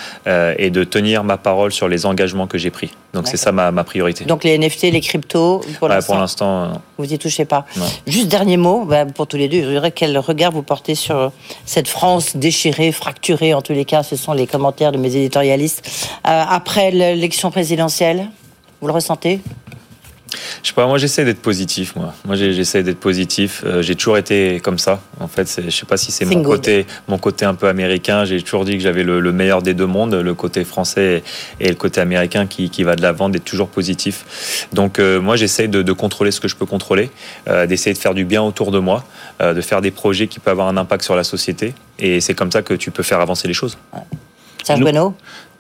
et 0.58 0.70
de 0.70 0.84
tenir 0.84 1.24
ma 1.24 1.38
parole 1.38 1.72
sur 1.72 1.88
les 1.88 2.06
engagements 2.06 2.48
que 2.48 2.58
j'ai 2.58 2.70
pris. 2.72 2.92
Donc 3.14 3.28
c'est 3.28 3.38
ça 3.38 3.52
ma, 3.52 3.72
ma 3.72 3.84
priorité. 3.84 4.26
Donc 4.26 4.44
les 4.44 4.58
NFT, 4.58 4.84
les 4.92 5.02
cryptos, 5.02 5.62
pour 5.80 5.90
Ouais, 5.90 6.00
l'instant, 6.10 6.82
vous 6.98 7.12
y 7.14 7.18
touchez 7.18 7.46
pas. 7.46 7.66
Non. 7.78 7.86
Juste 8.08 8.28
dernier 8.28 8.58
mot, 8.58 8.86
bah, 8.86 9.06
pour 9.06 9.28
tous 9.28 9.38
les 9.38 9.48
deux, 9.48 9.62
je 9.64 9.70
dirais 9.70 9.92
quel 9.92 10.18
regard 10.18 10.52
vous 10.52 10.64
portez 10.64 10.96
sur 10.96 11.32
cette 11.66 11.88
France 11.88 12.36
déchirée, 12.36 12.92
fracturée, 12.92 13.54
en 13.56 13.62
tous 13.62 13.74
les 13.74 13.86
cas, 13.86 14.04
ce 14.04 14.16
sont 14.16 14.34
les 14.34 14.48
commentaires 14.48 14.92
de 14.92 14.98
mes 14.98 15.16
éditorialistes, 15.16 15.82
Euh, 16.28 16.44
après 16.50 16.92
l'élection 16.92 17.52
présidentielle 17.52 18.28
Vous 18.82 18.88
le 18.88 18.94
ressentez? 18.94 19.40
Je 20.64 20.70
sais 20.70 20.74
pas, 20.74 20.88
moi 20.88 20.98
j'essaie 20.98 21.26
d'être 21.26 21.42
positif, 21.42 21.96
moi. 21.96 22.14
Moi 22.26 22.36
j'essaie 22.36 22.84
d'être 22.84 23.00
positif. 23.00 23.64
Euh, 23.66 23.82
j'ai 23.82 23.96
toujours 23.96 24.18
été 24.18 24.60
comme 24.60 24.80
ça. 24.80 25.02
En 25.20 25.28
fait, 25.28 25.62
je 25.66 25.70
sais 25.70 25.86
pas 25.86 25.98
si 25.98 26.12
c'est 26.12 26.26
mon 26.26 26.42
good. 26.42 26.58
côté, 26.58 26.86
mon 27.08 27.18
côté 27.18 27.46
un 27.46 27.56
peu 27.56 27.68
américain. 27.68 28.26
J'ai 28.26 28.42
toujours 28.42 28.66
dit 28.66 28.74
que 28.74 28.84
j'avais 28.84 29.04
le, 29.04 29.20
le 29.20 29.32
meilleur 29.32 29.62
des 29.62 29.74
deux 29.74 29.86
mondes, 29.86 30.14
le 30.16 30.34
côté 30.34 30.64
français 30.64 31.24
et 31.60 31.70
le 31.70 31.76
côté 31.76 32.02
américain 32.02 32.48
qui, 32.48 32.70
qui 32.70 32.84
va 32.84 32.96
de 32.96 33.02
l'avant, 33.02 33.30
d'être 33.30 33.46
toujours 33.46 33.70
positif. 33.70 34.68
Donc 34.74 35.00
euh, 35.00 35.20
moi 35.20 35.36
j'essaie 35.36 35.68
de, 35.68 35.82
de 35.82 35.94
contrôler 35.94 36.32
ce 36.32 36.40
que 36.40 36.48
je 36.48 36.56
peux 36.56 36.66
contrôler, 36.66 37.10
euh, 37.48 37.66
d'essayer 37.66 37.94
de 37.94 38.00
faire 38.00 38.14
du 38.14 38.26
bien 38.26 38.42
autour 38.42 38.72
de 38.72 38.80
moi, 38.80 39.04
de 39.42 39.62
faire 39.62 39.82
des 39.82 39.92
projets 39.92 40.28
qui 40.28 40.40
peuvent 40.40 40.54
avoir 40.54 40.68
un 40.68 40.78
impact 40.78 41.04
sur 41.04 41.16
la 41.16 41.24
société. 41.24 41.74
Et 42.00 42.22
c'est 42.22 42.34
comme 42.34 42.52
ça 42.52 42.62
que 42.62 42.74
tu 42.74 42.92
peux 42.92 43.04
faire 43.04 43.20
avancer 43.20 43.48
les 43.48 43.54
choses. 43.54 43.78
Serge 44.64 44.80
Bueno 44.80 45.16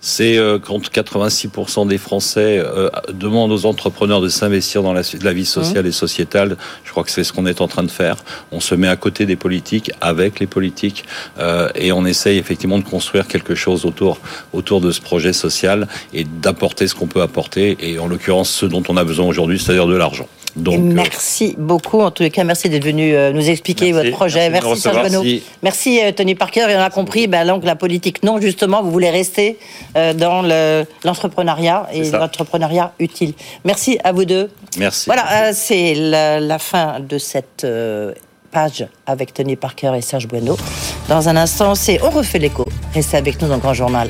C'est 0.07 0.37
euh, 0.37 0.59
quand 0.59 0.77
86% 0.91 1.87
des 1.87 1.97
Français 1.97 2.59
euh, 2.63 2.91
demandent 3.11 3.51
aux 3.51 3.65
entrepreneurs 3.65 4.21
de 4.21 4.29
s'investir 4.29 4.83
dans 4.83 4.93
la, 4.93 5.01
la 5.23 5.33
vie 5.33 5.45
sociale 5.45 5.87
et 5.87 5.91
sociétale. 5.91 6.57
Je 6.83 6.91
crois 6.91 7.03
que 7.03 7.09
c'est 7.09 7.23
ce 7.23 7.33
qu'on 7.33 7.47
est 7.47 7.59
en 7.59 7.67
train 7.67 7.81
de 7.81 7.89
faire. 7.89 8.17
On 8.51 8.59
se 8.59 8.75
met 8.75 8.87
à 8.87 8.97
côté 8.97 9.25
des 9.25 9.35
politiques, 9.35 9.91
avec 10.01 10.39
les 10.39 10.45
politiques, 10.45 11.05
euh, 11.39 11.69
et 11.73 11.91
on 11.91 12.05
essaye 12.05 12.37
effectivement 12.37 12.77
de 12.77 12.83
construire 12.83 13.27
quelque 13.27 13.55
chose 13.55 13.83
autour, 13.83 14.19
autour 14.53 14.79
de 14.79 14.91
ce 14.91 15.01
projet 15.01 15.33
social 15.33 15.87
et 16.13 16.23
d'apporter 16.23 16.85
ce 16.87 16.93
qu'on 16.93 17.07
peut 17.07 17.23
apporter, 17.23 17.75
et 17.79 17.97
en 17.97 18.05
l'occurrence 18.05 18.51
ce 18.51 18.67
dont 18.67 18.83
on 18.87 18.97
a 18.97 19.03
besoin 19.03 19.25
aujourd'hui, 19.25 19.57
c'est-à-dire 19.57 19.87
de 19.87 19.95
l'argent. 19.95 20.27
Donc, 20.55 20.75
euh, 20.75 20.77
merci 20.79 21.55
beaucoup. 21.57 21.99
En 22.01 22.11
tous 22.11 22.23
les 22.23 22.31
cas, 22.31 22.43
merci 22.43 22.69
d'être 22.69 22.85
venu 22.85 23.13
euh, 23.13 23.31
nous 23.33 23.49
expliquer 23.49 23.91
Merci. 23.91 24.05
votre 24.07 24.17
projet. 24.17 24.49
Merci 24.49 24.79
Serge. 24.79 24.99
Bueno. 25.01 25.21
Merci. 25.21 25.43
Merci, 25.63 25.99
euh, 26.01 26.11
Tony 26.13 26.35
Parker. 26.35 26.67
Et 26.69 26.75
on 26.75 26.79
a 26.81 26.89
compris, 26.89 27.27
ben, 27.27 27.45
donc, 27.45 27.65
la 27.65 27.75
politique, 27.75 28.23
non, 28.23 28.39
justement, 28.39 28.81
vous 28.81 28.91
voulez 28.91 29.09
rester 29.09 29.57
euh, 29.97 30.13
dans 30.13 30.41
le- 30.41 30.85
l'entrepreneuriat 31.03 31.87
et 31.93 32.09
l'entrepreneuriat 32.11 32.93
utile. 32.99 33.33
Merci 33.65 33.97
à 34.03 34.11
vous 34.13 34.25
deux. 34.25 34.49
merci. 34.77 35.05
Voilà, 35.07 35.25
euh, 35.49 35.51
c'est 35.53 35.93
la, 35.95 36.39
la 36.39 36.59
fin 36.59 36.99
de 37.01 37.17
cette 37.17 37.63
euh, 37.65 38.13
page 38.51 38.85
avec 39.05 39.33
Tony 39.33 39.57
Parker 39.57 39.91
et 39.97 40.01
Serge 40.01 40.27
Bueno. 40.27 40.57
Dans 41.09 41.27
un 41.27 41.35
instant, 41.35 41.75
c'est 41.75 41.99
On 42.01 42.09
refait 42.09 42.39
l'écho. 42.39 42.65
Restez 42.93 43.17
avec 43.17 43.41
nous 43.41 43.49
dans 43.49 43.55
le 43.55 43.61
Grand 43.61 43.73
Journal. 43.73 44.09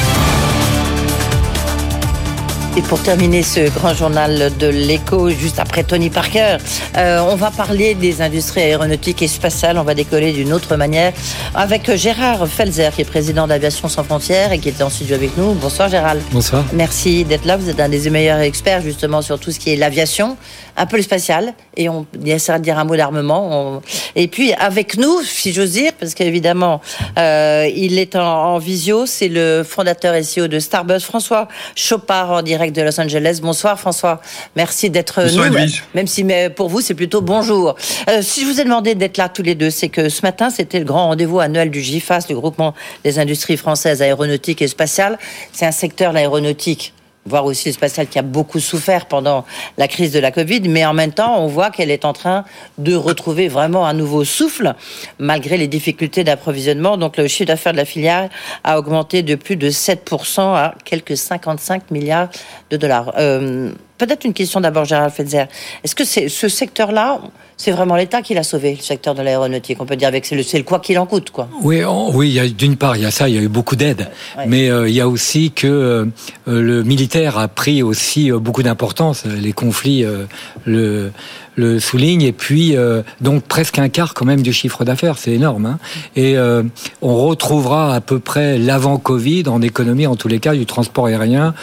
Et 2.77 2.81
pour 2.81 3.03
terminer 3.03 3.43
ce 3.43 3.69
grand 3.69 3.93
journal 3.93 4.49
de 4.57 4.67
l'écho, 4.67 5.29
juste 5.29 5.59
après 5.59 5.83
Tony 5.83 6.09
Parker, 6.09 6.55
euh, 6.95 7.19
on 7.29 7.35
va 7.35 7.51
parler 7.51 7.95
des 7.95 8.21
industries 8.21 8.61
aéronautiques 8.61 9.21
et 9.21 9.27
spatiales. 9.27 9.77
On 9.77 9.83
va 9.83 9.93
décoller 9.93 10.31
d'une 10.31 10.53
autre 10.53 10.77
manière 10.77 11.11
avec 11.53 11.93
Gérard 11.93 12.47
Felzer, 12.47 12.93
qui 12.95 13.01
est 13.01 13.05
président 13.05 13.45
d'Aviation 13.45 13.89
sans 13.89 14.05
frontières 14.05 14.53
et 14.53 14.59
qui 14.59 14.69
est 14.69 14.81
en 14.81 14.89
studio 14.89 15.15
avec 15.15 15.35
nous. 15.35 15.53
Bonsoir 15.55 15.89
Gérald. 15.89 16.21
Bonsoir. 16.31 16.63
Merci 16.71 17.25
d'être 17.25 17.43
là. 17.43 17.57
Vous 17.57 17.67
êtes 17.67 17.81
un 17.81 17.89
des 17.89 18.09
meilleurs 18.09 18.39
experts 18.39 18.83
justement 18.83 19.21
sur 19.21 19.37
tout 19.37 19.51
ce 19.51 19.59
qui 19.59 19.73
est 19.73 19.75
l'aviation, 19.75 20.37
un 20.77 20.85
peu 20.85 20.95
le 20.95 21.03
spatial, 21.03 21.53
et 21.75 21.89
on 21.89 22.05
essaiera 22.25 22.57
de 22.57 22.63
dire 22.63 22.79
un 22.79 22.85
mot 22.85 22.95
d'armement. 22.95 23.49
On... 23.51 23.81
Et 24.15 24.29
puis 24.29 24.53
avec 24.53 24.95
nous, 24.95 25.21
si 25.23 25.51
j'ose 25.51 25.71
dire, 25.71 25.91
parce 25.99 26.13
qu'évidemment, 26.13 26.79
euh, 27.19 27.69
il 27.75 27.99
est 27.99 28.15
en, 28.15 28.53
en 28.53 28.59
visio, 28.59 29.05
c'est 29.05 29.27
le 29.27 29.63
fondateur 29.67 30.15
et 30.15 30.21
CEO 30.21 30.47
de 30.47 30.59
Starbus, 30.59 31.01
François 31.01 31.49
Chopard, 31.75 32.31
en 32.31 32.41
direct 32.41 32.60
de 32.69 32.81
Los 32.83 32.99
Angeles. 33.01 33.39
Bonsoir 33.41 33.79
François, 33.79 34.21
merci 34.55 34.91
d'être 34.91 35.23
nous, 35.23 35.67
même 35.95 36.07
si 36.07 36.23
mais 36.23 36.51
pour 36.51 36.69
vous 36.69 36.81
c'est 36.81 36.93
plutôt 36.93 37.21
bonjour. 37.21 37.75
Euh, 38.09 38.21
si 38.21 38.41
je 38.41 38.45
vous 38.45 38.61
ai 38.61 38.63
demandé 38.63 38.93
d'être 38.93 39.17
là 39.17 39.29
tous 39.29 39.41
les 39.41 39.55
deux, 39.55 39.71
c'est 39.71 39.89
que 39.89 40.09
ce 40.09 40.21
matin 40.21 40.51
c'était 40.51 40.79
le 40.79 40.85
grand 40.85 41.07
rendez-vous 41.07 41.39
annuel 41.39 41.71
du 41.71 41.81
GIFAS, 41.81 42.25
le 42.29 42.35
groupement 42.35 42.75
des 43.03 43.17
industries 43.17 43.57
françaises 43.57 44.03
aéronautiques 44.03 44.61
et 44.61 44.67
spatiales. 44.67 45.17
C'est 45.51 45.65
un 45.65 45.71
secteur 45.71 46.13
l'aéronautique 46.13 46.93
voire 47.25 47.45
aussi 47.45 47.69
le 47.69 47.73
spatial 47.73 48.07
qui 48.07 48.17
a 48.19 48.23
beaucoup 48.23 48.59
souffert 48.59 49.05
pendant 49.05 49.45
la 49.77 49.87
crise 49.87 50.11
de 50.11 50.19
la 50.19 50.31
Covid, 50.31 50.61
mais 50.67 50.85
en 50.85 50.93
même 50.93 51.11
temps, 51.11 51.39
on 51.39 51.47
voit 51.47 51.69
qu'elle 51.69 51.91
est 51.91 52.05
en 52.05 52.13
train 52.13 52.45
de 52.77 52.95
retrouver 52.95 53.47
vraiment 53.47 53.85
un 53.85 53.93
nouveau 53.93 54.23
souffle, 54.23 54.73
malgré 55.19 55.57
les 55.57 55.67
difficultés 55.67 56.23
d'approvisionnement. 56.23 56.97
Donc 56.97 57.17
le 57.17 57.27
chiffre 57.27 57.47
d'affaires 57.47 57.73
de 57.73 57.77
la 57.77 57.85
filière 57.85 58.29
a 58.63 58.79
augmenté 58.79 59.23
de 59.23 59.35
plus 59.35 59.55
de 59.55 59.69
7% 59.69 60.41
à 60.41 60.75
quelques 60.83 61.17
55 61.17 61.91
milliards 61.91 62.29
de 62.69 62.77
dollars. 62.77 63.13
Euh, 63.17 63.71
Peut-être 64.01 64.25
une 64.25 64.33
question 64.33 64.59
d'abord, 64.61 64.85
Gérald 64.85 65.13
Fetzer. 65.13 65.43
Est-ce 65.83 65.93
que 65.93 66.03
c'est 66.03 66.27
ce 66.27 66.47
secteur-là, 66.49 67.21
c'est 67.55 67.69
vraiment 67.69 67.95
l'État 67.95 68.23
qui 68.23 68.33
l'a 68.33 68.41
sauvé, 68.41 68.73
le 68.75 68.81
secteur 68.81 69.13
de 69.13 69.21
l'aéronautique? 69.21 69.77
On 69.79 69.85
peut 69.85 69.95
dire 69.95 70.07
avec 70.07 70.25
c'est 70.25 70.33
le, 70.35 70.41
c'est 70.41 70.57
le 70.57 70.63
quoi 70.63 70.79
qu'il 70.79 70.97
en 70.97 71.05
coûte, 71.05 71.29
quoi. 71.29 71.47
Oui, 71.61 71.85
on- 71.85 72.09
oui, 72.15 72.51
d'une 72.57 72.77
part, 72.77 72.97
il 72.97 73.03
y 73.03 73.05
a 73.05 73.11
ça, 73.11 73.29
il 73.29 73.35
y 73.35 73.37
a 73.37 73.41
eu 73.41 73.47
beaucoup 73.47 73.75
Ouais. 73.75 74.45
mais 74.47 74.69
euh, 74.71 74.89
il 74.89 74.95
y 74.95 75.01
a 75.01 75.07
aussi 75.07 75.51
que 75.51 75.67
euh, 75.67 76.05
le 76.47 76.81
militaire 76.83 77.37
a 77.37 77.47
pris 77.47 77.83
aussi 77.83 78.31
euh, 78.31 78.39
beaucoup 78.39 78.63
d'importance. 78.63 79.23
Les 79.25 79.53
conflits 79.53 80.03
euh, 80.03 80.25
le, 80.65 81.11
le 81.55 81.79
soulignent, 81.79 82.21
et 82.23 82.31
puis 82.31 82.75
euh, 82.77 83.01
donc 83.19 83.43
presque 83.43 83.77
un 83.79 83.89
quart 83.89 84.13
quand 84.13 84.25
même 84.25 84.41
du 84.41 84.53
chiffre 84.53 84.85
d'affaires, 84.85 85.17
c'est 85.17 85.31
énorme. 85.31 85.65
hein. 85.65 85.79
Et 86.15 86.37
euh, 86.37 86.63
on 87.01 87.15
retrouvera 87.15 87.93
à 87.93 88.01
peu 88.01 88.19
près 88.19 88.57
l'avant 88.57 88.97
Covid 88.97 89.43
en 89.47 89.61
économie, 89.61 90.07
en 90.07 90.15
tous 90.15 90.27
les 90.27 90.39
cas, 90.39 90.53
du 90.53 90.65
transport 90.65 91.07
aérien 91.07 91.53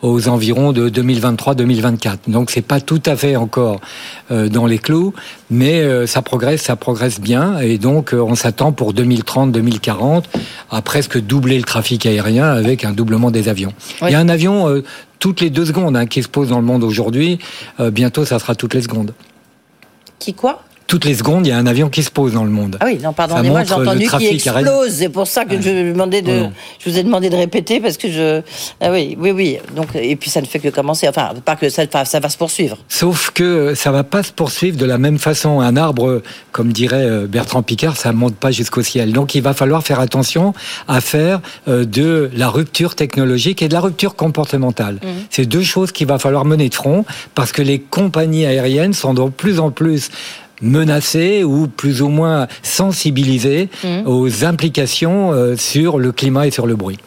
aux 0.00 0.28
environs 0.28 0.72
de 0.72 0.88
2023-2024. 0.90 2.18
Donc 2.28 2.50
c'est 2.50 2.62
pas 2.62 2.80
tout 2.80 3.02
à 3.06 3.16
fait 3.16 3.34
encore 3.36 3.80
euh, 4.30 4.48
dans 4.48 4.66
les 4.66 4.78
clous, 4.78 5.12
mais 5.50 5.80
euh, 5.80 6.06
ça 6.06 6.22
progresse, 6.22 6.62
ça 6.62 6.76
progresse 6.76 7.20
bien, 7.20 7.58
et 7.58 7.78
donc 7.78 8.14
euh, 8.14 8.20
on 8.20 8.34
s'attend 8.36 8.70
pour 8.72 8.94
2030-2040 8.94 10.24
à 10.70 10.82
presque 10.82 11.18
doubler 11.20 11.56
le 11.56 11.64
trafic 11.64 12.06
aérien 12.06 12.48
avec 12.48 12.84
un 12.84 12.92
doublement 12.92 13.30
des 13.30 13.48
avions. 13.48 13.72
Il 14.02 14.10
y 14.10 14.14
a 14.14 14.20
un 14.20 14.28
avion 14.28 14.68
euh, 14.68 14.84
toutes 15.18 15.40
les 15.40 15.50
deux 15.50 15.64
secondes 15.66 15.96
hein, 15.96 16.06
qui 16.06 16.22
se 16.22 16.28
pose 16.28 16.50
dans 16.50 16.60
le 16.60 16.64
monde 16.64 16.84
aujourd'hui. 16.84 17.38
Euh, 17.80 17.90
bientôt, 17.90 18.24
ça 18.24 18.38
sera 18.38 18.54
toutes 18.54 18.74
les 18.74 18.82
secondes. 18.82 19.12
Qui 20.18 20.34
quoi? 20.34 20.62
Toutes 20.88 21.04
les 21.04 21.14
secondes, 21.14 21.46
il 21.46 21.50
y 21.50 21.52
a 21.52 21.58
un 21.58 21.66
avion 21.66 21.90
qui 21.90 22.02
se 22.02 22.10
pose 22.10 22.32
dans 22.32 22.44
le 22.44 22.50
monde. 22.50 22.78
Ah 22.80 22.86
oui, 22.86 22.94
non, 22.96 23.10
Ça 23.10 23.12
pardonnez-moi, 23.12 23.62
j'ai 23.62 23.70
montre 23.74 23.82
le 23.82 23.88
entendu 23.88 24.08
qu'il 24.08 24.34
explose. 24.34 24.90
C'est 24.90 25.10
pour 25.10 25.26
ça 25.26 25.44
que 25.44 25.54
Ouais. 25.54 25.60
je, 25.62 25.68
vous 25.68 25.92
demandais 25.92 26.22
de, 26.22 26.32
Non, 26.32 26.52
je 26.82 26.88
vous 26.88 26.98
ai 26.98 27.02
demandé 27.02 27.28
de 27.28 27.36
répéter 27.36 27.78
parce 27.78 27.98
que 27.98 28.10
je. 28.10 28.40
Ah 28.80 28.90
oui, 28.90 29.14
oui, 29.20 29.30
oui. 29.30 29.58
Donc, 29.76 29.88
et 29.94 30.16
puis 30.16 30.30
ça 30.30 30.40
ne 30.40 30.46
fait 30.46 30.58
que 30.58 30.68
commencer. 30.70 31.06
Enfin, 31.06 31.32
pas 31.44 31.56
que 31.56 31.68
ça, 31.68 31.82
enfin, 31.84 32.06
ça 32.06 32.20
va 32.20 32.30
se 32.30 32.38
poursuivre. 32.38 32.78
Sauf 32.88 33.30
que 33.34 33.44
euh, 33.44 33.74
ça 33.74 33.90
va 33.92 34.02
pas 34.02 34.22
se 34.22 34.32
poursuivre 34.32 34.78
de 34.78 34.86
la 34.86 34.96
même 34.96 35.18
façon. 35.18 35.60
Un 35.60 35.76
arbre, 35.76 36.22
comme 36.52 36.72
dirait 36.72 37.04
euh, 37.04 37.26
Bertrand 37.26 37.62
Picard, 37.62 37.98
ça 37.98 38.12
monte 38.14 38.36
pas 38.36 38.50
jusqu'au 38.50 38.82
ciel. 38.82 39.12
Donc 39.12 39.34
il 39.34 39.42
va 39.42 39.52
falloir 39.52 39.82
faire 39.82 40.00
attention 40.00 40.54
à 40.88 41.02
faire 41.02 41.40
euh, 41.68 41.84
de 41.84 42.30
la 42.34 42.48
rupture 42.48 42.94
technologique 42.94 43.60
et 43.60 43.68
de 43.68 43.74
la 43.74 43.80
rupture 43.80 44.16
comportementale. 44.16 45.00
C'est 45.28 45.44
deux 45.44 45.62
choses 45.62 45.92
qu'il 45.92 46.06
va 46.06 46.18
falloir 46.18 46.46
mener 46.46 46.70
de 46.70 46.74
front 46.74 47.04
parce 47.34 47.52
que 47.52 47.60
les 47.60 47.78
compagnies 47.78 48.46
aériennes 48.46 48.94
sont 48.94 49.12
de 49.12 49.28
plus 49.28 49.60
en 49.60 49.70
plus 49.70 50.08
menacées 50.60 51.44
ou 51.44 51.68
plus 51.68 52.02
ou 52.02 52.08
moins 52.08 52.48
sensibilisées 52.62 53.68
aux 54.06 54.44
implications 54.44 55.32
euh, 55.32 55.56
sur 55.56 55.98
le 55.98 56.12
climat 56.12 56.46
et 56.46 56.50
sur 56.50 56.66
le 56.66 56.76
bruit. 56.76 56.98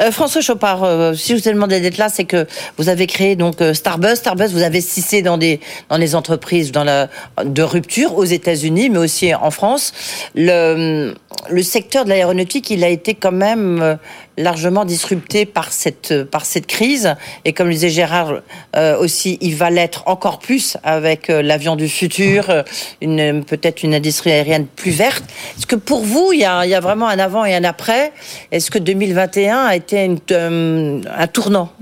Euh, 0.00 0.10
François 0.10 0.40
Chopard, 0.40 0.84
euh, 0.84 1.14
si 1.14 1.36
je 1.36 1.42
vous 1.42 1.48
ai 1.48 1.52
demandé 1.52 1.80
d'être 1.80 1.98
là, 1.98 2.08
c'est 2.08 2.24
que 2.24 2.46
vous 2.76 2.88
avez 2.88 3.06
créé 3.06 3.36
donc 3.36 3.60
euh, 3.60 3.74
Starbus. 3.74 4.16
Starbus, 4.16 4.48
vous 4.48 4.62
investissez 4.62 5.22
dans 5.22 5.38
des 5.38 5.60
dans 5.88 5.96
les 5.96 6.14
entreprises 6.14 6.72
dans 6.72 6.84
la 6.84 7.08
de 7.44 7.62
rupture 7.62 8.16
aux 8.16 8.24
États-Unis, 8.24 8.90
mais 8.90 8.98
aussi 8.98 9.34
en 9.34 9.50
France. 9.50 9.92
Le 10.34 11.14
le 11.48 11.62
secteur 11.62 12.04
de 12.04 12.10
l'aéronautique, 12.10 12.70
il 12.70 12.84
a 12.84 12.88
été 12.88 13.14
quand 13.14 13.32
même 13.32 13.80
euh, 13.82 13.96
largement 14.40 14.84
disrupté 14.84 15.46
par 15.46 15.72
cette 15.72 16.24
par 16.24 16.44
cette 16.44 16.66
crise. 16.66 17.14
Et 17.44 17.52
comme 17.52 17.68
le 17.68 17.74
disait 17.74 17.90
Gérard 17.90 18.40
euh, 18.76 18.98
aussi, 18.98 19.38
il 19.40 19.54
va 19.56 19.70
l'être 19.70 20.02
encore 20.06 20.38
plus 20.38 20.76
avec 20.82 21.30
euh, 21.30 21.42
l'avion 21.42 21.76
du 21.76 21.88
futur, 21.88 22.50
euh, 22.50 22.62
une 23.00 23.44
peut-être 23.44 23.82
une 23.82 23.94
industrie 23.94 24.32
aérienne 24.32 24.66
plus 24.66 24.90
verte. 24.90 25.24
Est-ce 25.56 25.66
que 25.66 25.76
pour 25.76 26.04
vous, 26.04 26.32
il 26.32 26.40
y 26.40 26.44
a, 26.44 26.64
il 26.64 26.70
y 26.70 26.74
a 26.74 26.80
vraiment 26.80 27.08
un 27.08 27.18
avant 27.18 27.44
et 27.44 27.54
un 27.54 27.64
après? 27.64 28.12
Est-ce 28.50 28.70
que 28.70 28.78
2021 28.78 29.56
a 29.56 29.76
été 29.76 30.04
un 30.30 31.26
tournant? 31.26 31.72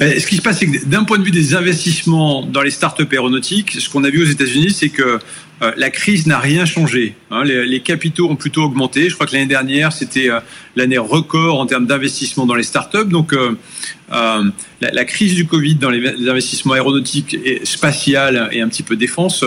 Ce 0.00 0.26
qui 0.26 0.36
se 0.36 0.42
passe, 0.42 0.58
c'est 0.60 0.66
que 0.66 0.84
d'un 0.86 1.02
point 1.02 1.18
de 1.18 1.24
vue 1.24 1.32
des 1.32 1.56
investissements 1.56 2.44
dans 2.44 2.62
les 2.62 2.70
startups 2.70 3.08
aéronautiques, 3.10 3.72
ce 3.80 3.88
qu'on 3.88 4.04
a 4.04 4.10
vu 4.10 4.22
aux 4.22 4.30
États-Unis, 4.30 4.70
c'est 4.70 4.90
que 4.90 5.18
euh, 5.62 5.72
la 5.76 5.90
crise 5.90 6.26
n'a 6.26 6.38
rien 6.38 6.64
changé. 6.66 7.14
hein. 7.30 7.42
les, 7.44 7.80
capitaux 7.80 8.28
ont 8.28 8.36
plutôt 8.36 8.62
augmenté. 8.62 9.08
Je 9.08 9.14
crois 9.14 9.26
que 9.26 9.32
l'année 9.32 9.46
dernière, 9.46 9.92
c'était 9.92 10.30
euh, 10.30 10.40
l'année 10.76 10.98
record 10.98 11.58
en 11.58 11.66
termes 11.66 11.86
d'investissement 11.86 12.46
dans 12.46 12.54
les 12.54 12.62
startups. 12.62 13.06
Donc, 13.06 13.32
euh, 13.32 13.54
la, 14.80 15.04
crise 15.04 15.34
du 15.34 15.46
Covid 15.46 15.74
dans 15.76 15.90
les, 15.90 16.28
investissements 16.28 16.74
aéronautiques 16.74 17.34
et 17.34 17.60
spatial 17.64 18.48
et 18.52 18.60
un 18.60 18.68
petit 18.68 18.82
peu 18.82 18.96
défense 18.96 19.44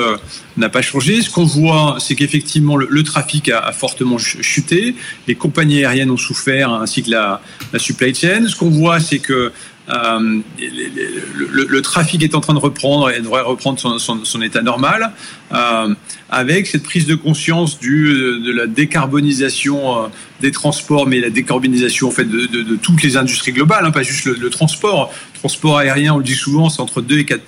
n'a 0.58 0.70
pas 0.70 0.82
changé. 0.82 1.22
Ce 1.22 1.30
qu'on 1.30 1.46
voit, 1.46 1.98
c'est 2.00 2.16
qu'effectivement, 2.16 2.76
le, 2.76 3.04
trafic 3.04 3.50
a, 3.50 3.72
fortement 3.72 4.18
ch- 4.18 4.42
chuté. 4.42 4.96
Les 5.28 5.36
compagnies 5.36 5.80
aériennes 5.80 6.12
ont 6.12 6.18
souffert, 6.18 6.72
ainsi 6.74 7.04
que 7.04 7.12
la 7.12 7.42
supply 7.78 8.14
chain. 8.14 8.48
Ce 8.48 8.56
qu'on 8.56 8.70
voit, 8.70 9.00
c'est 9.00 9.20
que 9.20 9.52
euh, 9.90 10.40
le, 10.60 11.82
trafic 11.82 12.24
est 12.24 12.36
en 12.36 12.42
train 12.42 12.54
de 12.54 12.60
reprendre 12.60 13.10
et 13.10 13.20
devrait 13.20 13.42
reprendre 13.42 13.80
son, 13.80 14.42
état 14.42 14.62
normal, 14.62 15.12
euh, 15.54 15.94
avec 16.30 16.68
cette 16.68 16.84
prise 16.84 17.06
de 17.08 17.16
conscience 17.16 17.80
du, 17.80 18.14
de 18.14 18.52
la 18.52 18.68
décarbonisation 18.68 20.04
euh, 20.04 20.08
des 20.40 20.52
transports, 20.52 21.08
mais 21.08 21.20
la 21.20 21.30
décarbonisation 21.30 22.08
en 22.08 22.12
fait 22.12 22.26
de 22.26 22.76
toutes 22.76 23.02
les 23.04 23.18
industries 23.18 23.52
globales, 23.52 23.86
hein, 23.86 23.92
pas 23.92 24.04
juste 24.04 24.26
le, 24.26 24.36
le 24.36 24.50
transport. 24.50 25.12
Le 25.34 25.40
transport 25.40 25.78
aérien, 25.80 26.14
on 26.14 26.18
le 26.20 26.24
dit 26.24 26.36
souvent, 26.36 26.70
c'est 26.70 26.82
entre 26.82 27.02
2 27.02 27.18
et 27.18 27.26
4 27.26 27.42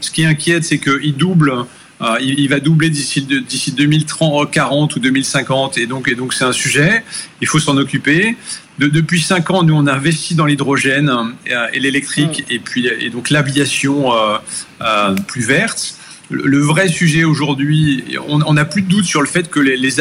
Ce 0.00 0.10
qui 0.10 0.24
inquiète, 0.24 0.64
c'est 0.64 0.78
qu'il 0.78 1.14
double. 1.16 1.66
Euh, 2.02 2.16
il, 2.20 2.38
il 2.40 2.48
va 2.48 2.60
doubler 2.60 2.90
d'ici 2.90 3.22
d'ici 3.22 3.72
2030, 3.72 4.50
40 4.50 4.96
ou 4.96 5.00
2050, 5.00 5.78
et 5.78 5.86
donc 5.86 6.08
et 6.08 6.14
donc 6.14 6.32
c'est 6.34 6.44
un 6.44 6.52
sujet. 6.52 7.04
Il 7.40 7.46
faut 7.46 7.58
s'en 7.58 7.76
occuper. 7.76 8.36
De- 8.78 8.88
depuis 8.88 9.20
cinq 9.20 9.50
ans, 9.50 9.62
nous 9.62 9.74
on 9.74 9.86
a 9.86 9.92
investi 9.92 10.34
dans 10.34 10.46
l'hydrogène 10.46 11.10
euh, 11.50 11.66
et 11.72 11.80
l'électrique, 11.80 12.44
et 12.48 12.58
puis 12.58 12.86
et 12.86 13.10
donc 13.10 13.30
l'aviation 13.30 14.14
euh, 14.14 14.38
euh, 14.80 15.14
plus 15.26 15.42
verte. 15.42 15.94
Le, 16.30 16.58
vrai 16.60 16.88
sujet 16.88 17.24
aujourd'hui, 17.24 18.04
on 18.26 18.54
n'a 18.54 18.64
plus 18.64 18.82
de 18.82 18.88
doute 18.88 19.04
sur 19.04 19.20
le 19.20 19.26
fait 19.26 19.50
que 19.50 19.58
les, 19.58 20.00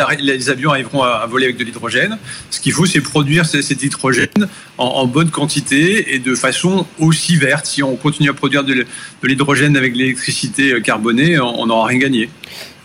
avions 0.49 0.71
arriveront 0.71 1.01
à, 1.01 1.25
voler 1.25 1.45
avec 1.45 1.57
de 1.57 1.63
l'hydrogène. 1.63 2.17
Ce 2.51 2.59
qu'il 2.59 2.71
faut, 2.71 2.86
c'est 2.86 3.01
produire 3.01 3.45
ce- 3.47 3.61
cet 3.61 3.82
hydrogène 3.82 4.47
en, 4.77 4.86
en 4.86 5.07
bonne 5.07 5.32
quantité 5.32 6.13
et 6.13 6.19
de 6.19 6.36
façon 6.36 6.86
aussi 6.99 7.36
verte. 7.36 7.65
Si 7.65 7.82
on 7.82 7.95
continue 7.95 8.30
à 8.30 8.34
produire 8.34 8.63
de, 8.63 8.86
l'hydrogène 9.23 9.75
avec 9.75 9.95
l'électricité 9.95 10.73
euh, 10.73 10.82
carbonée, 10.82 11.39
on 11.39 11.59
on 11.59 11.65
n'aura 11.65 11.88
rien 11.88 11.99
gagné. 11.99 12.30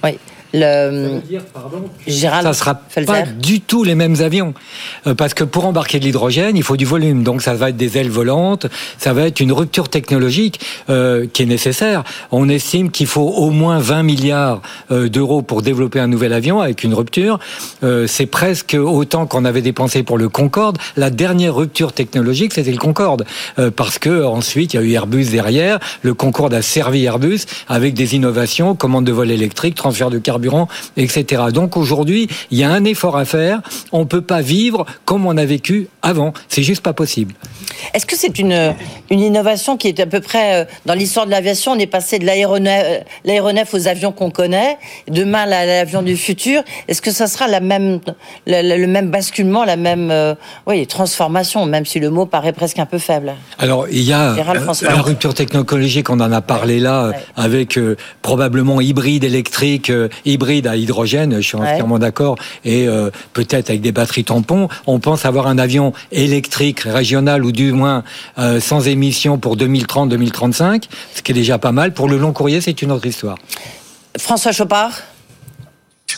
Oui. 0.02 0.18
Le, 0.54 1.20
Gérald 2.06 2.46
ça 2.46 2.52
sera 2.52 2.80
Felzer. 2.88 3.12
pas 3.12 3.22
du 3.22 3.60
tout 3.60 3.82
les 3.82 3.96
mêmes 3.96 4.20
avions. 4.20 4.54
Euh, 5.08 5.14
parce 5.14 5.34
que 5.34 5.42
pour 5.42 5.66
embarquer 5.66 5.98
de 5.98 6.04
l'hydrogène, 6.04 6.56
il 6.56 6.62
faut 6.62 6.76
du 6.76 6.84
volume. 6.84 7.24
Donc 7.24 7.42
ça 7.42 7.54
va 7.54 7.70
être 7.70 7.76
des 7.76 7.98
ailes 7.98 8.08
volantes, 8.08 8.68
ça 8.98 9.12
va 9.12 9.22
être 9.26 9.40
une 9.40 9.50
rupture 9.50 9.88
technologique 9.88 10.60
euh, 10.90 11.26
qui 11.32 11.42
est 11.42 11.46
nécessaire. 11.46 12.04
On 12.30 12.48
estime 12.48 12.92
qu'il 12.92 13.08
faut 13.08 13.28
au 13.28 13.50
moins 13.50 13.80
20 13.80 14.04
milliards 14.04 14.62
euh, 14.92 15.08
d'euros 15.08 15.42
pour 15.42 15.62
développer 15.62 15.98
un 15.98 16.06
nouvel 16.06 16.32
avion 16.32 16.60
avec 16.60 16.84
une 16.84 16.94
rupture. 16.94 17.40
Euh, 17.82 18.06
c'est 18.06 18.26
presque 18.26 18.76
autant 18.80 19.26
qu'on 19.26 19.44
avait 19.44 19.62
dépensé 19.62 20.04
pour 20.04 20.18
le 20.18 20.28
Concorde. 20.28 20.78
La 20.96 21.10
dernière 21.10 21.56
rupture 21.56 21.92
technologique, 21.92 22.54
c'était 22.54 22.70
le 22.70 22.78
Concorde. 22.78 23.24
Euh, 23.58 23.72
parce 23.74 23.98
que 23.98 24.24
ensuite, 24.24 24.74
il 24.74 24.76
y 24.76 24.80
a 24.80 24.82
eu 24.82 24.92
Airbus 24.92 25.26
derrière. 25.26 25.80
Le 26.02 26.14
Concorde 26.14 26.54
a 26.54 26.62
servi 26.62 27.04
Airbus 27.04 27.40
avec 27.68 27.94
des 27.94 28.14
innovations, 28.14 28.76
commande 28.76 29.04
de 29.04 29.12
vol 29.12 29.32
électrique, 29.32 29.74
transfert 29.74 30.10
de 30.10 30.18
carburant 30.18 30.43
carburant, 30.44 30.68
etc. 30.96 31.42
Donc 31.52 31.76
aujourd'hui, 31.76 32.28
il 32.50 32.58
y 32.58 32.64
a 32.64 32.70
un 32.70 32.84
effort 32.84 33.16
à 33.16 33.24
faire. 33.24 33.60
On 33.92 34.06
peut 34.06 34.20
pas 34.22 34.40
vivre 34.42 34.84
comme 35.04 35.26
on 35.26 35.36
a 35.36 35.44
vécu 35.44 35.88
avant. 36.02 36.32
C'est 36.48 36.62
juste 36.62 36.82
pas 36.82 36.92
possible. 36.92 37.34
Est-ce 37.94 38.06
que 38.06 38.16
c'est 38.16 38.38
une, 38.38 38.74
une 39.10 39.20
innovation 39.20 39.76
qui 39.76 39.88
est 39.88 40.00
à 40.00 40.06
peu 40.06 40.20
près 40.20 40.62
euh, 40.62 40.64
dans 40.86 40.94
l'histoire 40.94 41.26
de 41.26 41.30
l'aviation 41.30 41.72
On 41.72 41.78
est 41.78 41.86
passé 41.86 42.18
de 42.18 42.26
l'aéronef, 42.26 43.04
euh, 43.26 43.78
aux 43.78 43.88
avions 43.88 44.12
qu'on 44.12 44.30
connaît, 44.30 44.76
demain 45.08 45.46
la- 45.46 45.66
l'avion 45.66 46.02
du 46.02 46.16
futur. 46.16 46.62
Est-ce 46.88 47.00
que 47.02 47.10
ça 47.10 47.26
sera 47.26 47.48
la 47.48 47.60
même, 47.60 48.00
le, 48.46 48.86
même 48.86 49.10
basculement, 49.10 49.64
la 49.64 49.76
même 49.76 50.10
euh, 50.10 50.34
oui, 50.66 50.86
transformation, 50.86 51.64
même 51.66 51.86
si 51.86 52.00
le 52.00 52.10
mot 52.10 52.26
paraît 52.26 52.52
presque 52.52 52.78
un 52.78 52.86
peu 52.86 52.98
faible? 52.98 53.32
Alors, 53.58 53.86
il 53.90 54.02
y 54.02 54.12
a 54.12 54.34
Gérald 54.34 54.62
euh, 54.68 54.88
la 54.88 55.02
rupture 55.02 55.34
technologique, 55.34 56.10
on 56.10 56.20
en 56.20 56.32
a 56.32 56.40
parlé 56.40 56.80
là, 56.80 57.08
Ouais. 57.08 57.16
avec 57.36 57.76
euh, 57.76 57.96
probablement 58.22 58.80
hybride 58.80 59.24
électrique, 59.24 59.90
hybride 60.34 60.66
à 60.66 60.76
hydrogène, 60.76 61.36
je 61.36 61.40
suis 61.40 61.56
Ouais. 61.56 61.72
entièrement 61.72 61.98
d'accord, 61.98 62.36
et 62.64 62.86
euh, 62.88 63.10
peut-être 63.32 63.70
avec 63.70 63.80
des 63.80 63.92
batteries 63.92 64.24
tampons. 64.24 64.68
On 64.86 64.98
pense 65.00 65.24
avoir 65.24 65.46
un 65.46 65.58
avion 65.58 65.92
électrique 66.12 66.80
régional 66.80 67.44
ou 67.44 67.52
du 67.52 67.72
moins 67.72 68.04
euh, 68.38 68.60
sans 68.60 68.86
émission 68.86 69.38
pour 69.38 69.56
2030-2035, 69.56 70.84
ce 71.14 71.22
qui 71.22 71.32
est 71.32 71.34
déjà 71.34 71.58
pas 71.58 71.72
mal. 71.72 71.94
Pour 71.94 72.08
le 72.08 72.18
long 72.18 72.32
courrier, 72.32 72.60
c'est 72.60 72.82
une 72.82 72.92
autre 72.92 73.06
histoire. 73.06 73.38
François 74.18 74.52
Chopard 74.52 74.92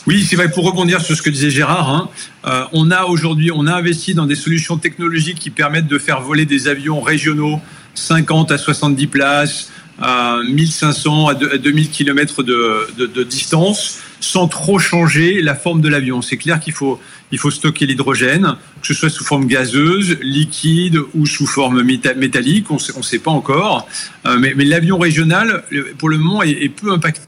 Oui, 0.05 0.25
c'est 0.29 0.35
vrai. 0.35 0.49
Pour 0.51 0.65
rebondir 0.65 1.01
sur 1.01 1.15
ce 1.15 1.21
que 1.21 1.29
disait 1.29 1.49
Gérard, 1.49 1.89
hein, 1.89 2.09
euh, 2.45 2.63
on 2.73 2.91
a 2.91 3.03
aujourd'hui, 3.05 3.51
on 3.53 3.65
a 3.67 3.73
investi 3.73 4.13
dans 4.13 4.25
des 4.25 4.35
solutions 4.35 4.77
technologiques 4.77 5.39
qui 5.39 5.49
permettent 5.49 5.87
de 5.87 5.97
faire 5.99 6.21
voler 6.21 6.45
des 6.45 6.67
avions 6.67 7.01
régionaux 7.01 7.59
50 7.95 8.51
à 8.51 8.57
70 8.57 9.07
places, 9.07 9.69
à 9.99 10.37
1500 10.47 11.27
à 11.27 11.33
deux- 11.33 11.51
à 11.53 11.57
2000 11.57 11.89
km 11.89 12.43
de, 12.43 12.87
de, 12.97 13.05
de 13.07 13.23
distance, 13.23 13.97
sans 14.19 14.47
trop 14.47 14.79
changer 14.79 15.41
la 15.41 15.55
forme 15.55 15.81
de 15.81 15.89
l'avion. 15.89 16.21
C'est 16.21 16.37
clair 16.37 16.59
qu'il 16.59 16.73
faut, 16.73 16.99
il 17.31 17.37
faut 17.37 17.51
stocker 17.51 17.85
l'hydrogène, 17.85 18.55
que 18.81 18.87
ce 18.87 18.93
soit 18.93 19.09
sous 19.09 19.23
forme 19.23 19.47
gazeuse, 19.47 20.17
liquide 20.21 20.99
ou 21.13 21.25
sous 21.25 21.45
forme 21.45 21.81
méta- 21.81 22.15
métallique. 22.15 22.71
On 22.71 22.75
ne 22.75 23.03
sait 23.03 23.19
pas 23.19 23.31
encore. 23.31 23.87
Euh, 24.25 24.37
mais 24.39 24.65
l'avion 24.65 24.97
régional, 24.97 25.63
pour 25.97 26.09
le 26.09 26.17
moment, 26.17 26.43
est, 26.43 26.69
peu 26.69 26.91
impacté. 26.91 27.21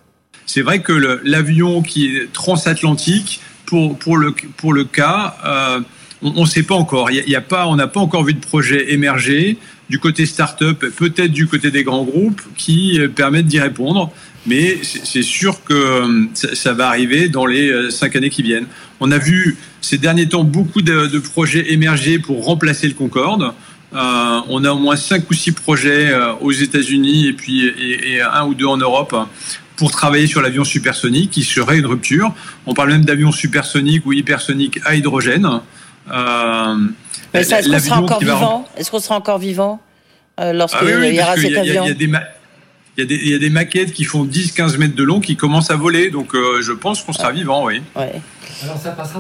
C'est 0.46 0.62
vrai 0.62 0.82
que 0.82 1.20
l'avion 1.24 1.82
qui 1.82 2.08
est 2.08 2.32
transatlantique, 2.34 3.42
pour, 3.66 4.00
pour, 4.00 4.18
le, 4.18 4.34
pour 4.58 4.74
le 4.74 4.84
cas, 4.84 5.38
euh, 5.46 5.80
on 6.24 6.42
ne 6.42 6.46
sait 6.48 6.64
pas 6.64 6.76
encore. 6.76 7.10
A 7.10 7.42
pas, 7.42 7.68
on 7.68 7.76
n'a 7.76 7.88
pas 7.88 8.00
encore 8.00 8.24
vu 8.24 8.34
de 8.34 8.40
projet 8.40 8.92
émerger 8.94 9.58
du 9.90 10.00
côté 10.00 10.26
start-up, 10.26 10.86
peut-être 10.98 11.32
du 11.32 11.48
côté 11.48 11.72
des 11.72 11.84
grands 11.84 12.04
groupes, 12.04 12.42
qui 12.58 13.00
euh, 13.00 13.08
permettent 13.08 13.48
d'y 13.48 13.60
répondre. 13.60 14.12
Mais 14.50 14.80
c'est 14.82 15.22
sûr 15.22 15.64
que 15.64 15.74
euh, 15.74 16.26
ça, 16.34 16.74
va 16.74 16.88
arriver 16.88 17.30
dans 17.30 17.46
les 17.46 17.70
euh, 17.70 17.92
cinq 17.92 18.16
années 18.16 18.32
qui 18.32 18.42
viennent. 18.42 18.66
On 19.00 19.12
a 19.12 19.20
vu 19.20 19.58
ces 19.80 20.00
derniers 20.00 20.28
temps 20.28 20.44
beaucoup 20.44 20.82
de, 20.82 21.06
de 21.06 21.20
projets 21.20 21.72
émerger 21.72 22.18
pour 22.18 22.44
remplacer 22.44 22.88
le 22.88 22.96
Concorde. 22.96 23.54
Euh, 23.94 24.42
on 24.50 24.64
a 24.64 24.72
au 24.72 24.80
moins 24.80 24.96
cinq 24.96 25.30
ou 25.30 25.36
six 25.36 25.52
projets 25.52 26.12
aux 26.42 26.52
États-Unis 26.52 27.28
et 27.28 27.34
puis 27.34 27.68
et, 27.68 28.14
et 28.14 28.22
un 28.22 28.46
ou 28.46 28.56
deux 28.56 28.66
en 28.66 28.78
Europe 28.78 29.16
pour 29.76 29.92
travailler 29.92 30.26
sur 30.26 30.42
l'avion 30.42 30.64
supersonique, 30.64 31.30
qui 31.30 31.44
serait 31.44 31.78
une 31.78 31.86
rupture. 31.86 32.34
On 32.66 32.74
parle 32.74 32.90
même 32.90 33.06
d'avion 33.06 33.32
supersonique 33.32 34.04
ou 34.08 34.14
hypersonique 34.14 34.80
à 34.84 34.96
hydrogène. 34.96 35.48
Euh, 36.12 36.76
est-ce 37.34 37.70
qu'on 37.70 37.80
sera 37.80 38.02
encore 38.02 38.20
vivant? 38.20 38.68
Est-ce 38.78 38.90
qu'on 38.90 39.00
sera 39.00 39.16
encore 39.16 39.38
vivant 39.38 39.80
lorsqu'il 40.40 40.88
ah 40.88 41.08
y 41.08 41.22
aura 41.22 41.36
cet 41.36 41.58
avion 41.58 41.84
il 41.84 41.90
y 41.90 41.92
a 41.92 41.94
des 41.94 42.08
il 43.00 43.04
y, 43.04 43.06
a 43.06 43.18
des, 43.18 43.24
il 43.24 43.32
y 43.32 43.36
a 43.36 43.40
des 43.40 43.50
maquettes 43.50 43.94
qui 43.94 44.04
font 44.04 44.26
10-15 44.26 44.78
mètres 44.78 44.96
de 44.96 45.04
long 45.04 45.22
qui 45.22 45.36
commencent 45.38 45.72
à 45.72 45.76
voler, 45.78 46.10
donc 46.10 46.36
euh, 46.36 46.62
je 46.62 46.74
pense 46.74 47.02
qu'on 47.02 47.14
sera 47.14 47.32
vivant, 47.32 47.66
oui. 47.66 47.82
Ouais. 47.96 48.12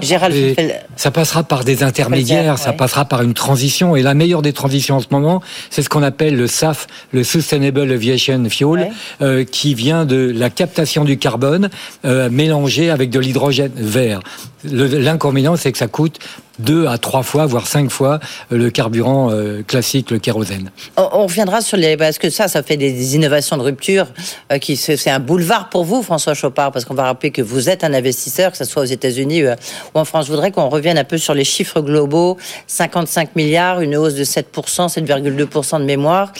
Gérald 0.01 0.35
Et 0.35 0.53
Fel- 0.53 0.81
ça 0.97 1.11
passera 1.11 1.43
par 1.43 1.63
des 1.63 1.81
intermédiaires, 1.83 2.57
ça 2.57 2.71
ouais. 2.71 2.75
passera 2.75 3.05
par 3.05 3.21
une 3.21 3.33
transition. 3.33 3.95
Et 3.95 4.01
la 4.01 4.13
meilleure 4.13 4.41
des 4.41 4.51
transitions 4.51 4.97
en 4.97 4.99
ce 4.99 5.07
moment, 5.11 5.41
c'est 5.69 5.81
ce 5.81 5.87
qu'on 5.87 6.03
appelle 6.03 6.35
le 6.35 6.47
SAF, 6.47 6.87
le 7.13 7.23
Sustainable 7.23 7.89
Aviation 7.91 8.43
Fuel, 8.49 8.69
Ouais. 8.69 8.89
euh, 9.21 9.43
qui 9.45 9.75
vient 9.75 10.05
de 10.05 10.33
la 10.35 10.49
captation 10.49 11.05
du 11.05 11.17
carbone 11.17 11.69
euh, 12.03 12.29
mélangé 12.29 12.89
avec 12.89 13.09
de 13.11 13.19
l'hydrogène 13.19 13.71
vert. 13.75 14.19
L'inconvénient, 14.63 15.55
c'est 15.55 15.71
que 15.71 15.77
ça 15.77 15.87
coûte 15.87 16.19
deux 16.59 16.87
à 16.87 16.97
trois 16.97 17.23
fois, 17.23 17.45
voire 17.45 17.65
cinq 17.65 17.89
fois 17.89 18.19
euh, 18.51 18.57
le 18.57 18.69
carburant 18.69 19.31
euh, 19.31 19.63
classique, 19.63 20.11
le 20.11 20.19
kérosène. 20.19 20.71
On, 20.97 21.25
reviendra 21.25 21.61
sur 21.61 21.77
les 21.77 21.95
parce 21.95 22.17
que 22.17 22.29
ça, 22.29 22.47
ça 22.47 22.61
fait 22.63 22.75
des, 22.75 23.15
innovations 23.15 23.55
de 23.55 23.61
rupture 23.61 24.07
euh, 24.51 24.57
qui 24.57 24.75
c'est 24.75 25.09
un 25.09 25.19
boulevard 25.19 25.69
pour 25.69 25.85
vous, 25.85 26.03
François 26.03 26.33
Chopard, 26.33 26.71
parce 26.71 26.83
qu'on 26.83 26.93
va 26.93 27.03
rappeler 27.03 27.31
que 27.31 27.41
vous 27.41 27.69
êtes 27.69 27.83
un 27.83 27.93
investisseur, 27.93 28.51
que 28.51 28.57
ce 28.57 28.65
soit 28.65 28.81
aux 28.81 28.85
États-Unis 28.85 29.45
ou 29.45 29.49
en 29.93 30.05
France. 30.05 30.25
Je 30.25 30.31
voudrais 30.31 30.51
qu'on 30.51 30.67
revienne 30.67 30.97
un 30.97 31.05
peu 31.05 31.17
sur 31.17 31.33
les 31.33 31.45
chiffres 31.45 31.79
globaux 31.81 32.37
55 32.67 33.35
milliards, 33.35 33.79
une 33.79 33.95
hausse 33.95 34.15
de 34.15 34.23
7% 34.25 34.43
7,2% 34.89 35.79
de 35.79 35.85
mémoire. 35.85 36.33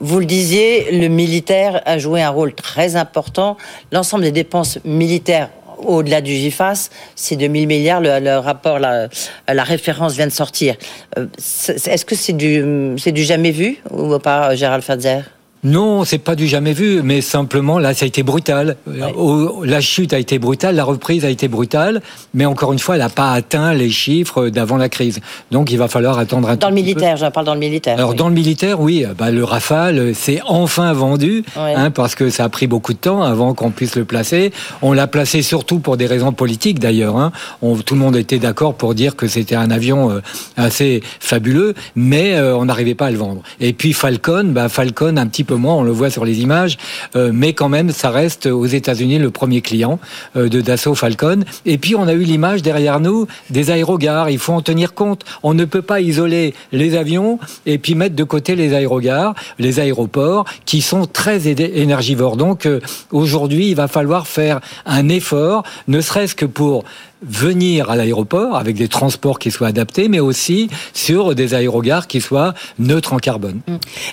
Vous 0.00 0.18
le 0.18 0.26
disiez, 0.26 0.90
le 0.98 1.08
militaire 1.08 1.80
a 1.84 1.98
joué 1.98 2.22
un 2.22 2.30
rôle 2.30 2.54
très 2.54 2.96
important. 2.96 3.56
L'ensemble 3.92 4.24
des 4.24 4.32
dépenses 4.32 4.78
militaires 4.84 5.50
au-delà 5.86 6.20
du 6.20 6.32
GIFAS, 6.32 6.90
c'est 7.14 7.36
2000 7.36 7.66
milliards. 7.66 8.00
Le, 8.00 8.38
rapport, 8.38 8.78
la, 8.78 9.08
référence 9.48 10.14
vient 10.14 10.26
de 10.26 10.32
sortir. 10.32 10.76
Euh, 11.18 11.26
Est-ce 11.38 12.04
que 12.04 12.14
c'est 12.14 12.32
du, 12.32 12.94
c'est 12.98 13.12
du 13.12 13.22
jamais 13.22 13.50
vu 13.50 13.78
ou 13.90 14.18
pas, 14.18 14.54
Gérald 14.54 14.82
Fadzer? 14.82 15.22
Non, 15.64 16.02
c'est 16.04 16.18
pas 16.18 16.34
du 16.34 16.48
jamais 16.48 16.72
vu, 16.72 17.02
mais 17.04 17.20
simplement 17.20 17.78
là, 17.78 17.94
ça 17.94 18.04
a 18.04 18.08
été 18.08 18.24
brutal. 18.24 18.76
Euh, 18.88 19.48
La 19.64 19.80
chute 19.80 20.12
a 20.12 20.18
été 20.18 20.40
brutale, 20.40 20.74
la 20.74 20.82
reprise 20.82 21.24
a 21.24 21.30
été 21.30 21.46
brutale, 21.46 22.02
mais 22.34 22.46
encore 22.46 22.72
une 22.72 22.80
fois, 22.80 22.96
elle 22.96 23.00
n'a 23.00 23.08
pas 23.08 23.30
atteint 23.30 23.72
les 23.72 23.88
chiffres 23.88 24.48
d'avant 24.48 24.76
la 24.76 24.88
crise. 24.88 25.20
Donc, 25.52 25.70
il 25.70 25.76
va 25.78 25.86
falloir 25.86 26.18
attendre 26.18 26.48
un 26.48 26.56
Dans 26.56 26.68
le 26.68 26.74
peu. 26.74 26.80
militaire, 26.80 27.16
j'en 27.16 27.30
parle 27.30 27.46
dans 27.46 27.54
le 27.54 27.60
militaire. 27.60 27.96
Alors 27.96 28.10
oui. 28.10 28.16
dans 28.16 28.28
le 28.28 28.34
militaire, 28.34 28.80
oui, 28.80 29.04
bah, 29.16 29.30
le 29.30 29.44
Rafale, 29.44 29.98
euh, 30.00 30.12
c'est 30.14 30.40
enfin 30.46 30.92
vendu, 30.94 31.44
hein, 31.56 31.92
parce 31.92 32.16
que 32.16 32.28
ça 32.28 32.42
a 32.42 32.48
pris 32.48 32.66
beaucoup 32.66 32.92
de 32.92 32.98
temps 32.98 33.22
avant 33.22 33.54
qu'on 33.54 33.70
puisse 33.70 33.94
le 33.94 34.04
placer. 34.04 34.50
On 34.82 34.92
l'a 34.92 35.06
placé 35.06 35.42
surtout 35.42 35.78
pour 35.78 35.96
des 35.96 36.06
raisons 36.06 36.32
politiques 36.32 36.80
d'ailleurs. 36.80 37.16
Hein. 37.16 37.30
On- 37.62 37.76
tout 37.76 37.94
le 37.94 38.00
monde 38.00 38.16
était 38.16 38.40
d'accord 38.40 38.74
pour 38.74 38.94
dire 38.96 39.14
que 39.14 39.28
c'était 39.28 39.54
un 39.54 39.70
avion 39.70 40.10
euh, 40.10 40.20
assez 40.56 41.04
fabuleux, 41.20 41.74
mais 41.94 42.34
euh, 42.34 42.56
on 42.56 42.64
n'arrivait 42.64 42.96
pas 42.96 43.06
à 43.06 43.10
le 43.12 43.18
vendre. 43.18 43.42
Et 43.60 43.72
puis 43.72 43.92
Falcon, 43.92 44.46
bah, 44.52 44.68
Falcon 44.68 45.16
un 45.16 45.26
petit 45.28 45.44
peu 45.44 45.51
moins, 45.56 45.74
on 45.74 45.82
le 45.82 45.90
voit 45.90 46.10
sur 46.10 46.24
les 46.24 46.40
images, 46.40 46.78
euh, 47.16 47.30
mais 47.32 47.52
quand 47.52 47.68
même, 47.68 47.90
ça 47.90 48.10
reste 48.10 48.46
aux 48.46 48.66
États-Unis 48.66 49.18
le 49.18 49.30
premier 49.30 49.60
client 49.60 49.98
euh, 50.36 50.48
de 50.48 50.60
Dassault 50.60 50.94
Falcon. 50.94 51.40
Et 51.66 51.78
puis 51.78 51.94
on 51.94 52.06
a 52.06 52.12
eu 52.12 52.22
l'image 52.22 52.62
derrière 52.62 53.00
nous 53.00 53.26
des 53.50 53.70
aérogares. 53.70 54.30
Il 54.30 54.38
faut 54.38 54.52
en 54.52 54.62
tenir 54.62 54.94
compte. 54.94 55.24
On 55.42 55.54
ne 55.54 55.64
peut 55.64 55.82
pas 55.82 56.00
isoler 56.00 56.54
les 56.72 56.96
avions 56.96 57.38
et 57.66 57.78
puis 57.78 57.94
mettre 57.94 58.16
de 58.16 58.24
côté 58.24 58.56
les 58.56 58.74
aérogares, 58.74 59.34
les 59.58 59.80
aéroports, 59.80 60.44
qui 60.64 60.80
sont 60.80 61.06
très 61.06 61.48
énergivores. 61.48 62.36
Donc 62.36 62.66
euh, 62.66 62.80
aujourd'hui, 63.10 63.68
il 63.68 63.74
va 63.74 63.88
falloir 63.88 64.26
faire 64.26 64.60
un 64.86 65.08
effort, 65.08 65.64
ne 65.88 66.00
serait-ce 66.00 66.34
que 66.34 66.46
pour 66.46 66.84
venir 67.22 67.90
à 67.90 67.96
l'aéroport 67.96 68.56
avec 68.56 68.76
des 68.76 68.88
transports 68.88 69.38
qui 69.38 69.50
soient 69.50 69.68
adaptés, 69.68 70.08
mais 70.08 70.20
aussi 70.20 70.68
sur 70.92 71.34
des 71.34 71.54
aérogares 71.54 72.06
qui 72.06 72.20
soient 72.20 72.54
neutres 72.78 73.12
en 73.12 73.18
carbone. 73.18 73.60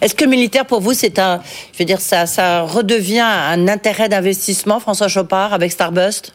Est-ce 0.01 0.15
que 0.15 0.23
le 0.23 0.29
militaire, 0.29 0.65
pour 0.65 0.81
vous, 0.81 0.93
c'est 0.93 1.19
un, 1.19 1.41
je 1.73 1.79
veux 1.79 1.85
dire, 1.85 2.01
ça, 2.01 2.25
ça 2.25 2.61
redevient 2.61 3.19
un 3.19 3.67
intérêt 3.67 4.09
d'investissement, 4.09 4.79
François 4.79 5.07
Chopard, 5.07 5.53
avec 5.53 5.71
Starbust 5.71 6.33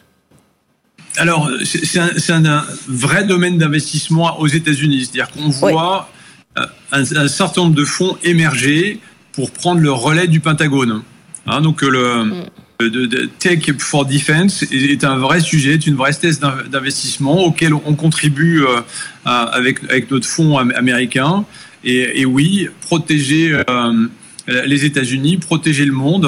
Alors, 1.17 1.49
c'est 1.63 2.31
un, 2.31 2.65
vrai 2.87 3.23
domaine 3.23 3.57
d'investissement 3.57 4.39
aux 4.39 4.47
États-Unis. 4.47 5.05
C'est-à-dire 5.05 5.31
qu'on 5.31 5.49
voit 5.49 6.09
euh, 6.57 6.65
un, 6.91 7.01
un 7.15 7.27
certain 7.27 7.61
nombre 7.61 7.75
de 7.75 7.85
fonds 7.85 8.17
émerger 8.23 8.99
pour 9.31 9.51
prendre 9.51 9.81
le 9.81 9.91
relais 9.91 10.27
du 10.27 10.39
Pentagone. 10.39 11.03
Hein, 11.47 11.61
donc, 11.61 11.83
euh, 11.83 11.89
le, 11.89 12.45
de, 12.89 13.25
Tech 13.39 13.71
for 13.79 14.05
Defense 14.05 14.63
est, 14.71 15.03
un 15.03 15.17
vrai 15.17 15.39
sujet, 15.39 15.73
est 15.73 15.87
une 15.87 15.95
vraie 15.95 16.13
thèse 16.13 16.39
d'in- 16.39 16.63
d'investissement 16.69 17.43
auquel 17.43 17.73
on 17.73 17.95
contribue 17.95 18.63
euh, 18.63 18.81
avec, 19.25 19.89
notre 20.11 20.27
fonds 20.27 20.57
am- 20.57 20.73
américain. 20.75 21.45
Et, 21.83 22.25
oui, 22.25 22.67
protéger 22.81 23.55
euh, 23.69 24.07
les 24.47 24.85
États-Unis, 24.85 25.37
protéger 25.37 25.85
le 25.85 25.91
monde, 25.91 26.27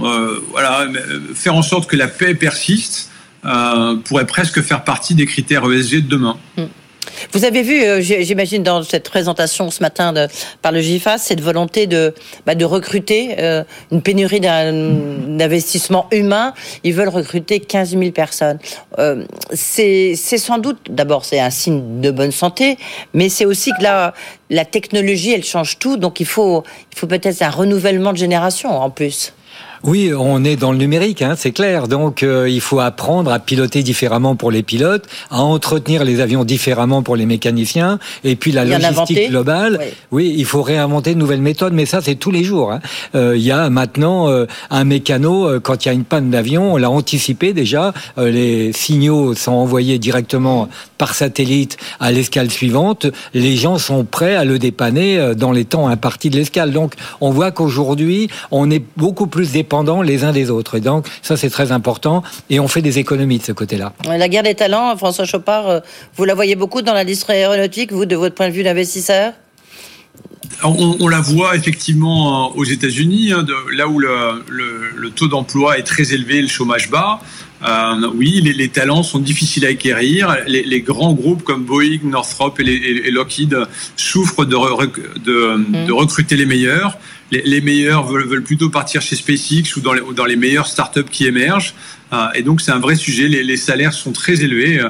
euh, 0.00 0.38
voilà, 0.50 0.86
faire 1.34 1.54
en 1.54 1.62
sorte 1.62 1.88
que 1.90 1.96
la 1.96 2.08
paix 2.08 2.34
persiste 2.34 3.10
pourrait 4.04 4.26
presque 4.26 4.60
faire 4.62 4.84
partie 4.84 5.14
des 5.14 5.24
critères 5.26 5.64
ESG 5.70 6.02
de 6.02 6.08
demain. 6.08 6.36
Vous 7.32 7.44
avez 7.44 7.62
vu, 7.62 7.82
euh, 7.82 8.00
j'imagine, 8.00 8.62
dans 8.62 8.82
cette 8.82 9.08
présentation 9.08 9.70
ce 9.70 9.82
matin 9.82 10.12
de, 10.12 10.26
par 10.62 10.72
le 10.72 10.80
GIFAS, 10.80 11.18
cette 11.18 11.40
volonté 11.40 11.86
de, 11.86 12.14
bah, 12.46 12.54
de 12.54 12.64
recruter 12.64 13.36
euh, 13.38 13.64
une 13.92 14.02
pénurie 14.02 14.40
d'investissement 14.40 16.06
humain. 16.12 16.54
Ils 16.84 16.94
veulent 16.94 17.08
recruter 17.08 17.60
15 17.60 17.90
000 17.90 18.10
personnes. 18.12 18.58
Euh, 18.98 19.24
c'est 19.52 20.14
sans 20.16 20.58
doute, 20.58 20.78
d'abord, 20.88 21.24
c'est 21.24 21.40
un 21.40 21.50
signe 21.50 22.00
de 22.00 22.10
bonne 22.10 22.32
santé, 22.32 22.78
mais 23.14 23.28
c'est 23.28 23.44
aussi 23.44 23.70
que 23.78 23.82
la, 23.82 24.14
la 24.50 24.64
technologie, 24.64 25.32
elle 25.32 25.44
change 25.44 25.78
tout. 25.78 25.96
Donc 25.96 26.20
il 26.20 26.26
faut, 26.26 26.62
il 26.92 26.98
faut 26.98 27.06
peut-être 27.06 27.42
un 27.42 27.50
renouvellement 27.50 28.12
de 28.12 28.18
génération 28.18 28.70
en 28.70 28.90
plus. 28.90 29.32
Oui, 29.84 30.12
on 30.16 30.44
est 30.44 30.56
dans 30.56 30.72
le 30.72 30.78
numérique, 30.78 31.22
hein, 31.22 31.34
c'est 31.36 31.52
clair. 31.52 31.88
Donc, 31.88 32.22
euh, 32.22 32.48
il 32.48 32.60
faut 32.60 32.80
apprendre 32.80 33.30
à 33.32 33.38
piloter 33.38 33.82
différemment 33.82 34.34
pour 34.36 34.50
les 34.50 34.62
pilotes, 34.62 35.04
à 35.30 35.42
entretenir 35.42 36.04
les 36.04 36.20
avions 36.20 36.44
différemment 36.44 37.02
pour 37.02 37.16
les 37.16 37.26
mécaniciens, 37.26 37.98
et 38.24 38.34
puis 38.36 38.50
la 38.52 38.64
logistique 38.64 38.88
inventé. 38.90 39.28
globale. 39.28 39.78
Oui. 39.80 39.86
Oui, 40.10 40.34
il 40.36 40.44
faut 40.44 40.62
réinventer 40.62 41.14
de 41.14 41.18
nouvelles 41.18 41.40
méthodes, 41.42 41.72
mais 41.72 41.86
ça, 41.86 42.00
c'est 42.02 42.16
tous 42.16 42.30
les 42.30 42.42
jours. 42.44 42.72
hein. 42.72 42.80
Euh, 43.14 43.36
Il 43.36 43.42
y 43.42 43.52
a 43.52 43.70
maintenant 43.70 44.28
euh, 44.28 44.46
un 44.70 44.84
mécano, 44.84 45.60
quand 45.60 45.84
il 45.84 45.88
y 45.88 45.90
a 45.90 45.94
une 45.94 46.04
panne 46.04 46.30
d'avion, 46.30 46.74
on 46.74 46.76
l'a 46.76 46.90
anticipé 46.90 47.52
déjà. 47.52 47.92
Les 48.16 48.72
signaux 48.72 49.34
sont 49.34 49.52
envoyés 49.52 49.98
directement 49.98 50.68
par 50.98 51.14
satellite 51.14 51.76
à 52.00 52.10
l'escale 52.10 52.50
suivante. 52.50 53.06
Les 53.34 53.56
gens 53.56 53.78
sont 53.78 54.04
prêts 54.04 54.34
à 54.34 54.44
le 54.44 54.58
dépanner 54.58 55.34
dans 55.36 55.52
les 55.52 55.64
temps 55.64 55.86
impartis 55.88 56.30
de 56.30 56.36
l'escale. 56.36 56.72
Donc, 56.72 56.94
on 57.20 57.30
voit 57.30 57.52
qu'aujourd'hui, 57.52 58.28
on 58.50 58.70
est 58.70 58.82
beaucoup 58.96 59.26
plus 59.28 59.52
dépendants 59.68 60.00
les 60.00 60.24
uns 60.24 60.32
des 60.32 60.48
autres. 60.50 60.76
Et 60.76 60.80
donc, 60.80 61.06
ça, 61.22 61.36
c'est 61.36 61.50
très 61.50 61.72
important. 61.72 62.22
Et 62.48 62.58
on 62.58 62.68
fait 62.68 62.80
des 62.80 62.98
économies 62.98 63.38
de 63.38 63.44
ce 63.44 63.52
côté-là. 63.52 63.92
La 64.06 64.28
guerre 64.30 64.42
des 64.42 64.54
talents, 64.54 64.96
François 64.96 65.26
Chopard, 65.26 65.68
euh, 65.68 65.80
vous 66.16 66.24
la 66.24 66.34
voyez 66.34 66.56
beaucoup 66.56 66.80
dans 66.80 66.94
l'industrie 66.94 67.34
aéronautique, 67.34 67.92
vous, 67.92 68.06
de 68.06 68.16
votre 68.16 68.34
point 68.34 68.48
de 68.48 68.54
vue 68.54 68.62
d'investisseur? 68.62 69.34
On, 70.64 70.96
on 71.00 71.08
la 71.08 71.20
voit 71.20 71.54
effectivement 71.54 72.18
euh, 72.50 72.58
aux 72.60 72.64
États-Unis, 72.64 73.32
hein, 73.32 73.44
là 73.76 73.86
où 73.86 73.98
le, 73.98 74.08
le- 74.48 74.90
le 74.96 75.10
taux 75.10 75.28
d'emploi 75.28 75.78
est 75.78 75.82
très 75.82 76.14
élevé, 76.14 76.40
le 76.40 76.48
chômage 76.48 76.88
bas. 76.90 77.20
Euh, 77.62 78.08
oui, 78.14 78.40
les, 78.42 78.52
les 78.54 78.68
talents 78.68 79.02
sont 79.02 79.18
difficiles 79.18 79.66
à 79.66 79.68
acquérir. 79.68 80.36
Les, 80.46 80.62
les 80.62 80.80
grands 80.80 81.12
groupes 81.12 81.42
comme 81.42 81.64
Boeing, 81.64 81.98
Northrop 82.04 82.54
et, 82.60 82.64
les- 82.64 82.72
et- 82.74 83.08
et 83.08 83.10
Lockheed 83.10 83.54
souffrent 83.96 84.46
de, 84.46 84.56
re- 84.56 84.90
de- 85.24 85.86
de 85.86 85.92
recruter 85.92 86.36
les 86.36 86.46
meilleurs. 86.46 86.96
Les, 87.30 87.42
les 87.42 87.60
meilleurs 87.60 88.04
veulent, 88.06 88.26
veulent 88.26 88.42
plutôt 88.42 88.70
partir 88.70 89.02
chez 89.02 89.16
SpaceX 89.16 89.76
ou 89.76 89.80
dans 89.80 89.92
les, 89.92 90.00
ou 90.00 90.12
dans 90.14 90.24
les 90.24 90.36
meilleures 90.36 90.66
startups 90.66 91.04
qui 91.10 91.26
émergent. 91.26 91.74
Euh, 92.12 92.26
et 92.34 92.42
donc 92.42 92.60
c'est 92.60 92.70
un 92.72 92.78
vrai 92.78 92.94
sujet. 92.96 93.28
Les, 93.28 93.42
les 93.44 93.56
salaires 93.58 93.92
sont 93.92 94.12
très 94.12 94.42
élevés. 94.42 94.80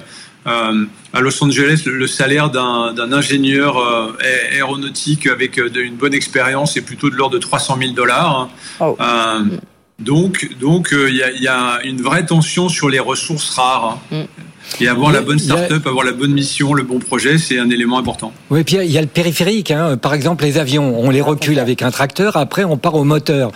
Euh, 0.47 0.85
à 1.13 1.21
Los 1.21 1.43
Angeles, 1.43 1.83
le, 1.85 2.07
salaire 2.07 2.49
d'un 2.51 2.93
d'un 2.95 3.13
ingénieur 3.13 3.77
euh, 3.79 4.13
aéronautique 4.53 5.27
avec 5.27 5.59
euh, 5.59 5.69
de- 5.69 5.81
une 5.81 5.97
bonne 5.97 6.15
expérience 6.15 6.77
est 6.77 6.83
plutôt 6.83 7.11
de 7.11 7.17
l'ordre 7.17 7.35
de 7.35 7.41
300 7.41 7.77
000 7.81 7.93
dollars. 7.93 8.49
Oh. 8.81 8.97
Euh, 9.01 9.45
donc, 9.99 10.49
donc 10.61 10.93
euh, 10.93 11.11
il 11.11 11.17
y, 11.17 11.43
y 11.43 11.49
a 11.49 11.81
une 11.85 12.01
vraie 12.01 12.25
tension 12.25 12.69
sur 12.69 12.89
les 12.89 13.01
ressources 13.01 13.51
rares. 13.51 14.01
Mm. 14.11 14.23
Et 14.81 14.89
avoir 14.89 15.13
la 15.13 15.21
bonne 15.21 15.37
a- 15.39 15.43
start-up, 15.43 15.87
avoir 15.87 16.05
la 16.05 16.13
bonne 16.13 16.33
mission, 16.33 16.75
le 16.75 16.83
bon 16.83 16.99
projet, 16.99 17.39
c'est 17.39 17.59
un 17.59 17.71
élément 17.71 17.99
important. 17.99 18.33
Oui, 18.51 18.65
puis 18.65 18.77
il 18.77 18.91
y 18.91 18.99
a 18.99 19.01
le 19.01 19.07
périphérique. 19.07 19.71
Hein. 19.71 19.97
Par 19.97 20.15
exemple, 20.15 20.45
les 20.45 20.59
avions, 20.59 20.99
on 21.01 21.11
les 21.11 21.21
recule 21.21 21.59
avec 21.59 21.83
un 21.83 21.91
tracteur, 21.91 22.37
après 22.37 22.65
on 22.65 22.77
part 22.77 22.95
au 22.95 23.05
moteur. 23.05 23.51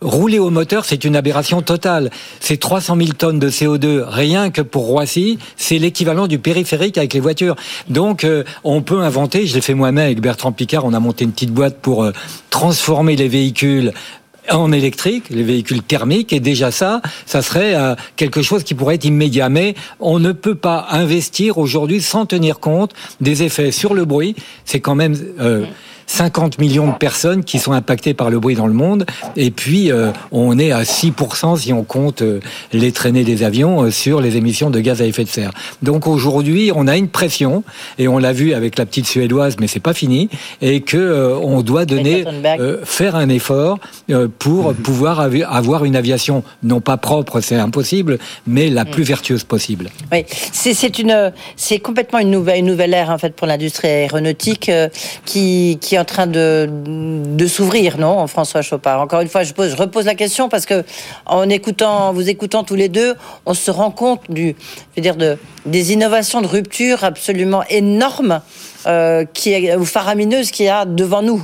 Rouler 0.00 0.38
au 0.38 0.50
moteur, 0.50 0.84
c'est 0.84 1.04
une 1.04 1.16
aberration 1.16 1.60
totale. 1.60 2.10
C'est 2.40 2.58
300 2.58 2.96
000 2.96 3.08
tonnes 3.18 3.38
de 3.38 3.50
CO2, 3.50 4.02
rien 4.06 4.50
que 4.50 4.62
pour 4.62 4.84
Roissy, 4.86 5.38
c'est 5.56 5.78
l'équivalent 5.78 6.26
du 6.26 6.38
périphérique 6.38 6.96
avec 6.98 7.12
les 7.14 7.20
voitures. 7.20 7.56
Donc, 7.88 8.24
euh, 8.24 8.44
on 8.64 8.80
peut 8.82 9.00
inventer, 9.00 9.46
je 9.46 9.54
l'ai 9.54 9.60
fait 9.60 9.74
moi-même 9.74 10.04
avec 10.06 10.20
Bertrand 10.20 10.52
Picard, 10.52 10.84
on 10.84 10.94
a 10.94 11.00
monté 11.00 11.24
une 11.24 11.32
petite 11.32 11.52
boîte 11.52 11.78
pour 11.82 12.04
euh, 12.04 12.12
transformer 12.50 13.16
les 13.16 13.28
véhicules 13.28 13.92
en 14.50 14.72
électrique, 14.72 15.24
les 15.30 15.42
véhicules 15.42 15.82
thermiques, 15.82 16.32
et 16.32 16.40
déjà 16.40 16.70
ça, 16.70 17.02
ça 17.26 17.42
serait 17.42 17.74
euh, 17.74 17.94
quelque 18.16 18.42
chose 18.42 18.64
qui 18.64 18.74
pourrait 18.74 18.96
être 18.96 19.04
immédiat. 19.04 19.48
Mais 19.48 19.74
on 19.98 20.18
ne 20.18 20.32
peut 20.32 20.54
pas 20.54 20.86
investir 20.90 21.58
aujourd'hui 21.58 22.00
sans 22.00 22.26
tenir 22.26 22.60
compte 22.60 22.92
des 23.20 23.42
effets 23.42 23.72
sur 23.72 23.94
le 23.94 24.04
bruit. 24.04 24.34
C'est 24.64 24.80
quand 24.80 24.94
même 24.94 25.16
euh, 25.40 25.64
50 26.14 26.58
millions 26.58 26.88
de 26.88 26.96
personnes 26.96 27.44
qui 27.44 27.60
sont 27.60 27.72
impactées 27.72 28.14
par 28.14 28.30
le 28.30 28.40
bruit 28.40 28.56
dans 28.56 28.66
le 28.66 28.72
monde, 28.72 29.06
et 29.36 29.52
puis 29.52 29.92
euh, 29.92 30.10
on 30.32 30.58
est 30.58 30.72
à 30.72 30.82
6% 30.82 31.56
si 31.56 31.72
on 31.72 31.84
compte 31.84 32.22
euh, 32.22 32.40
les 32.72 32.90
traînées 32.90 33.22
des 33.22 33.44
avions 33.44 33.84
euh, 33.84 33.90
sur 33.92 34.20
les 34.20 34.36
émissions 34.36 34.70
de 34.70 34.80
gaz 34.80 35.00
à 35.00 35.06
effet 35.06 35.22
de 35.22 35.28
serre. 35.28 35.52
Donc 35.82 36.08
aujourd'hui, 36.08 36.72
on 36.74 36.88
a 36.88 36.96
une 36.96 37.06
pression, 37.08 37.62
et 37.98 38.08
on 38.08 38.18
l'a 38.18 38.32
vu 38.32 38.54
avec 38.54 38.76
la 38.76 38.86
petite 38.86 39.06
suédoise, 39.06 39.56
mais 39.60 39.68
c'est 39.68 39.78
pas 39.78 39.94
fini, 39.94 40.28
et 40.60 40.80
que 40.80 40.96
euh, 40.96 41.36
on 41.38 41.62
doit 41.62 41.84
donner, 41.84 42.24
euh, 42.44 42.78
faire 42.84 43.14
un 43.14 43.28
effort 43.28 43.78
euh, 44.10 44.26
pour 44.40 44.74
pouvoir 44.74 45.20
avi- 45.20 45.44
avoir 45.48 45.84
une 45.84 45.94
aviation 45.94 46.42
non 46.64 46.80
pas 46.80 46.96
propre, 46.96 47.40
c'est 47.40 47.54
impossible, 47.56 48.18
mais 48.48 48.68
la 48.68 48.84
plus 48.84 49.04
vertueuse 49.04 49.44
possible. 49.44 49.90
Oui, 50.10 50.24
c'est 50.52 50.74
c'est 50.74 50.98
une, 50.98 51.32
c'est 51.54 51.78
complètement 51.78 52.18
une 52.18 52.32
nouvelle, 52.32 52.58
une 52.58 52.66
nouvelle 52.66 52.94
ère 52.94 53.10
en 53.10 53.18
fait 53.18 53.34
pour 53.36 53.46
l'industrie 53.46 53.86
aéronautique 53.88 54.68
euh, 54.68 54.88
qui, 55.24 55.78
qui 55.80 55.99
en 56.00 56.04
train 56.04 56.26
de, 56.26 56.68
de 56.68 57.46
s'ouvrir, 57.46 57.98
non, 57.98 58.26
François 58.26 58.62
Chopard? 58.62 59.00
Encore 59.00 59.20
une 59.20 59.28
fois, 59.28 59.42
je 59.44 59.52
pose, 59.52 59.70
je 59.70 59.76
repose 59.76 60.06
la 60.06 60.14
question 60.14 60.48
parce 60.48 60.66
que 60.66 60.82
en 61.26 61.48
écoutant, 61.48 62.08
en 62.08 62.12
vous 62.12 62.28
écoutant 62.28 62.64
tous 62.64 62.74
les 62.74 62.88
deux, 62.88 63.14
on 63.46 63.54
se 63.54 63.70
rend 63.70 63.90
compte 63.90 64.22
du, 64.30 64.48
je 64.58 64.96
veux 64.96 65.02
dire, 65.02 65.16
de 65.16 65.36
des 65.66 65.92
innovations 65.92 66.40
de 66.40 66.46
rupture 66.46 67.04
absolument 67.04 67.62
énormes 67.68 68.40
euh, 68.86 69.24
qui 69.32 69.52
est, 69.52 69.76
ou 69.76 69.84
faramineuses 69.84 70.50
qu'il 70.50 70.66
y 70.66 70.70
a 70.70 70.84
devant 70.86 71.22
nous. 71.22 71.42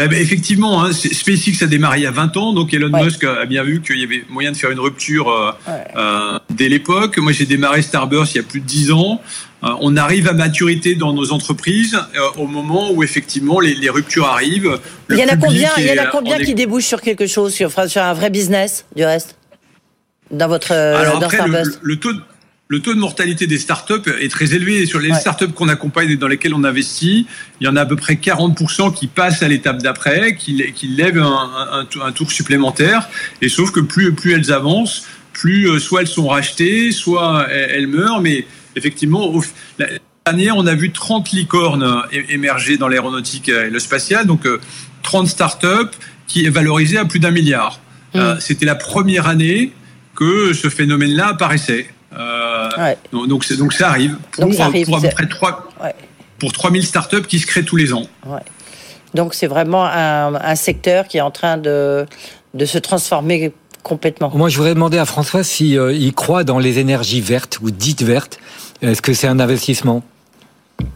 Eh 0.00 0.06
ben, 0.06 0.20
effectivement, 0.22 0.84
hein, 0.84 0.92
SpaceX 0.92 1.62
a 1.64 1.66
démarré 1.66 1.98
il 1.98 2.02
y 2.04 2.06
a 2.06 2.12
20 2.12 2.36
ans, 2.36 2.52
donc 2.52 2.72
Elon 2.72 2.92
Ouais. 2.92 3.02
Musk 3.02 3.24
a 3.24 3.44
bien 3.46 3.64
vu 3.64 3.82
qu'il 3.82 3.98
y 3.98 4.04
avait 4.04 4.22
moyen 4.28 4.52
de 4.52 4.56
faire 4.56 4.70
une 4.70 4.78
rupture 4.78 5.28
euh, 5.28 5.50
Ouais. 5.66 5.84
euh, 5.96 6.38
dès 6.50 6.68
l'époque. 6.68 7.18
Moi, 7.18 7.32
j'ai 7.32 7.46
démarré 7.46 7.82
Starburst 7.82 8.34
il 8.34 8.38
y 8.38 8.40
a 8.40 8.44
plus 8.44 8.60
de 8.60 8.66
10 8.66 8.92
ans. 8.92 9.20
Euh, 9.64 9.68
on 9.80 9.96
arrive 9.96 10.28
à 10.28 10.34
maturité 10.34 10.94
dans 10.94 11.12
nos 11.12 11.32
entreprises 11.32 11.96
euh, 12.14 12.20
au 12.42 12.46
moment 12.46 12.92
où 12.92 13.02
effectivement 13.02 13.58
les, 13.58 13.74
les 13.74 13.90
ruptures 13.90 14.26
arrivent. 14.26 14.78
Il 15.10 15.16
y 15.16 15.24
en 15.24 15.28
a 15.28 15.36
combien, 15.36 15.70
il 15.78 15.84
y 15.84 15.90
en 15.90 15.94
est, 15.94 15.98
a 15.98 16.06
euh, 16.06 16.10
combien 16.12 16.36
en 16.36 16.38
qui 16.44 16.52
é- 16.52 16.54
débouchent 16.54 16.84
sur 16.86 17.00
quelque 17.00 17.26
chose, 17.26 17.52
sur, 17.52 17.70
un 17.76 18.12
vrai 18.14 18.30
business, 18.30 18.84
du 18.94 19.04
reste, 19.04 19.36
dans 20.30 20.46
votre, 20.46 20.70
Alors 20.72 21.18
dans 21.18 21.26
après, 21.26 21.38
le, 21.82 21.96
taux 21.96 22.12
de, 22.12 22.20
le 22.68 22.80
taux 22.80 22.94
de 22.94 23.00
mortalité 23.00 23.48
des 23.48 23.58
startups 23.58 24.08
est 24.20 24.30
très 24.30 24.54
élevé. 24.54 24.86
Sur 24.86 25.00
les 25.00 25.10
Ouais. 25.10 25.18
startups 25.18 25.48
qu'on 25.52 25.68
accompagne 25.68 26.10
et 26.10 26.16
dans 26.16 26.28
lesquelles 26.28 26.54
on 26.54 26.62
investit, 26.62 27.26
il 27.60 27.64
y 27.64 27.68
en 27.68 27.74
a 27.74 27.80
à 27.80 27.86
peu 27.86 27.96
près 27.96 28.14
40% 28.14 28.94
qui 28.94 29.08
passent 29.08 29.42
à 29.42 29.48
l'étape 29.48 29.78
d'après, 29.82 30.36
qui, 30.36 30.62
qui 30.72 30.86
lèvent 30.86 31.18
un, 31.18 31.50
un- 31.72 32.00
un 32.06 32.12
tour- 32.12 32.30
supplémentaire. 32.30 33.08
Et 33.42 33.48
sauf 33.48 33.72
que 33.72 33.80
plus, 33.80 34.12
plus 34.12 34.34
elles 34.34 34.52
avancent, 34.52 35.04
plus 35.32 35.80
soit 35.80 36.02
elles 36.02 36.06
sont 36.06 36.28
rachetées, 36.28 36.92
soit 36.92 37.48
elles, 37.50 37.70
elles 37.74 37.86
meurent. 37.88 38.20
Mais 38.20 38.46
effectivement, 38.76 39.32
l'année 39.78 40.00
dernière, 40.26 40.56
on 40.56 40.66
a 40.66 40.74
vu 40.74 40.92
30 40.92 41.30
licornes 41.32 41.82
euh, 41.82 42.22
émerger 42.28 42.76
dans 42.78 42.88
l'aéronautique 42.88 43.48
et 43.48 43.70
le 43.70 43.78
spatial. 43.78 44.26
Donc, 44.26 44.46
euh, 44.46 44.60
30 45.02 45.26
startups 45.28 45.96
qui 46.26 46.44
est 46.46 46.50
valorisé 46.50 46.98
à 46.98 47.04
plus 47.04 47.20
d'un 47.20 47.30
milliard. 47.30 47.80
Euh, 48.14 48.36
C'était 48.40 48.66
la 48.66 48.74
première 48.74 49.26
année 49.28 49.72
que 50.14 50.52
ce 50.52 50.68
phénomène-là 50.68 51.28
apparaissait. 51.28 51.88
Euh, 52.18 52.68
Ouais. 52.78 52.96
donc, 53.12 53.28
donc, 53.28 53.72
ça 53.72 53.88
arrive 53.88 54.16
pour, 54.32 54.44
Donc 54.44 54.54
ça 54.54 54.64
arrive, 54.66 54.86
pour 54.86 54.96
à 54.96 55.00
peu 55.00 55.08
près 55.10 55.26
3, 55.28 55.68
Ouais. 55.82 55.94
pour 56.38 56.52
3000 56.52 56.84
startups 56.84 57.22
qui 57.22 57.38
se 57.38 57.46
créent 57.46 57.64
tous 57.64 57.76
les 57.76 57.92
ans. 57.92 58.06
Donc 59.14 59.34
c'est 59.34 59.46
vraiment 59.46 59.84
un, 59.86 60.34
un 60.34 60.54
secteur 60.54 61.06
qui 61.08 61.16
est 61.18 61.22
en 61.22 61.30
train 61.30 61.56
de, 61.56 62.06
de 62.54 62.64
se 62.66 62.78
transformer 62.78 63.52
complètement. 63.88 64.30
Moi, 64.34 64.48
je 64.48 64.56
voudrais 64.56 64.74
demander 64.74 64.98
à 64.98 65.04
François 65.04 65.42
si 65.42 65.76
euh, 65.78 65.92
il 65.92 66.12
croit 66.12 66.44
dans 66.44 66.58
les 66.58 66.78
énergies 66.78 67.20
vertes 67.20 67.58
ou 67.62 67.70
dites 67.70 68.02
vertes. 68.02 68.38
Est-ce 68.82 69.02
que 69.02 69.12
c'est 69.12 69.26
un 69.26 69.40
investissement? 69.40 70.04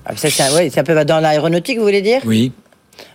Ah, 0.07 0.15
Ça, 0.17 0.31
c'est 0.31 0.43
un- 0.43 0.55
ouais, 0.55 0.71
c'est 0.73 0.81
un 0.81 0.85
peu 0.85 1.05
dans 1.05 1.19
l'aéronautique, 1.21 1.79
vous 1.79 1.85
voulez 1.85 2.03
dire? 2.03 2.21
Oui. 2.25 2.53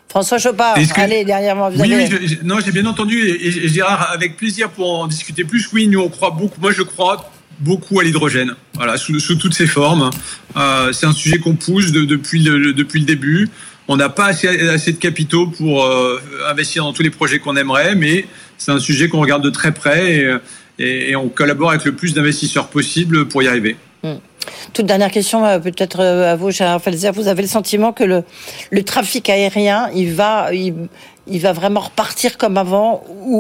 François 0.10 0.38
Est-ce 0.38 0.94
que- 0.94 1.02
allez, 1.02 1.24
dernièrement, 1.26 1.70
vous 1.70 1.80
Oui, 1.82 1.94
avez... 1.94 2.06
oui, 2.06 2.10
je- 2.22 2.28
je- 2.36 2.44
non, 2.44 2.58
j'ai 2.66 2.72
bien 2.72 2.86
entendu. 2.86 3.20
Et, 3.20 3.48
et 3.66 3.68
Gérard, 3.70 4.10
avec 4.12 4.36
plaisir 4.38 4.70
pour 4.70 5.00
en 5.02 5.08
discuter 5.08 5.44
plus. 5.44 5.70
Oui, 5.74 5.88
nous, 5.88 6.00
on 6.00 6.10
croit 6.10 6.32
beaucoup. 6.32 6.60
Moi, 6.60 6.72
je 6.72 6.82
crois 6.82 7.30
beaucoup 7.60 8.00
à 8.00 8.04
l'hydrogène. 8.04 8.54
Voilà, 8.74 8.98
sous, 8.98 9.20
sous 9.20 9.36
toutes 9.36 9.54
ses 9.54 9.68
formes. 9.68 10.10
Euh, 10.56 10.92
c'est 10.94 11.06
un 11.06 11.12
sujet 11.14 11.40
qu'on 11.40 11.56
pousse 11.56 11.92
de- 11.92 12.06
depuis, 12.06 12.42
le, 12.42 12.74
depuis 12.74 13.00
le 13.02 13.06
début. 13.06 13.50
On 13.90 13.96
n'a 13.98 14.10
pas 14.10 14.26
assez, 14.28 14.48
assez 14.70 14.92
de 14.94 14.98
capitaux 14.98 15.48
pour 15.48 15.84
euh, 15.84 16.22
investir 16.50 16.84
dans 16.84 16.94
tous 16.94 17.04
les 17.04 17.10
projets 17.10 17.40
qu'on 17.40 17.56
aimerait, 17.56 17.96
mais 17.96 18.26
c'est 18.58 18.72
un 18.72 18.80
sujet 18.80 19.08
qu'on 19.08 19.22
regarde 19.22 19.44
de 19.44 19.50
très 19.50 19.74
près 19.74 20.26
et, 20.80 21.16
on 21.16 21.30
collabore 21.30 21.72
avec 21.72 21.86
le 21.86 21.94
plus 21.94 22.14
d'investisseurs 22.14 22.68
possible 22.68 23.28
pour 23.28 23.42
y 23.42 23.48
arriver. 23.48 23.78
Toute 24.74 24.86
dernière 24.86 25.12
question, 25.12 25.46
euh, 25.46 25.60
peut-être 25.60 26.00
euh, 26.00 26.32
à 26.32 26.36
vous, 26.36 26.52
Gérard 26.52 26.82
Felzer. 26.82 27.12
Vous 27.12 27.28
avez 27.28 27.42
le 27.42 27.48
sentiment 27.48 27.92
que 27.94 28.04
le, 28.04 28.84
trafic 28.84 29.30
aérien, 29.30 29.90
il 29.96 30.14
va, 30.14 30.50
il 31.30 31.40
va 31.42 31.54
vraiment 31.54 31.82
repartir 31.82 32.38
comme 32.38 32.58
avant 32.58 33.04
ou, 33.26 33.36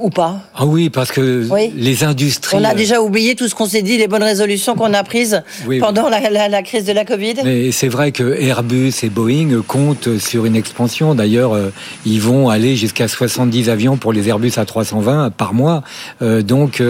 ou, 0.00 0.06
ou 0.06 0.10
pas 0.10 0.40
Ah 0.54 0.66
oui, 0.66 0.90
parce 0.90 1.10
que 1.12 1.46
Oui. 1.50 1.72
les 1.76 2.04
industries. 2.04 2.56
On 2.58 2.64
a 2.64 2.72
euh, 2.72 2.74
déjà 2.74 3.00
oublié 3.00 3.34
tout 3.34 3.48
ce 3.48 3.54
qu'on 3.54 3.66
s'est 3.66 3.82
dit, 3.82 3.98
les 3.98 4.08
bonnes 4.08 4.22
résolutions 4.22 4.74
qu'on 4.74 4.94
a 4.94 5.02
prises 5.04 5.42
Oui, 5.66 5.78
pendant 5.80 6.08
la, 6.08 6.20
la- 6.30 6.48
la 6.48 6.62
crise 6.62 6.84
de 6.84 6.92
la 6.92 7.04
Covid 7.04 7.34
Mais 7.44 7.72
c'est 7.72 7.88
vrai 7.88 8.12
que 8.12 8.40
Airbus 8.40 8.92
et 9.02 9.08
Boeing 9.08 9.62
comptent 9.66 10.18
sur 10.18 10.44
une 10.46 10.56
expansion. 10.56 11.14
D'ailleurs, 11.14 11.52
euh, 11.54 11.70
ils 12.06 12.20
vont 12.20 12.48
aller 12.48 12.76
jusqu'à 12.76 13.08
70 13.08 13.68
avions 13.70 13.96
pour 13.96 14.12
les 14.12 14.28
Airbus 14.28 14.52
à 14.56 14.64
320 14.64 15.30
par 15.30 15.54
mois. 15.54 15.82
Euh, 16.22 16.42
donc, 16.42 16.82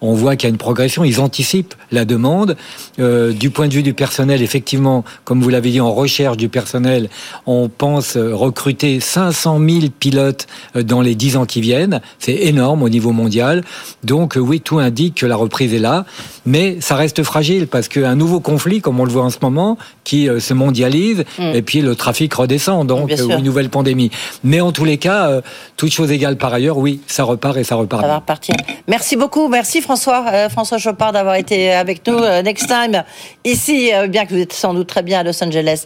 on 0.00 0.14
voit 0.14 0.36
qu'il 0.36 0.48
y 0.48 0.50
a 0.50 0.52
une 0.52 0.58
progression. 0.58 1.04
Ils 1.04 1.20
anticipent 1.20 1.74
la 1.90 2.04
demande. 2.04 2.56
Du 2.98 3.50
point 3.50 3.68
de 3.68 3.74
vue 3.74 3.82
du 3.82 3.94
personnel, 3.94 4.42
effectivement, 4.42 5.04
comme 5.24 5.40
vous 5.40 5.48
l'avez 5.50 5.70
dit, 5.70 5.80
en 5.80 5.92
recherche 5.92 6.36
du 6.36 6.48
personnel, 6.48 7.08
on 7.46 7.68
pense 7.68 8.16
recruter 8.16 9.00
500 9.00 9.58
000 9.58 9.80
pilotes 9.98 10.46
dans 10.74 11.00
les 11.00 11.14
dix 11.14 11.36
ans 11.36 11.46
qui 11.46 11.60
viennent. 11.60 12.00
C'est 12.18 12.34
énorme 12.34 12.82
au 12.82 12.88
niveau 12.88 13.12
mondial. 13.12 13.64
Donc 14.04 14.36
oui, 14.36 14.60
tout 14.60 14.78
indique 14.78 15.16
que 15.16 15.26
la 15.26 15.36
reprise 15.36 15.74
est 15.74 15.78
là, 15.78 16.04
mais 16.46 16.80
ça 16.80 16.96
reste 16.96 17.22
fragile 17.22 17.66
parce 17.66 17.88
qu'un 17.88 18.14
nouveau 18.14 18.40
conflit, 18.40 18.80
comme 18.80 19.00
on 19.00 19.04
le 19.04 19.10
voit 19.10 19.24
en 19.24 19.30
ce 19.30 19.38
moment, 19.42 19.78
qui 20.04 20.28
se 20.38 20.54
mondialise, 20.54 21.24
mm. 21.38 21.54
et 21.54 21.62
puis 21.62 21.80
le 21.80 21.94
trafic 21.94 22.32
redescend, 22.32 22.86
donc 22.86 23.10
une 23.10 23.44
nouvelle 23.44 23.68
pandémie. 23.68 24.10
Mais 24.44 24.60
en 24.60 24.72
tous 24.72 24.84
les 24.84 24.98
cas, 24.98 25.40
toute 25.76 25.92
chose 25.92 26.10
égale 26.10 26.36
par 26.36 26.52
ailleurs, 26.54 26.78
oui, 26.78 27.00
ça 27.06 27.24
repart 27.24 27.56
et 27.56 27.64
ça 27.64 27.74
repart. 27.74 28.02
Ça 28.02 28.08
va 28.08 28.16
repartir. 28.16 28.54
Merci 28.86 29.16
beaucoup, 29.16 29.48
merci 29.48 29.80
François, 29.80 30.48
François 30.48 30.78
Chopard 30.78 31.12
d'avoir 31.12 31.34
été 31.34 31.72
avec 31.72 32.06
nous. 32.06 32.18
next 32.42 32.66
time, 32.66 33.04
ici, 33.44 33.90
bien 34.08 34.26
que 34.26 34.34
vous 34.34 34.40
êtes 34.40 34.52
sans 34.52 34.74
doute 34.74 34.88
très 34.88 35.02
bien 35.02 35.20
à 35.20 35.22
Los 35.22 35.42
Angeles. 35.42 35.84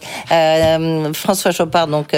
François 1.13 1.51
Chopard, 1.51 1.87
donc 1.87 2.15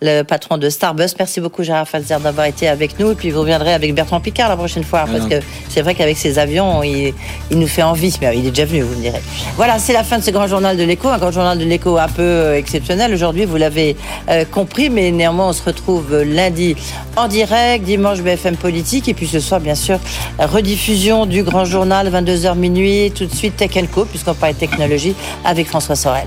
le 0.00 0.22
patron 0.22 0.58
de 0.58 0.68
Starbus. 0.68 1.14
Merci 1.18 1.33
beaucoup, 1.40 1.62
Gérard 1.62 1.88
Falzer, 1.88 2.18
d'avoir 2.20 2.46
été 2.46 2.68
avec 2.68 2.98
nous. 2.98 3.12
Et 3.12 3.14
puis 3.14 3.30
vous 3.30 3.40
reviendrez 3.40 3.72
avec 3.72 3.94
Bertrand 3.94 4.20
Picard 4.20 4.48
la 4.48 4.56
prochaine 4.56 4.84
fois, 4.84 5.04
parce 5.10 5.26
que 5.26 5.36
c'est 5.68 5.82
vrai 5.82 5.94
qu'avec 5.94 6.16
ses 6.16 6.38
avions, 6.38 6.82
il, 6.82 7.14
nous 7.50 7.66
fait 7.66 7.82
envie. 7.82 8.16
Mais 8.20 8.36
il 8.36 8.46
est 8.46 8.50
déjà 8.50 8.64
venu, 8.64 8.82
vous 8.82 8.96
me 8.96 9.00
direz. 9.00 9.20
Voilà, 9.56 9.78
c'est 9.78 9.92
la 9.92 10.04
fin 10.04 10.18
de 10.18 10.24
ce 10.24 10.30
grand 10.30 10.46
journal 10.46 10.76
de 10.76 10.82
l'écho, 10.82 11.08
un 11.08 11.18
grand 11.18 11.30
journal 11.30 11.58
de 11.58 11.64
l'écho 11.64 11.98
un 11.98 12.08
peu 12.08 12.22
euh, 12.22 12.58
exceptionnel. 12.58 13.12
Aujourd'hui, 13.12 13.44
vous 13.44 13.56
l'avez 13.56 13.96
euh, 14.28 14.44
compris, 14.44 14.90
mais 14.90 15.10
néanmoins, 15.10 15.48
on 15.48 15.52
se 15.52 15.62
retrouve 15.62 16.22
lundi 16.22 16.76
en 17.16 17.28
direct, 17.28 17.84
dimanche 17.84 18.20
BFM 18.20 18.56
Politique, 18.56 19.08
et 19.08 19.14
puis 19.14 19.26
ce 19.26 19.40
soir, 19.40 19.60
bien 19.60 19.74
sûr, 19.74 19.98
rediffusion 20.38 21.26
du 21.26 21.42
grand 21.42 21.64
journal, 21.64 22.08
22h 22.10 22.56
minuit, 22.56 23.12
tout 23.14 23.26
de 23.26 23.34
suite 23.34 23.56
Tech 23.56 23.72
Co, 23.92 24.04
puisqu'on 24.04 24.34
parle 24.34 24.54
de 24.54 24.58
technologie, 24.58 25.14
avec 25.44 25.68
François 25.68 25.96
Sorel 25.96 26.26